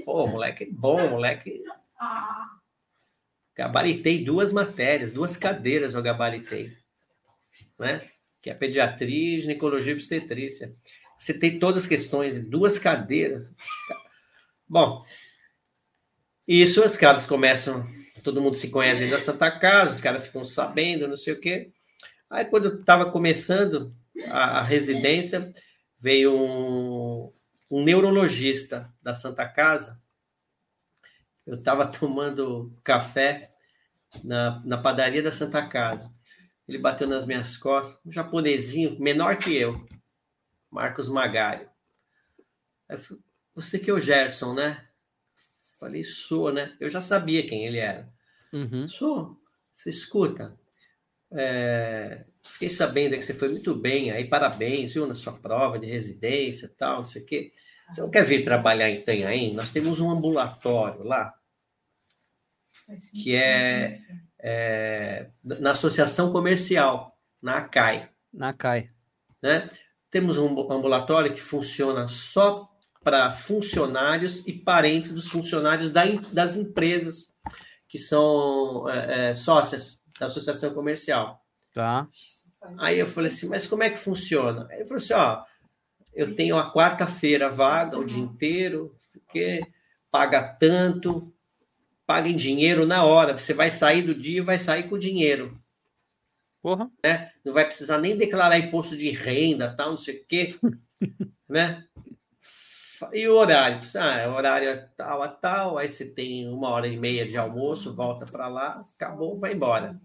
Pô, 0.05 0.25
moleque 0.25 0.65
bom, 0.65 1.07
moleque. 1.09 1.63
Gabaritei 3.55 4.23
duas 4.23 4.51
matérias, 4.51 5.13
duas 5.13 5.37
cadeiras 5.37 5.93
eu 5.93 6.01
gabaritei, 6.01 6.75
né? 7.77 8.09
Que 8.41 8.49
é 8.49 8.53
pediatria, 8.53 9.41
ginecologia 9.41 9.91
e 9.91 9.95
obstetrícia. 9.95 10.73
Você 11.17 11.33
tem 11.33 11.59
todas 11.59 11.83
as 11.83 11.89
questões, 11.89 12.43
duas 12.43 12.77
cadeiras. 12.77 13.53
Bom, 14.67 15.05
isso 16.47 16.83
os 16.83 16.97
caras 16.97 17.25
começam, 17.25 17.87
todo 18.23 18.41
mundo 18.41 18.55
se 18.55 18.69
conhece 18.69 19.09
da 19.09 19.19
Santa 19.19 19.51
Casa, 19.51 19.93
os 19.93 20.01
caras 20.01 20.25
ficam 20.25 20.43
sabendo, 20.45 21.07
não 21.07 21.17
sei 21.17 21.33
o 21.33 21.39
quê. 21.39 21.71
Aí, 22.29 22.45
quando 22.45 22.65
eu 22.65 22.79
estava 22.79 23.11
começando 23.11 23.95
a, 24.29 24.59
a 24.59 24.61
residência, 24.63 25.53
veio 25.99 26.35
um, 26.35 27.33
um 27.69 27.83
neurologista 27.83 28.93
da 29.01 29.13
Santa 29.13 29.47
Casa. 29.47 30.01
Eu 31.45 31.55
estava 31.55 31.87
tomando 31.91 32.75
café 32.83 33.51
na, 34.23 34.61
na 34.65 34.77
padaria 34.77 35.23
da 35.23 35.31
Santa 35.31 35.65
Casa. 35.67 36.11
Ele 36.67 36.77
bateu 36.79 37.07
nas 37.07 37.25
minhas 37.25 37.57
costas, 37.57 37.99
um 38.05 38.11
japonesinho, 38.11 38.99
menor 38.99 39.37
que 39.37 39.55
eu, 39.55 39.85
Marcos 40.75 41.07
eu 41.07 42.99
falei, 42.99 43.23
você 43.55 43.79
que 43.79 43.89
é 43.89 43.93
o 43.93 43.99
Gerson, 43.99 44.53
né? 44.53 44.85
Falei, 45.79 46.03
sou, 46.03 46.51
né? 46.51 46.75
Eu 46.81 46.89
já 46.89 46.99
sabia 46.99 47.47
quem 47.47 47.65
ele 47.65 47.77
era. 47.77 48.11
Uhum. 48.51 48.85
Sou. 48.85 49.41
Você 49.73 49.89
escuta. 49.89 50.59
É, 51.31 52.25
fiquei 52.43 52.69
sabendo 52.69 53.15
que 53.15 53.21
você 53.21 53.33
foi 53.33 53.47
muito 53.47 53.73
bem, 53.73 54.11
aí 54.11 54.27
parabéns, 54.27 54.93
viu, 54.93 55.07
na 55.07 55.15
sua 55.15 55.33
prova 55.33 55.79
de 55.79 55.87
residência 55.87 56.69
tal, 56.77 56.97
não 56.97 57.05
sei 57.05 57.21
o 57.21 57.25
quê. 57.25 57.53
Você 57.89 58.01
não 58.01 58.11
quer 58.11 58.25
vir 58.25 58.43
trabalhar 58.43 58.89
em 58.89 58.97
Itanhaém? 58.97 59.53
Nós 59.53 59.71
temos 59.71 60.01
um 60.01 60.11
ambulatório 60.11 61.03
lá, 61.03 61.33
que 63.13 63.33
é, 63.33 64.01
é 64.39 65.29
na 65.41 65.71
Associação 65.71 66.31
Comercial, 66.33 67.17
na 67.41 67.59
ACAI 67.59 68.09
Na 68.33 68.53
CAI. 68.53 68.89
né? 69.41 69.69
Temos 70.15 70.37
um 70.37 70.71
ambulatório 70.71 71.33
que 71.33 71.41
funciona 71.41 72.07
só 72.07 72.71
para 73.03 73.31
funcionários 73.31 74.47
e 74.47 74.53
parentes 74.53 75.11
dos 75.11 75.27
funcionários 75.27 75.91
da, 75.91 76.05
das 76.31 76.55
empresas 76.55 77.35
que 77.85 77.97
são 77.97 78.89
é, 78.89 79.27
é, 79.27 79.31
sócias 79.35 80.05
da 80.17 80.27
associação 80.27 80.73
comercial. 80.73 81.45
Tá. 81.73 82.07
Aí 82.79 82.97
eu 82.97 83.05
falei 83.05 83.29
assim, 83.29 83.49
mas 83.49 83.67
como 83.67 83.83
é 83.83 83.89
que 83.89 83.99
funciona? 83.99 84.65
Aí 84.69 84.77
ele 84.77 84.85
falou 84.85 85.03
assim, 85.03 85.13
ó, 85.15 85.43
eu 86.13 86.33
tenho 86.33 86.57
a 86.57 86.71
quarta-feira 86.71 87.49
vaga 87.49 87.99
o 87.99 88.05
dia 88.05 88.23
inteiro, 88.23 88.95
porque 89.11 89.67
paga 90.09 90.41
tanto, 90.41 91.29
paga 92.07 92.29
em 92.29 92.37
dinheiro 92.37 92.85
na 92.85 93.03
hora. 93.03 93.37
Você 93.37 93.53
vai 93.53 93.69
sair 93.69 94.03
do 94.03 94.15
dia 94.15 94.37
e 94.37 94.45
vai 94.45 94.59
sair 94.59 94.87
com 94.87 94.97
dinheiro 94.97 95.61
Porra. 96.65 96.89
não 97.45 97.53
vai 97.53 97.63
precisar 97.63 97.99
nem 97.99 98.17
declarar 98.17 98.57
imposto 98.57 98.97
de 98.97 99.11
renda, 99.11 99.75
tal, 99.77 99.91
não 99.91 99.97
sei 99.97 100.17
o 100.17 100.25
quê, 100.25 100.47
né? 101.47 101.87
E 103.13 103.27
o 103.27 103.35
horário? 103.35 103.81
Ah, 103.95 104.27
o 104.27 104.33
horário 104.33 104.69
é 104.69 104.77
tal 104.97 105.21
a 105.21 105.27
tal, 105.27 105.77
aí 105.77 105.87
você 105.87 106.09
tem 106.09 106.49
uma 106.49 106.69
hora 106.69 106.87
e 106.87 106.97
meia 106.97 107.27
de 107.29 107.37
almoço, 107.37 107.93
volta 107.95 108.25
para 108.25 108.47
lá, 108.47 108.83
acabou, 108.95 109.37
vai 109.39 109.53
embora. 109.53 110.01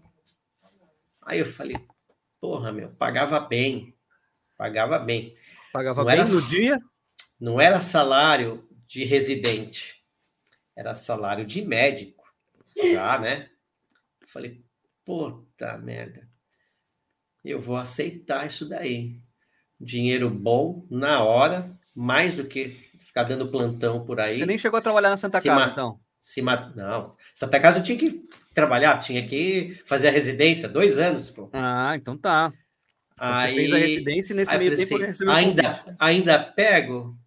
Aí 1.23 1.39
eu 1.39 1.47
falei, 1.47 1.77
porra, 2.39 2.71
meu, 2.71 2.91
pagava 2.91 3.39
bem, 3.39 3.97
pagava 4.55 4.99
bem. 4.99 5.35
Pagava 5.73 6.01
Não 6.01 6.11
bem 6.11 6.19
era- 6.19 6.29
no 6.29 6.47
dia? 6.47 6.79
Não 7.39 7.59
era 7.59 7.81
salário 7.81 8.69
de 8.87 9.03
residente, 9.03 10.05
era 10.75 10.93
salário 10.93 11.43
de 11.43 11.63
médico, 11.65 12.23
já, 12.93 13.17
né? 13.17 13.49
Falei, 14.27 14.63
puta 15.03 15.75
merda, 15.79 16.29
eu 17.43 17.59
vou 17.59 17.77
aceitar 17.77 18.45
isso 18.45 18.67
daí. 18.67 19.19
Dinheiro 19.79 20.29
bom, 20.29 20.85
na 20.89 21.23
hora, 21.23 21.75
mais 21.95 22.35
do 22.35 22.45
que 22.45 22.77
ficar 22.99 23.23
dando 23.23 23.49
plantão 23.49 24.05
por 24.05 24.19
aí. 24.19 24.35
Você 24.35 24.45
nem 24.45 24.57
chegou 24.57 24.77
a 24.77 24.81
trabalhar 24.81 25.09
na 25.09 25.17
Santa 25.17 25.39
Se 25.39 25.47
Casa, 25.47 25.65
ma- 25.65 25.71
então. 25.71 25.99
Se 26.21 26.41
ma- 26.41 26.71
Não, 26.75 27.15
Santa 27.33 27.59
Casa 27.59 27.79
eu 27.79 27.83
tinha 27.83 27.97
que 27.97 28.23
trabalhar, 28.53 28.99
tinha 28.99 29.27
que 29.27 29.81
fazer 29.85 30.09
a 30.09 30.11
residência, 30.11 30.69
dois 30.69 30.99
anos, 30.99 31.29
pô. 31.31 31.49
Ah, 31.51 31.93
então 31.95 32.17
tá. 32.17 32.53
Então 33.13 33.27
aí, 33.35 33.53
você 33.53 33.55
fez 33.55 33.73
a 33.73 33.77
residência 33.77 34.33
e 34.33 34.35
nesse 34.35 34.57
meio 34.57 34.77
tempo 34.77 35.03
assim, 35.03 35.29
ainda, 35.29 35.63
convite. 35.63 35.95
ainda 35.99 36.39
pego, 36.39 37.17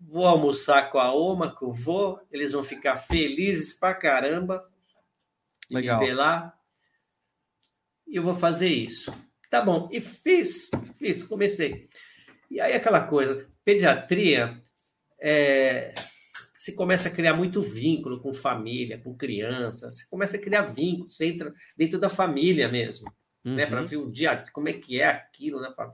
vou 0.00 0.26
almoçar 0.26 0.90
com 0.90 0.98
a 0.98 1.12
Oma, 1.12 1.50
com 1.50 1.66
o 1.66 1.72
vô, 1.72 2.18
eles 2.30 2.52
vão 2.52 2.62
ficar 2.64 2.96
felizes 2.96 3.72
pra 3.72 3.94
caramba 3.94 4.60
Legal. 5.70 5.98
viver 6.00 6.14
lá. 6.14 6.52
E 8.06 8.16
eu 8.16 8.22
vou 8.22 8.34
fazer 8.34 8.68
isso. 8.68 9.12
Tá 9.50 9.60
bom. 9.62 9.88
E 9.92 10.00
fiz, 10.00 10.70
fiz, 10.98 11.22
comecei. 11.22 11.88
E 12.50 12.60
aí 12.60 12.72
aquela 12.74 13.00
coisa, 13.06 13.46
pediatria, 13.64 14.60
é, 15.20 15.94
você 16.54 16.72
começa 16.72 17.08
a 17.08 17.12
criar 17.12 17.34
muito 17.34 17.60
vínculo 17.60 18.20
com 18.20 18.32
família, 18.34 18.98
com 18.98 19.16
criança, 19.16 19.90
você 19.92 20.04
começa 20.08 20.36
a 20.36 20.40
criar 20.40 20.62
vínculo, 20.62 21.10
você 21.10 21.26
entra 21.26 21.52
dentro 21.76 21.98
da 21.98 22.08
família 22.08 22.68
mesmo 22.68 23.12
né, 23.44 23.66
para 23.66 23.80
Uhum. 23.82 23.86
ver 23.86 23.96
o 23.98 24.10
dia, 24.10 24.44
como 24.52 24.68
é 24.68 24.72
que 24.72 25.00
é 25.00 25.06
aquilo, 25.06 25.60
né? 25.60 25.70
pra- 25.74 25.92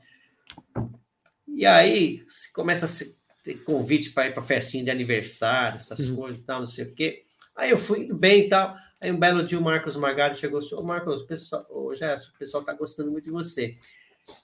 E 1.47 1.67
aí 1.67 2.25
você 2.29 2.51
começa 2.53 2.87
a 2.87 3.43
ter 3.45 3.63
convite 3.65 4.11
para 4.11 4.29
ir 4.29 4.33
para 4.35 4.43
festinha 4.43 4.85
de 4.85 4.91
aniversário, 4.91 5.77
essas 5.77 5.99
Uhum. 6.01 6.17
coisas 6.17 6.41
e 6.43 6.47
tal, 6.47 6.61
não 6.61 6.67
sei 6.67 6.87
o 6.87 6.95
quê. 6.95 7.25
Aí 7.57 7.71
eu 7.71 7.77
fui 7.79 8.01
indo 8.05 8.17
bem 8.17 8.47
e 8.47 8.49
tal. 8.49 8.75
Aí 9.03 9.11
um 9.11 9.19
belo 9.19 9.45
dia 9.45 9.59
o 9.59 9.63
Marcos 9.63 9.97
Magari 9.97 10.37
chegou 10.37 10.61
e 10.61 10.69
falou: 10.69 10.85
Marcos, 10.85 11.23
o 11.23 11.27
pessoal, 11.27 11.67
ô 11.69 11.93
Gerson, 11.93 12.31
o 12.31 12.39
pessoal 12.39 12.63
tá 12.63 12.73
gostando 12.73 13.11
muito 13.11 13.25
de 13.25 13.33
você. 13.33 13.77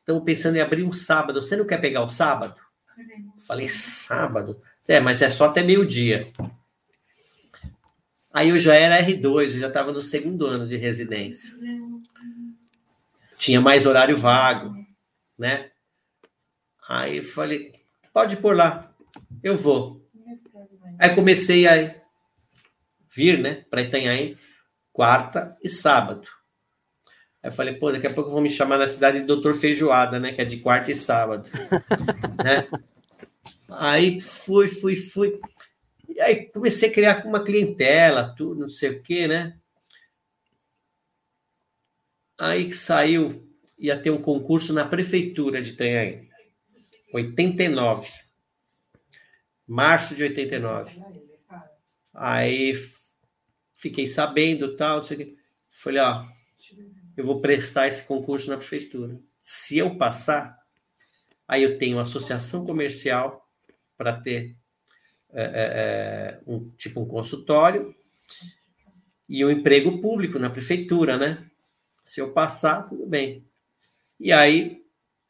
Estamos 0.00 0.24
pensando 0.24 0.56
em 0.56 0.60
abrir 0.60 0.82
um 0.82 0.92
sábado. 0.92 1.40
Você 1.40 1.54
não 1.54 1.64
quer 1.64 1.80
pegar 1.80 2.02
o 2.02 2.10
sábado? 2.10 2.56
Eu 2.98 3.40
Falei, 3.46 3.68
sábado? 3.68 4.60
É, 4.88 4.98
mas 4.98 5.22
é 5.22 5.30
só 5.30 5.44
até 5.44 5.62
meio-dia. 5.62 6.26
Aí 8.32 8.48
eu 8.48 8.58
já 8.58 8.74
era 8.74 9.00
R2, 9.00 9.54
eu 9.54 9.60
já 9.60 9.68
estava 9.68 9.92
no 9.92 10.02
segundo 10.02 10.44
ano 10.44 10.66
de 10.66 10.76
residência. 10.76 11.54
Tinha 13.36 13.60
mais 13.60 13.86
horário 13.86 14.16
vago, 14.16 14.74
né? 15.38 15.70
Aí 16.88 17.18
eu 17.18 17.24
falei, 17.24 17.74
pode 18.12 18.36
pôr 18.36 18.56
lá, 18.56 18.92
eu 19.40 19.56
vou. 19.56 20.04
Aí 20.98 21.14
comecei 21.14 21.68
a 21.68 21.94
vir, 23.08 23.38
né, 23.38 23.64
para 23.70 23.82
Itanhaém, 23.82 24.36
quarta 24.98 25.56
e 25.62 25.68
sábado. 25.68 26.26
Aí 27.40 27.50
eu 27.50 27.52
falei, 27.52 27.74
pô, 27.74 27.92
daqui 27.92 28.08
a 28.08 28.12
pouco 28.12 28.32
vão 28.32 28.40
me 28.40 28.50
chamar 28.50 28.78
na 28.78 28.88
cidade 28.88 29.20
de 29.20 29.26
Doutor 29.26 29.54
Feijoada, 29.54 30.18
né, 30.18 30.32
que 30.32 30.40
é 30.40 30.44
de 30.44 30.56
quarta 30.56 30.90
e 30.90 30.96
sábado, 30.96 31.48
né? 32.44 32.68
Aí 33.68 34.20
fui, 34.20 34.66
fui, 34.66 34.96
fui. 34.96 35.40
E 36.08 36.20
aí 36.20 36.46
comecei 36.46 36.88
a 36.88 36.92
criar 36.92 37.24
uma 37.24 37.44
clientela, 37.44 38.34
tudo, 38.36 38.62
não 38.62 38.68
sei 38.68 38.90
o 38.90 39.00
quê, 39.00 39.28
né? 39.28 39.56
Aí 42.36 42.72
saiu, 42.74 43.48
ia 43.78 44.02
ter 44.02 44.10
um 44.10 44.20
concurso 44.20 44.72
na 44.72 44.84
prefeitura 44.84 45.62
de 45.62 45.74
Itanhaém. 45.74 46.28
89. 47.14 48.10
Março 49.64 50.16
de 50.16 50.24
89. 50.24 51.00
Aí 52.12 52.74
fiquei 53.78 54.06
sabendo 54.06 54.76
tal, 54.76 54.98
não 54.98 55.02
sei 55.02 55.16
o 55.16 55.20
quê. 55.20 55.36
Falei, 55.70 56.00
ó, 56.00 56.24
eu 57.16 57.24
vou 57.24 57.40
prestar 57.40 57.88
esse 57.88 58.06
concurso 58.06 58.50
na 58.50 58.58
prefeitura. 58.58 59.18
Se 59.42 59.78
eu 59.78 59.96
passar, 59.96 60.58
aí 61.46 61.62
eu 61.62 61.78
tenho 61.78 61.98
associação 61.98 62.66
comercial 62.66 63.48
para 63.96 64.12
ter 64.20 64.56
é, 65.32 65.42
é, 65.42 65.50
é, 65.54 66.40
um 66.46 66.70
tipo 66.70 67.00
um 67.00 67.06
consultório 67.06 67.94
e 69.28 69.44
um 69.44 69.50
emprego 69.50 70.00
público 70.00 70.38
na 70.38 70.50
prefeitura, 70.50 71.16
né? 71.16 71.48
Se 72.04 72.20
eu 72.20 72.32
passar, 72.32 72.82
tudo 72.82 73.06
bem. 73.06 73.46
E 74.18 74.32
aí 74.32 74.82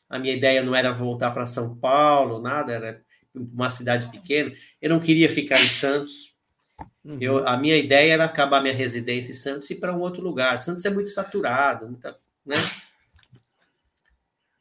a 0.09 0.18
minha 0.18 0.34
ideia 0.34 0.62
não 0.62 0.74
era 0.74 0.92
voltar 0.92 1.32
para 1.32 1.46
São 1.46 1.76
Paulo, 1.76 2.40
nada, 2.40 2.72
era 2.72 3.05
uma 3.34 3.68
cidade 3.68 4.11
pequena. 4.11 4.53
Eu 4.80 4.90
não 4.90 5.01
queria 5.01 5.28
ficar 5.28 5.61
em 5.61 5.66
Santos. 5.66 6.28
Uhum. 7.05 7.18
Eu, 7.20 7.49
a 7.49 7.57
minha 7.57 7.76
ideia 7.76 8.14
era 8.14 8.24
acabar 8.24 8.61
minha 8.61 8.74
residência 8.74 9.33
em 9.33 9.37
Santos 9.37 9.70
e 9.70 9.74
ir 9.74 9.81
para 9.81 9.95
um 9.95 10.01
outro 10.01 10.22
lugar. 10.22 10.59
Santos 10.59 10.85
é 10.85 10.91
muito 10.91 11.11
saturado, 11.11 11.87
muita, 11.87 12.18
né? 12.45 12.57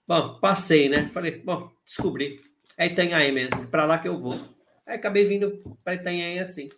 Bom, 0.07 0.39
passei, 0.39 0.87
né? 0.87 1.07
Falei, 1.09 1.41
bom, 1.41 1.71
descobri. 1.85 2.41
É 2.77 2.87
Itanhaém 2.87 3.31
mesmo, 3.31 3.67
para 3.67 3.85
lá 3.85 3.97
que 3.97 4.07
eu 4.07 4.19
vou. 4.19 4.39
Aí 4.85 4.95
acabei 4.95 5.25
vindo 5.25 5.77
para 5.83 5.95
Itanhaém 5.95 6.39
assim. 6.39 6.69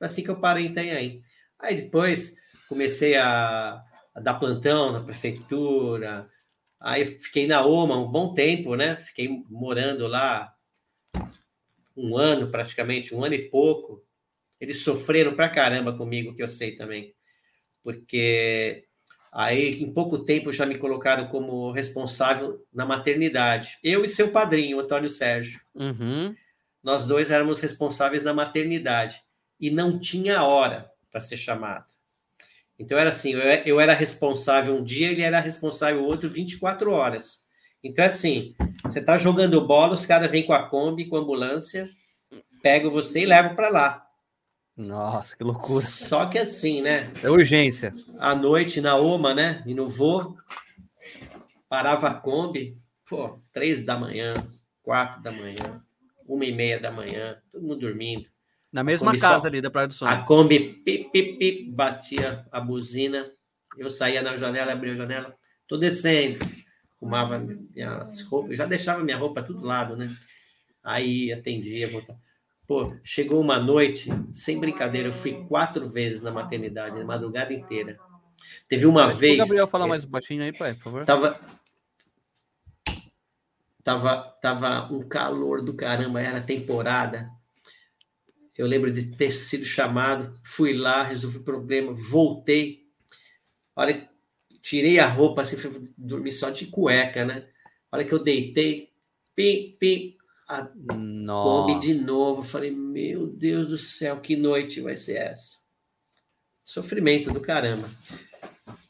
Assim 0.00 0.22
que 0.22 0.30
eu 0.30 0.40
parei 0.40 0.66
em 0.66 0.70
Itanhaém. 0.70 1.22
Aí 1.58 1.82
depois 1.82 2.36
comecei 2.68 3.16
a, 3.16 3.82
a 4.14 4.20
dar 4.20 4.34
plantão 4.34 4.92
na 4.92 5.02
prefeitura, 5.02 6.30
Aí 6.80 7.04
fiquei 7.04 7.46
na 7.46 7.64
OMA 7.64 7.96
um 7.96 8.10
bom 8.10 8.34
tempo, 8.34 8.76
né? 8.76 8.96
Fiquei 8.96 9.42
morando 9.48 10.06
lá 10.06 10.54
um 11.96 12.16
ano 12.16 12.50
praticamente, 12.50 13.14
um 13.14 13.24
ano 13.24 13.34
e 13.34 13.48
pouco. 13.48 14.04
Eles 14.60 14.82
sofreram 14.82 15.34
pra 15.34 15.48
caramba 15.48 15.96
comigo, 15.96 16.34
que 16.34 16.42
eu 16.42 16.48
sei 16.48 16.76
também. 16.76 17.14
Porque 17.82 18.84
aí, 19.32 19.82
em 19.82 19.92
pouco 19.92 20.24
tempo, 20.24 20.52
já 20.52 20.66
me 20.66 20.78
colocaram 20.78 21.28
como 21.28 21.70
responsável 21.70 22.64
na 22.72 22.84
maternidade. 22.84 23.78
Eu 23.82 24.04
e 24.04 24.08
seu 24.08 24.30
padrinho, 24.30 24.80
Antônio 24.80 25.10
Sérgio. 25.10 25.60
Uhum. 25.74 26.34
Nós 26.82 27.06
dois 27.06 27.30
éramos 27.30 27.60
responsáveis 27.60 28.24
na 28.24 28.34
maternidade. 28.34 29.22
E 29.60 29.70
não 29.70 29.98
tinha 29.98 30.42
hora 30.42 30.90
para 31.10 31.20
ser 31.20 31.36
chamado. 31.36 31.86
Então 32.78 32.96
era 32.96 33.10
assim, 33.10 33.32
eu, 33.64 33.80
era 33.80 33.92
responsável 33.92 34.76
um 34.76 34.84
dia, 34.84 35.10
ele 35.10 35.22
era 35.22 35.40
responsável 35.40 36.04
outro 36.04 36.30
24 36.30 36.92
horas. 36.92 37.44
Então 37.82 38.04
é 38.04 38.08
assim, 38.08 38.54
você 38.84 39.00
tá 39.00 39.18
jogando 39.18 39.66
bola, 39.66 39.94
os 39.94 40.06
caras 40.06 40.30
vêm 40.30 40.46
com 40.46 40.52
a 40.52 40.68
Kombi, 40.68 41.06
com 41.06 41.16
a 41.16 41.20
ambulância, 41.20 41.88
pegam 42.62 42.90
você 42.90 43.22
e 43.22 43.26
levam 43.26 43.56
para 43.56 43.68
lá. 43.68 44.07
Nossa, 44.78 45.36
que 45.36 45.42
loucura. 45.42 45.84
Só 45.84 46.26
que 46.26 46.38
assim, 46.38 46.80
né? 46.80 47.10
É 47.20 47.28
urgência. 47.28 47.92
À 48.16 48.32
noite 48.32 48.80
na 48.80 48.94
Oma, 48.94 49.34
né? 49.34 49.60
E 49.66 49.74
no 49.74 49.88
voo, 49.88 50.38
parava 51.68 52.06
a 52.08 52.14
Kombi, 52.14 52.78
pô, 53.10 53.40
três 53.52 53.84
da 53.84 53.98
manhã, 53.98 54.34
quatro 54.80 55.20
da 55.20 55.32
manhã, 55.32 55.82
uma 56.24 56.44
e 56.44 56.54
meia 56.54 56.78
da 56.78 56.92
manhã, 56.92 57.36
todo 57.50 57.62
mundo 57.62 57.80
dormindo. 57.80 58.28
Na 58.72 58.84
mesma 58.84 59.18
casa 59.18 59.48
ali 59.48 59.60
da 59.60 59.68
Praia 59.68 59.88
do 59.88 59.94
Sonho. 59.94 60.12
A 60.12 60.22
Kombi 60.22 60.74
pip, 60.84 61.10
pip, 61.10 61.38
pip, 61.38 61.70
batia 61.72 62.46
a 62.52 62.60
buzina. 62.60 63.28
Eu 63.76 63.90
saía 63.90 64.22
na 64.22 64.36
janela, 64.36 64.72
abria 64.72 64.92
a 64.92 64.96
janela, 64.96 65.34
tô 65.66 65.76
descendo. 65.76 66.38
Arrumava 67.02 67.38
minhas 67.38 68.22
roupas, 68.22 68.56
já 68.56 68.64
deixava 68.64 69.02
minha 69.02 69.16
roupa 69.16 69.42
tudo 69.42 69.66
lado, 69.66 69.96
né? 69.96 70.16
Aí 70.84 71.32
atendia, 71.32 71.90
voltava. 71.90 72.27
Pô, 72.68 72.94
chegou 73.02 73.40
uma 73.40 73.58
noite, 73.58 74.10
sem 74.34 74.60
brincadeira, 74.60 75.08
eu 75.08 75.12
fui 75.14 75.42
quatro 75.48 75.88
vezes 75.88 76.20
na 76.20 76.30
maternidade, 76.30 77.00
a 77.00 77.04
madrugada 77.04 77.50
inteira. 77.50 77.98
Teve 78.68 78.84
uma 78.84 79.10
vez. 79.10 79.36
O 79.36 79.38
Gabriel 79.38 79.66
falar 79.66 79.86
mais 79.86 80.04
baixinho 80.04 80.42
aí, 80.42 80.52
pai, 80.52 80.74
por 80.74 80.82
favor. 80.82 81.06
Tava, 81.06 81.40
tava, 83.82 84.20
tava 84.42 84.92
um 84.92 85.00
calor 85.00 85.64
do 85.64 85.72
caramba, 85.72 86.20
era 86.20 86.42
temporada. 86.42 87.30
Eu 88.54 88.66
lembro 88.66 88.92
de 88.92 89.16
ter 89.16 89.30
sido 89.30 89.64
chamado, 89.64 90.34
fui 90.44 90.76
lá, 90.76 91.04
resolvi 91.04 91.38
o 91.38 91.44
problema, 91.44 91.94
voltei. 91.94 92.86
Olha, 93.74 94.10
tirei 94.60 94.98
a 94.98 95.08
roupa, 95.08 95.40
assim, 95.40 95.56
fui 95.56 95.90
dormir 95.96 96.34
só 96.34 96.50
de 96.50 96.66
cueca, 96.66 97.24
né? 97.24 97.46
Olha 97.90 98.04
que 98.04 98.12
eu 98.12 98.22
deitei, 98.22 98.92
pim, 99.34 99.74
pim, 99.80 100.17
a 100.48 100.62
Kombi 100.64 101.78
de 101.78 101.94
novo. 101.94 102.42
Falei, 102.42 102.70
meu 102.70 103.26
Deus 103.26 103.68
do 103.68 103.78
céu, 103.78 104.20
que 104.20 104.34
noite 104.34 104.80
vai 104.80 104.96
ser 104.96 105.16
essa? 105.16 105.58
Sofrimento 106.64 107.30
do 107.30 107.40
caramba. 107.40 107.88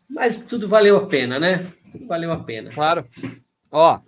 Mas 0.09 0.45
tudo 0.47 0.69
valeu 0.69 0.97
a 0.97 1.07
pena, 1.07 1.39
né? 1.39 1.65
Tudo 1.93 2.07
valeu 2.07 2.33
a 2.33 2.43
pena. 2.43 2.71
Claro. 2.71 3.07
Ó, 3.71 4.01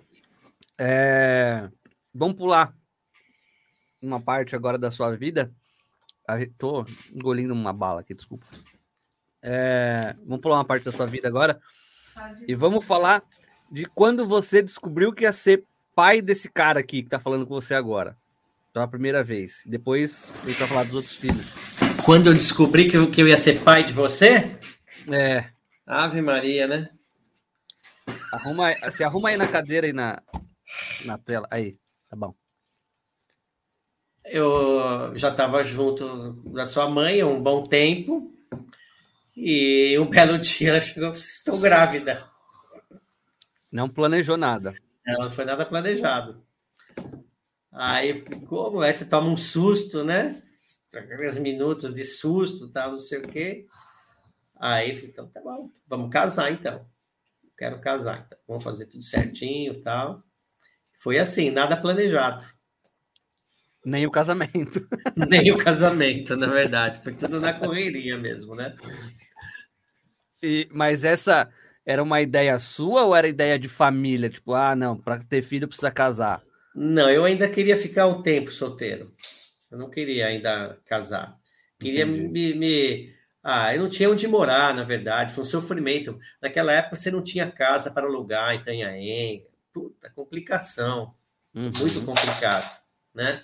é... 0.79 1.69
vamos 2.15 2.37
pular 2.37 2.75
uma 4.01 4.21
parte 4.21 4.57
agora 4.57 4.79
da 4.79 4.91
sua 4.91 5.15
vida. 5.17 5.53
Tô 6.57 6.85
engolindo 7.13 7.53
uma 7.53 7.73
bala 7.73 8.01
aqui, 8.01 8.15
desculpa. 8.15 8.47
É, 9.43 10.15
vamos 10.25 10.41
pular 10.41 10.57
uma 10.57 10.65
parte 10.65 10.85
da 10.85 10.93
sua 10.93 11.07
vida 11.07 11.27
agora. 11.27 11.61
E 12.47 12.55
vamos 12.55 12.85
falar 12.85 13.22
de 13.71 13.87
quando 13.87 14.27
você 14.27 14.63
descobriu 14.63 15.13
que 15.13 15.25
ia 15.25 15.33
ser 15.33 15.64
pai 16.01 16.22
desse 16.22 16.49
cara 16.49 16.81
aqui 16.81 17.03
que 17.03 17.11
tá 17.11 17.21
falando 17.21 17.47
com 17.47 17.53
você 17.53 17.75
agora. 17.75 18.17
Pela 18.72 18.89
primeira 18.89 19.22
vez. 19.22 19.63
Depois 19.67 20.33
gente 20.47 20.59
vai 20.59 20.67
falar 20.67 20.85
dos 20.85 20.95
outros 20.95 21.14
filhos. 21.14 21.53
Quando 22.07 22.29
eu 22.29 22.33
descobri 22.33 22.89
que 22.89 22.97
eu, 22.97 23.11
que 23.11 23.21
eu 23.21 23.29
ia 23.29 23.37
ser 23.37 23.63
pai 23.63 23.85
de 23.85 23.93
você? 23.93 24.59
É. 25.13 25.45
Ave 25.87 26.22
Maria, 26.22 26.67
né? 26.67 26.89
Arruma, 28.33 28.72
se 28.91 29.05
arruma 29.05 29.29
aí 29.29 29.37
na 29.37 29.47
cadeira 29.47 29.87
e 29.87 29.93
na, 29.93 30.22
na 31.05 31.18
tela. 31.18 31.47
Aí, 31.51 31.79
tá 32.09 32.17
bom 32.17 32.35
eu 34.25 35.17
já 35.17 35.31
estava 35.31 35.64
junto 35.64 36.35
da 36.53 36.64
sua 36.64 36.89
mãe 36.89 37.21
há 37.21 37.27
um 37.27 37.43
bom 37.43 37.67
tempo 37.67 38.33
e 39.37 39.99
um 39.99 40.07
belo 40.07 40.39
dia 40.39 40.68
ela 40.68 40.81
chegou 40.81 41.11
estou 41.11 41.59
grávida. 41.59 42.29
Não 43.72 43.89
planejou 43.89 44.37
nada. 44.37 44.75
Não 45.18 45.30
foi 45.30 45.45
nada 45.45 45.64
planejado. 45.66 46.42
Aí, 47.72 48.22
como? 48.46 48.80
Aí 48.80 48.92
você 48.92 49.04
toma 49.04 49.28
um 49.28 49.37
susto, 49.37 50.04
né? 50.04 50.42
Aqueles 50.92 51.38
minutos 51.38 51.95
de 51.95 52.04
susto, 52.04 52.68
tal, 52.68 52.92
não 52.92 52.99
sei 52.99 53.20
o 53.20 53.22
quê. 53.22 53.66
Aí, 54.58 54.92
então, 55.04 55.28
tá 55.28 55.41
bom, 55.41 55.70
vamos 55.87 56.11
casar 56.11 56.53
então. 56.53 56.84
Quero 57.57 57.80
casar, 57.80 58.24
então. 58.26 58.38
vamos 58.49 58.64
fazer 58.64 58.87
tudo 58.87 59.03
certinho, 59.03 59.80
tal. 59.82 60.22
Foi 60.99 61.18
assim, 61.18 61.50
nada 61.50 61.76
planejado. 61.76 62.45
Nem 63.84 64.07
o 64.07 64.11
casamento. 64.11 64.87
Nem 65.28 65.50
o 65.53 65.58
casamento, 65.58 66.37
na 66.37 66.46
verdade. 66.46 67.03
Foi 67.03 67.14
tudo 67.14 67.41
na 67.41 67.54
correria 67.54 68.18
mesmo, 68.18 68.54
né? 68.54 68.76
E, 70.42 70.68
mas 70.70 71.04
essa 71.04 71.50
era 71.85 72.03
uma 72.03 72.21
ideia 72.21 72.59
sua 72.59 73.05
ou 73.05 73.15
era 73.15 73.29
ideia 73.29 73.59
de 73.59 73.69
família? 73.69 74.29
Tipo, 74.29 74.55
ah, 74.55 74.77
não, 74.77 74.97
para 74.97 75.23
ter 75.25 75.43
filho 75.43 75.67
precisa 75.67 75.91
casar. 75.91 76.43
Não, 76.75 77.11
eu 77.11 77.25
ainda 77.25 77.49
queria 77.49 77.77
ficar 77.77 78.07
um 78.07 78.23
tempo 78.23 78.51
solteiro. 78.51 79.13
Eu 79.71 79.79
não 79.79 79.91
queria 79.91 80.27
ainda 80.27 80.79
casar. 80.87 81.37
Queria 81.79 82.05
me, 82.05 82.55
me, 82.55 83.13
Ah, 83.43 83.75
eu 83.75 83.83
não 83.83 83.89
tinha 83.89 84.11
onde 84.11 84.27
morar, 84.29 84.75
na 84.75 84.85
verdade. 84.85 85.33
Foi 85.33 85.45
um 85.45 85.47
sofrimento. 85.47 86.19
Naquela 86.41 86.73
época 86.73 86.97
você 86.97 87.11
não 87.11 87.23
tinha 87.23 87.51
casa 87.51 87.91
para 87.91 88.07
alugar 88.07 88.55
em 88.55 88.59
Itanhaém. 88.61 89.47
Puta, 89.73 90.11
complicação. 90.11 91.15
Uhum. 91.55 91.73
Muito 91.79 92.05
complicado, 92.05 92.71
né? 93.15 93.43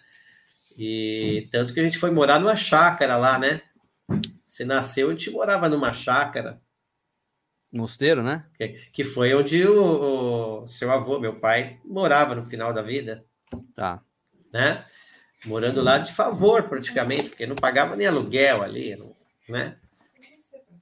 E 0.78 1.48
tanto 1.50 1.72
que 1.72 1.80
a 1.80 1.82
gente 1.82 1.98
foi 1.98 2.10
morar 2.10 2.38
numa 2.38 2.56
chácara 2.56 3.16
lá, 3.16 3.38
né? 3.38 3.62
Você 4.46 4.64
nasceu, 4.64 5.08
a 5.08 5.12
gente 5.12 5.30
morava 5.30 5.68
numa 5.68 5.92
chácara, 5.92 6.60
Mosteiro, 7.76 8.22
né? 8.22 8.44
que, 8.56 8.68
que 8.92 9.04
foi 9.04 9.34
onde 9.34 9.66
o, 9.66 10.62
o 10.62 10.66
seu 10.66 10.90
avô, 10.90 11.18
meu 11.18 11.36
pai, 11.38 11.78
morava 11.84 12.34
no 12.34 12.44
final 12.46 12.72
da 12.72 12.82
vida, 12.82 13.24
Tá. 13.74 14.02
né? 14.52 14.84
Morando 15.44 15.80
lá 15.82 15.98
de 15.98 16.12
favor, 16.12 16.64
praticamente, 16.64 17.28
porque 17.28 17.46
não 17.46 17.54
pagava 17.54 17.94
nem 17.94 18.06
aluguel 18.06 18.62
ali, 18.62 18.96
né? 19.48 19.76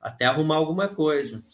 Até 0.01 0.25
arrumar 0.25 0.57
alguma 0.57 0.89
coisa. 0.89 1.45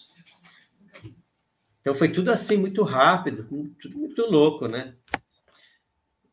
Então 1.81 1.95
foi 1.95 2.09
tudo 2.11 2.31
assim, 2.31 2.57
muito 2.57 2.83
rápido, 2.83 3.45
tudo 3.81 3.99
muito 3.99 4.23
louco, 4.31 4.69
né? 4.69 4.95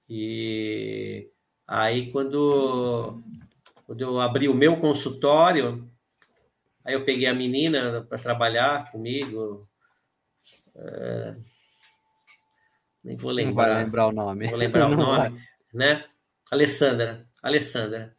E 0.10 1.30
aí, 1.68 2.12
quando, 2.12 3.22
quando 3.86 4.02
eu 4.02 4.20
abri 4.20 4.48
o 4.48 4.54
meu 4.54 4.78
consultório, 4.78 5.90
aí 6.88 6.96
eu 6.96 7.06
peguei 7.06 7.28
a 7.28 7.36
menina 7.36 8.04
para 8.10 8.20
trabalhar 8.20 8.92
comigo. 8.92 9.62
é, 10.76 11.36
nem 13.04 13.16
vou 13.18 13.32
Não 13.40 13.54
vai 13.54 13.70
lembrar 13.70 13.74
lembrar 13.74 14.08
o 14.08 14.12
nome. 14.12 14.48
vou 14.48 14.58
lembrar 14.58 14.88
o 14.92 14.96
Não 14.96 15.06
vai. 15.08 15.32
nome, 15.32 15.42
né? 15.74 16.06
Alessandra, 16.52 17.28
Alessandra. 17.44 18.16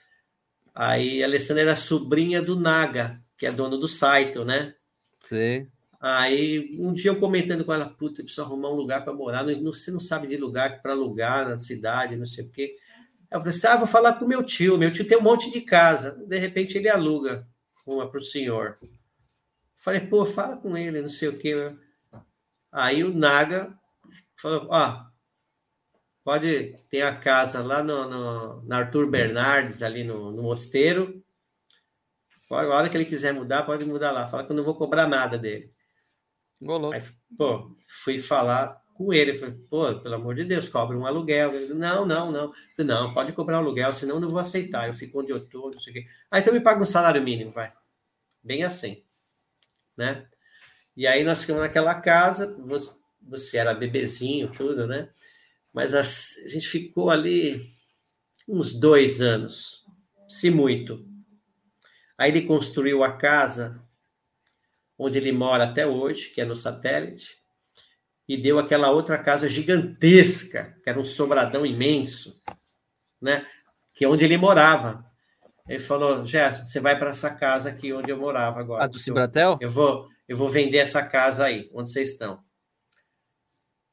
Aí 0.75 1.23
a 1.23 1.27
Alessandra 1.27 1.63
era 1.63 1.77
sobrinha 1.77 2.43
do 2.43 2.59
Naga, 2.59 3.21
que 3.39 3.47
é 3.47 3.53
dono 3.53 3.79
do 3.79 3.89
Saito, 3.89 4.45
né? 4.45 4.75
Sei. 5.21 5.69
Aí 6.01 6.77
um 6.79 6.93
dia 6.93 7.11
eu 7.11 7.19
comentando 7.19 7.65
com 7.65 7.73
ela, 7.75 7.89
puta, 7.91 8.21
eu 8.21 8.25
preciso 8.25 8.43
arrumar 8.43 8.71
um 8.71 8.75
lugar 8.77 9.05
para 9.05 9.13
morar. 9.13 9.43
Não, 9.45 9.53
não- 9.61 9.73
você 9.73 9.91
não 9.91 10.01
sabe 10.01 10.29
de 10.29 10.37
lugar 10.37 10.81
para 10.81 10.93
alugar 10.93 11.49
na 11.49 11.59
cidade, 11.59 12.17
não 12.17 12.27
sei 12.27 12.45
o 12.45 12.51
quê. 12.51 12.75
Aí 13.31 13.37
eu 13.37 13.41
falei 13.41 13.55
assim: 13.57 13.67
ah, 13.67 13.77
vou 13.77 13.87
falar 13.87 14.15
com 14.15 14.27
meu 14.27 14.43
tio. 14.45 14.79
Meu 14.79 14.93
tio 14.93 15.07
tem 15.09 15.19
um 15.19 15.23
monte 15.23 15.51
de 15.51 15.61
casa. 15.63 16.13
De 16.27 16.39
repente 16.39 16.79
ele 16.79 16.89
aluga 16.89 17.47
uma 17.95 18.09
para 18.11 18.19
o 18.21 18.23
senhor. 18.23 18.79
Falei, 19.79 20.01
pô, 20.07 20.25
fala 20.27 20.57
com 20.57 20.77
ele, 20.77 21.01
não 21.01 21.09
sei 21.09 21.29
o 21.29 21.39
quê. 21.39 21.55
Aí 22.71 23.03
o 23.05 23.15
Naga 23.15 23.79
falou: 24.37 24.67
ó, 24.71 25.07
pode 26.25 26.77
ter 26.91 27.03
a 27.03 27.17
casa 27.17 27.63
lá 27.63 27.83
no, 27.83 28.09
no- 28.09 28.63
na 28.65 28.79
Arthur 28.79 29.09
Bernardes, 29.09 29.83
ali 29.83 30.05
no, 30.05 30.31
no 30.31 30.43
mosteiro. 30.43 31.23
Pode- 32.49 32.71
A 32.71 32.75
hora 32.75 32.89
que 32.91 32.97
ele 32.97 33.05
quiser 33.05 33.33
mudar, 33.33 33.65
pode 33.65 33.85
mudar 33.85 34.11
lá. 34.11 34.27
Fala 34.29 34.45
que 34.45 34.53
eu 34.53 34.57
não 34.57 34.65
vou 34.65 34.75
cobrar 34.75 35.07
nada 35.07 35.39
dele. 35.39 35.73
Golou. 36.61 36.93
Aí, 36.93 37.03
pô, 37.37 37.77
fui 37.89 38.21
falar 38.21 38.83
com 38.99 39.15
ele. 39.15 39.39
Falei, 39.39 39.57
pô, 39.71 39.95
pelo 40.01 40.17
amor 40.17 40.35
de 40.37 40.45
Deus, 40.45 40.69
cobra 40.69 40.99
um 40.99 41.07
aluguel. 41.07 41.51
Ele 41.55 41.61
disse, 41.63 41.75
não, 41.75 42.07
não, 42.07 42.33
não. 42.33 42.53
Falei, 42.77 42.93
não, 42.95 43.15
pode 43.15 43.33
cobrar 43.33 43.59
um 43.59 43.61
aluguel, 43.63 43.93
senão 43.95 44.17
eu 44.17 44.21
não 44.23 44.31
vou 44.31 44.41
aceitar. 44.41 44.89
Eu 44.89 44.95
fico 44.95 45.21
onde 45.21 45.33
eu 45.33 45.49
tô, 45.49 45.71
não 45.71 45.81
sei 45.81 45.93
o 45.93 45.95
quê. 45.97 46.07
Ah, 46.31 46.41
então 46.41 46.53
me 46.55 46.61
paga 46.61 46.83
um 46.83 46.87
salário 46.87 47.23
mínimo, 47.23 47.53
vai. 47.53 47.73
Bem 48.43 48.65
assim, 48.65 49.03
né? 49.97 50.27
E 50.97 51.07
aí 51.07 51.25
nós 51.25 51.43
ficamos 51.43 51.63
naquela 51.63 51.95
casa, 51.97 52.57
você, 52.67 52.93
você 53.23 53.59
era 53.59 53.75
bebezinho, 53.75 54.53
tudo, 54.53 54.87
né? 54.87 55.11
Mas 55.73 55.95
as- 55.95 56.37
a 56.45 56.49
gente 56.49 56.69
ficou 56.69 57.11
ali 57.11 57.63
uns 58.49 58.75
dois 58.79 59.21
anos, 59.23 59.85
se 60.29 60.51
muito. 60.51 61.07
Aí 62.19 62.31
ele 62.31 62.43
construiu 62.47 63.03
a 63.03 63.17
casa 63.17 63.83
onde 64.99 65.17
ele 65.17 65.33
mora 65.33 65.65
até 65.65 65.87
hoje, 65.87 66.29
que 66.29 66.43
é 66.43 66.45
no 66.45 66.55
satélite, 66.55 67.38
e 68.29 68.37
deu 68.37 68.59
aquela 68.59 68.91
outra 68.91 69.17
casa 69.17 69.49
gigantesca, 69.49 70.77
que 70.85 70.91
era 70.91 71.01
um 71.01 71.05
sobradão 71.05 71.65
imenso, 71.65 72.39
né? 73.21 73.47
Que 73.95 74.05
é 74.05 74.09
onde 74.09 74.25
ele 74.25 74.37
morava. 74.37 75.09
Ele 75.67 75.81
falou, 75.81 76.25
Gerson, 76.25 76.67
você 76.67 76.79
vai 76.79 76.99
para 76.99 77.11
essa 77.11 77.31
casa 77.31 77.71
aqui 77.71 77.93
onde 77.93 78.11
eu 78.11 78.19
morava 78.19 78.61
agora. 78.61 78.85
A 78.85 78.87
do 78.87 78.99
Cibratel? 78.99 79.59
eu 79.61 79.71
vou, 79.71 80.09
eu 80.29 80.37
vou 80.37 80.49
vender 80.49 80.79
essa 80.79 81.03
casa 81.03 81.47
aí, 81.47 81.71
onde 81.73 81.91
vocês 81.91 82.13
estão. 82.13 82.43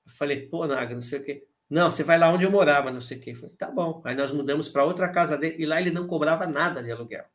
Eu 0.06 0.12
falei, 0.14 0.48
pô, 0.48 0.68
Naga, 0.68 0.94
não 0.94 1.02
sei 1.02 1.20
o 1.20 1.24
quê. 1.24 1.48
Não, 1.70 1.90
você 1.90 2.04
vai 2.04 2.20
lá 2.20 2.30
onde 2.30 2.44
eu 2.44 2.52
morava, 2.52 2.92
não 2.92 3.02
sei 3.02 3.18
o 3.18 3.22
quê. 3.22 3.32
Eu 3.32 3.36
falei, 3.36 3.56
tá 3.56 3.72
bom. 3.72 4.02
Aí 4.06 4.16
nós 4.16 4.32
mudamos 4.32 4.70
para 4.70 4.84
outra 4.84 5.10
casa 5.10 5.38
dele 5.38 5.56
e 5.60 5.66
lá 5.66 5.82
ele 5.82 5.92
não 5.92 6.08
cobrava 6.08 6.46
nada 6.46 6.84
de 6.84 6.92
aluguel. 6.92 7.26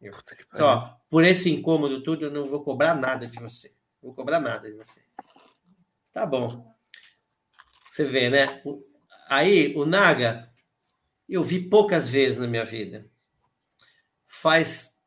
Eu, 0.00 0.12
Puta 0.12 0.34
que 0.34 0.44
por 1.10 1.24
esse 1.24 1.50
incômodo 1.50 2.02
tudo, 2.02 2.26
eu 2.26 2.30
não 2.30 2.48
vou 2.48 2.62
cobrar 2.62 2.94
nada 2.94 3.26
de 3.26 3.38
você. 3.38 3.68
Não 4.02 4.08
vou 4.08 4.14
cobrar 4.14 4.40
nada 4.40 4.70
de 4.70 4.76
você. 4.76 5.02
Tá 6.12 6.26
bom. 6.26 6.74
Você 7.90 8.04
vê, 8.04 8.28
né? 8.28 8.62
Aí, 9.28 9.74
o 9.76 9.84
Naga, 9.84 10.50
eu 11.28 11.42
vi 11.42 11.60
poucas 11.68 12.08
vezes 12.08 12.38
na 12.38 12.46
minha 12.46 12.64
vida. 12.64 13.08
Faz 14.26 14.98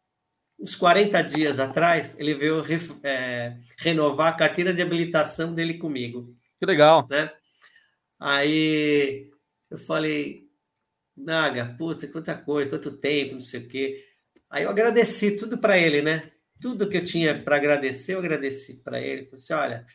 uns 0.60 0.76
40 0.76 1.22
dias 1.22 1.60
atrás, 1.60 2.16
ele 2.18 2.34
veio 2.36 2.64
é, 3.04 3.58
renovar 3.78 4.34
a 4.34 4.38
carteira 4.38 4.74
de 4.74 4.82
habilitação 4.82 5.54
dele 5.54 5.78
comigo 5.78 6.34
Que 6.60 6.66
legal. 6.66 7.06
né? 7.10 7.34
Aí 8.20 9.30
eu 9.70 9.78
falei, 9.78 10.48
Naga, 11.18 11.76
puta, 11.78 12.08
quanta 12.08 12.36
coisa, 12.36 12.70
quanto 12.70 12.98
tempo, 12.98 13.34
não 13.34 13.40
sei 13.42 13.62
o 13.62 13.68
quê. 13.68 14.06
Aí 14.50 14.64
eu 14.64 14.70
agradeci 14.70 15.36
tudo 15.36 15.58
para 15.58 15.78
ele, 15.78 16.02
né? 16.02 16.32
Tudo 16.62 16.88
que 16.88 16.98
eu 16.98 17.04
tinha 17.04 17.44
para 17.44 17.58
agradecer, 17.58 18.14
eu 18.14 18.20
agradeci 18.20 18.76
para 18.82 19.02
ele. 19.02 19.26
Falei 19.26 19.36
assim: 19.36 19.54
olha, 19.54 19.86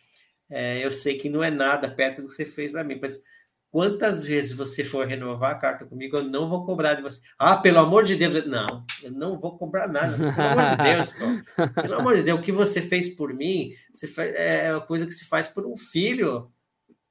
é, 0.50 0.84
eu 0.84 0.90
sei 0.90 1.18
que 1.18 1.28
não 1.28 1.42
é 1.44 1.50
nada 1.50 1.90
perto 1.90 2.22
do 2.22 2.28
que 2.28 2.34
você 2.34 2.44
fez 2.44 2.72
para 2.72 2.82
mim, 2.84 2.98
mas 3.00 3.22
quantas 3.70 4.24
vezes 4.24 4.52
você 4.52 4.82
for 4.84 5.06
renovar 5.06 5.52
a 5.52 5.58
carta 5.58 5.84
comigo, 5.84 6.16
eu 6.16 6.22
não 6.24 6.48
vou 6.48 6.64
cobrar 6.64 6.94
de 6.94 7.02
você. 7.02 7.20
Ah, 7.38 7.56
pelo 7.56 7.78
amor 7.80 8.04
de 8.04 8.16
Deus, 8.16 8.34
eu- 8.34 8.46
não, 8.48 8.84
eu 9.02 9.10
não 9.12 9.38
vou 9.38 9.58
cobrar 9.58 9.86
nada. 9.88 10.16
Pelo 10.16 10.48
amor 10.48 10.64
de 10.70 10.76
Deus, 10.82 11.12
pô. 11.12 11.72
Pelo 11.82 11.94
amor 11.94 12.16
de 12.16 12.22
Deus, 12.22 12.40
o 12.40 12.42
que 12.42 12.52
você 12.52 12.80
fez 12.80 13.14
por 13.14 13.32
mim 13.34 13.74
você 13.92 14.08
faz, 14.08 14.34
é 14.34 14.72
uma 14.72 14.86
coisa 14.86 15.06
que 15.06 15.12
se 15.12 15.24
faz 15.26 15.48
por 15.48 15.66
um 15.66 15.76
filho. 15.76 16.50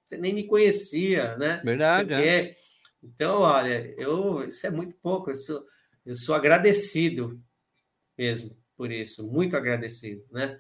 Você 0.08 0.18
nem 0.18 0.34
me 0.34 0.46
conhecia, 0.48 1.36
né? 1.38 1.62
Verdade, 1.64 2.14
o 2.14 2.18
quê. 2.18 2.56
Então, 3.04 3.42
olha, 3.42 3.94
eu, 3.98 4.44
isso 4.48 4.66
é 4.66 4.70
muito 4.72 4.96
pouco. 4.96 5.30
Eu 5.30 5.36
sou, 5.36 5.64
eu 6.06 6.16
sou 6.16 6.34
agradecido 6.34 7.40
mesmo 8.18 8.58
por 8.76 8.92
isso, 8.92 9.24
muito 9.32 9.56
agradecido, 9.56 10.24
né? 10.32 10.58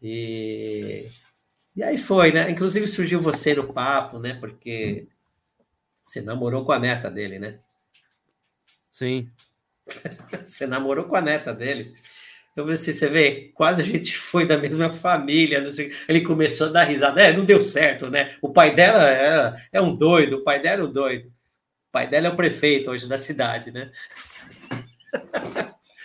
E, 0.00 1.06
e 1.76 1.82
aí 1.82 1.96
foi, 1.98 2.32
né? 2.32 2.50
Inclusive 2.50 2.86
surgiu 2.86 3.20
você 3.20 3.54
no 3.54 3.72
papo, 3.72 4.18
né? 4.18 4.34
Porque 4.34 5.06
você 6.04 6.20
namorou 6.20 6.64
com 6.64 6.72
a 6.72 6.78
neta 6.78 7.10
dele, 7.10 7.38
né? 7.38 7.58
Sim. 8.90 9.30
Você 10.44 10.66
namorou 10.66 11.06
com 11.06 11.16
a 11.16 11.20
neta 11.20 11.52
dele. 11.54 11.94
Eu 12.54 12.64
falei 12.64 12.74
assim, 12.74 12.92
você 12.92 13.08
vê, 13.08 13.50
quase 13.54 13.80
a 13.80 13.84
gente 13.84 14.14
foi 14.18 14.46
da 14.46 14.58
mesma 14.58 14.92
família. 14.92 15.60
Não 15.62 15.70
sei. 15.70 15.92
Ele 16.06 16.20
começou 16.20 16.66
a 16.68 16.70
dar 16.70 16.84
risada. 16.84 17.22
É, 17.22 17.34
não 17.34 17.44
deu 17.44 17.64
certo, 17.64 18.10
né? 18.10 18.36
O 18.42 18.52
pai 18.52 18.74
dela 18.74 19.10
é, 19.10 19.68
é 19.72 19.80
um 19.80 19.96
doido, 19.96 20.36
o 20.36 20.44
pai 20.44 20.60
dela 20.60 20.82
é 20.82 20.84
um 20.84 20.92
doido. 20.92 21.28
O 21.28 21.92
pai 21.92 22.06
dela 22.06 22.26
é 22.26 22.30
o 22.30 22.36
prefeito 22.36 22.90
hoje 22.90 23.08
da 23.08 23.16
cidade, 23.18 23.70
né? 23.70 23.90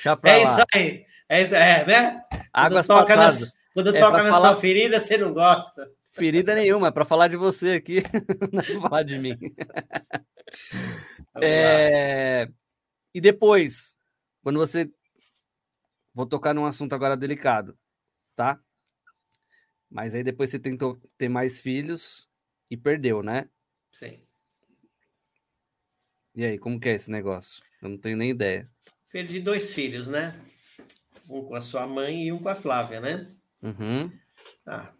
Já 0.02 0.16
pra 0.16 0.32
É 0.32 0.38
lá. 0.38 0.52
isso 0.54 0.64
aí. 0.74 1.06
É 1.30 1.42
isso, 1.42 1.56
é, 1.56 1.86
né? 1.86 2.22
Águas 2.54 2.88
quando 2.88 3.02
toca, 3.02 3.16
na, 3.16 3.26
passadas. 3.26 3.57
Quando 3.78 3.96
É 3.96 4.00
toca 4.00 4.24
na 4.24 4.32
falar- 4.32 4.54
sua 4.54 4.60
ferida, 4.62 5.00
você 5.00 5.18
não 5.18 5.32
gosta. 5.36 5.92
Ferida 6.10 6.56
nenhuma, 6.56 6.88
é 6.88 6.92
pra 6.92 7.06
falar 7.06 7.28
de 7.28 7.36
você 7.38 7.74
aqui, 7.74 8.02
não 8.52 8.60
é 8.62 8.82
falar 8.82 9.04
de 9.04 9.20
mim. 9.20 9.38
É, 11.44 12.50
E 13.14 13.22
depois, 13.22 13.96
quando 14.42 14.58
você. 14.58 14.90
Vou 16.12 16.26
tocar 16.26 16.56
num 16.56 16.66
assunto 16.66 16.96
agora 16.96 17.16
delicado, 17.16 17.78
tá? 18.36 18.60
Mas 19.88 20.16
aí 20.16 20.24
depois 20.24 20.50
você 20.50 20.58
tentou 20.58 21.00
ter 21.18 21.30
mais 21.30 21.60
filhos 21.62 22.28
e 22.72 22.76
perdeu, 22.76 23.22
né? 23.22 23.48
Sim. 23.92 24.20
E 26.34 26.44
aí, 26.44 26.58
como 26.58 26.80
que 26.80 26.90
é 26.90 26.94
esse 26.96 27.12
negócio? 27.12 27.62
Eu 27.82 27.90
não 27.90 27.98
tenho 28.00 28.18
nem 28.18 28.32
ideia. 28.32 28.68
Perdi 29.12 29.40
dois 29.40 29.72
filhos, 29.74 30.08
né? 30.08 30.40
Um 31.30 31.44
com 31.44 31.56
a 31.56 31.62
sua 31.62 31.86
mãe 31.86 32.24
e 32.24 32.32
um 32.32 32.40
com 32.40 32.50
a 32.50 32.56
Flávia, 32.56 33.00
né? 33.00 33.32
Uhum. 33.62 34.12
Ah, 34.66 34.92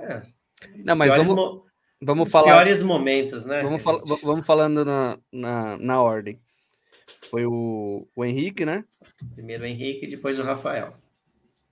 é 0.00 0.22
Não, 0.84 0.96
mas 0.96 1.14
vamos, 1.16 1.34
mo- 1.34 1.66
vamos 2.00 2.26
os 2.26 2.32
falar. 2.32 2.54
piores 2.54 2.82
momentos, 2.82 3.44
né? 3.44 3.62
Vamos, 3.62 3.82
fal- 3.82 4.02
vamos 4.22 4.46
falando 4.46 4.84
na, 4.84 5.18
na, 5.32 5.76
na 5.78 6.02
ordem. 6.02 6.40
Foi 7.30 7.44
o, 7.46 8.08
o 8.16 8.24
Henrique, 8.24 8.64
né? 8.64 8.84
Primeiro 9.34 9.64
o 9.64 9.66
Henrique 9.66 10.06
e 10.06 10.10
depois 10.10 10.38
o 10.38 10.42
Rafael. 10.42 10.94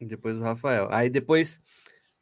Depois 0.00 0.38
o 0.38 0.42
Rafael. 0.42 0.88
Aí 0.92 1.08
depois 1.10 1.60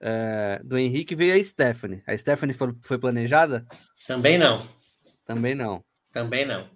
eh, 0.01 0.61
do 0.65 0.79
Henrique 0.79 1.15
veio 1.15 1.35
a 1.35 1.45
Stephanie. 1.45 2.03
A 2.07 2.17
Stephanie 2.17 2.55
foi, 2.55 2.73
foi 2.83 2.99
planejada? 2.99 3.67
Também 4.07 4.39
não. 4.39 4.67
Também 5.25 5.55
não. 5.55 5.85
Também 6.13 6.47
não. 6.47 6.71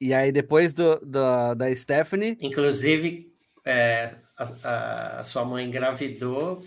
E 0.00 0.12
aí 0.12 0.32
depois 0.32 0.72
do, 0.72 0.98
do- 1.00 1.54
da 1.54 1.74
Stephanie, 1.74 2.36
Inclusive, 2.40 3.32
é, 3.64 4.16
a, 4.36 5.18
a- 5.20 5.24
sua 5.24 5.44
mãe 5.44 5.66
engravidou, 5.66 6.64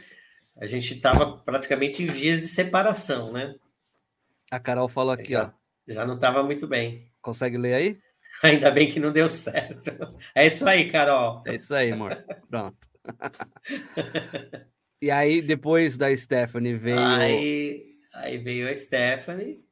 a 0.57 0.65
gente 0.67 0.93
estava 0.95 1.37
praticamente 1.37 2.01
em 2.03 2.07
vias 2.07 2.41
de 2.41 2.47
separação, 2.47 3.31
né? 3.31 3.55
a 4.49 4.59
Carol 4.59 4.87
falou 4.87 5.11
aqui, 5.11 5.35
ó. 5.35 5.41
já, 5.43 5.53
já 5.87 6.05
não 6.05 6.15
estava 6.15 6.41
muito 6.43 6.67
bem. 6.67 7.11
Consegue 7.21 7.57
ler 7.57 7.73
aí? 7.73 7.99
Ainda 8.43 8.71
bem 8.71 8.91
que 8.91 8.99
não 8.99 9.11
deu 9.11 9.27
certo. 9.27 9.91
É 10.33 10.45
isso 10.47 10.67
aí, 10.67 10.91
Carol. 10.91 11.43
É 11.45 11.55
isso 11.55 11.73
aí, 11.73 11.91
amor. 11.91 12.23
Pronto. 12.49 12.77
e 15.01 15.09
aí, 15.11 15.41
depois 15.41 15.97
da 15.97 16.15
Stephanie 16.15 16.75
veio. 16.75 16.99
Aí, 16.99 17.83
aí 18.13 18.37
veio 18.37 18.69
a 18.69 18.75
Stephanie. 18.75 19.63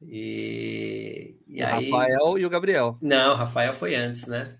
E, 0.00 1.36
e 1.46 1.62
o 1.62 1.66
aí. 1.66 1.90
Rafael 1.90 2.38
e 2.38 2.46
o 2.46 2.50
Gabriel. 2.50 2.96
Não, 3.02 3.32
o 3.32 3.36
Rafael 3.36 3.72
foi 3.74 3.94
antes, 3.96 4.26
né? 4.26 4.58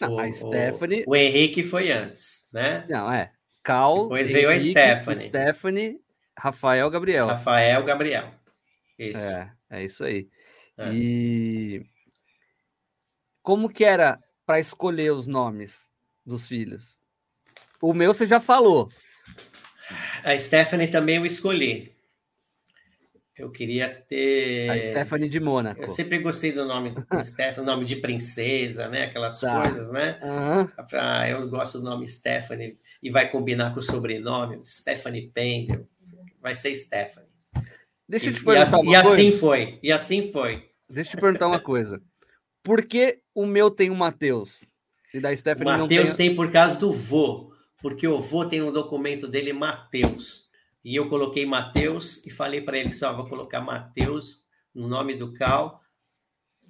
Não, 0.00 0.14
o, 0.14 0.18
a 0.18 0.32
Stephanie. 0.32 1.04
O, 1.06 1.10
o 1.12 1.16
Henrique 1.16 1.62
foi 1.62 1.90
antes, 1.90 2.48
né? 2.52 2.84
Não, 2.88 3.10
é. 3.10 3.32
Cal. 3.62 4.02
Depois 4.04 4.30
veio 4.30 4.50
a 4.50 4.60
Stephanie. 4.60 5.20
Stephanie, 5.20 6.00
Rafael, 6.38 6.90
Gabriel. 6.90 7.26
Rafael, 7.28 7.84
Gabriel. 7.84 8.34
Isso. 8.98 9.18
É, 9.18 9.52
é 9.70 9.84
isso 9.84 10.04
aí. 10.04 10.28
É. 10.76 10.92
E 10.92 11.86
como 13.42 13.68
que 13.68 13.84
era 13.84 14.18
para 14.44 14.60
escolher 14.60 15.12
os 15.12 15.26
nomes 15.26 15.88
dos 16.24 16.48
filhos? 16.48 16.98
O 17.80 17.92
meu 17.92 18.12
você 18.12 18.26
já 18.26 18.40
falou. 18.40 18.90
A 20.24 20.38
Stephanie 20.38 20.88
também 20.88 21.16
eu 21.16 21.26
escolhi. 21.26 21.93
Eu 23.36 23.50
queria 23.50 23.88
ter. 24.08 24.70
A 24.70 24.78
Stephanie 24.80 25.28
de 25.28 25.40
Mônaco. 25.40 25.82
Eu 25.82 25.88
sempre 25.88 26.18
gostei 26.20 26.52
do 26.52 26.64
nome 26.64 26.90
do 26.90 27.04
Stephanie, 27.26 27.66
nome 27.66 27.84
de 27.84 27.96
princesa, 27.96 28.88
né? 28.88 29.04
Aquelas 29.06 29.40
Tá. 29.40 29.62
coisas, 29.62 29.90
né? 29.90 30.18
Aham. 30.22 30.72
Ah, 30.92 31.28
eu 31.28 31.48
gosto 31.48 31.78
do 31.78 31.84
nome 31.84 32.06
Stephanie 32.06 32.78
e 33.02 33.10
vai 33.10 33.28
combinar 33.30 33.74
com 33.74 33.80
o 33.80 33.82
sobrenome 33.82 34.60
Stephanie 34.64 35.30
Pendel. 35.34 35.86
Vai 36.40 36.54
ser 36.54 36.74
Stephanie. 36.76 37.28
Deixa 38.08 38.28
eu 38.28 38.34
te 38.34 38.40
E, 38.40 38.44
perguntar 38.44 38.76
assim- 38.76 38.86
uma 38.86 38.98
e 38.98 39.02
coisa. 39.02 39.22
assim 39.22 39.38
foi. 39.38 39.78
E 39.82 39.92
assim 39.92 40.30
foi. 40.32 40.68
Deixa 40.88 41.10
eu 41.10 41.16
te 41.16 41.20
perguntar 41.20 41.48
uma 41.48 41.58
coisa. 41.60 42.00
Por 42.62 42.84
que 42.86 43.18
o 43.34 43.44
meu 43.46 43.68
tem 43.70 43.90
o 43.90 43.94
Matheus 43.96 44.62
e 45.12 45.18
da 45.18 45.30
O 45.30 45.36
Stephanie 45.36 45.72
não 45.72 45.80
Mateus 45.80 46.14
tem? 46.14 46.28
tem 46.28 46.36
por 46.36 46.52
causa 46.52 46.78
do 46.78 46.92
vô, 46.92 47.52
porque 47.82 48.06
o 48.06 48.20
vô 48.20 48.44
tem 48.44 48.62
um 48.62 48.70
documento 48.72 49.26
dele 49.26 49.52
Mateus. 49.52 50.43
E 50.84 50.94
eu 50.96 51.08
coloquei 51.08 51.46
Mateus 51.46 52.24
e 52.26 52.30
falei 52.30 52.60
para 52.60 52.78
ele 52.78 52.92
só 52.92 53.12
vou 53.14 53.26
colocar 53.26 53.60
Mateus 53.60 54.44
no 54.74 54.86
nome 54.86 55.14
do 55.16 55.32
Cal 55.32 55.82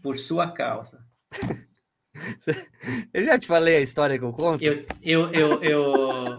por 0.02 0.16
sua 0.18 0.52
causa. 0.52 1.04
Eu 3.12 3.24
já 3.24 3.36
te 3.36 3.48
falei 3.48 3.76
a 3.76 3.80
história 3.80 4.16
que 4.16 4.24
eu 4.24 4.32
conto. 4.32 4.62
Eu, 4.62 4.86
eu, 5.02 5.32
eu, 5.32 5.62
eu, 5.64 6.38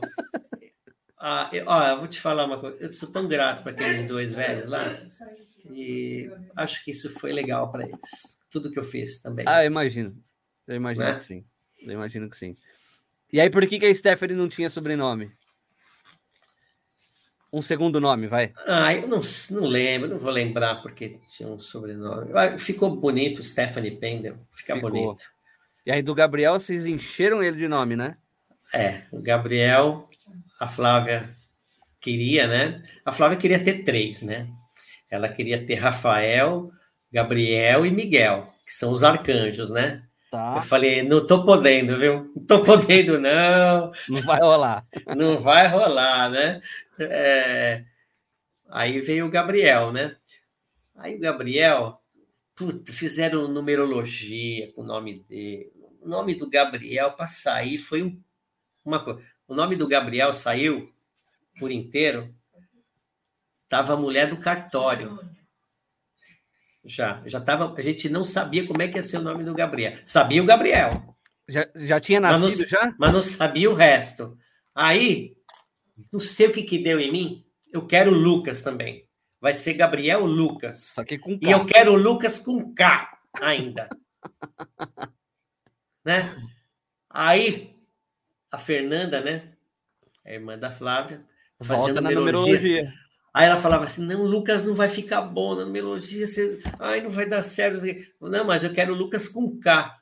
ah, 1.20 1.50
eu, 1.52 1.66
ó, 1.68 1.88
eu 1.88 1.98
vou 1.98 2.08
te 2.08 2.22
falar 2.22 2.46
uma 2.46 2.58
coisa. 2.58 2.78
Eu 2.80 2.90
sou 2.94 3.12
tão 3.12 3.28
grato 3.28 3.62
para 3.62 3.74
aqueles 3.74 4.06
dois 4.08 4.34
velhos 4.34 4.70
lá 4.70 4.84
e 5.70 6.32
acho 6.56 6.82
que 6.86 6.92
isso 6.92 7.10
foi 7.10 7.34
legal 7.34 7.72
para 7.74 7.84
eles. 7.86 8.00
Tudo 8.50 8.72
que 8.72 8.80
eu 8.80 8.86
fiz 8.86 9.22
também. 9.22 9.44
Ah, 9.46 9.64
eu 9.64 9.68
imagino. 9.68 10.16
Eu 10.66 10.78
imagino 10.78 11.06
Né? 11.08 11.16
que 11.16 11.24
sim. 11.24 11.46
Eu 11.82 11.92
imagino 11.92 12.30
que 12.30 12.38
sim. 12.38 12.56
E 13.34 13.42
aí, 13.42 13.50
por 13.50 13.68
que, 13.68 13.78
que 13.78 13.86
a 13.86 13.94
Stephanie 13.94 14.38
não 14.38 14.48
tinha 14.48 14.70
sobrenome? 14.70 15.30
Um 17.52 17.62
segundo 17.62 18.02
nome, 18.02 18.28
vai. 18.28 18.54
Ah, 18.68 18.94
eu 18.94 19.08
não, 19.08 19.22
não 19.52 19.66
lembro, 19.66 20.10
não 20.10 20.20
vou 20.20 20.32
lembrar 20.32 20.82
porque 20.82 21.20
tinha 21.30 21.48
um 21.48 21.60
sobrenome. 21.60 22.32
Ah, 22.34 22.58
Ficou 22.58 22.96
bonito, 22.96 23.44
Stephanie 23.44 23.92
Pendel. 23.92 24.38
Fica 24.52 24.76
Ficou. 24.76 24.90
bonito. 24.92 25.24
E 25.86 25.92
aí, 25.92 26.02
do 26.02 26.16
Gabriel, 26.16 26.60
vocês 26.60 26.86
encheram 26.86 27.42
ele 27.42 27.58
de 27.58 27.68
nome, 27.68 27.96
né? 27.96 28.18
É, 28.74 29.04
o 29.12 29.22
Gabriel, 29.22 30.10
a 30.60 30.68
Flávia 30.68 31.36
queria, 32.02 32.48
né? 32.48 32.84
A 33.06 33.12
Flávia 33.12 33.38
queria 33.38 33.64
ter 33.64 33.84
três, 33.84 34.22
né? 34.22 34.48
Ela 35.10 35.30
queria 35.30 35.66
ter 35.66 35.76
Rafael, 35.76 36.72
Gabriel 37.12 37.86
e 37.86 37.92
Miguel, 37.92 38.52
que 38.66 38.74
são 38.74 38.92
os 38.92 39.04
arcanjos, 39.04 39.70
né? 39.70 40.05
Eu 40.36 40.56
Tá. 40.56 40.62
falei, 40.62 41.02
não 41.04 41.26
tô 41.26 41.46
podendo, 41.46 41.98
viu? 41.98 42.32
Não 42.36 42.46
tô 42.46 42.62
podendo, 42.64 43.20
não. 43.20 43.92
Não 44.10 44.22
vai 44.24 44.40
rolar. 44.40 44.86
Não 45.16 45.40
vai 45.40 45.68
rolar, 45.68 46.30
né? 46.30 46.62
É, 47.00 47.84
Aí 48.70 49.00
veio 49.02 49.26
o 49.28 49.30
Gabriel, 49.30 49.92
né? 49.92 50.16
Aí 50.96 51.16
o 51.16 51.20
Gabriel, 51.20 52.02
puta, 52.56 52.92
fizeram 52.92 53.48
numerologia 53.48 54.72
com 54.74 54.82
o 54.82 54.86
nome 54.86 55.20
dele. 55.30 55.72
O 56.02 56.08
nome 56.08 56.36
do 56.36 56.50
Gabriel 56.50 57.12
para 57.12 57.28
sair 57.28 57.78
foi 57.78 58.04
um- 58.04 58.20
uma 58.84 59.04
coisa. 59.04 59.22
O 59.48 59.54
nome 59.56 59.76
do 59.76 59.88
Gabriel 59.88 60.34
saiu 60.34 60.92
por 61.60 61.72
inteiro. 61.72 62.34
Tava 63.70 63.94
a 63.94 63.98
mulher 63.98 64.28
do 64.30 64.38
cartório. 64.38 65.20
Já, 66.86 67.22
já 67.26 67.42
tava. 67.42 67.74
A 67.78 67.82
gente 67.82 68.08
não 68.10 68.24
sabia 68.24 68.66
como 68.68 68.82
é 68.82 68.88
que 68.88 68.98
ia 68.98 69.04
ser 69.04 69.18
o 69.18 69.22
nome 69.22 69.44
do 69.44 69.54
Gabriel. 69.54 69.98
Sabia 70.06 70.42
o 70.42 70.46
Gabriel 70.46 71.16
Já, 71.48 71.68
já 71.76 72.00
tinha 72.00 72.22
Mas 72.22 72.40
não- 72.42 72.48
nascido 72.50 72.68
já? 72.70 72.96
mas 73.00 73.12
não 73.14 73.22
sabia 73.22 73.70
o 73.70 73.74
resto. 73.74 74.38
Aí, 74.74 75.36
não 76.14 76.20
sei 76.20 76.48
o 76.48 76.52
que, 76.54 76.64
que 76.64 76.78
deu 76.84 77.00
em 77.00 77.12
mim, 77.12 77.46
eu 77.72 77.86
quero 77.88 78.12
o 78.12 78.16
Lucas 78.18 78.62
também. 78.62 79.08
Vai 79.42 79.54
ser 79.54 79.74
Gabriel 79.74 80.26
Lucas. 80.26 80.84
Só 80.86 81.04
que 81.04 81.18
com 81.18 81.32
E 81.34 81.40
K. 81.40 81.52
eu 81.52 81.66
quero 81.66 81.94
o 81.94 81.98
Lucas 81.98 82.40
com 82.40 82.74
K 82.74 83.18
ainda. 83.42 83.90
né? 86.04 86.36
Aí, 87.10 87.76
a 88.52 88.58
Fernanda, 88.58 89.22
né? 89.22 89.54
A 90.26 90.32
irmã 90.34 90.58
da 90.58 90.72
Flávia, 90.72 91.24
Volta 91.60 92.02
na 92.02 92.12
numerologia. 92.12 92.92
Aí 93.36 93.48
ela 93.48 93.58
falava 93.58 93.84
assim: 93.84 94.06
não, 94.06 94.22
o 94.22 94.28
Lucas 94.28 94.64
não 94.64 94.74
vai 94.74 94.88
ficar 94.88 95.20
bom 95.20 95.56
na 95.56 95.66
numerologia. 95.66 96.26
Você... 96.26 96.62
Ai, 96.80 97.02
não 97.02 97.10
vai 97.10 97.28
dar 97.28 97.42
certo. 97.42 97.84
Não, 98.22 98.46
mas 98.46 98.64
eu 98.64 98.74
quero 98.74 98.94
o 98.94 98.96
Lucas 98.96 99.28
com 99.28 99.60
K. 99.60 99.94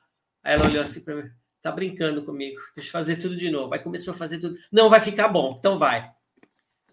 Aí 0.44 0.54
ela 0.54 0.68
olhou 0.68 0.84
assim 0.84 1.04
para 1.04 1.16
mim: 1.16 1.32
tá 1.60 1.72
brincando 1.72 2.24
comigo, 2.24 2.62
deixa 2.76 2.90
eu 2.90 2.92
fazer 2.92 3.16
tudo 3.16 3.36
de 3.36 3.50
novo. 3.50 3.74
Aí 3.74 3.80
começou 3.80 4.14
a 4.14 4.18
fazer 4.18 4.38
tudo. 4.38 4.60
Não, 4.72 4.88
vai 4.88 5.02
ficar 5.02 5.30
bom, 5.30 5.56
então 5.58 5.80
vai. 5.80 6.12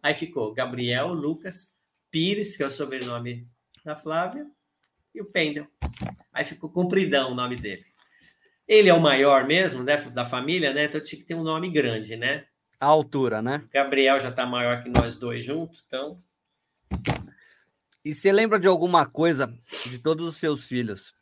Aí 0.02 0.14
ficou 0.14 0.54
Gabriel, 0.54 1.12
Lucas, 1.12 1.76
Pires, 2.10 2.56
que 2.56 2.62
é 2.62 2.66
o 2.66 2.70
sobrenome 2.70 3.46
da 3.84 3.94
Flávia, 3.94 4.46
e 5.14 5.20
o 5.20 5.26
Pendel. 5.26 5.66
Aí 6.32 6.46
ficou 6.46 6.70
compridão 6.70 7.32
o 7.32 7.34
nome 7.34 7.56
dele. 7.56 7.84
Ele 8.66 8.88
é 8.88 8.94
o 8.94 9.00
maior 9.00 9.46
mesmo, 9.46 9.82
né, 9.82 9.98
da 9.98 10.24
família, 10.24 10.72
né? 10.72 10.84
Então 10.84 11.04
tinha 11.04 11.20
que 11.20 11.26
ter 11.26 11.34
um 11.34 11.42
nome 11.42 11.68
grande, 11.70 12.16
né? 12.16 12.46
A 12.78 12.86
altura, 12.86 13.42
né? 13.42 13.62
Gabriel 13.70 14.18
já 14.20 14.32
tá 14.32 14.46
maior 14.46 14.82
que 14.82 14.88
nós 14.88 15.16
dois 15.16 15.44
juntos, 15.44 15.84
então 15.86 16.18
E 18.04 18.14
você 18.14 18.32
lembra 18.32 18.58
de 18.58 18.66
alguma 18.66 19.04
coisa 19.06 19.52
de 19.86 19.98
todos 19.98 20.26
os 20.26 20.36
seus 20.36 20.64
filhos? 20.64 21.14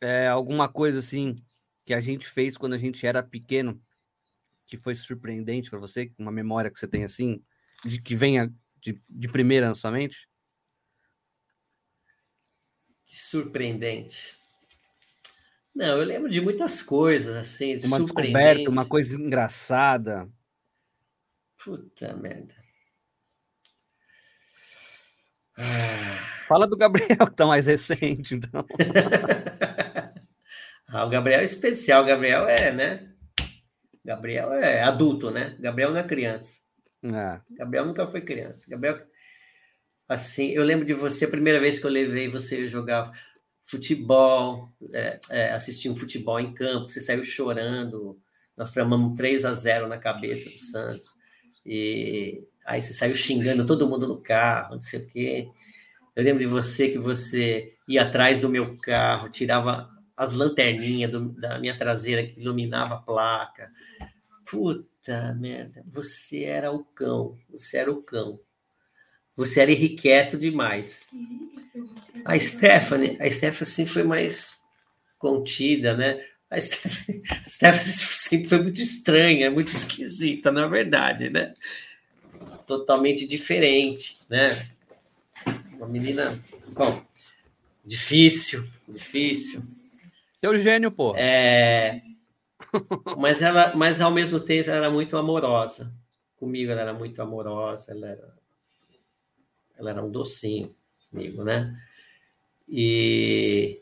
É, 0.00 0.28
alguma 0.28 0.68
coisa 0.68 1.00
assim 1.00 1.44
que 1.84 1.92
a 1.92 2.00
gente 2.00 2.26
fez 2.26 2.56
quando 2.56 2.74
a 2.74 2.78
gente 2.78 3.06
era 3.06 3.22
pequeno 3.22 3.82
que 4.66 4.76
foi 4.76 4.94
surpreendente 4.94 5.70
para 5.70 5.78
você? 5.78 6.12
Uma 6.18 6.30
memória 6.30 6.70
que 6.70 6.78
você 6.78 6.88
tem 6.88 7.04
assim, 7.04 7.42
de 7.84 8.00
que 8.00 8.14
venha 8.14 8.52
de, 8.80 9.00
de 9.08 9.28
primeira 9.28 9.68
na 9.68 9.74
sua 9.74 9.90
mente? 9.90 10.28
Que 13.06 13.20
surpreendente. 13.20 14.36
Não, 15.74 15.98
eu 15.98 16.04
lembro 16.04 16.30
de 16.30 16.40
muitas 16.40 16.80
coisas, 16.82 17.34
assim. 17.34 17.76
Uma 17.84 18.00
descoberta, 18.00 18.70
uma 18.70 18.86
coisa 18.86 19.16
engraçada. 19.20 20.30
Puta 21.62 22.14
merda. 22.14 22.63
Ah, 25.56 26.34
Fala 26.46 26.66
do 26.66 26.76
Gabriel, 26.76 27.08
que 27.26 27.36
tá 27.36 27.46
mais 27.46 27.66
recente, 27.66 28.34
então. 28.34 28.64
Ah, 30.86 31.06
o 31.06 31.08
Gabriel 31.08 31.40
é 31.40 31.44
especial. 31.44 32.04
O 32.04 32.06
Gabriel 32.06 32.46
é, 32.46 32.72
né? 32.72 33.08
Gabriel 34.04 34.52
é 34.52 34.80
adulto, 34.84 35.28
né? 35.28 35.56
Gabriel 35.58 35.90
não 35.90 35.98
é 35.98 36.06
criança. 36.06 36.58
É. 37.02 37.40
Gabriel 37.58 37.86
nunca 37.86 38.06
foi 38.06 38.20
criança. 38.20 38.64
Gabriel, 38.68 39.02
assim, 40.08 40.50
eu 40.50 40.62
lembro 40.62 40.86
de 40.86 40.94
você, 40.94 41.24
a 41.24 41.28
primeira 41.28 41.58
vez 41.58 41.80
que 41.80 41.86
eu 41.86 41.90
levei 41.90 42.28
você 42.28 42.68
jogar 42.68 43.10
futebol, 43.66 44.68
é, 44.92 45.18
é, 45.30 45.52
assistir 45.52 45.88
um 45.88 45.96
futebol 45.96 46.38
em 46.38 46.54
campo, 46.54 46.88
você 46.88 47.00
saiu 47.00 47.24
chorando, 47.24 48.16
nós 48.56 48.72
tramamos 48.72 49.16
3 49.16 49.44
a 49.46 49.52
0 49.52 49.88
na 49.88 49.98
cabeça 49.98 50.48
do 50.48 50.58
Santos, 50.58 51.08
e 51.66 52.46
aí 52.64 52.80
você 52.82 52.92
saiu 52.94 53.14
xingando 53.14 53.66
todo 53.66 53.88
mundo 53.88 54.06
no 54.08 54.20
carro, 54.20 54.74
não 54.76 54.82
sei 54.82 55.00
o 55.00 55.06
quê. 55.06 55.48
Eu 56.16 56.24
lembro 56.24 56.40
de 56.40 56.46
você 56.46 56.88
que 56.90 56.98
você 56.98 57.74
ia 57.88 58.02
atrás 58.02 58.40
do 58.40 58.48
meu 58.48 58.76
carro, 58.78 59.28
tirava 59.30 59.90
as 60.16 60.32
lanterninhas 60.32 61.10
do- 61.10 61.30
da 61.40 61.58
minha 61.58 61.76
traseira 61.76 62.24
que 62.26 62.40
iluminava 62.40 62.94
a 62.94 62.98
placa. 62.98 63.70
Puta 64.50 65.34
merda, 65.34 65.82
você 65.86 66.44
era 66.44 66.72
o 66.72 66.84
cão, 66.84 67.38
você 67.50 67.78
era 67.78 67.90
o 67.92 68.02
cão. 68.02 68.40
Você 69.36 69.60
era 69.60 69.72
irrequieto 69.72 70.38
demais. 70.38 71.06
A 72.24 72.38
Stephanie, 72.38 73.16
a 73.20 73.30
Stephanie 73.30 73.62
assim 73.62 73.86
foi 73.86 74.02
mais 74.02 74.54
contida, 75.18 75.96
né? 75.96 76.24
A 76.50 76.60
Stephanie, 76.60 77.22
a 77.30 77.48
Stephanie 77.50 77.84
sempre 78.14 78.48
foi 78.48 78.62
muito 78.62 78.80
estranha, 78.80 79.50
muito 79.50 79.72
esquisita, 79.72 80.52
na 80.52 80.66
verdade, 80.66 81.30
né? 81.30 81.52
Totalmente 82.66 83.26
diferente, 83.26 84.18
né? 84.28 84.68
Uma 85.76 85.86
menina, 85.88 86.38
bom, 86.68 87.04
difícil, 87.84 88.64
difícil. 88.88 89.60
Teu 90.40 90.58
gênio, 90.58 90.90
pô. 90.90 91.14
É... 91.16 92.02
mas 93.18 93.42
ela, 93.42 93.74
mas 93.74 94.00
ao 94.00 94.10
mesmo 94.10 94.40
tempo 94.40 94.70
ela 94.70 94.78
era 94.78 94.90
muito 94.90 95.16
amorosa. 95.16 95.90
Comigo 96.36 96.70
ela 96.70 96.82
era 96.82 96.94
muito 96.94 97.20
amorosa, 97.20 97.92
ela 97.92 98.08
era, 98.08 98.34
ela 99.78 99.90
era 99.90 100.04
um 100.04 100.10
docinho 100.10 100.70
comigo, 101.10 101.44
né? 101.44 101.78
E 102.68 103.80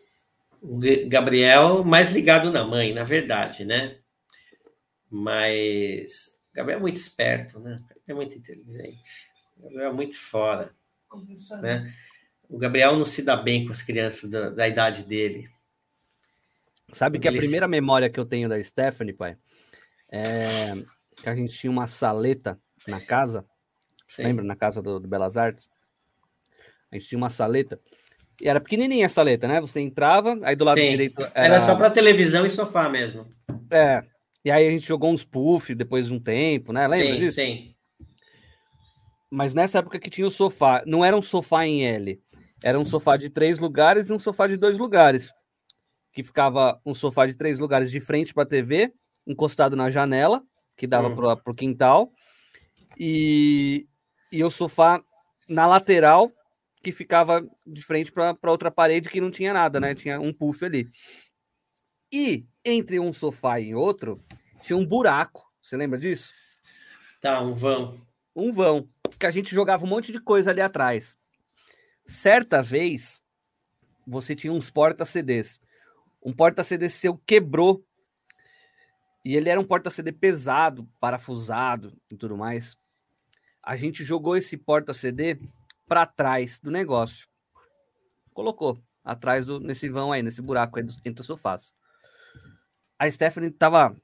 o 0.60 0.78
Gabriel 1.08 1.82
mais 1.84 2.10
ligado 2.10 2.50
na 2.50 2.64
mãe, 2.64 2.92
na 2.92 3.04
verdade, 3.04 3.64
né? 3.64 3.96
Mas 5.10 6.38
o 6.52 6.56
Gabriel 6.56 6.78
é 6.78 6.80
muito 6.82 6.96
esperto, 6.96 7.58
né? 7.58 7.80
É 8.06 8.14
muito 8.14 8.36
inteligente. 8.36 9.10
O 9.56 9.62
Gabriel 9.62 9.90
é 9.90 9.92
muito 9.92 10.18
fora, 10.18 10.74
né? 11.60 11.92
O 12.48 12.58
Gabriel 12.58 12.96
não 12.96 13.06
se 13.06 13.22
dá 13.22 13.36
bem 13.36 13.64
com 13.64 13.72
as 13.72 13.82
crianças 13.82 14.28
da, 14.28 14.50
da 14.50 14.68
idade 14.68 15.04
dele. 15.04 15.48
Sabe 16.92 17.18
que 17.18 17.28
a 17.28 17.32
primeira 17.32 17.66
memória 17.66 18.10
que 18.10 18.20
eu 18.20 18.26
tenho 18.26 18.48
da 18.48 18.62
Stephanie, 18.62 19.14
pai, 19.14 19.36
é 20.10 20.74
que 21.22 21.28
a 21.28 21.34
gente 21.34 21.56
tinha 21.56 21.70
uma 21.70 21.86
saleta 21.86 22.58
na 22.86 23.00
casa. 23.00 23.46
Sim. 24.08 24.24
Lembra? 24.24 24.44
Na 24.44 24.56
casa 24.56 24.82
do, 24.82 25.00
do, 25.00 25.08
Belas 25.08 25.36
Artes? 25.36 25.68
A 26.90 26.96
gente 26.96 27.08
tinha 27.08 27.16
uma 27.16 27.30
saleta. 27.30 27.80
E 28.40 28.48
era 28.48 28.60
pequenininha 28.60 29.06
a 29.06 29.08
saleta, 29.08 29.46
né? 29.46 29.60
Você 29.60 29.80
entrava, 29.80 30.38
aí 30.42 30.56
do 30.56 30.64
lado 30.64 30.78
Sim. 30.78 30.90
direito. 30.90 31.22
Era... 31.22 31.32
era 31.34 31.60
só 31.60 31.76
para 31.76 31.90
televisão 31.90 32.44
e 32.44 32.50
sofá 32.50 32.88
mesmo. 32.88 33.26
É. 33.70 34.04
E 34.44 34.50
aí 34.50 34.66
a 34.66 34.70
gente 34.70 34.86
jogou 34.86 35.12
uns 35.12 35.24
puff 35.24 35.74
depois 35.74 36.08
de 36.08 36.12
um 36.12 36.18
tempo, 36.18 36.72
né? 36.72 36.86
Lembra 36.86 37.14
sim, 37.14 37.20
disso? 37.20 37.34
Sim. 37.36 37.74
Mas 39.34 39.54
nessa 39.54 39.78
época 39.78 39.98
que 39.98 40.10
tinha 40.10 40.26
o 40.26 40.30
sofá, 40.30 40.82
não 40.86 41.02
era 41.02 41.16
um 41.16 41.22
sofá 41.22 41.66
em 41.66 41.86
L, 41.86 42.22
era 42.62 42.78
um 42.78 42.84
sofá 42.84 43.16
de 43.16 43.30
três 43.30 43.58
lugares 43.58 44.10
e 44.10 44.12
um 44.12 44.18
sofá 44.18 44.46
de 44.46 44.58
dois 44.58 44.76
lugares 44.76 45.32
que 46.12 46.22
ficava 46.22 46.78
um 46.84 46.94
sofá 46.94 47.24
de 47.24 47.34
três 47.34 47.58
lugares 47.58 47.90
de 47.90 47.98
frente 47.98 48.34
para 48.34 48.42
a 48.42 48.46
TV, 48.46 48.92
encostado 49.26 49.74
na 49.74 49.90
janela, 49.90 50.42
que 50.76 50.86
dava 50.86 51.08
hum. 51.08 51.16
para 51.16 51.50
o 51.50 51.54
quintal, 51.54 52.12
e, 52.98 53.86
e 54.30 54.44
o 54.44 54.50
sofá 54.50 55.02
na 55.48 55.66
lateral, 55.66 56.30
que 56.82 56.92
ficava 56.92 57.42
de 57.66 57.82
frente 57.82 58.12
para 58.12 58.50
outra 58.50 58.70
parede 58.70 59.08
que 59.08 59.20
não 59.20 59.30
tinha 59.30 59.54
nada, 59.54 59.80
né? 59.80 59.94
Tinha 59.94 60.20
um 60.20 60.32
puff 60.32 60.62
ali. 60.62 60.90
E 62.12 62.44
entre 62.62 63.00
um 63.00 63.12
sofá 63.12 63.58
e 63.58 63.74
outro, 63.74 64.20
tinha 64.60 64.76
um 64.76 64.84
buraco. 64.84 65.50
Você 65.62 65.76
lembra 65.76 65.98
disso? 65.98 66.34
Tá, 67.22 67.40
um 67.40 67.54
vão. 67.54 68.04
Um 68.36 68.52
vão. 68.52 68.91
Que 69.18 69.26
a 69.26 69.30
gente 69.30 69.54
jogava 69.54 69.84
um 69.84 69.88
monte 69.88 70.12
de 70.12 70.20
coisa 70.20 70.50
ali 70.50 70.60
atrás. 70.60 71.18
Certa 72.04 72.62
vez, 72.62 73.22
você 74.06 74.34
tinha 74.34 74.52
uns 74.52 74.70
porta-CDs 74.70 75.60
um 76.22 76.32
porta-CD 76.32 76.88
seu 76.88 77.18
quebrou. 77.18 77.84
E 79.24 79.36
ele 79.36 79.48
era 79.48 79.60
um 79.60 79.64
porta-CD 79.64 80.12
pesado, 80.12 80.88
parafusado 81.00 81.96
e 82.10 82.16
tudo 82.16 82.36
mais. 82.36 82.76
A 83.62 83.76
gente 83.76 84.04
jogou 84.04 84.36
esse 84.36 84.56
porta-CD 84.56 85.38
para 85.86 86.06
trás 86.06 86.58
do 86.58 86.70
negócio. 86.70 87.28
Colocou 88.32 88.82
atrás 89.04 89.46
do 89.46 89.60
nesse 89.60 89.88
vão 89.88 90.10
aí, 90.10 90.22
nesse 90.22 90.42
buraco 90.42 90.78
aí 90.78 90.86
entre 91.04 91.20
os 91.20 91.26
sofás. 91.26 91.74
A 92.98 93.10
Stephanie 93.10 93.50
tava 93.50 93.96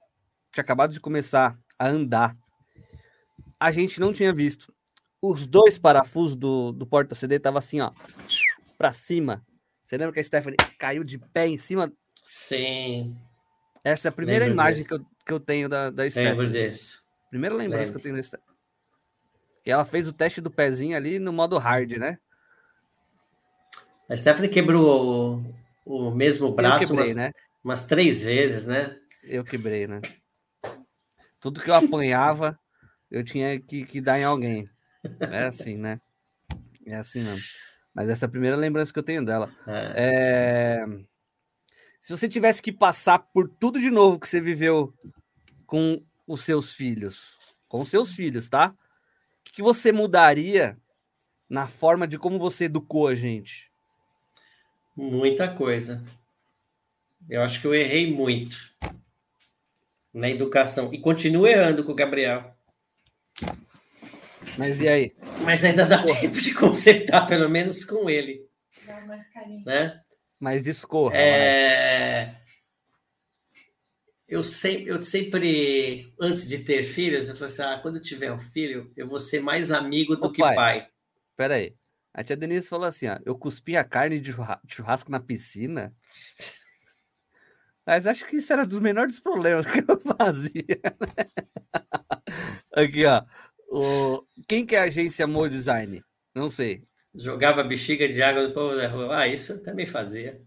tinha 0.52 0.62
acabado 0.62 0.92
de 0.92 1.00
começar 1.00 1.58
a 1.78 1.88
andar. 1.88 2.36
A 3.58 3.72
gente 3.72 4.00
não 4.00 4.12
tinha 4.12 4.32
visto. 4.32 4.72
Os 5.20 5.46
dois 5.46 5.78
parafusos 5.78 6.36
do, 6.36 6.72
do 6.72 6.86
porta-CD 6.86 7.38
tava 7.38 7.58
assim, 7.58 7.80
ó, 7.80 7.92
para 8.76 8.92
cima. 8.92 9.44
Você 9.84 9.96
lembra 9.96 10.12
que 10.12 10.20
a 10.20 10.24
Stephanie 10.24 10.56
caiu 10.78 11.02
de 11.02 11.18
pé 11.18 11.48
em 11.48 11.58
cima 11.58 11.92
Sim. 12.28 13.16
Essa 13.82 14.08
é 14.08 14.10
a 14.10 14.12
primeira 14.12 14.44
Lembro 14.44 14.54
imagem 14.54 14.84
que 14.84 14.92
eu, 14.92 15.00
que 15.24 15.32
eu 15.32 15.40
tenho 15.40 15.68
da, 15.68 15.88
da 15.88 16.08
Stephanie. 16.10 16.38
Lembro 16.38 16.50
disso. 16.50 17.02
Primeira 17.30 17.54
lembrança 17.54 17.86
Lembro. 17.86 17.92
que 17.92 17.98
eu 17.98 18.02
tenho 18.02 18.16
da 18.16 18.22
Stephanie. 18.22 18.58
E 19.64 19.70
ela 19.70 19.84
fez 19.84 20.08
o 20.08 20.12
teste 20.12 20.40
do 20.40 20.50
pezinho 20.50 20.96
ali 20.96 21.18
no 21.18 21.32
modo 21.32 21.56
hard, 21.58 21.92
né? 21.92 22.18
A 24.08 24.16
Stephanie 24.16 24.50
quebrou 24.50 25.42
o, 25.84 26.08
o 26.08 26.10
mesmo 26.10 26.52
braço 26.52 26.86
quebrei, 26.86 27.06
umas, 27.06 27.16
né? 27.16 27.32
umas 27.64 27.86
três 27.86 28.22
vezes, 28.22 28.66
né? 28.66 28.98
Eu 29.22 29.42
quebrei, 29.42 29.86
né? 29.86 30.00
Tudo 31.40 31.60
que 31.60 31.70
eu 31.70 31.74
apanhava, 31.74 32.58
eu 33.10 33.24
tinha 33.24 33.58
que, 33.60 33.84
que 33.84 34.00
dar 34.00 34.18
em 34.18 34.24
alguém. 34.24 34.68
É 35.20 35.44
assim, 35.44 35.76
né? 35.76 36.00
É 36.86 36.96
assim 36.96 37.22
mesmo. 37.22 37.42
Mas 37.94 38.08
essa 38.08 38.24
é 38.24 38.28
a 38.28 38.30
primeira 38.30 38.56
lembrança 38.56 38.92
que 38.92 38.98
eu 38.98 39.04
tenho 39.04 39.24
dela. 39.24 39.52
É. 39.66 39.94
é... 39.96 40.86
Se 42.00 42.16
você 42.16 42.28
tivesse 42.28 42.62
que 42.62 42.72
passar 42.72 43.18
por 43.18 43.48
tudo 43.48 43.80
de 43.80 43.90
novo 43.90 44.20
que 44.20 44.28
você 44.28 44.40
viveu 44.40 44.94
com 45.66 46.02
os 46.26 46.42
seus 46.42 46.74
filhos, 46.74 47.38
com 47.66 47.80
os 47.80 47.88
seus 47.88 48.14
filhos, 48.14 48.48
tá? 48.48 48.74
O 49.40 49.52
que 49.52 49.62
você 49.62 49.90
mudaria 49.92 50.78
na 51.48 51.66
forma 51.66 52.06
de 52.06 52.18
como 52.18 52.38
você 52.38 52.64
educou 52.64 53.08
a 53.08 53.14
gente? 53.14 53.70
Muita 54.96 55.52
coisa. 55.54 56.04
Eu 57.28 57.42
acho 57.42 57.60
que 57.60 57.66
eu 57.66 57.74
errei 57.74 58.12
muito 58.12 58.56
na 60.12 60.28
educação 60.28 60.92
e 60.92 61.00
continuo 61.00 61.46
errando 61.46 61.84
com 61.84 61.92
o 61.92 61.94
Gabriel. 61.94 62.54
Mas 64.56 64.80
e 64.80 64.88
aí? 64.88 65.12
Mas 65.42 65.64
ainda 65.64 65.84
dá 65.84 66.02
tempo 66.02 66.40
de 66.40 66.54
consertar, 66.54 67.26
pelo 67.26 67.48
menos 67.48 67.84
com 67.84 68.08
ele. 68.08 68.46
Dá 68.86 69.00
mais 69.06 69.28
carinho. 69.32 69.64
Né? 69.64 70.00
Mas 70.38 70.62
discorra. 70.62 71.16
É... 71.16 72.36
Eu, 74.28 74.44
sempre, 74.44 74.88
eu 74.88 75.02
sempre, 75.02 76.12
antes 76.20 76.46
de 76.46 76.58
ter 76.58 76.84
filhos, 76.84 77.28
eu 77.28 77.34
falei 77.34 77.52
assim: 77.52 77.62
ah, 77.62 77.78
quando 77.80 77.96
eu 77.96 78.02
tiver 78.02 78.30
um 78.30 78.38
filho, 78.38 78.92
eu 78.96 79.08
vou 79.08 79.18
ser 79.18 79.40
mais 79.40 79.70
amigo 79.70 80.16
do 80.16 80.26
Ô, 80.26 80.32
que 80.32 80.40
pai. 80.40 80.54
pai. 80.54 80.88
Peraí. 81.36 81.74
A 82.12 82.22
tia 82.22 82.36
Denise 82.36 82.68
falou 82.68 82.86
assim: 82.86 83.08
ó, 83.08 83.18
eu 83.24 83.36
cuspi 83.36 83.76
a 83.76 83.84
carne 83.84 84.20
de 84.20 84.34
churrasco 84.66 85.10
na 85.10 85.20
piscina. 85.20 85.94
Mas 87.86 88.06
acho 88.06 88.26
que 88.26 88.36
isso 88.36 88.52
era 88.52 88.66
dos 88.66 88.80
menores 88.80 89.18
problemas 89.18 89.64
que 89.72 89.78
eu 89.78 89.98
fazia. 90.14 90.82
Aqui, 92.74 93.06
ó. 93.06 93.24
O... 93.68 94.24
Quem 94.48 94.64
que 94.64 94.74
é 94.74 94.80
a 94.80 94.84
agência 94.84 95.26
Mo 95.26 95.48
Design? 95.48 96.02
Não 96.34 96.50
sei. 96.50 96.82
Jogava 97.14 97.62
bexiga 97.62 98.08
de 98.08 98.22
água 98.22 98.46
do 98.46 98.54
povo 98.54 98.76
da 98.76 98.88
rua. 98.88 99.18
Ah, 99.18 99.28
isso 99.28 99.52
eu 99.52 99.62
também 99.62 99.86
fazia. 99.86 100.40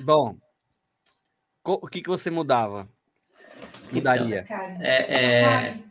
Bom, 0.00 0.36
o 1.64 1.86
que, 1.86 2.02
que 2.02 2.08
você 2.08 2.30
mudava? 2.30 2.88
Mudaria? 3.92 4.42
Então, 4.42 4.56
é, 4.80 5.66
é 5.68 5.82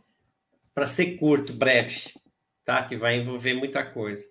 para 0.74 0.86
ser 0.86 1.16
curto, 1.16 1.52
breve, 1.52 2.12
tá? 2.64 2.84
Que 2.84 2.96
vai 2.96 3.16
envolver 3.16 3.54
muita 3.54 3.84
coisa. 3.84 4.26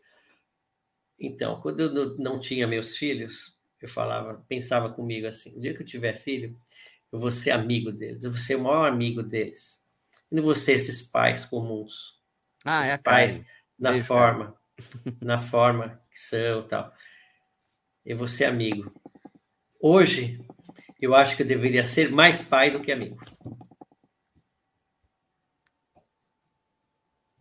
Então, 1.19 1.61
quando 1.61 1.79
eu 1.79 2.17
não 2.17 2.39
tinha 2.39 2.67
meus 2.67 2.97
filhos, 2.97 3.55
eu 3.79 3.87
falava, 3.87 4.43
pensava 4.47 4.89
comigo 4.91 5.27
assim: 5.27 5.55
o 5.57 5.61
dia 5.61 5.73
que 5.73 5.81
eu 5.81 5.85
tiver 5.85 6.17
filho, 6.19 6.57
eu 7.11 7.19
vou 7.19 7.31
ser 7.31 7.51
amigo 7.51 7.91
deles, 7.91 8.23
eu 8.23 8.31
vou 8.31 8.39
ser 8.39 8.55
o 8.55 8.61
maior 8.61 8.87
amigo 8.87 9.23
deles. 9.23 9.80
Vou 10.31 10.55
ser 10.55 10.73
esses 10.73 11.01
pais 11.01 11.45
comuns. 11.45 12.19
Ah, 12.63 12.85
é 12.85 12.97
pais 12.97 13.45
na 13.77 13.91
Beijo, 13.91 14.05
forma, 14.05 14.45
cara. 14.45 15.17
na 15.21 15.41
forma 15.41 16.01
que 16.09 16.19
são 16.19 16.67
tal. 16.67 16.93
Vou 18.15 18.27
ser 18.27 18.45
amigo. 18.45 18.93
Hoje, 19.79 20.39
eu 20.99 21.15
acho 21.15 21.35
que 21.35 21.41
eu 21.41 21.47
deveria 21.47 21.83
ser 21.83 22.11
mais 22.11 22.43
pai 22.43 22.71
do 22.71 22.81
que 22.81 22.91
amigo. 22.91 23.17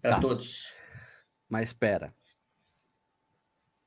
Para 0.01 0.13
tá. 0.13 0.21
todos. 0.21 0.67
Mas 1.49 1.69
espera. 1.69 2.15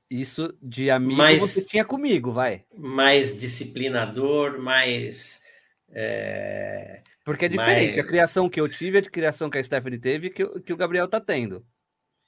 Isso 0.09 0.55
de 0.61 0.91
amigo 0.91 1.17
mais, 1.17 1.39
você 1.39 1.65
tinha 1.65 1.83
comigo, 1.83 2.31
vai. 2.31 2.65
Mais 2.77 3.35
disciplinador, 3.35 4.59
mais. 4.59 5.41
É, 5.89 7.01
Porque 7.23 7.45
é 7.45 7.49
diferente. 7.49 7.95
Mais... 7.95 8.05
A 8.05 8.07
criação 8.07 8.49
que 8.49 8.59
eu 8.59 8.67
tive, 8.67 8.97
a 8.97 9.01
criação 9.01 9.49
que 9.49 9.57
a 9.57 9.63
Stephanie 9.63 9.99
teve, 9.99 10.29
que, 10.29 10.45
que 10.61 10.73
o 10.73 10.77
Gabriel 10.77 11.07
tá 11.07 11.21
tendo. 11.21 11.65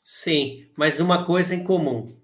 Sim, 0.02 0.72
mas 0.78 1.00
uma 1.00 1.26
coisa 1.26 1.56
em 1.56 1.64
comum. 1.64 2.16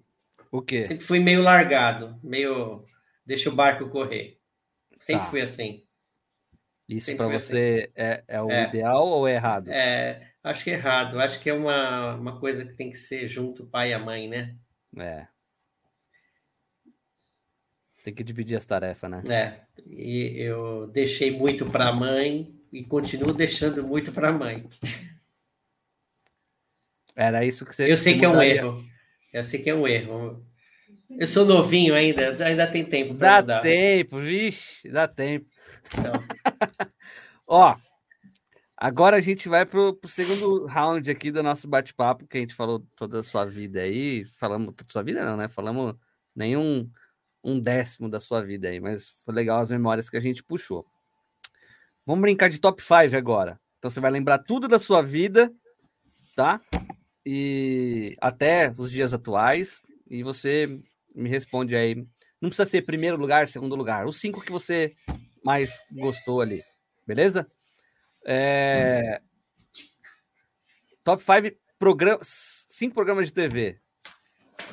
O 0.52 0.62
quê? 0.62 0.84
Sempre 0.84 1.06
fui 1.06 1.20
meio 1.20 1.42
largado, 1.42 2.20
meio 2.24 2.86
deixa 3.26 3.50
o 3.50 3.56
barco 3.56 3.90
correr. 3.90 4.38
Sempre 5.00 5.24
tá. 5.24 5.32
fui 5.32 5.42
assim. 5.42 5.84
Isso 6.88 7.16
para 7.16 7.28
você 7.28 7.92
assim. 7.96 8.08
é, 8.12 8.24
é 8.28 8.42
o 8.42 8.52
é. 8.52 8.68
ideal 8.68 9.08
ou 9.08 9.28
é 9.28 9.34
errado? 9.34 9.70
É, 9.70 10.32
acho 10.44 10.64
que 10.64 10.72
é 10.72 10.74
errado. 10.74 11.20
Acho 11.20 11.40
que 11.40 11.50
é 11.50 11.54
uma, 11.54 12.16
uma 12.16 12.40
coisa 12.40 12.66
que 12.66 12.74
tem 12.74 12.90
que 12.90 12.98
ser 12.98 13.28
junto 13.28 13.66
pai 13.66 13.92
e 13.92 13.94
a 13.94 14.00
mãe, 14.00 14.28
né? 14.28 14.56
É. 14.98 15.28
Tem 18.04 18.14
que 18.14 18.24
dividir 18.24 18.58
as 18.58 18.66
tarefas, 18.66 19.10
né? 19.10 19.24
É. 19.30 19.62
E 19.88 20.40
eu 20.42 20.88
deixei 20.88 21.32
muito 21.32 21.66
para 21.70 21.88
a 21.88 21.94
mãe 21.94 22.61
e 22.72 22.84
continuo 22.84 23.34
deixando 23.34 23.86
muito 23.86 24.12
para 24.12 24.30
a 24.30 24.32
mãe. 24.34 24.68
Era 27.16 27.46
isso 27.46 27.66
que 27.66 27.76
você. 27.76 27.92
Eu 27.92 27.98
sei 27.98 28.14
que, 28.14 28.20
que 28.20 28.26
é 28.26 28.30
um 28.30 28.42
erro. 28.42 28.84
Eu 29.34 29.44
sei 29.44 29.62
que 29.62 29.70
é 29.70 29.76
um 29.76 29.88
erro. 29.88 30.46
Eu 31.10 31.28
sou 31.28 31.46
novinho 31.46 31.94
ainda, 31.94 32.46
ainda 32.46 32.66
tem 32.66 32.86
tempo 32.86 33.14
Dá 33.14 33.42
mudar. 33.42 33.60
tempo, 33.60 34.18
vixe, 34.18 34.90
dá 34.90 35.08
tempo. 35.08 35.46
Então, 35.94 36.14
Ó, 37.46 37.76
agora 38.78 39.18
a 39.18 39.20
gente 39.20 39.50
vai 39.50 39.66
pro, 39.66 39.94
pro 39.94 40.10
segundo 40.10 40.66
round 40.66 41.12
aqui 41.12 41.30
do 41.30 41.44
nosso 41.44 41.68
bate-papo, 41.68 42.26
que 42.26 42.38
a 42.38 42.40
gente 42.40 42.56
falou 42.56 42.86
toda 42.96 43.20
a 43.20 43.24
sua 43.24 43.46
vida 43.46 43.82
aí. 43.82 44.24
Falamos 44.38 44.74
toda 44.74 44.88
a 44.88 44.92
sua 44.92 45.04
vida, 45.04 45.26
não, 45.26 45.36
né? 45.36 45.50
Falamos 45.50 45.96
nenhum 46.34 46.90
um 47.44 47.60
décimo 47.60 48.08
da 48.08 48.20
sua 48.20 48.42
vida 48.42 48.70
aí, 48.70 48.80
mas 48.80 49.10
foi 49.26 49.34
legal 49.34 49.60
as 49.60 49.72
memórias 49.72 50.10
que 50.10 50.16
a 50.16 50.22
gente 50.22 50.44
puxou. 50.44 50.86
Vamos 52.06 52.22
brincar 52.22 52.50
de 52.50 52.60
top 52.60 52.82
5 52.82 53.16
agora. 53.16 53.60
Então 53.78 53.90
você 53.90 54.00
vai 54.00 54.12
lembrar 54.12 54.40
tudo 54.40 54.68
da 54.68 54.80
sua 54.80 55.02
vida, 55.02 55.52
tá? 56.36 56.62
E 57.26 58.16
até 58.20 58.74
os 58.78 58.92
dias 58.92 59.14
atuais. 59.14 59.82
E 60.10 60.24
você 60.24 60.80
me 61.16 61.30
responde 61.30 61.76
aí. 61.76 61.96
Não 62.42 62.50
precisa 62.50 62.70
ser 62.70 62.82
primeiro 62.82 63.18
lugar, 63.18 63.48
segundo 63.48 63.76
lugar. 63.76 64.06
Os 64.06 64.20
cinco 64.20 64.42
que 64.42 64.52
você 64.52 64.96
mais 65.44 65.84
gostou 65.92 66.42
ali. 66.42 66.64
Beleza? 67.06 67.48
É... 68.26 69.22
Top 71.04 71.24
5 71.24 71.56
programas. 71.78 72.66
Cinco 72.68 72.94
programas 72.96 73.28
de 73.28 73.34
TV. 73.34 73.80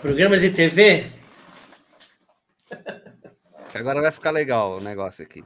programas 0.00 0.40
de 0.40 0.50
TV? 0.50 1.10
Agora 3.74 4.00
vai 4.00 4.10
ficar 4.10 4.30
legal 4.30 4.78
o 4.78 4.80
negócio 4.80 5.24
aqui. 5.24 5.44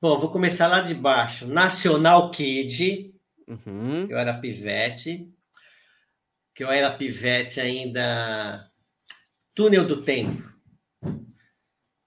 Bom, 0.00 0.18
vou 0.18 0.30
começar 0.30 0.68
lá 0.68 0.80
de 0.80 0.94
baixo. 0.94 1.46
Nacional 1.46 2.30
Kid, 2.30 3.14
Uhum. 3.46 4.06
eu 4.08 4.18
era 4.18 4.38
pivete. 4.38 5.28
Que 6.54 6.62
eu 6.64 6.70
era 6.70 6.96
pivete 6.96 7.60
ainda. 7.60 8.70
Túnel 9.54 9.86
do 9.86 10.02
Tempo. 10.02 10.42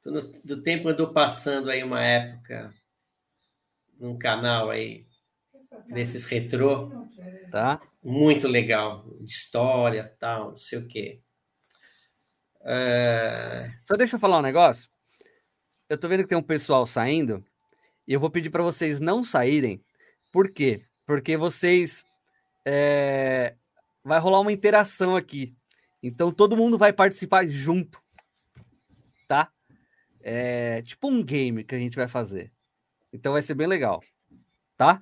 Túnel 0.02 0.32
do 0.44 0.62
Tempo 0.62 0.88
andou 0.90 1.12
passando 1.12 1.70
aí 1.70 1.84
uma 1.84 2.02
época 2.02 2.74
num 4.00 4.18
canal 4.18 4.70
aí 4.70 5.06
desses 5.88 6.26
retrô. 6.26 6.90
Tá? 7.52 7.82
muito 8.04 8.48
legal, 8.48 9.06
de 9.20 9.30
história, 9.32 10.16
tal, 10.20 10.50
não 10.50 10.56
sei 10.56 10.80
o 10.80 10.88
quê. 10.88 11.22
É, 12.64 13.66
Só 13.84 13.96
deixa 13.96 14.16
eu 14.16 14.20
falar 14.20 14.40
um 14.40 14.42
negócio. 14.44 14.90
Eu 15.90 16.00
tô 16.00 16.08
vendo 16.08 16.24
que 16.24 16.30
tem 16.30 16.38
um 16.38 16.42
pessoal 16.42 16.88
saindo 16.88 17.46
e 18.12 18.14
eu 18.14 18.20
vou 18.20 18.30
pedir 18.30 18.50
para 18.50 18.62
vocês 18.62 19.00
não 19.00 19.24
saírem. 19.24 19.82
Por 20.34 20.52
quê? 20.52 20.84
Porque 21.06 21.38
vocês 21.38 22.04
é, 22.66 23.56
vai 24.04 24.20
rolar 24.20 24.42
uma 24.42 24.52
interação 24.52 25.16
aqui. 25.16 25.56
Então 26.04 26.30
todo 26.30 26.58
mundo 26.58 26.78
vai 26.78 26.92
participar 26.92 27.48
junto, 27.48 28.04
tá? 29.30 29.50
É 30.20 30.82
tipo 30.82 31.08
um 31.08 31.24
game 31.24 31.64
que 31.64 31.74
a 31.74 31.80
gente 31.80 31.96
vai 31.96 32.10
fazer. 32.10 32.52
Então 33.14 33.32
vai 33.32 33.42
ser 33.42 33.54
bem 33.54 33.66
legal, 33.66 34.04
tá? 34.76 35.02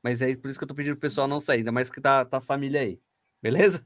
Mas 0.00 0.22
é 0.22 0.36
por 0.36 0.48
isso 0.48 0.56
que 0.56 0.62
eu 0.62 0.68
tô 0.68 0.76
pedindo 0.76 0.94
pro 0.94 1.08
pessoal 1.08 1.26
não 1.26 1.40
sair, 1.40 1.58
ainda 1.58 1.72
mais 1.72 1.90
que 1.90 2.00
tá, 2.00 2.24
tá 2.24 2.38
a 2.38 2.40
família 2.40 2.82
aí. 2.82 3.00
Beleza? 3.42 3.84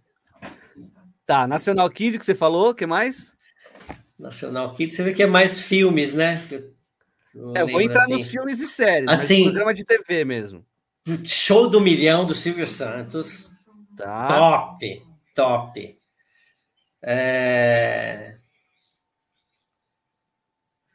Tá, 1.25 1.47
Nacional 1.47 1.89
Kid 1.89 2.19
que 2.19 2.25
você 2.27 2.35
falou, 2.35 2.73
o 2.73 2.75
que 2.75 2.85
mais? 2.85 3.35
Nacional 4.19 4.75
Kids, 4.75 4.95
você 4.95 5.05
vê 5.05 5.15
que 5.15 5.23
é 5.23 5.27
mais 5.27 5.59
filmes, 5.59 6.13
né? 6.13 6.47
Eu 7.39 7.57
É, 7.57 7.63
eu 7.63 7.69
vou 7.69 7.81
entrar 7.81 8.03
assim, 8.03 8.13
nos 8.13 8.31
filmes 8.31 8.61
e 8.61 8.67
séries, 8.67 9.09
Assim- 9.09 9.37
mas 9.37 9.45
programa 9.45 9.73
de 9.75 9.85
TV 9.85 10.25
mesmo. 10.25 10.67
Show 11.25 11.69
do 11.71 11.81
Milhão 11.81 12.27
do 12.27 12.35
Silvio 12.35 12.67
Santos. 12.67 13.49
Tá. 13.97 14.29
Top, 14.29 15.03
top. 15.35 15.99
É, 17.03 18.37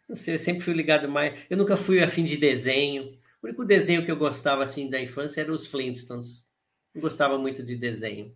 Não 0.08 0.16
sei, 0.16 0.36
eu 0.36 0.40
sempre 0.40 0.62
fui 0.62 0.74
ligado 0.74 1.08
mais. 1.10 1.40
Eu 1.50 1.58
nunca 1.58 1.76
fui 1.78 2.04
afim 2.04 2.24
de 2.24 2.38
desenho. 2.38 3.18
O 3.42 3.48
único 3.48 3.66
desenho 3.66 4.06
que 4.06 4.12
eu 4.12 4.18
gostava 4.18 4.64
assim 4.64 4.90
da 4.90 5.02
infância 5.02 5.42
era 5.42 5.52
os 5.52 5.66
Flintstones. 5.66 6.46
Não 6.94 7.02
gostava 7.02 7.38
muito 7.38 7.64
de 7.64 7.76
desenho. 7.76 8.32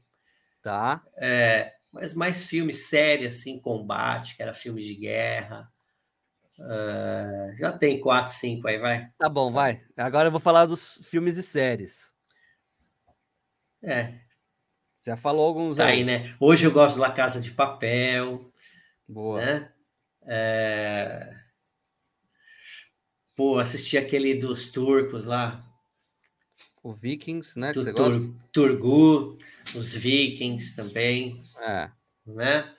Tá. 0.63 1.03
É, 1.17 1.73
mas 1.91 2.13
mais 2.15 2.45
filmes 2.45 2.87
sérios, 2.87 3.35
assim, 3.35 3.59
combate, 3.59 4.35
que 4.35 4.41
era 4.41 4.53
filme 4.53 4.81
de 4.81 4.95
guerra. 4.95 5.71
É, 6.59 7.55
já 7.57 7.71
tem 7.77 7.99
quatro, 7.99 8.33
cinco 8.33 8.67
aí, 8.67 8.77
vai. 8.79 9.11
Tá 9.17 9.29
bom, 9.29 9.51
vai. 9.51 9.83
Agora 9.95 10.27
eu 10.27 10.31
vou 10.31 10.39
falar 10.39 10.65
dos 10.65 10.99
filmes 11.03 11.37
e 11.37 11.43
séries. 11.43 12.11
É, 13.83 14.19
Já 15.05 15.15
falou 15.15 15.47
alguns 15.47 15.77
tá 15.77 15.85
aí. 15.85 15.99
aí, 15.99 16.03
né? 16.03 16.35
Hoje 16.39 16.65
eu 16.65 16.71
gosto 16.71 16.99
da 16.99 17.11
Casa 17.11 17.39
de 17.39 17.51
Papel, 17.51 18.51
Boa. 19.07 19.39
né? 19.39 19.71
É... 20.23 21.37
Pô, 23.35 23.59
assisti 23.59 23.97
aquele 23.97 24.33
dos 24.33 24.71
turcos 24.71 25.25
lá, 25.25 25.63
O 26.83 26.93
Vikings, 26.93 27.57
né? 27.59 27.71
Que 27.71 27.83
você 27.83 27.93
Tur- 27.93 28.19
gosta? 28.19 28.33
Turgu, 28.51 29.37
os 29.75 29.93
Vikings 29.93 30.75
também, 30.75 31.43
É. 31.61 31.91
né? 32.25 32.75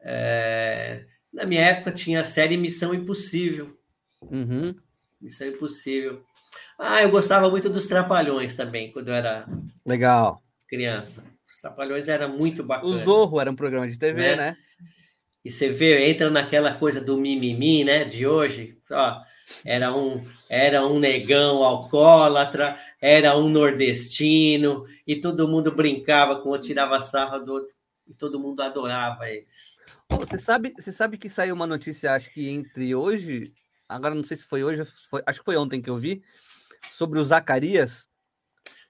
É, 0.00 1.06
Na 1.34 1.44
minha 1.44 1.62
época 1.62 1.90
tinha 1.92 2.20
a 2.20 2.24
série 2.24 2.56
Missão 2.56 2.94
Impossível. 2.94 3.76
Uhum. 4.22 4.74
Missão 5.20 5.48
Impossível. 5.48 6.22
Ah, 6.78 7.02
eu 7.02 7.10
gostava 7.10 7.50
muito 7.50 7.68
dos 7.68 7.86
Trapalhões 7.86 8.54
também, 8.54 8.92
quando 8.92 9.08
eu 9.08 9.14
era 9.14 9.46
Legal. 9.84 10.40
criança. 10.68 11.24
Os 11.46 11.60
Trapalhões 11.60 12.08
era 12.08 12.28
muito 12.28 12.62
bacana. 12.62 12.88
O 12.92 12.96
Zorro 12.96 13.40
era 13.40 13.50
um 13.50 13.56
programa 13.56 13.88
de 13.88 13.98
TV, 13.98 14.20
Né? 14.20 14.36
né? 14.36 14.56
E 15.44 15.50
você 15.50 15.68
vê, 15.68 16.08
entra 16.08 16.30
naquela 16.30 16.72
coisa 16.74 17.00
do 17.02 17.18
mimimi, 17.18 17.84
né, 17.84 18.04
de 18.04 18.26
hoje. 18.26 18.78
Ó, 18.90 19.20
era 19.64 19.94
um 19.94 20.24
era 20.48 20.86
um 20.86 20.98
negão 20.98 21.62
alcoólatra, 21.62 22.78
era 23.00 23.36
um 23.36 23.48
nordestino, 23.50 24.86
e 25.06 25.16
todo 25.16 25.46
mundo 25.48 25.70
brincava 25.70 26.36
com 26.40 26.48
o 26.48 26.52
outro, 26.52 26.66
tirava 26.68 27.00
sarro 27.02 27.40
do 27.44 27.52
outro, 27.52 27.73
e 28.06 28.14
todo 28.14 28.38
mundo 28.40 28.60
adorava 28.62 29.28
eles. 29.28 29.78
Você 30.10 30.38
sabe, 30.38 30.72
você 30.78 30.92
sabe 30.92 31.18
que 31.18 31.28
saiu 31.28 31.54
uma 31.54 31.66
notícia, 31.66 32.12
acho 32.14 32.30
que 32.32 32.48
entre 32.48 32.94
hoje, 32.94 33.52
agora 33.88 34.14
não 34.14 34.24
sei 34.24 34.36
se 34.36 34.46
foi 34.46 34.62
hoje, 34.62 34.84
foi- 35.08 35.22
acho 35.26 35.38
que 35.40 35.44
foi 35.44 35.56
ontem 35.56 35.80
que 35.80 35.90
eu 35.90 35.96
vi, 35.98 36.22
sobre 36.90 37.18
o 37.18 37.24
Zacarias. 37.24 38.08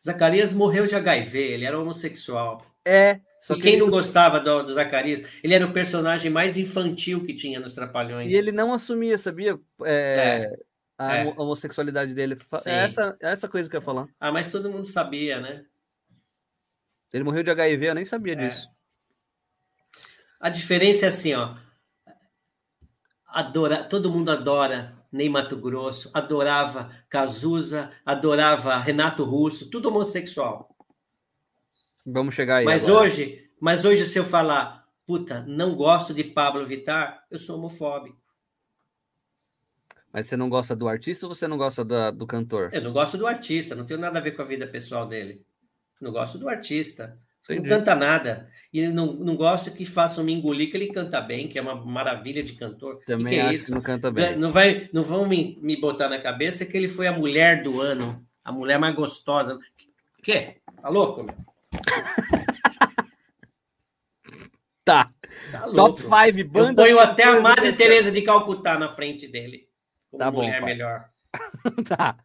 Zacarias 0.05 0.53
morreu 0.53 0.86
de 0.86 0.95
HIV, 0.95 1.39
ele 1.39 1.65
era 1.65 1.78
homossexual. 1.78 2.65
É. 2.85 3.20
Só 3.41 3.55
e 3.55 3.57
que 3.57 3.62
quem 3.62 3.73
ele, 3.74 3.82
não 3.82 3.91
gostava 3.91 4.39
do, 4.41 4.62
do 4.62 4.74
Zacarias? 4.74 5.23
Ele 5.43 5.55
era 5.55 5.66
o 5.66 5.73
personagem 5.73 6.31
mais 6.31 6.57
infantil 6.57 7.24
que 7.24 7.35
tinha 7.35 7.59
nos 7.61 7.74
Trapalhões. 7.74 8.28
e 8.28 8.35
ele 8.35 8.53
não 8.53 8.73
assumia, 8.74 9.16
sabia? 9.16 9.59
É, 9.85 10.51
a 10.99 11.16
é. 11.16 11.23
homo- 11.24 11.35
homosexualidade 11.43 12.12
dele. 12.15 12.36
Sim. 12.36 12.47
É 12.66 12.85
essa, 12.85 13.16
é 13.23 13.32
essa 13.32 13.49
coisa 13.49 13.69
que 13.70 13.77
eu 13.77 13.81
ia 13.81 13.85
falar. 13.85 14.07
Ah, 14.20 14.31
mas 14.32 14.51
todo 14.53 14.70
mundo 14.70 14.86
sabia, 14.86 15.41
né? 15.41 15.65
Ele 17.12 17.24
morreu 17.24 17.43
de 17.43 17.51
HIV, 17.51 17.86
eu 17.86 17.95
nem 17.95 18.05
sabia 18.05 18.32
É. 18.35 18.36
disso. 18.36 18.69
A 20.45 20.51
diferença 20.51 21.07
é 21.07 21.09
assim, 21.09 21.33
ó. 21.33 21.57
Adora, 23.27 23.83
todo 23.89 24.11
mundo 24.11 24.31
adora 24.31 24.95
Ney 25.11 25.27
Mato 25.27 25.57
Grosso, 25.57 26.11
adorava 26.12 26.91
Cazuza, 27.09 27.91
adorava 28.05 28.77
Renato 28.77 29.25
Russo, 29.25 29.71
tudo 29.71 29.89
homossexual. 29.89 30.69
Vamos 32.05 32.35
chegar 32.35 32.57
aí. 32.57 32.66
mas 32.66 32.85
agora. 32.85 33.07
hoje, 33.07 33.51
mas 33.59 33.87
hoje 33.87 34.05
se 34.07 34.19
eu 34.19 34.25
falar, 34.25 34.87
puta, 35.07 35.43
não 35.49 35.75
gosto 35.75 36.12
de 36.12 36.23
Pablo 36.25 36.66
Vittar, 36.66 37.25
eu 37.31 37.39
sou 37.39 37.57
homofóbico. 37.57 38.23
Mas 40.12 40.27
você 40.27 40.37
não 40.37 40.51
gosta 40.51 40.77
do 40.77 40.87
artista 40.87 41.27
ou 41.27 41.35
você 41.35 41.49
não 41.49 41.57
gosta 41.57 41.83
da- 41.83 42.11
do 42.11 42.27
cantor? 42.27 42.69
Eu 42.71 42.83
não 42.83 42.93
gosto 42.93 43.16
do 43.16 43.27
artista, 43.27 43.75
não 43.75 43.87
tem 43.87 43.97
nada 43.97 44.19
a 44.19 44.23
ver 44.23 44.33
com 44.33 44.43
a 44.43 44.45
vida 44.45 44.66
pessoal 44.66 45.09
dele. 45.09 45.47
Não 45.99 46.12
gosto 46.12 46.37
do 46.37 46.51
artista. 46.51 47.19
Entendi. 47.45 47.69
Não 47.69 47.79
canta 47.79 47.95
nada. 47.95 48.49
E 48.73 48.89
não, 48.89 49.12
não 49.12 49.37
gosto 49.37 49.71
que 49.71 49.85
façam 49.85 50.25
me 50.25 50.33
engolir 50.33 50.71
que 50.71 50.77
ele 50.77 50.93
canta 50.93 51.21
bem, 51.21 51.47
que 51.47 51.59
é 51.59 51.62
uma 51.62 51.75
maravilha 51.77 52.43
de 52.43 52.55
cantor. 52.55 53.01
Também 53.07 53.35
que 53.35 53.39
é 53.39 53.43
acho 53.43 53.66
que 53.66 53.71
não 53.71 53.81
canta 53.81 54.11
bem. 54.11 54.37
Não, 54.37 54.51
vai, 54.51 54.89
não 54.93 55.03
vão 55.03 55.29
me, 55.29 55.59
me 55.62 55.79
botar 55.81 56.09
na 56.09 56.19
cabeça 56.19 56.65
que 56.65 56.77
ele 56.77 56.89
foi 56.89 57.07
a 57.07 57.12
mulher 57.12 57.62
do 57.62 57.81
ano, 57.81 58.27
a 58.43 58.51
mulher 58.51 58.79
mais 58.79 58.95
gostosa. 58.95 59.59
Que? 60.23 60.57
Tá 60.81 60.89
louco? 60.89 61.23
meu? 61.23 61.35
Tá. 64.85 65.09
Tá 65.51 65.61
Top 65.61 66.03
louco. 66.03 66.03
5 66.03 66.39
Eu 66.39 66.49
bandas. 66.49 66.85
ponho 66.85 66.99
até 66.99 67.25
a 67.25 67.41
Madre 67.41 67.73
Teresa 67.73 68.12
de 68.12 68.21
Calcutá 68.21 68.79
na 68.79 68.95
frente 68.95 69.27
dele. 69.27 69.66
Tá 70.19 70.31
bom, 70.31 70.43
mulher 70.43 70.61
pai. 70.61 70.73
melhor. 70.75 71.05
Tá. 71.89 72.16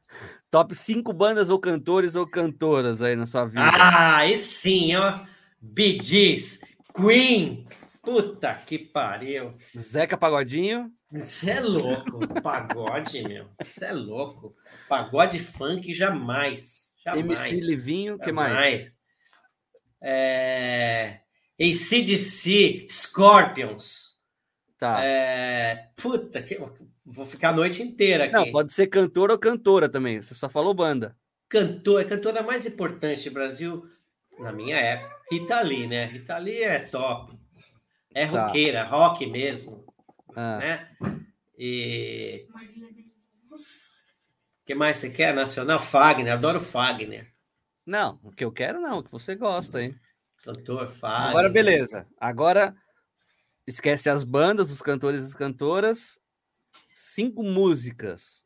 Top 0.52 0.74
5 0.74 1.14
bandas 1.14 1.50
ou 1.50 1.60
cantores 1.60 2.16
ou 2.16 2.26
cantoras 2.26 3.02
aí 3.02 3.16
na 3.16 3.26
sua 3.26 3.46
vida. 3.46 3.62
Ah, 3.64 4.26
e 4.26 4.38
sim, 4.38 4.96
ó. 4.96 5.20
Bee 5.62 6.00
Gees, 6.02 6.60
Queen. 6.94 7.68
Puta 8.02 8.56
que 8.56 8.80
pariu. 8.80 9.54
Zeca 9.78 10.18
Pagodinho. 10.18 10.92
Você 11.12 11.52
é 11.52 11.60
louco. 11.60 12.20
Pagode, 12.42 13.24
meu. 13.24 13.48
Você 13.62 13.86
é 13.86 13.92
louco. 13.92 14.56
Pagode 14.88 15.40
funk 15.40 15.92
jamais. 15.92 16.90
Jamais. 17.04 17.26
MC 17.26 17.60
Livinho. 17.60 18.16
O 18.16 18.20
que 18.20 18.32
mais? 18.32 18.54
Jamais. 18.54 18.94
É, 20.02 21.20
ACDC, 21.60 22.88
Scorpions. 22.90 24.18
Tá. 24.78 25.04
É... 25.04 25.90
Puta, 25.96 26.42
que... 26.42 26.58
vou 27.10 27.26
ficar 27.26 27.49
a 27.49 27.53
noite 27.53 27.81
inteira 27.81 28.26
aqui. 28.26 28.34
Não, 28.34 28.52
pode 28.52 28.72
ser 28.72 28.88
cantor 28.88 29.31
ou 29.31 29.38
cantora 29.38 29.90
também. 29.90 30.22
Você 30.22 30.36
só 30.36 30.48
falou 30.48 30.73
banda. 30.73 31.15
Cantor, 31.49 32.02
a 32.02 32.06
cantora 32.06 32.44
mais 32.44 32.65
importante 32.65 33.30
do 33.30 33.34
Brasil, 33.34 33.90
na 34.38 34.52
minha 34.52 34.77
época, 34.77 35.15
Rita 35.31 35.60
Lee, 35.61 35.88
né? 35.88 36.06
Rita 36.06 36.38
Lee 36.38 36.61
é 36.64 36.80
top. 36.80 37.38
É 38.14 38.27
Tá. 38.27 38.48
roqueira, 38.48 38.84
rock 38.84 39.26
mesmo, 39.26 39.86
Ah, 40.36 40.57
né? 40.57 40.90
E 41.57 42.48
o 43.52 44.65
que 44.65 44.76
mais 44.76 44.98
você 44.98 45.10
quer? 45.10 45.34
Nacional? 45.34 45.80
Fagner, 45.80 46.34
adoro 46.34 46.61
Fagner. 46.61 47.27
Não, 47.86 48.19
o 48.23 48.31
que 48.31 48.45
eu 48.45 48.52
quero 48.52 48.80
não, 48.80 48.99
o 48.99 49.03
que 49.03 49.11
você 49.11 49.36
gosta, 49.36 49.81
hein? 49.81 49.95
Cantor 50.44 50.91
Fagner. 50.91 51.30
Agora, 51.31 51.49
beleza. 51.49 52.07
Agora, 52.19 52.76
esquece 53.65 54.10
as 54.10 54.23
bandas, 54.23 54.69
os 54.72 54.81
cantores 54.81 55.23
e 55.23 55.26
as 55.26 55.34
cantoras. 55.34 56.19
Cinco 57.02 57.44
músicas. 57.44 58.44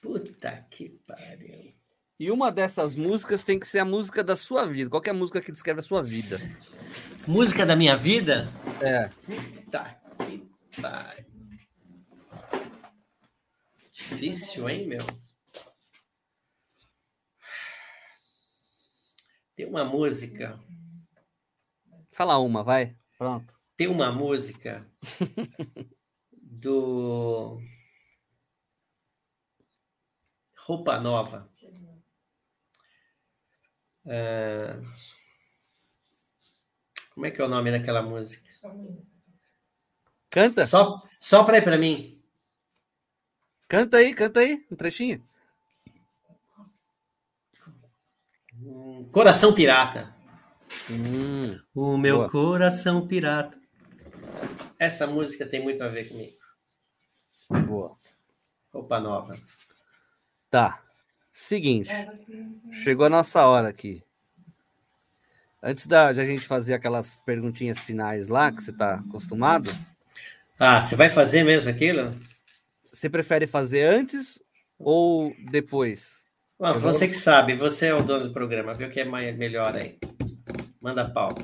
Puta 0.00 0.66
que 0.68 0.88
pariu. 1.06 1.72
E 2.18 2.28
uma 2.28 2.50
dessas 2.50 2.96
músicas 2.96 3.44
tem 3.44 3.56
que 3.58 3.68
ser 3.68 3.78
a 3.78 3.84
música 3.84 4.24
da 4.24 4.34
sua 4.34 4.66
vida. 4.66 4.90
Qual 4.90 5.00
é 5.06 5.10
a 5.10 5.14
música 5.14 5.40
que 5.40 5.52
descreve 5.52 5.78
a 5.78 5.82
sua 5.82 6.02
vida? 6.02 6.36
Música 7.24 7.64
da 7.64 7.76
minha 7.76 7.96
vida? 7.96 8.48
É. 8.82 9.08
Puta 9.08 10.00
que 10.26 10.44
pariu. 10.82 11.24
Difícil, 13.92 14.68
hein, 14.68 14.88
meu? 14.88 15.06
Tem 19.54 19.66
uma 19.66 19.84
música, 19.84 20.58
Fala 22.10 22.38
uma, 22.38 22.64
vai. 22.64 22.96
Pronto. 23.16 23.54
tem 23.76 23.86
uma 23.86 24.10
música 24.10 24.84
do 26.60 27.60
Roupa 30.66 30.98
Nova. 31.00 31.48
É, 34.06 34.76
Como 37.12 37.26
é 37.26 37.30
que 37.30 37.40
é 37.40 37.44
o 37.44 37.48
nome 37.48 37.70
daquela 37.70 38.02
música? 38.02 38.48
Canta. 40.30 40.66
Só, 40.66 41.02
só 41.20 41.44
para 41.44 41.56
aí 41.56 41.62
para 41.62 41.78
mim. 41.78 42.22
Canta 43.68 43.98
aí, 43.98 44.14
canta 44.14 44.40
aí, 44.40 44.64
um 44.70 44.76
trechinho. 44.76 45.22
Coração 49.12 49.54
Pirata. 49.54 50.14
Hum, 50.90 51.58
O 51.74 51.96
meu 51.96 52.18
Boa. 52.18 52.30
coração 52.30 53.06
pirata. 53.06 53.58
Essa 54.78 55.06
música 55.06 55.46
tem 55.46 55.62
muito 55.62 55.82
a 55.82 55.88
ver 55.88 56.08
comigo. 56.08 56.37
Boa. 57.50 57.96
Roupa 58.72 59.00
nova. 59.00 59.38
Tá. 60.50 60.82
Seguinte. 61.32 61.90
Chegou 62.72 63.06
a 63.06 63.10
nossa 63.10 63.46
hora 63.46 63.68
aqui. 63.68 64.02
Antes 65.62 65.86
da, 65.86 66.12
de 66.12 66.20
a 66.20 66.24
gente 66.24 66.46
fazer 66.46 66.74
aquelas 66.74 67.16
perguntinhas 67.24 67.78
finais 67.78 68.28
lá, 68.28 68.52
que 68.52 68.62
você 68.62 68.72
tá 68.72 68.94
acostumado, 68.94 69.70
Ah, 70.58 70.80
você 70.80 70.94
vai 70.96 71.10
fazer 71.10 71.42
mesmo 71.44 71.68
aquilo? 71.70 72.14
você 72.92 73.08
prefere 73.08 73.46
fazer 73.46 73.82
antes 73.82 74.40
ou 74.78 75.34
depois? 75.50 76.24
Eu 76.60 76.80
você 76.80 77.06
vou- 77.06 77.08
que 77.08 77.14
sabe, 77.14 77.54
você 77.54 77.86
é 77.86 77.94
o 77.94 78.02
dono 78.02 78.28
do 78.28 78.32
programa, 78.32 78.74
vê 78.74 78.84
o 78.86 78.90
que 78.90 79.00
é 79.00 79.04
mais, 79.04 79.36
melhor 79.36 79.76
aí. 79.76 79.98
Manda 80.80 81.08
pau. 81.08 81.36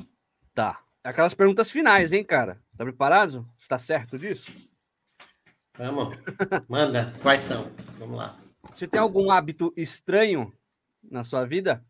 Tá. 0.53 0.81
Aquelas 1.03 1.33
perguntas 1.33 1.69
finais, 1.69 2.11
hein, 2.11 2.23
cara? 2.23 2.59
Tá 2.77 2.83
preparado? 2.83 3.47
Você 3.57 3.67
tá 3.67 3.79
certo 3.79 4.17
disso? 4.17 4.51
Vamos. 5.77 6.15
Manda. 6.67 7.13
Quais 7.21 7.41
são? 7.41 7.71
Vamos 7.99 8.17
lá. 8.17 8.39
Você 8.71 8.87
tem 8.87 8.99
algum 8.99 9.29
hábito 9.31 9.73
estranho 9.75 10.53
na 11.03 11.23
sua 11.23 11.45
vida? 11.45 11.85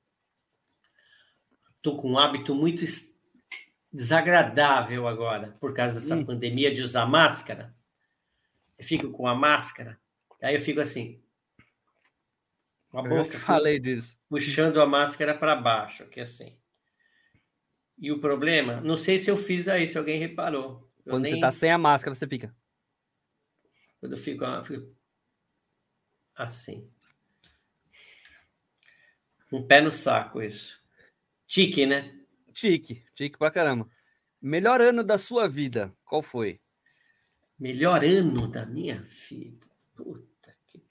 Tô 1.82 1.95
com 1.98 2.12
um 2.12 2.18
hábito 2.18 2.53
muito 2.56 2.84
es- 2.84 3.16
desagradável 3.91 5.07
agora, 5.07 5.56
por 5.60 5.74
causa 5.74 5.95
dessa 5.95 6.16
Hum. 6.16 6.26
pandemia 6.26 6.74
de 6.74 6.82
usar 6.82 7.06
máscara. 7.06 7.74
Eu 8.78 8.84
fico 8.86 9.10
com 9.12 9.28
a 9.28 9.36
máscara, 9.36 9.98
aí 10.41 10.56
eu 10.56 10.62
fico 10.62 10.80
assim. 10.82 11.22
Com 12.90 12.99
a 12.99 13.03
boca 13.03 13.38
falei 13.38 13.80
disso. 13.80 14.18
puxando 14.30 14.82
a 14.82 14.86
máscara 14.86 15.38
para 15.38 15.56
baixo, 15.56 16.06
que 16.07 16.20
assim. 16.20 16.57
E 17.98 18.12
o 18.12 18.20
problema, 18.20 18.82
não 18.82 18.98
sei 18.98 19.18
se 19.20 19.30
eu 19.32 19.38
fiz 19.38 19.68
aí, 19.70 19.88
se 19.88 19.98
alguém 19.98 20.20
reparou. 20.20 20.90
Eu 21.06 21.12
Quando 21.12 21.24
nem- 21.24 21.34
você 21.36 21.40
tá 21.40 21.52
sem 21.52 21.72
a 21.72 21.78
máscara, 21.78 22.14
você 22.16 22.28
fica. 22.28 22.53
Quando 24.06 24.14
eu 24.14 24.19
fico, 24.19 24.45
eu 24.45 24.64
fico 24.64 24.95
assim. 26.36 26.88
Um 29.52 29.65
pé 29.65 29.82
no 29.82 29.91
saco, 29.91 30.44
isso. 30.44 30.80
Tique, 31.48 31.88
né? 31.88 32.15
Tique, 32.53 33.03
tique 33.15 33.36
pra 33.36 33.49
caramba. 33.49 33.90
Melhor 34.40 34.80
ano 34.80 35.03
da 35.03 35.18
sua 35.18 35.49
vida, 35.49 35.91
qual 36.06 36.22
foi? 36.22 36.61
Melhor 37.57 38.06
ano 38.06 38.48
da 38.48 38.64
minha 38.64 39.02
vida. 39.02 39.65
Puta 39.95 40.56
que. 40.68 40.84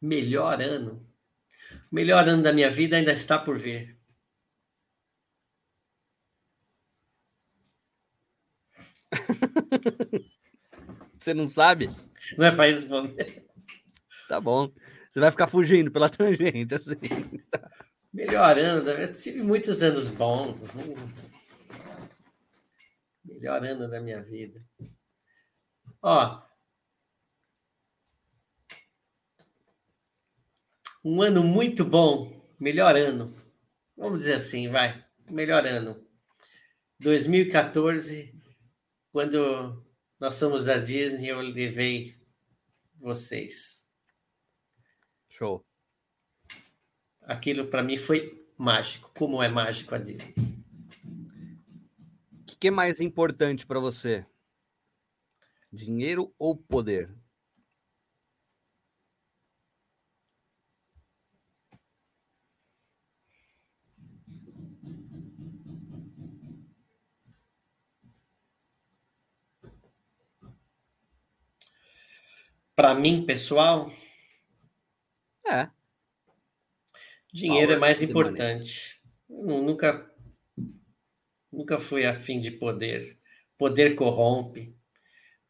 Melhor 0.00 0.60
ano. 0.60 1.08
O 1.92 1.94
melhor 1.94 2.28
ano 2.28 2.42
da 2.42 2.52
minha 2.52 2.70
vida 2.70 2.96
ainda 2.96 3.12
está 3.12 3.38
por 3.38 3.56
vir. 3.56 3.99
Você 11.18 11.34
não 11.34 11.48
sabe? 11.48 11.90
Não 12.36 12.46
é 12.46 12.50
para 12.50 12.70
responder. 12.70 13.44
Tá 14.28 14.40
bom. 14.40 14.72
Você 15.10 15.20
vai 15.20 15.30
ficar 15.30 15.48
fugindo 15.48 15.90
pela 15.90 16.08
tangente, 16.10 16.74
assim. 16.74 16.96
Melhor 18.12 18.58
ano 18.58 18.84
da 18.84 18.94
minha 18.94 19.12
Tive 19.12 19.42
muitos 19.42 19.82
anos 19.82 20.08
bons. 20.08 20.60
Melhor 23.24 23.64
ano 23.64 23.88
da 23.88 24.00
minha 24.00 24.22
vida. 24.22 24.64
Ó. 26.02 26.42
Um 31.04 31.22
ano 31.22 31.42
muito 31.42 31.84
bom. 31.84 32.40
Melhor 32.58 32.96
ano. 32.96 33.34
Vamos 33.96 34.20
dizer 34.20 34.34
assim, 34.34 34.68
vai. 34.68 35.04
Melhor 35.28 35.66
ano. 35.66 36.04
2014, 37.00 38.34
quando 39.12 39.84
nós 40.18 40.36
somos 40.36 40.64
da 40.64 40.76
Disney, 40.76 41.28
eu 41.28 41.40
levei 41.40 42.16
vocês. 42.98 43.88
Show. 45.28 45.64
Aquilo 47.22 47.66
para 47.68 47.82
mim 47.82 47.96
foi 47.96 48.46
mágico. 48.56 49.10
Como 49.16 49.42
é 49.42 49.48
mágico 49.48 49.94
a 49.94 49.98
Disney? 49.98 50.34
O 52.32 52.44
que, 52.44 52.56
que 52.56 52.68
é 52.68 52.70
mais 52.70 53.00
importante 53.00 53.66
pra 53.66 53.80
você? 53.80 54.26
Dinheiro 55.72 56.34
ou 56.38 56.56
poder? 56.56 57.14
Para 72.80 72.94
mim, 72.94 73.26
pessoal, 73.26 73.92
É. 75.46 75.68
dinheiro 77.30 77.66
Power 77.66 77.76
é 77.76 77.78
mais 77.78 78.00
importante. 78.00 79.02
Eu 79.28 79.44
nu- 79.44 79.62
nunca, 79.62 80.10
nunca 81.52 81.78
fui 81.78 82.06
afim 82.06 82.40
de 82.40 82.50
poder. 82.52 83.18
Poder 83.58 83.94
corrompe. 83.96 84.74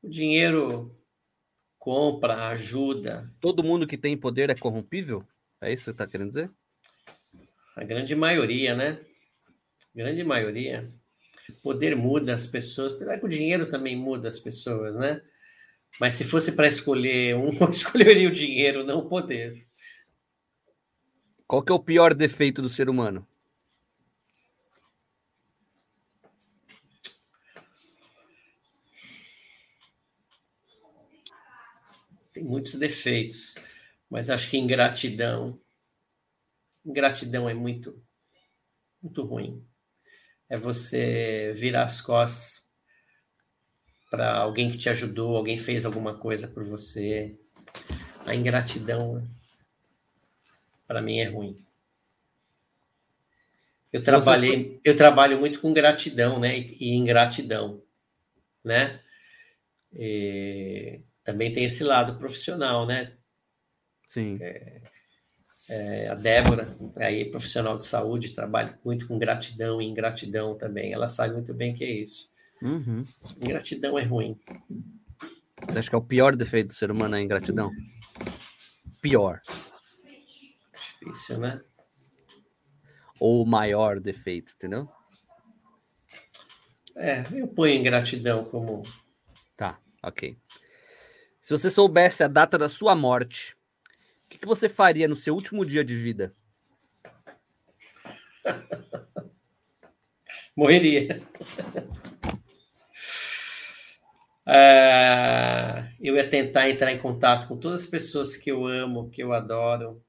O 0.03 0.09
dinheiro 0.09 1.01
compra, 1.79 2.49
ajuda. 2.49 3.33
Todo 3.41 3.63
mundo 3.63 3.87
que 3.87 3.97
tem 3.97 4.17
poder 4.17 4.51
é 4.51 4.57
corrompível? 4.57 5.25
É 5.61 5.73
isso 5.73 5.85
que 5.85 5.91
você 5.93 5.95
tá 5.95 6.09
querendo 6.09 6.31
dizer? 6.31 6.51
A 7.77 7.85
grande 7.85 8.17
maioria, 8.17 8.75
né? 8.75 9.07
Grande 9.95 10.25
maioria. 10.25 10.93
Poder 11.63 11.95
muda 11.95 12.35
as 12.35 12.49
pessoas. 12.49 12.95
Apesar 12.95 13.21
que 13.21 13.27
o 13.27 13.29
dinheiro 13.29 13.71
também 13.71 13.97
muda 13.97 14.27
as 14.29 14.41
pessoas, 14.41 14.97
né? 14.97 15.23
Mas 15.99 16.15
se 16.15 16.25
fosse 16.25 16.53
para 16.53 16.69
escolher 16.69 17.37
um, 17.37 17.51
eu 17.61 17.71
escolheria 17.71 18.29
o 18.29 18.33
dinheiro, 18.33 18.85
não 18.85 18.99
o 18.99 19.09
poder. 19.09 19.67
Qual 21.47 21.63
que 21.63 21.73
é 21.73 21.75
o 21.75 21.83
pior 21.83 22.15
defeito 22.15 22.63
do 22.63 22.69
ser 22.69 22.89
humano? 22.89 23.27
Tem 32.33 32.45
muitos 32.45 32.77
defeitos, 32.77 33.57
mas 34.09 34.31
acho 34.31 34.49
que 34.49 34.57
ingratidão. 34.57 35.61
Ingratidão 36.85 37.49
é 37.49 37.55
muito 37.55 38.01
muito 39.03 39.25
ruim. 39.25 39.67
É 40.49 40.59
você 40.59 41.53
virar 41.57 41.85
as 41.85 42.01
costas 42.01 42.60
para 44.11 44.35
alguém 44.35 44.69
que 44.69 44.77
te 44.77 44.89
ajudou, 44.89 45.37
alguém 45.37 45.59
fez 45.59 45.87
alguma 45.87 46.15
coisa 46.15 46.49
por 46.49 46.65
você. 46.65 47.35
A 48.27 48.35
ingratidão, 48.35 49.27
para 50.87 51.01
mim, 51.01 51.21
é 51.21 51.29
ruim. 51.29 51.57
Eu 53.93 54.03
trabalhei, 54.05 54.81
eu 54.85 54.97
trabalho 54.97 55.39
muito 55.39 55.61
com 55.61 55.73
gratidão, 55.73 56.39
né? 56.39 56.59
E 56.59 56.95
ingratidão, 56.95 57.83
né? 58.63 59.01
E 59.93 61.01
também 61.25 61.53
tem 61.53 61.65
esse 61.65 61.83
lado 61.83 62.19
profissional, 62.19 62.87
né? 62.87 63.13
Sim. 64.07 64.39
É, 64.41 64.81
é, 65.69 66.09
a 66.09 66.15
Débora, 66.15 66.77
aí 66.97 67.25
profissional 67.25 67.79
de 67.79 67.87
saúde, 67.87 68.35
trabalha 68.35 68.79
muito 68.85 69.07
com 69.07 69.19
gratidão 69.19 69.81
e 69.81 69.87
ingratidão 69.87 70.57
também. 70.57 70.93
Ela 70.93 71.09
sabe 71.09 71.35
muito 71.35 71.55
bem 71.55 71.75
que 71.75 71.85
é 71.85 71.91
isso. 71.91 72.29
Uhum. 72.63 73.05
Ingratidão 73.41 73.99
é 73.99 74.03
ruim. 74.03 74.39
Você 75.69 75.79
acha 75.79 75.89
que 75.89 75.95
é 75.95 75.99
o 75.99 76.03
pior 76.03 76.37
defeito 76.37 76.69
do 76.69 76.75
ser 76.75 76.91
humano 76.91 77.17
é 77.17 77.19
a 77.19 77.23
ingratidão? 77.23 77.71
Pior. 79.01 79.41
Difícil, 80.75 81.39
né? 81.39 81.61
Ou 83.19 83.43
o 83.43 83.47
maior 83.47 84.01
defeito, 84.01 84.53
entendeu? 84.55 84.89
É, 86.97 87.25
eu 87.33 87.49
ponho 87.49 87.75
ingratidão 87.75 88.45
como. 88.45 88.83
Tá, 89.57 89.79
ok. 90.03 90.37
Se 91.41 91.51
você 91.51 91.71
soubesse 91.71 92.23
a 92.23 92.29
data 92.29 92.59
da 92.59 92.69
sua 92.69 92.95
morte, 92.95 93.57
o 94.25 94.29
que, 94.29 94.39
que 94.39 94.47
você 94.47 94.69
faria 94.69 95.09
no 95.09 95.17
seu 95.17 95.35
último 95.35 95.65
dia 95.65 95.85
de 95.85 95.95
vida? 95.95 96.35
Morreria. 100.57 101.23
É, 104.53 105.93
eu 106.01 106.17
ia 106.17 106.29
tentar 106.29 106.69
entrar 106.69 106.93
em 106.93 106.99
contato 106.99 107.47
com 107.47 107.57
todas 107.57 107.83
as 107.83 107.87
pessoas 107.87 108.37
que 108.37 108.51
eu 108.51 108.67
amo, 108.67 109.09
que 109.09 109.23
eu 109.23 109.33
adoro, 109.33 110.05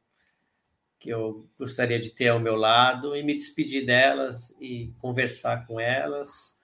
que 1.00 1.12
eu 1.12 1.48
gostaria 1.60 2.02
de 2.02 2.10
ter 2.10 2.30
ao 2.30 2.40
meu 2.40 2.56
lado 2.56 3.16
e 3.16 3.22
me 3.22 3.36
despedir 3.36 3.86
delas 3.86 4.50
e 4.60 4.92
conversar 4.98 5.68
com 5.68 5.80
elas, 5.80 6.60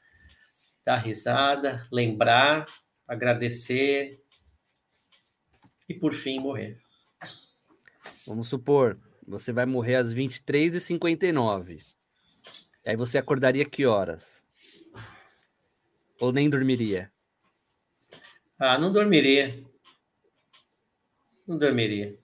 dar 0.83 0.97
risada, 0.97 1.87
lembrar, 1.91 2.65
agradecer 3.07 4.23
e 5.87 5.93
por 5.93 6.15
fim 6.15 6.39
morrer. 6.39 6.79
Vamos 8.25 8.47
supor, 8.47 8.97
você 9.27 9.53
vai 9.53 9.67
morrer 9.67 9.97
às 9.97 10.15
23h59. 10.15 11.83
Aí 12.83 12.95
você 12.95 13.19
acordaria 13.19 13.65
que 13.65 13.85
horas? 13.85 14.43
Ou 16.19 16.31
nem 16.31 16.49
dormiria? 16.49 17.11
Ah, 18.59 18.77
não 18.77 18.91
dormiria. 18.91 19.63
Não 21.47 21.57
dormiria. 21.57 22.17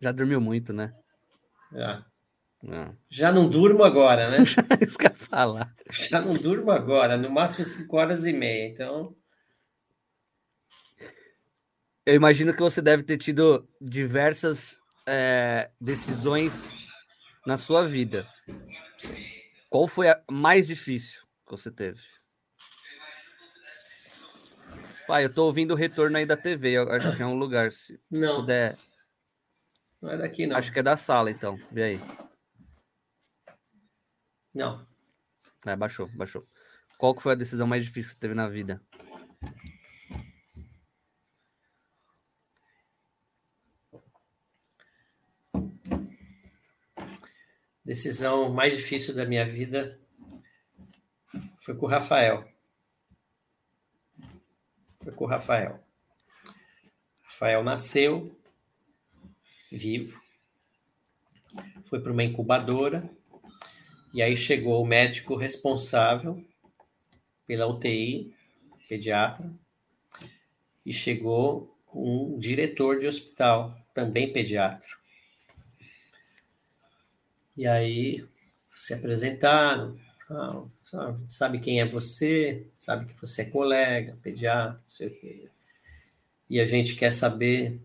Já 0.00 0.12
dormiu 0.12 0.40
muito, 0.40 0.72
né? 0.72 0.94
Já. 1.72 2.06
Ah. 2.68 2.94
Já 3.10 3.32
não 3.32 3.48
durmo 3.48 3.84
agora, 3.84 4.30
né? 4.30 4.38
Isso 4.86 4.98
que 4.98 5.06
eu 5.06 5.14
falar. 5.14 5.74
Já 5.90 6.20
não 6.20 6.34
durmo 6.34 6.70
agora, 6.70 7.16
no 7.16 7.30
máximo 7.30 7.64
5 7.64 7.96
horas 7.96 8.24
e 8.24 8.32
meia. 8.32 8.68
Então, 8.68 9.16
Eu 12.06 12.14
imagino 12.14 12.54
que 12.54 12.60
você 12.60 12.80
deve 12.80 13.02
ter 13.02 13.18
tido 13.18 13.68
diversas 13.80 14.80
é, 15.04 15.72
decisões 15.80 16.70
na 17.44 17.56
sua 17.56 17.84
vida. 17.84 18.24
Qual 19.68 19.88
foi 19.88 20.08
a 20.08 20.22
mais 20.30 20.68
difícil 20.68 21.20
que 21.44 21.50
você 21.50 21.68
teve? 21.68 22.00
Pai, 25.06 25.24
eu 25.24 25.32
tô 25.32 25.44
ouvindo 25.44 25.72
o 25.72 25.76
retorno 25.76 26.16
aí 26.16 26.26
da 26.26 26.36
TV. 26.36 26.72
Eu 26.72 26.90
acho 26.90 27.16
que 27.16 27.22
é 27.22 27.26
um 27.26 27.38
lugar. 27.38 27.70
Se 27.70 28.00
não, 28.10 28.40
puder. 28.40 28.76
não 30.02 30.10
é 30.10 30.18
daqui, 30.18 30.46
não. 30.46 30.56
Acho 30.56 30.72
que 30.72 30.80
é 30.80 30.82
da 30.82 30.96
sala, 30.96 31.30
então. 31.30 31.56
Vê 31.70 31.82
aí. 31.82 32.00
Não. 34.52 34.84
É, 35.64 35.76
baixou, 35.76 36.08
baixou. 36.08 36.44
Qual 36.98 37.14
que 37.14 37.22
foi 37.22 37.32
a 37.32 37.36
decisão 37.36 37.66
mais 37.66 37.84
difícil 37.84 38.14
que 38.14 38.20
teve 38.20 38.34
na 38.34 38.48
vida? 38.48 38.82
Decisão 47.84 48.52
mais 48.52 48.76
difícil 48.76 49.14
da 49.14 49.24
minha 49.24 49.46
vida 49.46 50.00
foi 51.60 51.76
com 51.76 51.86
o 51.86 51.88
Rafael. 51.88 52.55
Foi 55.06 55.14
com 55.14 55.24
o 55.24 55.28
Rafael. 55.28 55.78
Rafael 57.22 57.62
nasceu 57.62 58.36
vivo, 59.70 60.20
foi 61.84 62.00
para 62.00 62.10
uma 62.10 62.24
incubadora 62.24 63.08
e 64.12 64.20
aí 64.20 64.36
chegou 64.36 64.82
o 64.82 64.86
médico 64.86 65.36
responsável 65.36 66.44
pela 67.46 67.68
UTI, 67.68 68.34
pediatra, 68.88 69.48
e 70.84 70.92
chegou 70.92 71.72
um 71.94 72.36
diretor 72.36 72.98
de 72.98 73.06
hospital, 73.06 73.78
também 73.94 74.32
pediatra. 74.32 74.90
E 77.56 77.64
aí 77.64 78.26
se 78.74 78.92
apresentaram, 78.92 79.96
sabe, 80.90 81.32
sabe 81.32 81.60
quem 81.60 81.80
é 81.80 81.84
você, 81.84 82.66
sabe 82.78 83.06
que 83.06 83.20
você 83.20 83.42
é 83.42 83.46
colega, 83.46 84.18
pediatra, 84.22 84.74
não 84.74 84.88
sei 84.88 85.08
o 85.08 85.20
quê. 85.20 85.48
E 86.48 86.60
a 86.60 86.66
gente 86.66 86.94
quer 86.94 87.12
saber 87.12 87.80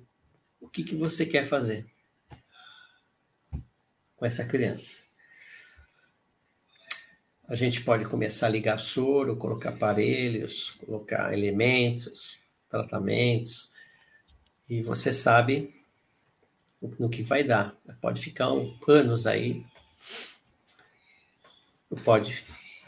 o 0.60 0.68
que, 0.68 0.84
que 0.84 0.96
você 0.96 1.26
quer 1.26 1.46
fazer 1.46 1.86
com 4.16 4.26
essa 4.26 4.46
criança. 4.46 5.02
A 7.48 7.56
gente 7.56 7.84
pode 7.84 8.06
começar 8.06 8.48
a 8.48 8.52
ligar 8.52 8.80
soro, 8.80 9.36
colocar 9.36 9.72
aparelhos, 9.72 10.72
colocar 10.86 11.34
elementos, 11.34 12.40
tratamentos, 12.70 13.70
e 14.70 14.82
você 14.82 15.12
sabe 15.12 15.76
no 16.98 17.10
que 17.10 17.24
vai 17.24 17.44
dar. 17.44 17.76
Pode 18.00 18.22
ficar 18.22 18.54
um, 18.54 18.78
anos 18.88 19.28
aí, 19.28 19.66
pode 22.06 22.42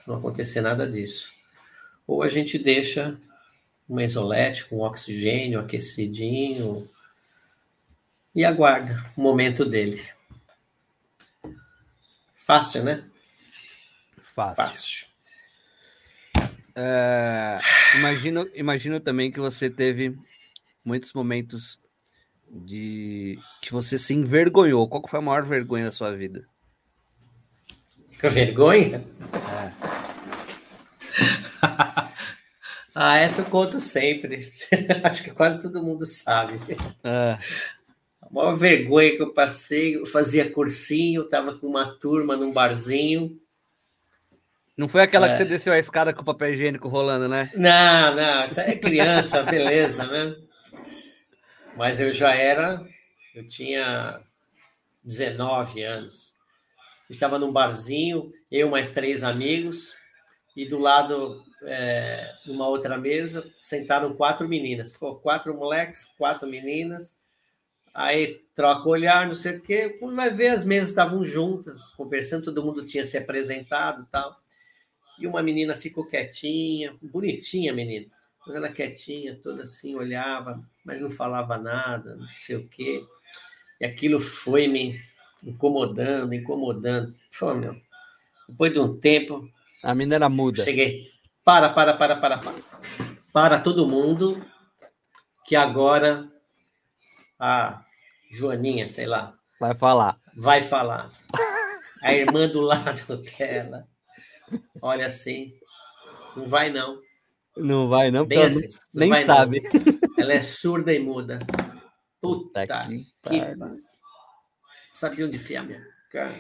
não 0.08 0.16
acontecer 0.16 0.62
nada 0.62 0.90
disso. 0.90 1.32
Ou 2.06 2.24
a 2.24 2.30
gente 2.30 2.58
deixa 2.58 3.18
um 3.90 4.00
isolete 4.00 4.66
com 4.66 4.80
oxigênio 4.80 5.60
aquecidinho 5.60 6.90
e 8.34 8.44
aguarda 8.44 9.12
o 9.16 9.22
momento 9.22 9.66
dele. 9.66 10.02
Fácil, 12.36 12.84
né? 12.84 13.04
Fácil. 14.22 14.56
Fácil. 14.56 15.08
É, 16.76 17.60
imagino, 17.96 18.50
imagino 18.54 19.00
também 19.00 19.32
que 19.32 19.40
você 19.40 19.70
teve 19.70 20.18
muitos 20.84 21.14
momentos 21.14 21.80
de 22.50 23.40
que 23.62 23.72
você 23.72 23.98
se 23.98 24.14
envergonhou. 24.14 24.88
Qual 24.88 25.08
foi 25.08 25.20
a 25.20 25.22
maior 25.22 25.44
vergonha 25.46 25.86
da 25.86 25.92
sua 25.92 26.16
vida? 26.16 26.48
Vergonha? 28.20 29.06
Ah, 32.96 33.18
essa 33.18 33.42
eu 33.42 33.46
conto 33.46 33.80
sempre. 33.80 34.52
Acho 35.04 35.24
que 35.24 35.32
quase 35.32 35.62
todo 35.62 35.84
mundo 35.84 36.06
sabe. 36.06 36.60
É. 37.04 37.38
A 38.22 38.30
maior 38.32 38.56
vergonha 38.56 39.16
que 39.16 39.22
eu 39.22 39.34
passei, 39.34 39.96
eu 39.96 40.06
fazia 40.06 40.50
cursinho, 40.52 41.24
tava 41.30 41.58
com 41.58 41.68
uma 41.68 41.94
turma 42.00 42.36
num 42.36 42.52
barzinho. 42.52 43.40
Não 44.78 44.88
foi 44.88 45.02
aquela 45.02 45.28
que 45.28 45.36
É. 45.36 45.38
você 45.38 45.46
desceu 45.46 45.72
a 45.74 45.78
escada 45.80 46.14
com 46.14 46.22
o 46.22 46.26
papel 46.26 46.54
higiênico 46.54 46.88
rolando, 46.88 47.28
né? 47.28 47.52
Não, 47.56 48.16
não, 48.16 48.46
isso 48.46 48.60
aí 48.60 48.72
é 48.72 48.76
criança, 48.78 49.44
beleza, 49.44 50.06
né? 50.08 50.36
Mas 51.78 52.00
eu 52.00 52.12
já 52.12 52.34
era, 52.36 52.84
eu 53.36 53.48
tinha 53.48 54.20
19 55.04 55.84
anos. 55.84 56.34
Estava 57.10 57.38
num 57.38 57.52
barzinho, 57.52 58.32
eu 58.50 58.70
mais 58.70 58.92
três 58.92 59.24
amigos, 59.24 59.94
e 60.56 60.68
do 60.68 60.78
lado, 60.78 61.44
é, 61.64 62.32
numa 62.46 62.68
outra 62.68 62.98
mesa, 62.98 63.46
sentaram 63.60 64.14
quatro 64.14 64.48
meninas. 64.48 64.94
Ficou 64.94 65.16
quatro 65.16 65.54
moleques, 65.56 66.06
quatro 66.18 66.48
meninas. 66.48 67.18
Aí 67.94 68.42
troca 68.56 68.88
o 68.88 68.92
olhar, 68.92 69.28
não 69.28 69.36
sei 69.36 69.58
o 69.58 69.62
quê. 69.62 69.90
Quando 70.00 70.16
vai 70.16 70.30
ver, 70.30 70.50
as 70.50 70.66
mesas 70.66 70.90
estavam 70.90 71.24
juntas, 71.24 71.86
conversando, 71.90 72.46
todo 72.46 72.64
mundo 72.64 72.86
tinha 72.86 73.04
se 73.04 73.18
apresentado 73.18 74.08
tal. 74.12 74.40
E 75.20 75.28
uma 75.28 75.44
menina 75.44 75.76
ficou 75.76 76.06
quietinha, 76.06 76.96
bonitinha 77.02 77.72
menina, 77.72 78.08
mas 78.46 78.56
ela 78.56 78.72
quietinha, 78.72 79.40
toda 79.44 79.64
assim, 79.64 79.96
olhava, 79.96 80.64
mas 80.84 81.00
não 81.00 81.12
falava 81.12 81.58
nada, 81.58 82.16
não 82.16 82.28
sei 82.36 82.56
o 82.56 82.68
quê. 82.68 83.06
E 83.80 83.86
aquilo 83.86 84.20
foi 84.20 84.68
me. 84.68 85.00
incomodando, 85.44 86.34
incomodando. 86.34 87.16
Pô, 87.38 87.54
meu, 87.54 87.76
depois 88.50 88.74
de 88.74 88.80
um 88.80 88.98
tempo, 88.98 89.48
A 89.84 89.94
mina 89.94 90.16
era 90.16 90.30
muda. 90.30 90.64
cheguei. 90.64 91.10
Para, 91.44 91.70
para, 91.70 91.94
para, 91.96 92.16
para, 92.16 92.38
para. 92.38 92.56
Para 93.34 93.60
todo 93.60 93.88
mundo, 93.88 94.46
que 95.46 95.56
agora 95.56 96.30
a 97.40 97.84
Joaninha, 98.32 98.88
sei 98.88 99.06
lá, 99.06 99.36
Vai 99.60 99.76
falar. 99.76 100.18
vai 100.38 100.62
falar. 100.62 101.12
A 102.02 102.14
irmã 102.14 102.48
do 102.48 102.62
lado 102.62 103.18
dela, 103.38 103.88
olha 104.82 105.08
assim, 105.08 105.54
não 106.36 106.48
vai 106.48 106.72
não. 106.72 107.02
Não 107.58 107.88
vai, 107.90 108.10
não, 108.12 108.26
porque 108.28 108.36
não- 108.36 108.46
assim, 108.58 108.68
não 108.94 109.00
nem 109.02 109.10
vai 109.10 109.26
não. 109.26 109.36
sabe. 109.36 109.62
Ela 110.18 110.34
é 110.34 110.42
surda 110.42 110.94
e 110.94 111.00
muda. 111.00 111.40
Puta, 112.22 112.62
Puta 112.62 112.88
que 112.88 113.06
que... 113.22 113.42
Sabia 114.92 115.26
onde 115.26 115.38
enfiar 115.38 115.66
minha 115.66 115.86
cara. 116.12 116.40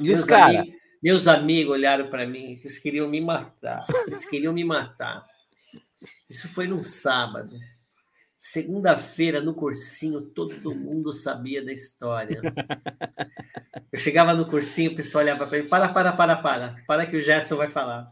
E 0.00 0.10
os 0.10 0.24
caras? 0.24 0.60
amigos, 0.60 0.79
meus 1.02 1.26
amigos 1.26 1.72
olharam 1.72 2.08
para 2.08 2.26
mim, 2.26 2.58
eles 2.60 2.78
queriam 2.78 3.08
me 3.08 3.20
matar. 3.20 3.86
Eles 4.06 4.24
queriam 4.28 4.52
me 4.52 4.64
matar. 4.64 5.24
Isso 6.28 6.48
foi 6.48 6.66
num 6.66 6.82
sábado. 6.82 7.56
Segunda-feira, 8.38 9.40
no 9.42 9.52
cursinho, 9.54 10.22
todo 10.22 10.74
mundo 10.74 11.12
sabia 11.12 11.62
da 11.62 11.72
história. 11.72 12.40
Eu 13.92 13.98
chegava 13.98 14.32
no 14.34 14.46
cursinho, 14.46 14.92
o 14.92 14.96
pessoal 14.96 15.22
olhava 15.22 15.46
para 15.46 15.62
mim, 15.62 15.68
para, 15.68 15.88
para, 15.90 16.12
para, 16.12 16.36
para, 16.36 16.76
para 16.86 17.06
que 17.06 17.16
o 17.16 17.22
Gerson 17.22 17.56
vai 17.56 17.68
falar. 17.68 18.10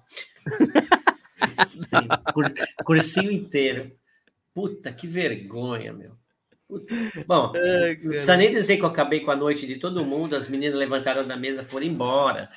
Sim, 1.66 2.08
cur- 2.34 2.52
cursinho 2.84 3.30
inteiro. 3.30 3.92
Puta, 4.52 4.92
que 4.92 5.06
vergonha, 5.06 5.92
meu. 5.92 6.12
Puta. 6.68 6.94
Bom, 7.26 7.52
não 7.54 8.10
precisa 8.10 8.36
nem 8.36 8.50
dizer 8.50 8.76
que 8.76 8.82
eu 8.82 8.88
acabei 8.88 9.20
com 9.20 9.30
a 9.30 9.36
noite 9.36 9.66
de 9.66 9.76
todo 9.76 10.04
mundo, 10.04 10.36
as 10.36 10.48
meninas 10.48 10.78
levantaram 10.78 11.26
da 11.26 11.36
mesa, 11.36 11.62
foram 11.62 11.86
embora. 11.86 12.50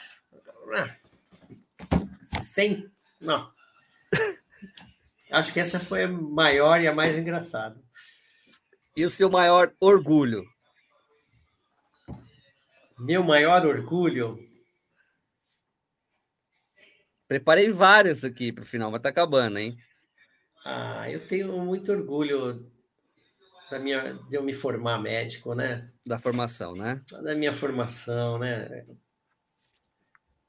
Sem. 2.25 2.89
Não. 3.19 3.51
Acho 5.31 5.53
que 5.53 5.59
essa 5.59 5.79
foi 5.79 6.03
a 6.03 6.07
maior 6.07 6.81
e 6.81 6.87
a 6.87 6.93
mais 6.93 7.17
engraçada. 7.17 7.81
E 8.95 9.05
o 9.05 9.09
seu 9.09 9.29
maior 9.29 9.73
orgulho? 9.79 10.43
Meu 12.99 13.23
maior 13.23 13.65
orgulho. 13.65 14.37
Preparei 17.27 17.71
vários 17.71 18.25
aqui 18.25 18.51
pro 18.51 18.65
final, 18.65 18.91
mas 18.91 19.01
tá 19.01 19.09
acabando, 19.09 19.57
hein? 19.57 19.77
Ah, 20.65 21.09
eu 21.09 21.25
tenho 21.27 21.57
muito 21.59 21.91
orgulho 21.91 22.69
da 23.71 23.79
minha, 23.79 24.13
de 24.29 24.35
eu 24.35 24.43
me 24.43 24.53
formar 24.53 24.99
médico, 24.99 25.55
né? 25.55 25.89
Da 26.05 26.19
formação, 26.19 26.75
né? 26.75 27.01
Da 27.23 27.33
minha 27.33 27.53
formação, 27.53 28.37
né? 28.37 28.85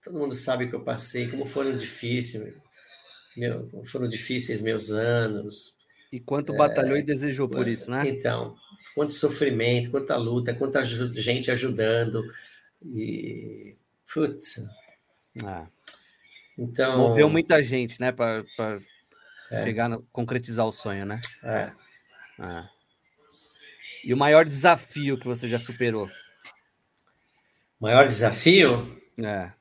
Todo 0.05 0.19
mundo 0.19 0.35
sabe 0.35 0.69
que 0.69 0.74
eu 0.74 0.83
passei, 0.83 1.29
como 1.29 1.47
foram 1.47 1.77
difíceis, 1.77 2.55
meu, 3.37 3.70
foram 3.87 4.09
difíceis 4.09 4.62
meus 4.62 4.91
anos. 4.91 5.74
E 6.12 6.20
quanto 6.20 6.53
batalhou 6.55 6.97
e 6.97 7.03
desejou 7.03 7.49
por 7.49 7.66
isso, 7.66 7.91
né? 7.91 8.07
Então, 8.07 8.57
quanto 8.95 9.15
sofrimento, 9.15 9.91
quanta 9.91 10.16
luta, 10.16 10.55
quanta 10.55 10.85
gente 10.85 11.51
ajudando. 11.51 12.23
E. 12.85 13.77
Putz, 14.12 14.62
Ah, 15.43 15.66
então. 16.59 16.99
moveu 16.99 17.31
muita 17.31 17.62
gente, 17.62 17.99
né? 17.99 18.12
Pra, 18.12 18.45
pra 18.57 18.79
chegar 19.65 19.89
no, 19.89 20.03
concretizar 20.12 20.66
o 20.66 20.73
sonho, 20.73 21.07
né? 21.07 21.19
É. 21.43 21.73
Ah. 22.39 22.69
E 24.05 24.12
o 24.12 24.16
maior 24.16 24.45
desafio 24.45 25.19
que 25.19 25.27
você 25.27 25.49
já 25.49 25.59
superou? 25.59 26.11
Maior 27.81 28.07
desafio? 28.07 29.01
É. 29.16 29.53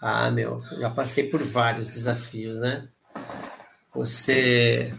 Ah, 0.00 0.30
meu, 0.30 0.60
já 0.78 0.90
passei 0.90 1.30
por 1.30 1.42
vários 1.42 1.88
desafios, 1.88 2.58
né? 2.58 2.88
Você 3.94 4.92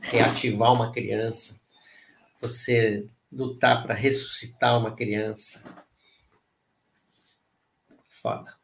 reativar 0.00 0.72
uma 0.72 0.92
criança, 0.92 1.58
você 2.40 3.08
lutar 3.32 3.82
para 3.82 3.94
ressuscitar 3.94 4.78
uma 4.78 4.94
criança. 4.94 5.64
Foda. 8.20 8.54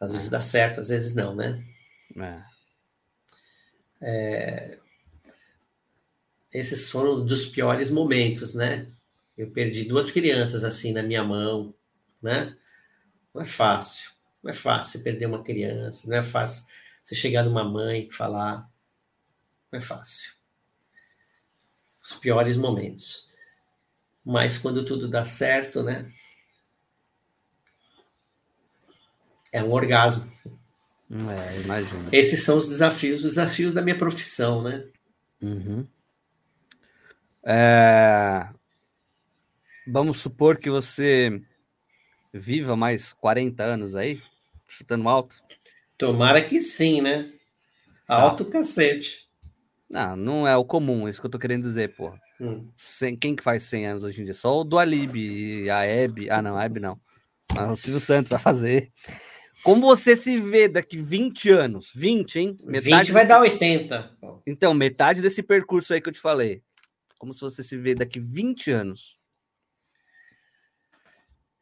Às 0.00 0.12
vezes 0.12 0.30
dá 0.30 0.40
certo, 0.40 0.80
às 0.80 0.88
vezes 0.88 1.14
não, 1.14 1.34
né? 1.34 1.62
é. 4.00 4.78
Esses 6.52 6.90
foram 6.90 7.24
dos 7.24 7.46
piores 7.46 7.90
momentos, 7.90 8.54
né? 8.54 8.90
Eu 9.36 9.50
perdi 9.50 9.84
duas 9.84 10.10
crianças 10.10 10.64
assim 10.64 10.92
na 10.92 11.02
minha 11.02 11.22
mão, 11.22 11.74
né? 12.22 12.56
Não 13.34 13.42
é 13.42 13.44
fácil. 13.44 14.10
Não 14.42 14.50
é 14.50 14.54
fácil 14.54 14.92
você 14.92 15.04
perder 15.04 15.26
uma 15.26 15.42
criança, 15.42 16.08
não 16.08 16.16
é 16.16 16.22
fácil 16.22 16.64
você 17.02 17.14
chegar 17.14 17.42
numa 17.42 17.64
mãe 17.64 18.08
e 18.08 18.14
falar. 18.14 18.70
Não 19.70 19.78
é 19.78 19.82
fácil. 19.82 20.32
Os 22.02 22.14
piores 22.14 22.56
momentos. 22.56 23.30
Mas 24.24 24.58
quando 24.58 24.84
tudo 24.84 25.08
dá 25.08 25.24
certo, 25.24 25.82
né? 25.82 26.10
É 29.50 29.62
um 29.62 29.72
orgasmo. 29.72 30.30
É, 31.10 31.60
imagino. 31.60 32.08
Esses 32.12 32.44
são 32.44 32.58
os 32.58 32.68
desafios, 32.68 33.24
os 33.24 33.34
desafios 33.34 33.72
da 33.72 33.80
minha 33.80 33.98
profissão, 33.98 34.62
né? 34.62 34.86
Uhum. 35.40 35.86
É, 37.44 38.48
Vamos 39.90 40.18
supor 40.18 40.58
que 40.58 40.68
você 40.68 41.40
viva 42.32 42.76
mais 42.76 43.12
40 43.12 43.62
anos 43.64 43.94
aí, 43.94 44.20
chutando 44.66 45.08
alto. 45.08 45.36
Tomara 45.96 46.42
que 46.42 46.60
sim, 46.60 47.00
né? 47.00 47.32
Alto 48.06 48.44
cacete. 48.44 49.26
Não, 49.90 50.16
não 50.16 50.48
é 50.48 50.56
o 50.56 50.64
comum, 50.64 51.06
é 51.06 51.10
isso 51.10 51.20
que 51.20 51.26
eu 51.26 51.30
tô 51.30 51.38
querendo 51.38 51.62
dizer, 51.62 51.94
pô. 51.96 52.12
Hum. 52.40 52.70
Quem 53.20 53.34
que 53.34 53.42
faz 53.42 53.64
100 53.64 53.86
anos 53.86 54.04
hoje 54.04 54.20
em 54.20 54.24
dia? 54.24 54.34
Só 54.34 54.60
o 54.60 54.64
do 54.64 54.78
Alib 54.78 55.16
e 55.16 55.68
a 55.70 55.82
Hebe. 55.84 56.30
Ah, 56.30 56.40
não, 56.40 56.56
a 56.56 56.64
Hebe 56.64 56.78
não. 56.78 57.00
Mas 57.54 57.70
o 57.70 57.76
Silvio 57.76 58.00
Santos 58.00 58.30
vai 58.30 58.38
fazer. 58.38 58.92
Como 59.64 59.80
você 59.80 60.16
se 60.16 60.36
vê 60.38 60.68
daqui 60.68 60.98
20 60.98 61.50
anos? 61.50 61.90
20, 61.94 62.38
hein? 62.38 62.56
20 62.64 63.10
vai 63.10 63.22
desse- 63.22 63.28
dar 63.28 63.40
80. 63.40 64.16
Então, 64.46 64.72
metade 64.72 65.20
desse 65.20 65.42
percurso 65.42 65.92
aí 65.92 66.00
que 66.00 66.08
eu 66.08 66.12
te 66.12 66.20
falei. 66.20 66.62
Como 67.18 67.34
se 67.34 67.40
você 67.40 67.64
se 67.64 67.76
vê 67.76 67.94
daqui 67.94 68.20
20 68.20 68.70
anos. 68.70 69.17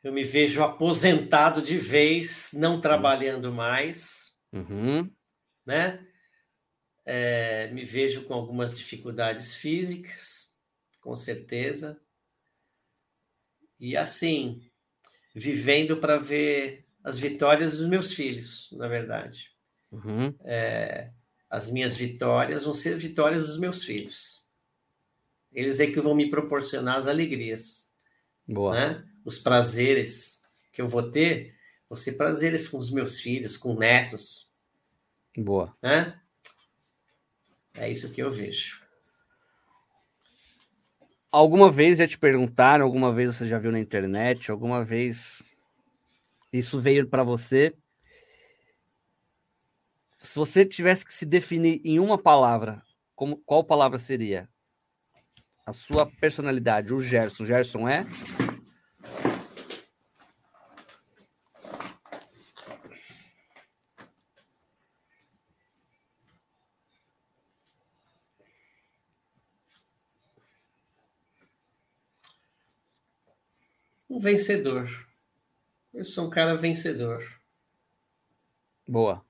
Eu 0.03 0.13
me 0.13 0.23
vejo 0.25 0.63
aposentado 0.63 1.61
de 1.61 1.79
vez, 1.79 2.51
não 2.53 2.81
trabalhando 2.81 3.53
mais, 3.53 4.33
Uhum. 4.53 5.11
né? 5.65 6.07
É, 7.05 7.69
me 7.73 7.85
vejo 7.85 8.25
com 8.25 8.35
algumas 8.35 8.77
dificuldades 8.77 9.55
físicas, 9.55 10.51
com 11.01 11.17
certeza. 11.17 12.01
E 13.79 13.97
assim, 13.97 14.69
vivendo 15.35 15.99
para 15.99 16.19
ver 16.19 16.87
as 17.05 17.19
vitórias 17.19 17.77
dos 17.79 17.89
meus 17.89 18.13
filhos, 18.13 18.69
na 18.73 18.89
verdade. 18.89 19.51
Uhum. 19.93 20.35
As 21.49 21.71
minhas 21.71 21.97
vitórias 21.97 22.65
vão 22.65 22.75
ser 22.75 22.97
vitórias 22.97 23.47
dos 23.47 23.59
meus 23.59 23.85
filhos. 23.85 24.45
Eles 25.53 25.79
é 25.79 25.87
que 25.87 26.01
vão 26.01 26.15
me 26.15 26.29
proporcionar 26.29 26.97
as 26.99 27.07
alegrias. 27.07 27.91
Boa. 28.47 28.75
né? 28.75 29.05
Os 29.27 29.39
prazeres 29.39 30.41
que 30.73 30.81
eu 30.81 30.89
vou 30.89 31.11
ter, 31.11 31.55
vão 31.89 31.97
ser 31.97 32.13
prazeres 32.13 32.69
com 32.69 32.79
os 32.79 32.91
meus 32.91 33.21
filhos, 33.21 33.57
com 33.57 33.75
netos, 33.75 34.49
Boa. 35.37 35.77
né? 35.83 36.19
É 37.75 37.91
isso 37.91 38.13
que 38.13 38.23
eu 38.23 38.31
vejo. 38.31 38.81
Alguma 41.31 41.71
vez 41.71 41.99
já 41.99 42.09
te 42.09 42.17
perguntaram, 42.17 42.85
alguma 42.85 43.13
vez 43.13 43.35
você 43.35 43.47
já 43.47 43.59
viu 43.59 43.71
na 43.71 43.81
internet, 43.81 44.51
alguma 44.51 44.83
vez 44.85 45.43
isso 46.53 46.81
veio 46.81 47.07
para 47.07 47.23
você? 47.23 47.75
Se 50.23 50.39
você 50.39 50.65
tivesse 50.65 51.05
que 51.05 51.13
se 51.13 51.27
definir 51.27 51.81
em 51.85 51.99
uma 51.99 52.17
palavra, 52.17 52.83
como, 53.15 53.37
qual 53.45 53.65
palavra 53.65 53.99
seria? 53.99 54.49
A 55.67 55.73
sua 55.73 56.07
personalidade, 56.07 56.95
o 56.95 57.01
Gerson. 57.01 57.43
O 57.43 57.47
Gerson 57.47 57.89
é? 57.89 58.07
Um 74.17 74.19
vencedor. 74.19 74.89
Eu 75.93 76.03
sou 76.03 76.27
um 76.27 76.31
cara 76.31 76.57
vencedor. 76.57 77.23
Boa. 78.89 79.23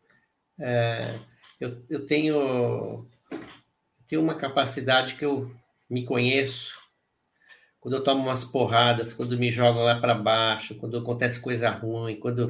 Eu, 1.59 1.83
eu 1.91 2.07
tenho, 2.07 3.05
tenho 4.07 4.23
uma 4.23 4.37
capacidade 4.37 5.17
que 5.17 5.25
eu 5.25 5.53
me 5.91 6.05
conheço. 6.05 6.73
quando 7.81 7.97
eu 7.97 8.05
tomo 8.05 8.23
umas 8.23 8.45
porradas, 8.45 9.13
quando 9.13 9.37
me 9.37 9.51
jogam 9.51 9.83
lá 9.83 10.01
para 10.01 10.15
baixo, 10.15 10.77
quando 10.77 10.99
acontece 10.99 11.41
coisa 11.41 11.69
ruim, 11.69 12.21
quando 12.21 12.47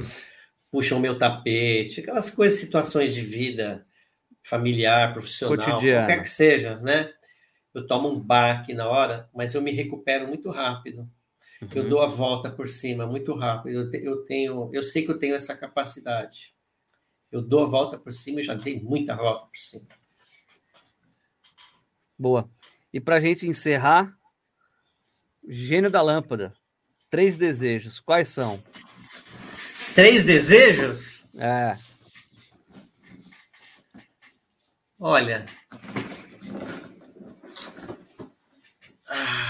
puxam 0.70 1.00
meu 1.00 1.18
tapete, 1.18 2.00
aquelas 2.00 2.28
coisas, 2.28 2.60
situações 2.60 3.14
de 3.14 3.22
vida 3.22 3.86
familiar, 4.42 5.14
profissional, 5.14 5.56
Cotidiana. 5.56 6.06
qualquer 6.06 6.22
que 6.22 6.28
seja, 6.28 6.76
né? 6.80 7.14
Eu 7.72 7.86
tomo 7.86 8.10
um 8.10 8.20
baque 8.20 8.74
na 8.74 8.86
hora, 8.86 9.26
mas 9.34 9.54
eu 9.54 9.62
me 9.62 9.72
recupero 9.72 10.28
muito 10.28 10.50
rápido. 10.50 11.08
Eu 11.74 11.82
Uhum. 11.84 11.88
dou 11.88 12.02
a 12.02 12.06
volta 12.06 12.50
por 12.50 12.68
cima 12.68 13.06
muito 13.06 13.34
rápido. 13.34 13.72
Eu, 13.80 13.90
te- 13.90 14.04
eu 14.04 14.24
tenho, 14.26 14.70
eu 14.74 14.82
sei 14.84 15.04
que 15.04 15.10
eu 15.10 15.18
tenho 15.18 15.34
essa 15.34 15.56
capacidade. 15.56 16.54
Eu 17.32 17.40
dou 17.42 17.64
a 17.64 17.66
volta 17.66 17.98
por 17.98 18.12
cima 18.12 18.40
e 18.40 18.44
já 18.44 18.54
dei 18.54 18.80
muita 18.80 19.16
volta 19.16 19.46
por 19.46 19.56
cima. 19.56 19.86
Boa. 22.18 22.48
E 22.92 23.00
pra 23.00 23.20
gente 23.20 23.46
encerrar, 23.46 24.16
gênio 25.48 25.90
da 25.90 26.00
lâmpada. 26.02 26.54
Três 27.10 27.36
desejos. 27.36 28.00
Quais 28.00 28.28
são? 28.28 28.62
Três 29.94 30.24
desejos? 30.24 31.26
É. 31.34 31.78
Olha. 34.98 35.46
Ai. 39.08 39.45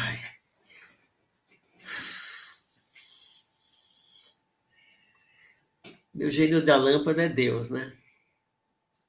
Meu 6.16 6.30
gênio 6.30 6.64
da 6.64 6.76
lâmpada 6.76 7.24
é 7.24 7.28
Deus, 7.28 7.68
né? 7.68 7.93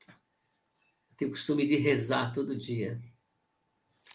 Eu 0.10 1.16
tenho 1.18 1.32
costume 1.32 1.66
de 1.66 1.78
rezar 1.78 2.34
todo 2.34 2.54
dia. 2.54 3.00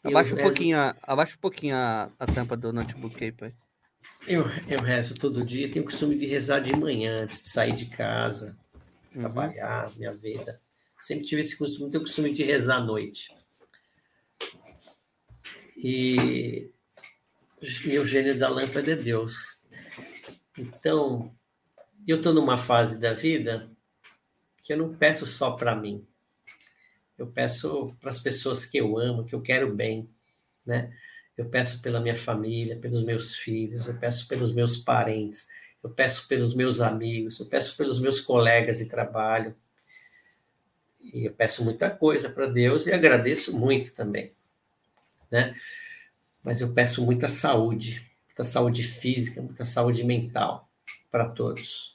Abaixa 0.05 0.35
um 0.35 0.37
rezo- 0.37 0.49
pouquinho, 0.49 0.79
a, 0.79 0.95
abaixa 1.03 1.37
um 1.37 1.41
pouquinho 1.41 1.75
a, 1.75 2.13
a 2.19 2.27
tampa 2.27 2.55
do 2.55 2.71
notebook 2.71 3.25
aí, 3.25 3.33
pai. 3.33 3.55
Eu, 4.27 4.43
eu 4.69 4.81
rezo 4.83 5.15
todo 5.15 5.43
dia, 5.45 5.71
tenho 5.71 5.87
costume 5.87 6.17
de 6.19 6.27
rezar 6.27 6.61
de 6.61 6.79
manhã, 6.79 7.23
antes 7.23 7.43
de 7.45 7.49
sair 7.49 7.75
de 7.75 7.87
casa, 7.87 8.59
Uhum. 9.15 9.23
trabalhar, 9.23 9.91
minha 9.97 10.13
vida. 10.13 10.61
Sempre 11.01 11.25
tive 11.25 11.41
esse 11.41 11.57
costume, 11.57 11.91
tenho 11.91 12.03
costume 12.05 12.33
de 12.33 12.43
rezar 12.43 12.77
à 12.77 12.81
noite. 12.81 13.35
E 15.77 16.71
meu 17.87 18.07
gênio 18.07 18.39
da 18.39 18.49
lâmpada 18.51 18.93
é 18.93 18.97
Deus. 18.97 19.61
Então, 20.59 21.35
eu 22.07 22.17
estou 22.17 22.35
numa 22.35 22.59
fase 22.59 23.01
da 23.01 23.13
vida 23.13 23.71
que 24.63 24.73
eu 24.73 24.77
não 24.77 24.95
peço 24.95 25.27
só 25.27 25.53
para 25.53 25.75
mim. 25.75 26.07
Eu 27.17 27.27
peço 27.27 27.95
para 28.01 28.11
as 28.11 28.21
pessoas 28.21 28.67
que 28.67 28.79
eu 28.79 28.99
amo, 28.99 29.25
que 29.25 29.35
eu 29.35 29.41
quero 29.41 29.75
bem, 29.75 30.09
né? 30.65 30.93
Eu 31.37 31.49
peço 31.49 31.81
pela 31.81 32.01
minha 32.01 32.17
família, 32.17 32.77
pelos 32.77 33.05
meus 33.05 33.37
filhos, 33.37 33.87
eu 33.87 33.97
peço 33.99 34.29
pelos 34.29 34.53
meus 34.53 34.77
parentes, 34.77 35.49
eu 35.83 35.91
peço 35.91 36.29
pelos 36.29 36.55
meus 36.55 36.81
amigos, 36.81 37.41
eu 37.41 37.47
peço 37.47 37.77
pelos 37.77 38.01
meus 38.01 38.21
colegas 38.21 38.79
de 38.79 38.87
trabalho. 38.87 39.55
E 41.01 41.27
eu 41.27 41.33
peço 41.33 41.65
muita 41.65 41.91
coisa 41.91 42.29
para 42.31 42.47
Deus 42.47 42.87
e 42.87 42.93
agradeço 42.93 43.57
muito 43.57 43.95
também, 43.95 44.33
né? 45.31 45.55
Mas 46.43 46.61
eu 46.61 46.73
peço 46.73 47.05
muita 47.05 47.29
saúde, 47.29 48.05
muita 48.27 48.45
saúde 48.45 48.83
física, 48.83 49.41
muita 49.41 49.65
saúde 49.65 50.05
mental 50.05 50.72
para 51.13 51.27
todos. 51.27 51.95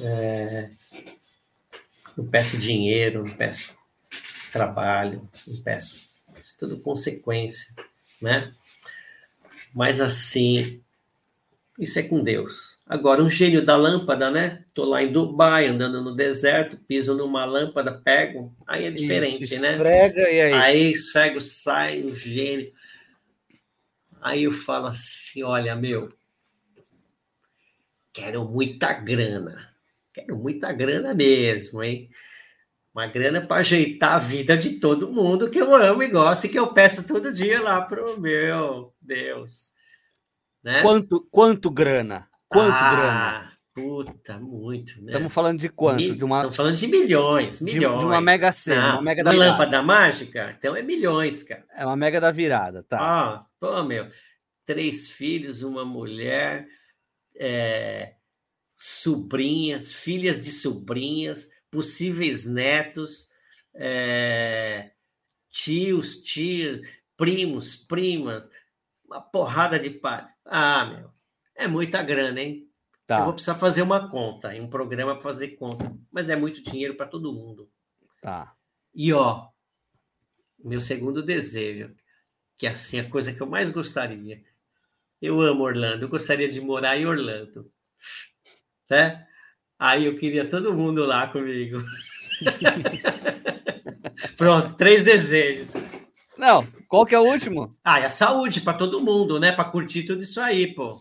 É... 0.00 0.70
Não 2.16 2.26
peço 2.26 2.58
dinheiro, 2.58 3.24
não 3.24 3.34
peço 3.34 3.76
trabalho, 4.52 5.28
não 5.46 5.62
peço. 5.62 5.96
Isso 6.42 6.56
tudo 6.58 6.78
consequência, 6.78 7.72
né? 8.20 8.52
Mas 9.72 10.00
assim, 10.00 10.82
isso 11.78 11.98
é 11.98 12.02
com 12.02 12.22
Deus. 12.22 12.82
Agora, 12.86 13.22
um 13.22 13.30
gênio 13.30 13.64
da 13.64 13.76
lâmpada, 13.76 14.30
né? 14.30 14.64
Tô 14.74 14.84
lá 14.84 15.02
em 15.02 15.10
Dubai, 15.10 15.66
andando 15.66 16.02
no 16.02 16.14
deserto, 16.14 16.76
piso 16.76 17.16
numa 17.16 17.44
lâmpada, 17.44 17.92
pego, 17.92 18.54
aí 18.66 18.86
é 18.86 18.90
diferente, 18.90 19.44
Isso, 19.44 19.60
né? 19.60 19.72
Esfrega 19.72 20.30
e 20.30 20.40
aí. 20.40 20.52
Aí 20.52 20.90
esfrego, 20.90 21.40
sai 21.40 22.02
o 22.02 22.14
gênio. 22.14 22.72
Aí 24.20 24.44
eu 24.44 24.52
falo 24.52 24.88
assim: 24.88 25.42
olha, 25.42 25.74
meu, 25.74 26.12
quero 28.14 28.44
muita 28.48 28.92
grana. 28.92 29.74
Quero 30.12 30.38
muita 30.38 30.72
grana 30.72 31.12
mesmo, 31.12 31.82
hein? 31.82 32.08
Uma 32.94 33.08
grana 33.08 33.40
para 33.40 33.56
ajeitar 33.56 34.12
a 34.12 34.18
vida 34.18 34.56
de 34.56 34.78
todo 34.78 35.10
mundo 35.10 35.50
que 35.50 35.58
eu 35.58 35.74
amo 35.74 36.04
e 36.04 36.08
gosto 36.08 36.44
e 36.44 36.48
que 36.48 36.58
eu 36.58 36.72
peço 36.72 37.04
todo 37.06 37.32
dia 37.32 37.60
lá 37.60 37.80
pro 37.82 38.20
meu 38.20 38.94
Deus. 39.02 39.72
Né? 40.62 40.80
Quanto, 40.80 41.26
quanto 41.28 41.68
grana? 41.70 42.28
Quanto 42.48 42.72
ah, 42.72 42.94
grana? 42.94 43.52
Puta, 43.74 44.38
muito, 44.38 45.02
né? 45.02 45.06
Estamos 45.08 45.34
falando 45.34 45.58
de 45.58 45.68
quanto? 45.68 45.96
Mil- 45.96 46.14
De 46.14 46.24
uma, 46.24 46.36
Estamos 46.36 46.56
falando 46.56 46.76
de 46.76 46.86
milhões, 46.86 47.58
de, 47.58 47.64
milhões. 47.64 47.98
de 47.98 48.06
uma 48.06 48.20
mega 48.20 48.52
cena, 48.52 48.92
uma 48.94 49.02
mega 49.02 49.24
da 49.24 49.30
uma 49.30 49.36
virada. 49.36 49.58
lâmpada 49.58 49.82
mágica? 49.82 50.54
Então 50.56 50.76
é 50.76 50.82
milhões, 50.82 51.42
cara. 51.42 51.64
É 51.74 51.84
uma 51.84 51.96
mega 51.96 52.20
da 52.20 52.30
virada, 52.30 52.84
tá. 52.84 52.98
Ah, 53.00 53.46
pô, 53.58 53.82
meu, 53.82 54.06
três 54.64 55.10
filhos, 55.10 55.64
uma 55.64 55.84
mulher, 55.84 56.68
é, 57.36 58.14
sobrinhas, 58.74 59.92
filhas 59.92 60.42
de 60.44 60.50
sobrinhas, 60.50 61.50
possíveis 61.70 62.44
netos, 62.44 63.30
é, 63.74 64.92
tios, 65.50 66.22
tias, 66.22 66.80
primos, 67.16 67.76
primas, 67.76 68.50
uma 69.04 69.20
porrada 69.20 69.78
de 69.78 69.90
pai. 69.90 70.26
Ah, 70.44 70.84
meu, 70.84 71.10
é 71.54 71.66
muita 71.66 72.02
grana, 72.02 72.40
hein? 72.40 72.68
tá. 73.06 73.18
Eu 73.18 73.24
vou 73.24 73.32
precisar 73.32 73.54
fazer 73.54 73.82
uma 73.82 74.08
conta, 74.08 74.48
um 74.50 74.68
programa 74.68 75.14
para 75.14 75.22
fazer 75.22 75.50
conta, 75.50 75.94
mas 76.10 76.28
é 76.28 76.36
muito 76.36 76.62
dinheiro 76.62 76.96
para 76.96 77.06
todo 77.06 77.32
mundo. 77.32 77.70
Tá. 78.20 78.54
E 78.94 79.12
ó, 79.12 79.48
meu 80.58 80.80
segundo 80.80 81.22
desejo, 81.22 81.94
que 82.56 82.66
é 82.66 82.70
assim 82.70 82.98
a 82.98 83.10
coisa 83.10 83.32
que 83.32 83.40
eu 83.40 83.46
mais 83.46 83.70
gostaria. 83.70 84.42
Eu 85.24 85.40
amo 85.40 85.64
Orlando, 85.64 86.04
eu 86.04 86.08
gostaria 86.10 86.46
de 86.50 86.60
morar 86.60 86.98
em 86.98 87.06
Orlando. 87.06 87.72
Né? 88.90 89.26
Aí 89.78 90.04
eu 90.04 90.18
queria 90.18 90.46
todo 90.50 90.74
mundo 90.74 91.02
lá 91.06 91.26
comigo. 91.28 91.78
Pronto, 94.36 94.74
três 94.76 95.02
desejos. 95.02 95.72
Não, 96.36 96.66
qual 96.88 97.06
que 97.06 97.14
é 97.14 97.18
o 97.18 97.22
último? 97.24 97.74
Ah, 97.82 98.00
e 98.00 98.04
a 98.04 98.10
saúde 98.10 98.60
para 98.60 98.76
todo 98.76 99.00
mundo, 99.00 99.40
né? 99.40 99.50
Para 99.50 99.64
curtir 99.70 100.02
tudo 100.02 100.22
isso 100.22 100.38
aí, 100.42 100.74
pô. 100.74 101.00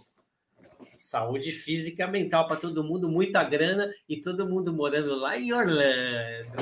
Saúde 0.97 1.51
física, 1.51 2.07
mental 2.07 2.47
para 2.47 2.55
todo 2.55 2.81
mundo, 2.81 3.09
muita 3.09 3.43
grana 3.43 3.93
e 4.07 4.21
todo 4.21 4.47
mundo 4.47 4.71
morando 4.71 5.15
lá 5.15 5.37
em 5.37 5.51
Orlando. 5.51 6.55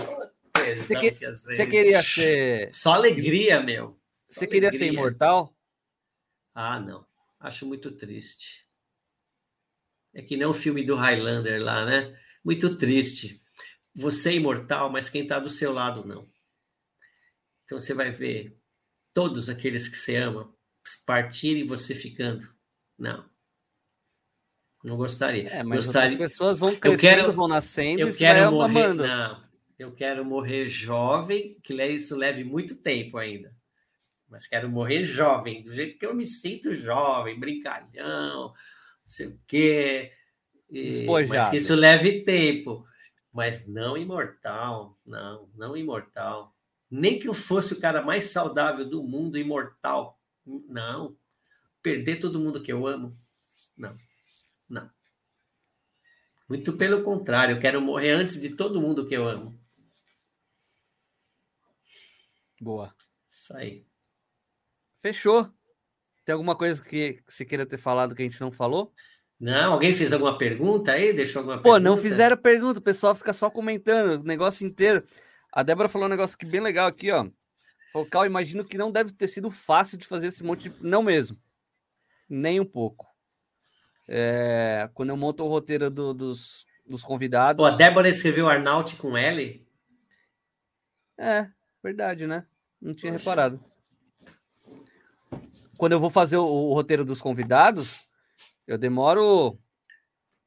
Você 0.55 0.95
que- 0.95 1.11
Você 1.35 1.67
queria 1.67 2.01
ser. 2.01 2.73
Só 2.73 2.93
alegria, 2.93 3.61
meu. 3.61 3.99
Só 4.25 4.39
Você 4.39 4.47
queria 4.47 4.71
ser 4.71 4.87
imortal? 4.87 5.53
Ah, 6.55 6.79
não. 6.79 7.05
Acho 7.41 7.65
muito 7.65 7.91
triste. 7.91 8.65
É 10.13 10.21
que 10.21 10.37
nem 10.37 10.45
o 10.45 10.53
filme 10.53 10.85
do 10.85 10.95
Highlander 10.95 11.61
lá, 11.61 11.85
né? 11.85 12.17
Muito 12.43 12.77
triste. 12.77 13.41
Você 13.95 14.29
é 14.29 14.35
imortal, 14.35 14.89
mas 14.91 15.09
quem 15.09 15.23
está 15.23 15.39
do 15.39 15.49
seu 15.49 15.73
lado 15.73 16.05
não. 16.05 16.29
Então 17.65 17.79
você 17.79 17.93
vai 17.93 18.11
ver 18.11 18.57
todos 19.13 19.49
aqueles 19.49 19.87
que 19.87 19.97
você 19.97 20.17
ama 20.17 20.53
partirem 21.05 21.63
e 21.63 21.67
você 21.67 21.95
ficando. 21.95 22.47
Não. 22.97 23.29
Não 24.83 24.97
gostaria. 24.97 25.49
É, 25.49 25.63
mas 25.63 25.85
gostaria... 25.85 26.11
outras 26.11 26.31
pessoas 26.31 26.59
vão 26.59 26.75
crescendo, 26.75 26.99
quero- 26.99 27.33
vão 27.33 27.47
nascendo 27.47 28.01
Eu 28.01 28.09
e 28.09 28.15
quero 28.15 28.51
morrer. 28.51 28.65
amando. 28.83 29.03
Não, 29.03 29.43
eu 29.79 29.91
quero 29.93 30.23
morrer 30.25 30.69
jovem, 30.69 31.59
que 31.63 31.73
isso 31.73 32.15
leve 32.15 32.43
muito 32.43 32.75
tempo 32.75 33.17
ainda. 33.17 33.55
Mas 34.31 34.47
quero 34.47 34.69
morrer 34.69 35.03
jovem, 35.03 35.61
do 35.61 35.73
jeito 35.73 35.99
que 35.99 36.05
eu 36.05 36.15
me 36.15 36.25
sinto 36.25 36.73
jovem, 36.73 37.37
brincalhão, 37.37 38.53
não 39.03 39.09
sei 39.09 39.27
o 39.27 39.39
quê. 39.45 40.13
E- 40.69 41.05
mas 41.27 41.49
que 41.49 41.57
isso 41.57 41.75
leve 41.75 42.23
tempo. 42.23 42.85
Mas 43.33 43.67
não 43.67 43.97
imortal, 43.97 44.97
não, 45.05 45.49
não 45.53 45.75
imortal. 45.75 46.55
Nem 46.89 47.19
que 47.19 47.27
eu 47.27 47.33
fosse 47.33 47.73
o 47.73 47.79
cara 47.79 48.01
mais 48.01 48.25
saudável 48.31 48.89
do 48.89 49.03
mundo, 49.03 49.37
imortal. 49.37 50.17
Não. 50.45 51.17
Perder 51.81 52.19
todo 52.21 52.39
mundo 52.39 52.63
que 52.63 52.71
eu 52.71 52.87
amo. 52.87 53.11
Não. 53.77 53.95
Não. 54.69 54.89
Muito 56.47 56.73
pelo 56.77 57.03
contrário, 57.03 57.55
eu 57.55 57.59
quero 57.59 57.81
morrer 57.81 58.11
antes 58.11 58.39
de 58.39 58.55
todo 58.55 58.81
mundo 58.81 59.07
que 59.07 59.15
eu 59.15 59.27
amo. 59.27 59.59
Boa. 62.59 62.93
Isso 63.29 63.55
aí. 63.57 63.90
Fechou. 65.01 65.49
Tem 66.25 66.33
alguma 66.33 66.55
coisa 66.55 66.83
que, 66.83 67.13
que 67.13 67.33
você 67.33 67.43
queira 67.43 67.65
ter 67.65 67.77
falado 67.77 68.13
que 68.15 68.21
a 68.21 68.25
gente 68.25 68.39
não 68.39 68.51
falou? 68.51 68.93
Não, 69.39 69.73
alguém 69.73 69.95
fez 69.95 70.13
alguma 70.13 70.37
pergunta 70.37 70.91
aí? 70.91 71.11
Deixou 71.11 71.39
alguma 71.39 71.57
Pô, 71.57 71.71
pergunta? 71.73 71.79
não 71.89 71.97
fizeram 71.97 72.37
pergunta, 72.37 72.79
o 72.79 72.83
pessoal 72.83 73.15
fica 73.15 73.33
só 73.33 73.49
comentando 73.49 74.21
o 74.21 74.23
negócio 74.23 74.65
inteiro. 74.65 75.03
A 75.51 75.63
Débora 75.63 75.89
falou 75.89 76.07
um 76.07 76.11
negócio 76.11 76.35
aqui 76.35 76.45
bem 76.45 76.61
legal 76.61 76.87
aqui, 76.87 77.11
ó. 77.11 77.27
Falou, 77.91 78.07
Cal, 78.07 78.25
imagino 78.25 78.63
que 78.63 78.77
não 78.77 78.91
deve 78.91 79.11
ter 79.11 79.27
sido 79.27 79.49
fácil 79.49 79.97
de 79.97 80.05
fazer 80.05 80.27
esse 80.27 80.43
monte 80.43 80.69
de... 80.69 80.75
Não 80.79 81.01
mesmo. 81.01 81.37
Nem 82.29 82.59
um 82.59 82.65
pouco. 82.65 83.07
É, 84.07 84.89
quando 84.93 85.09
eu 85.09 85.17
monto 85.17 85.43
o 85.43 85.47
roteiro 85.49 85.89
do- 85.89 86.13
dos, 86.13 86.65
dos 86.87 87.03
convidados. 87.03 87.57
Pô, 87.61 87.65
a 87.65 87.75
Débora 87.75 88.07
escreveu 88.07 88.47
Arnaut 88.47 88.95
com 88.95 89.17
L? 89.17 89.67
É, 91.17 91.49
verdade, 91.83 92.27
né? 92.27 92.45
Não 92.79 92.93
tinha 92.93 93.11
Poxa. 93.11 93.23
reparado. 93.23 93.63
Quando 95.81 95.93
eu 95.93 95.99
vou 95.99 96.11
fazer 96.11 96.37
o, 96.37 96.45
o 96.45 96.75
roteiro 96.75 97.03
dos 97.03 97.19
convidados, 97.19 98.07
eu 98.67 98.77
demoro 98.77 99.59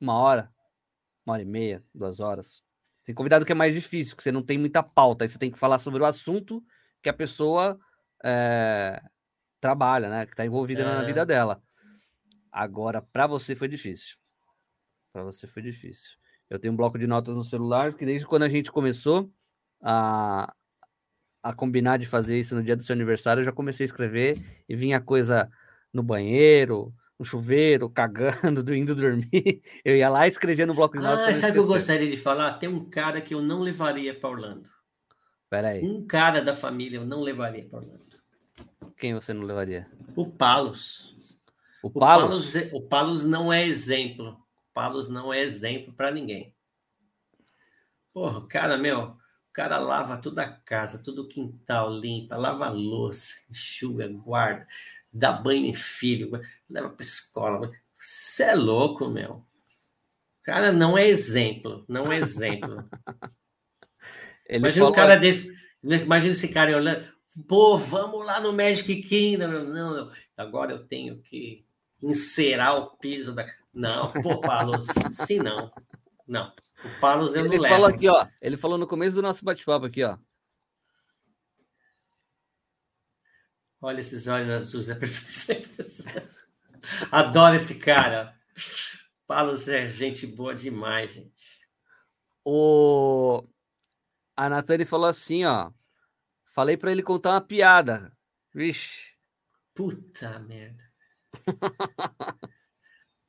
uma 0.00 0.14
hora, 0.16 0.54
uma 1.26 1.32
hora 1.32 1.42
e 1.42 1.44
meia, 1.44 1.84
duas 1.92 2.20
horas. 2.20 2.62
Tem 3.02 3.12
convidado 3.12 3.44
que 3.44 3.50
é 3.50 3.54
mais 3.56 3.74
difícil, 3.74 4.16
que 4.16 4.22
você 4.22 4.30
não 4.30 4.44
tem 4.44 4.56
muita 4.56 4.80
pauta, 4.80 5.24
aí 5.24 5.28
você 5.28 5.36
tem 5.36 5.50
que 5.50 5.58
falar 5.58 5.80
sobre 5.80 6.00
o 6.00 6.06
assunto 6.06 6.64
que 7.02 7.08
a 7.08 7.12
pessoa 7.12 7.76
é, 8.24 9.02
trabalha, 9.60 10.08
né? 10.08 10.24
Que 10.24 10.34
está 10.34 10.46
envolvida 10.46 10.84
na 10.84 11.00
É. 11.00 11.04
vida 11.04 11.26
dela. 11.26 11.60
Agora, 12.52 13.02
para 13.02 13.26
você 13.26 13.56
foi 13.56 13.66
difícil. 13.66 14.16
Para 15.12 15.24
você 15.24 15.48
foi 15.48 15.62
difícil. 15.64 16.16
Eu 16.48 16.60
tenho 16.60 16.72
um 16.72 16.76
bloco 16.76 16.96
de 16.96 17.08
notas 17.08 17.34
no 17.34 17.42
celular, 17.42 17.94
que 17.94 18.06
desde 18.06 18.24
quando 18.24 18.44
a 18.44 18.48
gente 18.48 18.70
começou 18.70 19.34
a, 19.82 20.54
a 21.44 21.52
combinar 21.52 21.98
de 21.98 22.06
fazer 22.06 22.38
isso 22.38 22.54
no 22.54 22.62
dia 22.62 22.74
do 22.74 22.82
seu 22.82 22.94
aniversário, 22.94 23.40
eu 23.42 23.44
já 23.44 23.52
comecei 23.52 23.84
a 23.84 23.88
escrever 23.88 24.40
e 24.66 24.74
vinha 24.74 24.98
coisa 24.98 25.50
no 25.92 26.02
banheiro, 26.02 26.90
no 27.18 27.24
chuveiro, 27.24 27.90
cagando, 27.90 28.62
do- 28.64 28.74
indo 28.74 28.94
dormir. 28.94 29.62
Eu 29.84 29.94
ia 29.94 30.08
lá 30.08 30.26
e 30.26 30.30
escrevia 30.30 30.66
no 30.66 30.74
bloco 30.74 30.96
de 30.96 31.02
notas. 31.04 31.36
Ah, 31.36 31.40
sabe 31.40 31.50
o 31.50 31.52
que 31.52 31.58
eu 31.58 31.66
gostaria 31.66 32.08
de 32.10 32.16
falar? 32.16 32.54
Tem 32.54 32.68
um 32.68 32.88
cara 32.88 33.20
que 33.20 33.34
eu 33.34 33.42
não 33.42 33.60
levaria 33.60 34.18
para 34.18 34.30
Orlando. 34.30 34.70
Pera 35.50 35.68
aí, 35.68 35.82
Um 35.84 36.06
cara 36.06 36.40
da 36.40 36.56
família 36.56 36.96
eu 36.98 37.04
não 37.06 37.20
levaria 37.20 37.66
para 37.68 37.80
Orlando. 37.80 38.00
quem 38.96 39.12
você 39.14 39.34
não 39.34 39.42
levaria? 39.42 39.86
O 40.16 40.26
Palos. 40.26 41.14
O 41.82 41.88
O 41.88 41.90
Palos? 41.92 42.56
É- 42.56 42.70
o 42.72 42.80
Palos 42.80 43.22
não 43.22 43.52
é 43.52 43.66
exemplo. 43.66 44.30
O 44.30 44.72
Palos 44.72 45.10
não 45.10 45.30
é 45.32 45.42
exemplo 45.42 45.92
para 45.92 46.10
ninguém. 46.10 46.54
Porra, 48.14 48.46
cara, 48.46 48.78
meu, 48.78 49.16
cara 49.54 49.78
lava 49.78 50.18
toda 50.18 50.42
a 50.42 50.50
casa, 50.50 51.02
todo 51.02 51.22
o 51.22 51.28
quintal 51.28 51.96
limpa, 51.96 52.36
lava 52.36 52.66
a 52.66 52.70
louça, 52.70 53.36
enxuga, 53.48 54.08
guarda, 54.08 54.66
dá 55.12 55.32
banho 55.32 55.64
em 55.66 55.74
filho, 55.74 56.32
leva 56.68 56.90
para 56.90 57.04
escola. 57.04 57.70
Você 57.98 58.42
é 58.42 58.54
louco, 58.54 59.08
meu. 59.08 59.30
O 59.30 60.42
cara 60.42 60.72
não 60.72 60.98
é 60.98 61.06
exemplo, 61.06 61.84
não 61.88 62.12
é 62.12 62.18
exemplo. 62.18 62.84
Ele 64.44 64.58
Imagina 64.58 64.88
um 64.88 64.92
cara 64.92 65.16
desse. 65.16 65.56
Imagina 65.82 66.32
esse 66.32 66.48
cara 66.48 66.72
em 66.72 66.74
Orlando. 66.74 67.14
Pô, 67.48 67.78
vamos 67.78 68.26
lá 68.26 68.40
no 68.40 68.52
Magic 68.52 69.02
Kingdom. 69.02 69.46
Não, 69.46 69.94
não. 69.94 70.12
Agora 70.36 70.72
eu 70.72 70.86
tenho 70.86 71.18
que 71.22 71.64
encerar 72.02 72.76
o 72.76 72.96
piso 72.98 73.32
da. 73.32 73.46
Não, 73.72 74.12
pô, 74.12 74.40
Palos, 74.40 74.86
sim 75.12 75.38
não. 75.38 75.72
Não. 76.26 76.52
O 76.82 77.00
Palos 77.00 77.34
eu 77.34 77.44
Ele 77.44 77.58
não 77.58 77.68
falou 77.68 77.86
levo. 77.86 77.96
aqui, 77.96 78.08
ó. 78.08 78.26
Ele 78.40 78.56
falou 78.56 78.78
no 78.78 78.86
começo 78.86 79.16
do 79.16 79.22
nosso 79.22 79.44
bate-papo 79.44 79.86
aqui, 79.86 80.02
ó. 80.02 80.18
Olha 83.80 84.00
esses 84.00 84.26
olhos 84.26 84.50
azuis, 84.50 84.88
é 84.88 84.94
perfeição. 84.94 85.56
Adoro 87.12 87.56
esse 87.56 87.78
cara. 87.78 88.34
Palos 89.26 89.68
é 89.68 89.88
gente 89.90 90.26
boa 90.26 90.54
demais, 90.54 91.12
gente. 91.12 91.44
O... 92.44 93.46
A 94.36 94.48
Natane 94.48 94.84
falou 94.84 95.06
assim, 95.06 95.44
ó. 95.44 95.70
Falei 96.46 96.76
pra 96.76 96.92
ele 96.92 97.02
contar 97.02 97.32
uma 97.32 97.40
piada. 97.40 98.16
Vixe. 98.54 99.14
Puta 99.74 100.38
merda. 100.40 100.84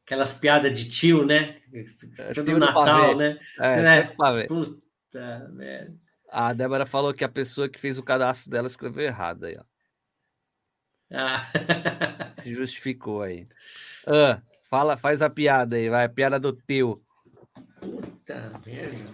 Aquelas 0.06 0.36
piadas 0.36 0.78
de 0.78 0.88
tio, 0.88 1.26
né? 1.26 1.62
Todo 2.36 2.46
tio 2.46 2.60
Natal, 2.60 3.18
né? 3.18 3.40
É, 3.60 3.82
Né? 3.82 4.48
Puta 4.48 5.50
merda. 5.52 5.98
A 6.30 6.54
Débora 6.54 6.86
falou 6.86 7.14
que 7.14 7.24
a 7.24 7.30
pessoa 7.30 7.68
que 7.68 7.80
fez 7.80 7.98
o 7.98 8.04
cadastro 8.04 8.52
dela 8.52 8.68
escreveu 8.68 9.04
errado 9.04 9.46
aí, 9.46 9.58
ó. 9.58 9.64
Ah. 11.12 11.48
Se 12.36 12.54
justificou 12.54 13.24
aí. 13.24 13.48
Ah, 14.06 14.42
fala, 14.70 14.96
faz 14.96 15.22
a 15.22 15.30
piada 15.30 15.76
aí, 15.76 15.90
vai. 15.90 16.06
A 16.06 16.10
piada 16.10 16.40
do 16.40 16.54
teu. 16.54 17.04
Puta 17.80 18.62
merda. 18.64 19.14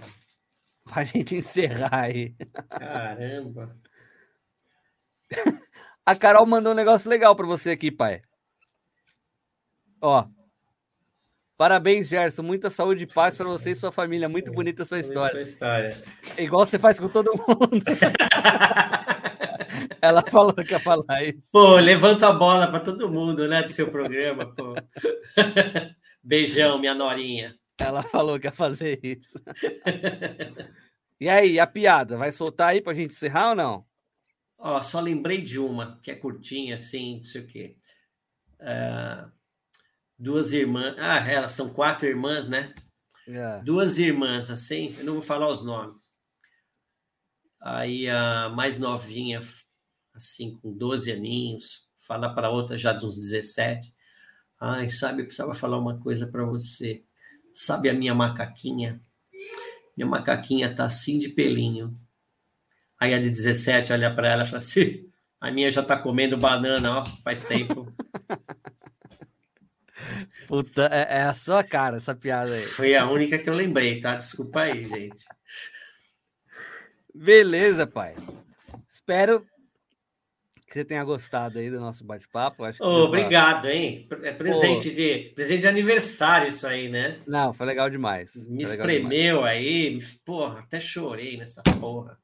Pra 0.84 1.06
gente 1.06 1.36
encerrar 1.36 2.04
aí. 2.06 2.36
Caramba. 2.70 3.78
A 6.06 6.16
Carol 6.16 6.46
mandou 6.48 6.74
um 6.74 6.76
negócio 6.76 7.10
legal 7.10 7.36
pra 7.36 7.46
você 7.46 7.72
aqui, 7.72 7.92
pai. 7.92 8.22
Ó. 10.02 10.28
Parabéns, 11.62 12.08
Gerson. 12.08 12.42
Muita 12.42 12.72
saúde 12.72 13.04
e 13.04 13.06
paz 13.06 13.38
pra 13.38 13.46
você 13.46 13.70
e 13.70 13.76
sua 13.76 13.92
família. 13.92 14.28
Muito 14.28 14.52
bonita 14.52 14.82
a 14.82 14.86
sua 14.86 15.00
história. 15.00 15.34
Sua 15.34 15.44
história. 15.44 16.04
Igual 16.36 16.66
você 16.66 16.80
faz 16.80 17.00
com 17.00 17.08
todo 17.08 17.32
mundo. 17.34 17.86
Ela 20.02 20.24
falou 20.24 20.56
que 20.56 20.74
ia 20.74 20.80
falar 20.80 21.24
isso. 21.24 21.52
Pô, 21.52 21.76
levanta 21.76 22.30
a 22.30 22.34
bola 22.34 22.68
para 22.68 22.80
todo 22.80 23.08
mundo, 23.08 23.48
né? 23.48 23.62
Do 23.62 23.72
seu 23.72 23.92
programa, 23.92 24.52
pô. 24.56 24.74
Beijão, 26.24 26.80
minha 26.80 26.96
norinha. 26.96 27.56
Ela 27.78 28.02
falou 28.02 28.40
que 28.40 28.48
ia 28.48 28.52
fazer 28.52 29.00
isso. 29.04 29.40
E 31.20 31.30
aí, 31.30 31.60
a 31.60 31.68
piada? 31.68 32.18
Vai 32.18 32.32
soltar 32.32 32.70
aí 32.70 32.82
pra 32.82 32.96
gente 32.96 33.12
encerrar 33.12 33.50
ou 33.50 33.56
não? 33.56 33.86
Ó, 34.58 34.82
só 34.82 35.00
lembrei 35.00 35.44
de 35.44 35.60
uma, 35.60 36.00
que 36.02 36.10
é 36.10 36.16
curtinha, 36.16 36.74
assim, 36.74 37.20
não 37.20 37.26
sei 37.26 37.42
o 37.42 37.46
quê. 37.46 37.76
Ah, 38.60 39.30
duas 40.22 40.54
irmãs. 40.54 40.96
Ah, 41.00 41.18
elas 41.28 41.54
são 41.54 41.70
quatro 41.70 42.08
irmãs, 42.08 42.48
né? 42.48 42.74
É. 43.28 43.62
Duas 43.64 43.98
irmãs, 43.98 44.50
assim, 44.52 44.94
eu 45.00 45.06
não 45.06 45.14
vou 45.14 45.22
falar 45.22 45.50
os 45.50 45.64
nomes. 45.64 46.10
Aí 47.62 48.08
a 48.08 48.50
mais 48.50 48.78
novinha, 48.78 49.42
assim, 50.14 50.56
com 50.58 50.76
12 50.76 51.12
aninhos, 51.12 51.88
fala 52.00 52.34
para 52.34 52.48
a 52.48 52.52
outra 52.52 52.78
já 52.78 52.94
dos 52.94 53.18
17. 53.18 53.94
Ai, 54.60 54.90
sabe, 54.90 55.22
eu 55.22 55.26
precisava 55.26 55.56
falar 55.56 55.78
uma 55.78 56.00
coisa 56.00 56.28
para 56.28 56.46
você. 56.46 57.04
Sabe 57.56 57.90
a 57.90 57.94
minha 57.94 58.14
macaquinha? 58.14 59.02
Minha 59.98 60.08
macaquinha 60.08 60.74
tá 60.74 60.86
assim 60.86 61.18
de 61.18 61.30
pelinho. 61.30 62.00
Aí 63.00 63.14
a 63.14 63.20
de 63.20 63.30
17 63.30 63.92
olha 63.92 64.14
para 64.14 64.30
ela 64.30 64.44
e 64.44 64.46
fala 64.46 64.58
assim: 64.58 65.10
a 65.40 65.52
minha 65.52 65.70
já 65.72 65.84
tá 65.84 65.98
comendo 65.98 66.38
banana, 66.38 67.00
ó, 67.00 67.06
faz 67.24 67.44
tempo. 67.44 67.92
Puta, 70.52 70.90
é, 70.92 71.20
é 71.20 71.22
a 71.22 71.34
sua 71.34 71.64
cara 71.64 71.96
essa 71.96 72.14
piada 72.14 72.52
aí. 72.52 72.66
Foi 72.66 72.94
a 72.94 73.10
única 73.10 73.40
que 73.40 73.50
eu 73.50 73.54
lembrei, 73.54 74.02
tá? 74.02 74.16
Desculpa 74.16 74.64
aí, 74.64 74.86
gente. 74.86 75.24
Beleza, 77.16 77.88
pai. 77.88 78.18
Espero 78.86 79.48
que 80.68 80.74
você 80.74 80.84
tenha 80.84 81.06
gostado 81.06 81.58
aí 81.58 81.72
do 81.72 81.80
nosso 81.80 82.04
bate-papo. 82.04 82.66
Acho 82.66 82.84
Ô, 82.84 82.96
deu 82.96 83.10
pra- 83.10 83.20
obrigado, 83.20 83.70
hein? 83.70 84.10
É 84.24 84.34
presente 84.34 84.94
de, 84.94 85.32
presente 85.34 85.62
de 85.62 85.68
aniversário 85.70 86.50
isso 86.50 86.68
aí, 86.68 86.90
né? 86.90 87.22
Não, 87.26 87.54
foi 87.54 87.66
legal 87.66 87.90
demais. 87.90 88.36
Me 88.36 88.66
legal 88.66 88.88
demais. 88.88 89.06
espremeu 89.06 89.46
aí, 89.46 89.96
me- 89.96 90.06
porra, 90.26 90.60
até 90.60 90.82
chorei 90.82 91.38
nessa 91.38 91.64
porra. 91.64 92.20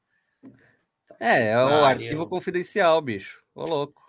É, 1.18 1.52
é 1.52 1.56
o 1.56 1.82
arquivo 1.82 2.26
confidencial, 2.28 3.00
bicho. 3.00 3.42
Ô, 3.54 3.64
louco. 3.64 4.02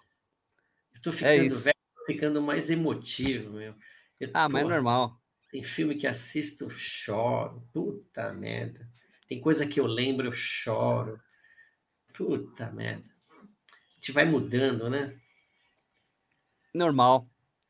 Eu 0.93 1.01
tô 1.03 1.13
ficando 1.13 1.33
É 1.33 1.47
velho, 1.47 1.75
tô 1.95 2.05
ficando 2.05 2.41
mais 2.41 2.69
emotivo, 2.69 3.53
meu. 3.53 3.73
Eu, 4.19 4.29
Ah, 4.33 4.49
mas 4.49 4.63
é 4.63 4.67
normal. 4.67 5.17
Tem 5.51 5.63
filme 5.63 5.95
que 5.95 6.05
assisto, 6.07 6.69
choro. 6.69 7.63
Puta 7.73 8.31
merda. 8.33 8.87
Tem 9.27 9.39
coisa 9.41 9.65
que 9.65 9.79
eu 9.79 9.85
lembro, 9.87 10.27
eu 10.27 10.33
choro. 10.33 11.19
Puta 12.13 12.69
merda. 12.71 13.03
A 13.31 13.95
gente 13.95 14.11
vai 14.11 14.25
mudando, 14.25 14.89
né? 14.89 15.15
Normal. 16.73 17.27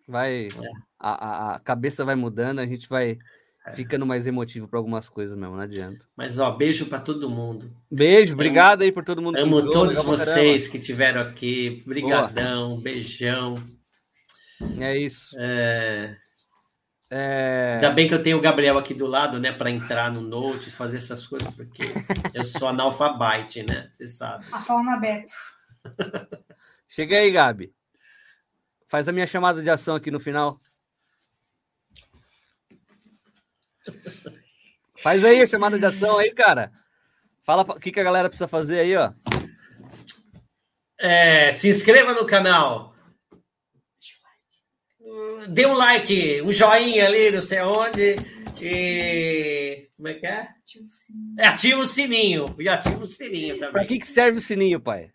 Vai. 0.08 0.48
É. 0.48 0.72
A, 1.00 1.12
a, 1.12 1.56
a 1.56 1.60
cabeça 1.60 2.04
vai 2.04 2.16
mudando, 2.16 2.60
a 2.60 2.66
gente 2.66 2.90
vai 2.90 3.18
É. 3.66 3.74
ficando 3.74 4.06
mais 4.06 4.28
emotivo 4.28 4.68
para 4.68 4.78
algumas 4.80 5.08
coisas 5.08 5.36
mesmo, 5.38 5.56
não 5.56 5.62
adianta. 5.64 6.06
Mas, 6.18 6.40
ó, 6.40 6.52
beijo 6.52 6.88
pra 6.88 7.00
todo 7.00 7.30
mundo. 7.30 7.74
Beijo, 7.90 8.34
obrigado 8.34 8.82
aí 8.82 8.92
por 8.92 9.06
todo 9.06 9.22
mundo 9.22 9.36
que 9.36 9.42
Amo 9.42 9.60
entrou, 9.60 9.74
todos 9.74 9.94
pra 9.94 10.04
caramba. 10.04 10.26
vocês 10.26 10.68
que 10.68 10.80
tiveram 10.80 11.22
aqui. 11.22 11.82
Brigadão, 11.86 12.80
beijão. 12.82 13.56
É 14.78 14.98
isso. 14.98 15.36
É, 15.40 16.18
É... 17.12 17.74
Ainda 17.76 17.92
bem 17.92 18.08
que 18.08 18.14
eu 18.14 18.22
tenho 18.22 18.38
o 18.38 18.42
Gabriel 18.42 18.78
aqui 18.78 18.94
do 18.94 19.08
lado, 19.08 19.40
né, 19.40 19.52
para 19.52 19.72
entrar 19.72 20.12
no 20.12 20.22
Note, 20.22 20.70
fazer 20.70 20.98
essas 20.98 21.26
coisas, 21.26 21.52
porque 21.56 21.84
eu 22.34 22.46
sou 22.46 22.68
analfabete, 22.68 23.64
né? 23.64 23.90
Você 23.92 24.08
sabe. 24.08 24.46
A 24.52 24.62
fauna 24.62 24.98
Beto. 24.98 25.34
Chega 26.88 27.18
aí, 27.18 27.32
Gabi. 27.32 27.74
Faz 28.88 29.08
a 29.08 29.12
minha 29.12 29.28
chamada 29.28 29.62
de 29.62 29.70
ação 29.70 29.96
aqui 29.96 30.12
no 30.12 30.20
final. 30.20 30.60
Faz 34.98 35.24
aí 35.24 35.42
a 35.42 35.48
chamada 35.48 35.80
de 35.80 35.86
ação 35.86 36.18
aí, 36.18 36.32
cara. 36.32 36.72
Fala 37.44 37.64
o 37.64 37.80
que, 37.80 37.92
que 37.92 38.00
a 38.00 38.04
galera 38.04 38.30
precisa 38.30 38.48
fazer 38.48 38.80
aí, 38.82 38.96
ó. 38.96 39.12
É, 41.00 41.52
se 41.52 41.70
inscreva 41.70 42.14
no 42.14 42.26
canal. 42.26 42.94
Dê 45.48 45.66
um 45.66 45.74
like, 45.74 46.42
um 46.42 46.52
joinha 46.52 47.06
ali, 47.06 47.32
não 47.32 47.42
sei 47.42 47.62
onde. 47.62 48.18
E. 48.62 49.88
Como 49.96 50.08
é 50.08 50.14
que 50.14 50.26
é? 50.28 50.48
É, 51.38 51.48
ativa 51.48 51.82
o 51.82 51.86
sininho. 51.86 52.56
E 52.60 52.68
ativa 52.70 53.00
o 53.02 53.08
sininho 53.08 53.58
Para 53.58 53.68
também. 53.72 53.88
que, 53.88 54.00
que 54.00 54.08
serve 54.08 54.38
o 54.38 54.42
sininho, 54.42 54.80
pai? 54.80 55.12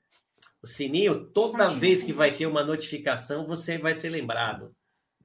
O 0.63 0.67
sininho, 0.67 1.27
toda 1.27 1.69
vez 1.69 2.03
que 2.03 2.13
vai 2.13 2.33
ter 2.33 2.47
uma 2.47 2.65
notificação, 2.65 3.47
você 3.47 3.79
vai 3.79 3.95
ser 3.95 4.09
lembrado. 4.09 4.75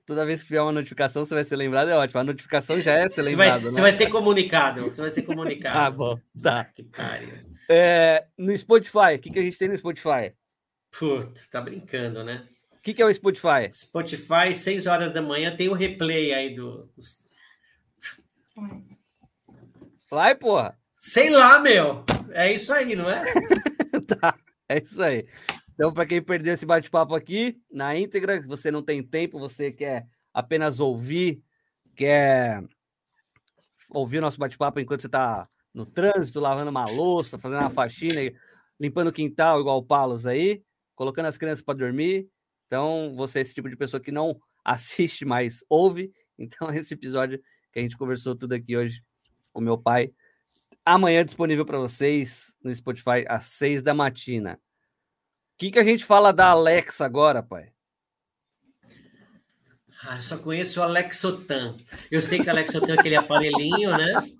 Toda 0.06 0.26
vez 0.26 0.42
que 0.42 0.48
tiver 0.48 0.62
uma 0.62 0.72
notificação, 0.72 1.24
você 1.24 1.36
vai 1.36 1.44
ser 1.44 1.56
lembrado, 1.56 1.90
é 1.90 1.96
ótimo. 1.96 2.20
A 2.20 2.24
notificação 2.24 2.82
já 2.82 2.94
é 2.94 3.08
ser 3.10 3.24
Você 3.24 3.36
vai, 3.36 3.48
lembrado, 3.48 3.62
você 3.64 3.76
né? 3.76 3.82
vai 3.82 3.94
ser 3.94 4.10
comunicado. 4.10 4.84
Você 4.86 5.02
vai 5.02 5.12
ser 5.12 5.22
comunicado. 5.22 5.74
Tá 5.74 5.92
bom, 5.92 6.20
tá. 6.42 6.66
Que 6.66 6.84
pariu. 6.84 7.30
É, 7.70 8.26
no 8.38 8.58
Spotify, 8.58 9.16
o 9.16 9.20
que, 9.20 9.30
que 9.30 9.40
a 9.40 9.44
gente 9.44 9.58
tem 9.58 9.68
no 9.70 9.78
Spotify? 9.78 10.34
Puta, 10.92 11.40
tá 11.52 11.62
brincando, 11.62 12.24
né? 12.24 12.48
O 12.80 12.82
que, 12.82 12.94
que 12.94 13.02
é 13.02 13.06
o 13.06 13.14
Spotify? 13.14 13.70
Spotify, 13.74 14.56
6 14.56 14.88
horas 14.88 15.14
da 15.14 15.22
manhã, 15.22 15.54
tem 15.54 15.68
o 15.68 15.74
replay 15.74 16.34
aí 16.34 16.56
do. 16.56 16.90
Vai, 20.10 20.34
porra. 20.34 20.80
Sei 20.98 21.30
lá, 21.30 21.60
meu. 21.60 22.06
É 22.32 22.54
isso 22.54 22.74
aí, 22.74 22.96
não 22.96 23.10
é? 23.10 23.22
tá, 24.08 24.40
é 24.70 24.82
isso 24.82 25.04
aí. 25.04 25.26
Então, 25.74 25.94
para 25.94 26.06
quem 26.06 26.22
perdeu 26.22 26.54
esse 26.54 26.66
bate-papo 26.66 27.14
aqui, 27.14 27.62
na 27.70 27.98
íntegra, 27.98 28.42
você 28.48 28.72
não 28.72 28.82
tem 28.82 29.04
tempo, 29.04 29.38
você 29.38 29.74
quer 29.74 30.08
apenas 30.34 30.80
ouvir, 30.80 31.44
quer 31.98 32.64
ouvir 33.90 34.20
o 34.20 34.22
nosso 34.22 34.40
bate-papo 34.40 34.80
enquanto 34.80 35.02
você 35.02 35.08
está 35.08 35.50
no 35.74 35.86
trânsito, 35.86 36.40
lavando 36.40 36.70
uma 36.70 36.86
louça, 36.86 37.38
fazendo 37.38 37.60
uma 37.60 37.70
faxina, 37.70 38.22
limpando 38.80 39.10
o 39.10 39.14
quintal, 39.14 39.60
igual 39.60 39.78
o 39.78 39.84
Palos 39.84 40.26
aí, 40.26 40.64
colocando 40.96 41.26
as 41.26 41.38
crianças 41.38 41.62
para 41.62 41.78
dormir. 41.78 42.30
Então, 42.70 43.16
você 43.16 43.40
é 43.40 43.42
esse 43.42 43.56
tipo 43.56 43.68
de 43.68 43.76
pessoa 43.76 44.00
que 44.00 44.12
não 44.12 44.40
assiste, 44.64 45.26
mas 45.26 45.64
ouve. 45.68 46.14
Então, 46.38 46.70
esse 46.72 46.94
episódio 46.94 47.42
que 47.74 47.80
a 47.80 47.82
gente 47.82 47.98
conversou 47.98 48.36
tudo 48.36 48.54
aqui 48.54 48.78
hoje 48.78 49.04
com 49.52 49.60
meu 49.60 49.76
pai, 49.78 50.14
amanhã 50.86 51.26
disponível 51.26 51.66
para 51.66 51.80
vocês 51.80 52.56
no 52.64 52.74
Spotify 52.74 53.26
às 53.28 53.46
seis 53.46 53.82
da 53.82 53.96
matina. 53.96 54.54
O 54.54 55.58
que, 55.58 55.72
que 55.72 55.80
a 55.80 55.84
gente 55.84 56.06
fala 56.06 56.32
da 56.32 56.52
Alexa 56.52 57.04
agora, 57.06 57.42
pai? 57.42 57.74
Ah, 60.04 60.18
eu 60.18 60.22
só 60.22 60.38
conheço 60.38 60.80
o 60.80 60.84
Alexotan. 60.84 61.76
Eu 62.10 62.22
sei 62.22 62.40
que 62.40 62.48
o 62.48 62.50
Alexotan 62.52 62.94
é 62.94 63.00
aquele 63.00 63.16
aparelhinho, 63.16 63.90
né? 63.98 64.14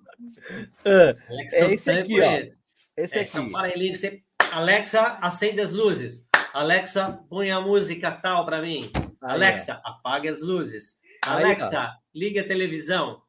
É 0.84 1.72
esse 1.72 1.90
aqui, 1.90 2.20
ó. 2.20 2.24
conheço. 2.26 2.56
Esse 2.96 3.18
É, 3.18 3.22
aqui. 3.22 3.36
é 3.36 3.40
um 3.40 3.48
aparelhinho 3.48 3.92
que 3.92 3.98
você. 3.98 4.22
Alexa, 4.52 5.18
acende 5.20 5.60
as 5.60 5.72
luzes. 5.72 6.24
Alexa, 6.52 7.24
põe 7.28 7.50
a 7.50 7.60
música 7.60 8.10
tal 8.10 8.44
para 8.44 8.60
mim. 8.60 8.90
Aí, 9.22 9.32
Alexa, 9.32 9.80
apague 9.84 10.28
as 10.28 10.40
luzes. 10.40 10.98
Aí, 11.24 11.44
Alexa, 11.44 11.96
liga 12.14 12.40
a 12.40 12.46
televisão. 12.46 13.22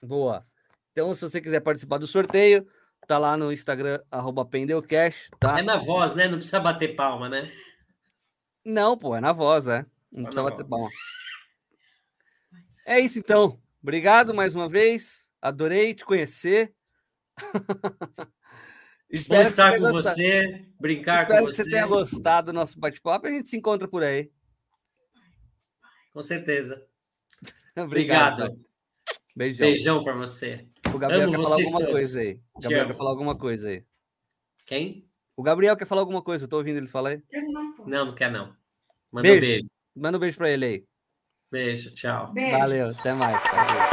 Boa. 0.00 0.46
Então, 0.92 1.12
se 1.14 1.22
você 1.22 1.40
quiser 1.40 1.60
participar 1.60 1.98
do 1.98 2.06
sorteio, 2.06 2.66
tá 3.06 3.18
lá 3.18 3.36
no 3.36 3.52
Instagram, 3.52 4.00
arroba 4.10 4.48
tá? 5.40 5.58
É 5.58 5.62
na 5.62 5.76
voz, 5.76 6.14
né? 6.14 6.28
Não 6.28 6.36
precisa 6.36 6.60
bater 6.60 6.94
palma, 6.94 7.28
né? 7.28 7.50
Não, 8.64 8.96
pô, 8.96 9.16
é 9.16 9.20
na 9.20 9.32
voz, 9.32 9.66
é. 9.66 9.84
Não 10.10 10.24
Tá 10.24 10.30
precisa 10.30 10.42
bater 10.42 10.64
palma. 10.64 10.88
É 12.86 13.00
isso, 13.00 13.18
então. 13.18 13.60
Obrigado 13.82 14.32
mais 14.32 14.54
uma 14.54 14.68
vez. 14.68 15.28
Adorei 15.40 15.94
te 15.94 16.04
conhecer. 16.04 16.72
Espero 19.12 19.42
que 19.44 19.50
estar 19.50 19.70
você 19.72 19.78
com 19.78 19.92
gostado. 19.92 20.16
você, 20.16 20.64
brincar 20.80 21.22
Espero 21.22 21.40
com 21.44 21.46
que 21.50 21.52
você. 21.54 21.64
você 21.64 21.70
tenha 21.70 21.86
gostado 21.86 22.46
do 22.46 22.52
nosso 22.54 22.78
bate-papo. 22.80 23.26
A 23.26 23.30
gente 23.30 23.48
se 23.50 23.56
encontra 23.56 23.86
por 23.86 24.02
aí. 24.02 24.30
Com 26.12 26.22
certeza. 26.22 26.82
Obrigado. 27.76 28.42
Obrigado. 28.44 28.64
Beijão. 29.36 29.66
Beijão 29.66 30.04
para 30.04 30.14
você. 30.14 30.66
O 30.94 30.98
Gabriel 30.98 31.22
Amo 31.24 31.32
quer 31.32 31.42
falar 31.42 31.54
alguma 31.56 31.78
todos. 31.78 31.92
coisa 31.92 32.20
aí. 32.20 32.40
O 32.54 32.60
Gabriel 32.60 32.86
quer 32.86 32.96
falar 32.96 33.10
alguma 33.10 33.38
coisa 33.38 33.68
aí. 33.68 33.84
Quem? 34.66 35.08
O 35.36 35.42
Gabriel 35.42 35.76
quer 35.76 35.86
falar 35.86 36.00
alguma 36.02 36.22
coisa. 36.22 36.44
Eu 36.44 36.48
tô 36.48 36.56
ouvindo 36.58 36.76
ele 36.76 36.86
falar 36.86 37.10
aí. 37.10 37.22
Não. 37.32 37.74
Não, 37.86 38.06
não 38.06 38.14
quer 38.14 38.30
não. 38.30 38.54
Manda 39.10 39.28
Beijo. 39.28 39.44
um 39.44 39.48
beijo. 39.48 39.68
Manda 39.94 40.16
um 40.18 40.20
beijo 40.20 40.36
pra 40.36 40.50
ele 40.50 40.64
aí. 40.64 40.84
Beijo, 41.50 41.94
tchau. 41.94 42.32
Beijo. 42.32 42.58
Valeu, 42.58 42.88
até 42.90 43.12
mais. 43.14 43.42
cara. 43.42 43.88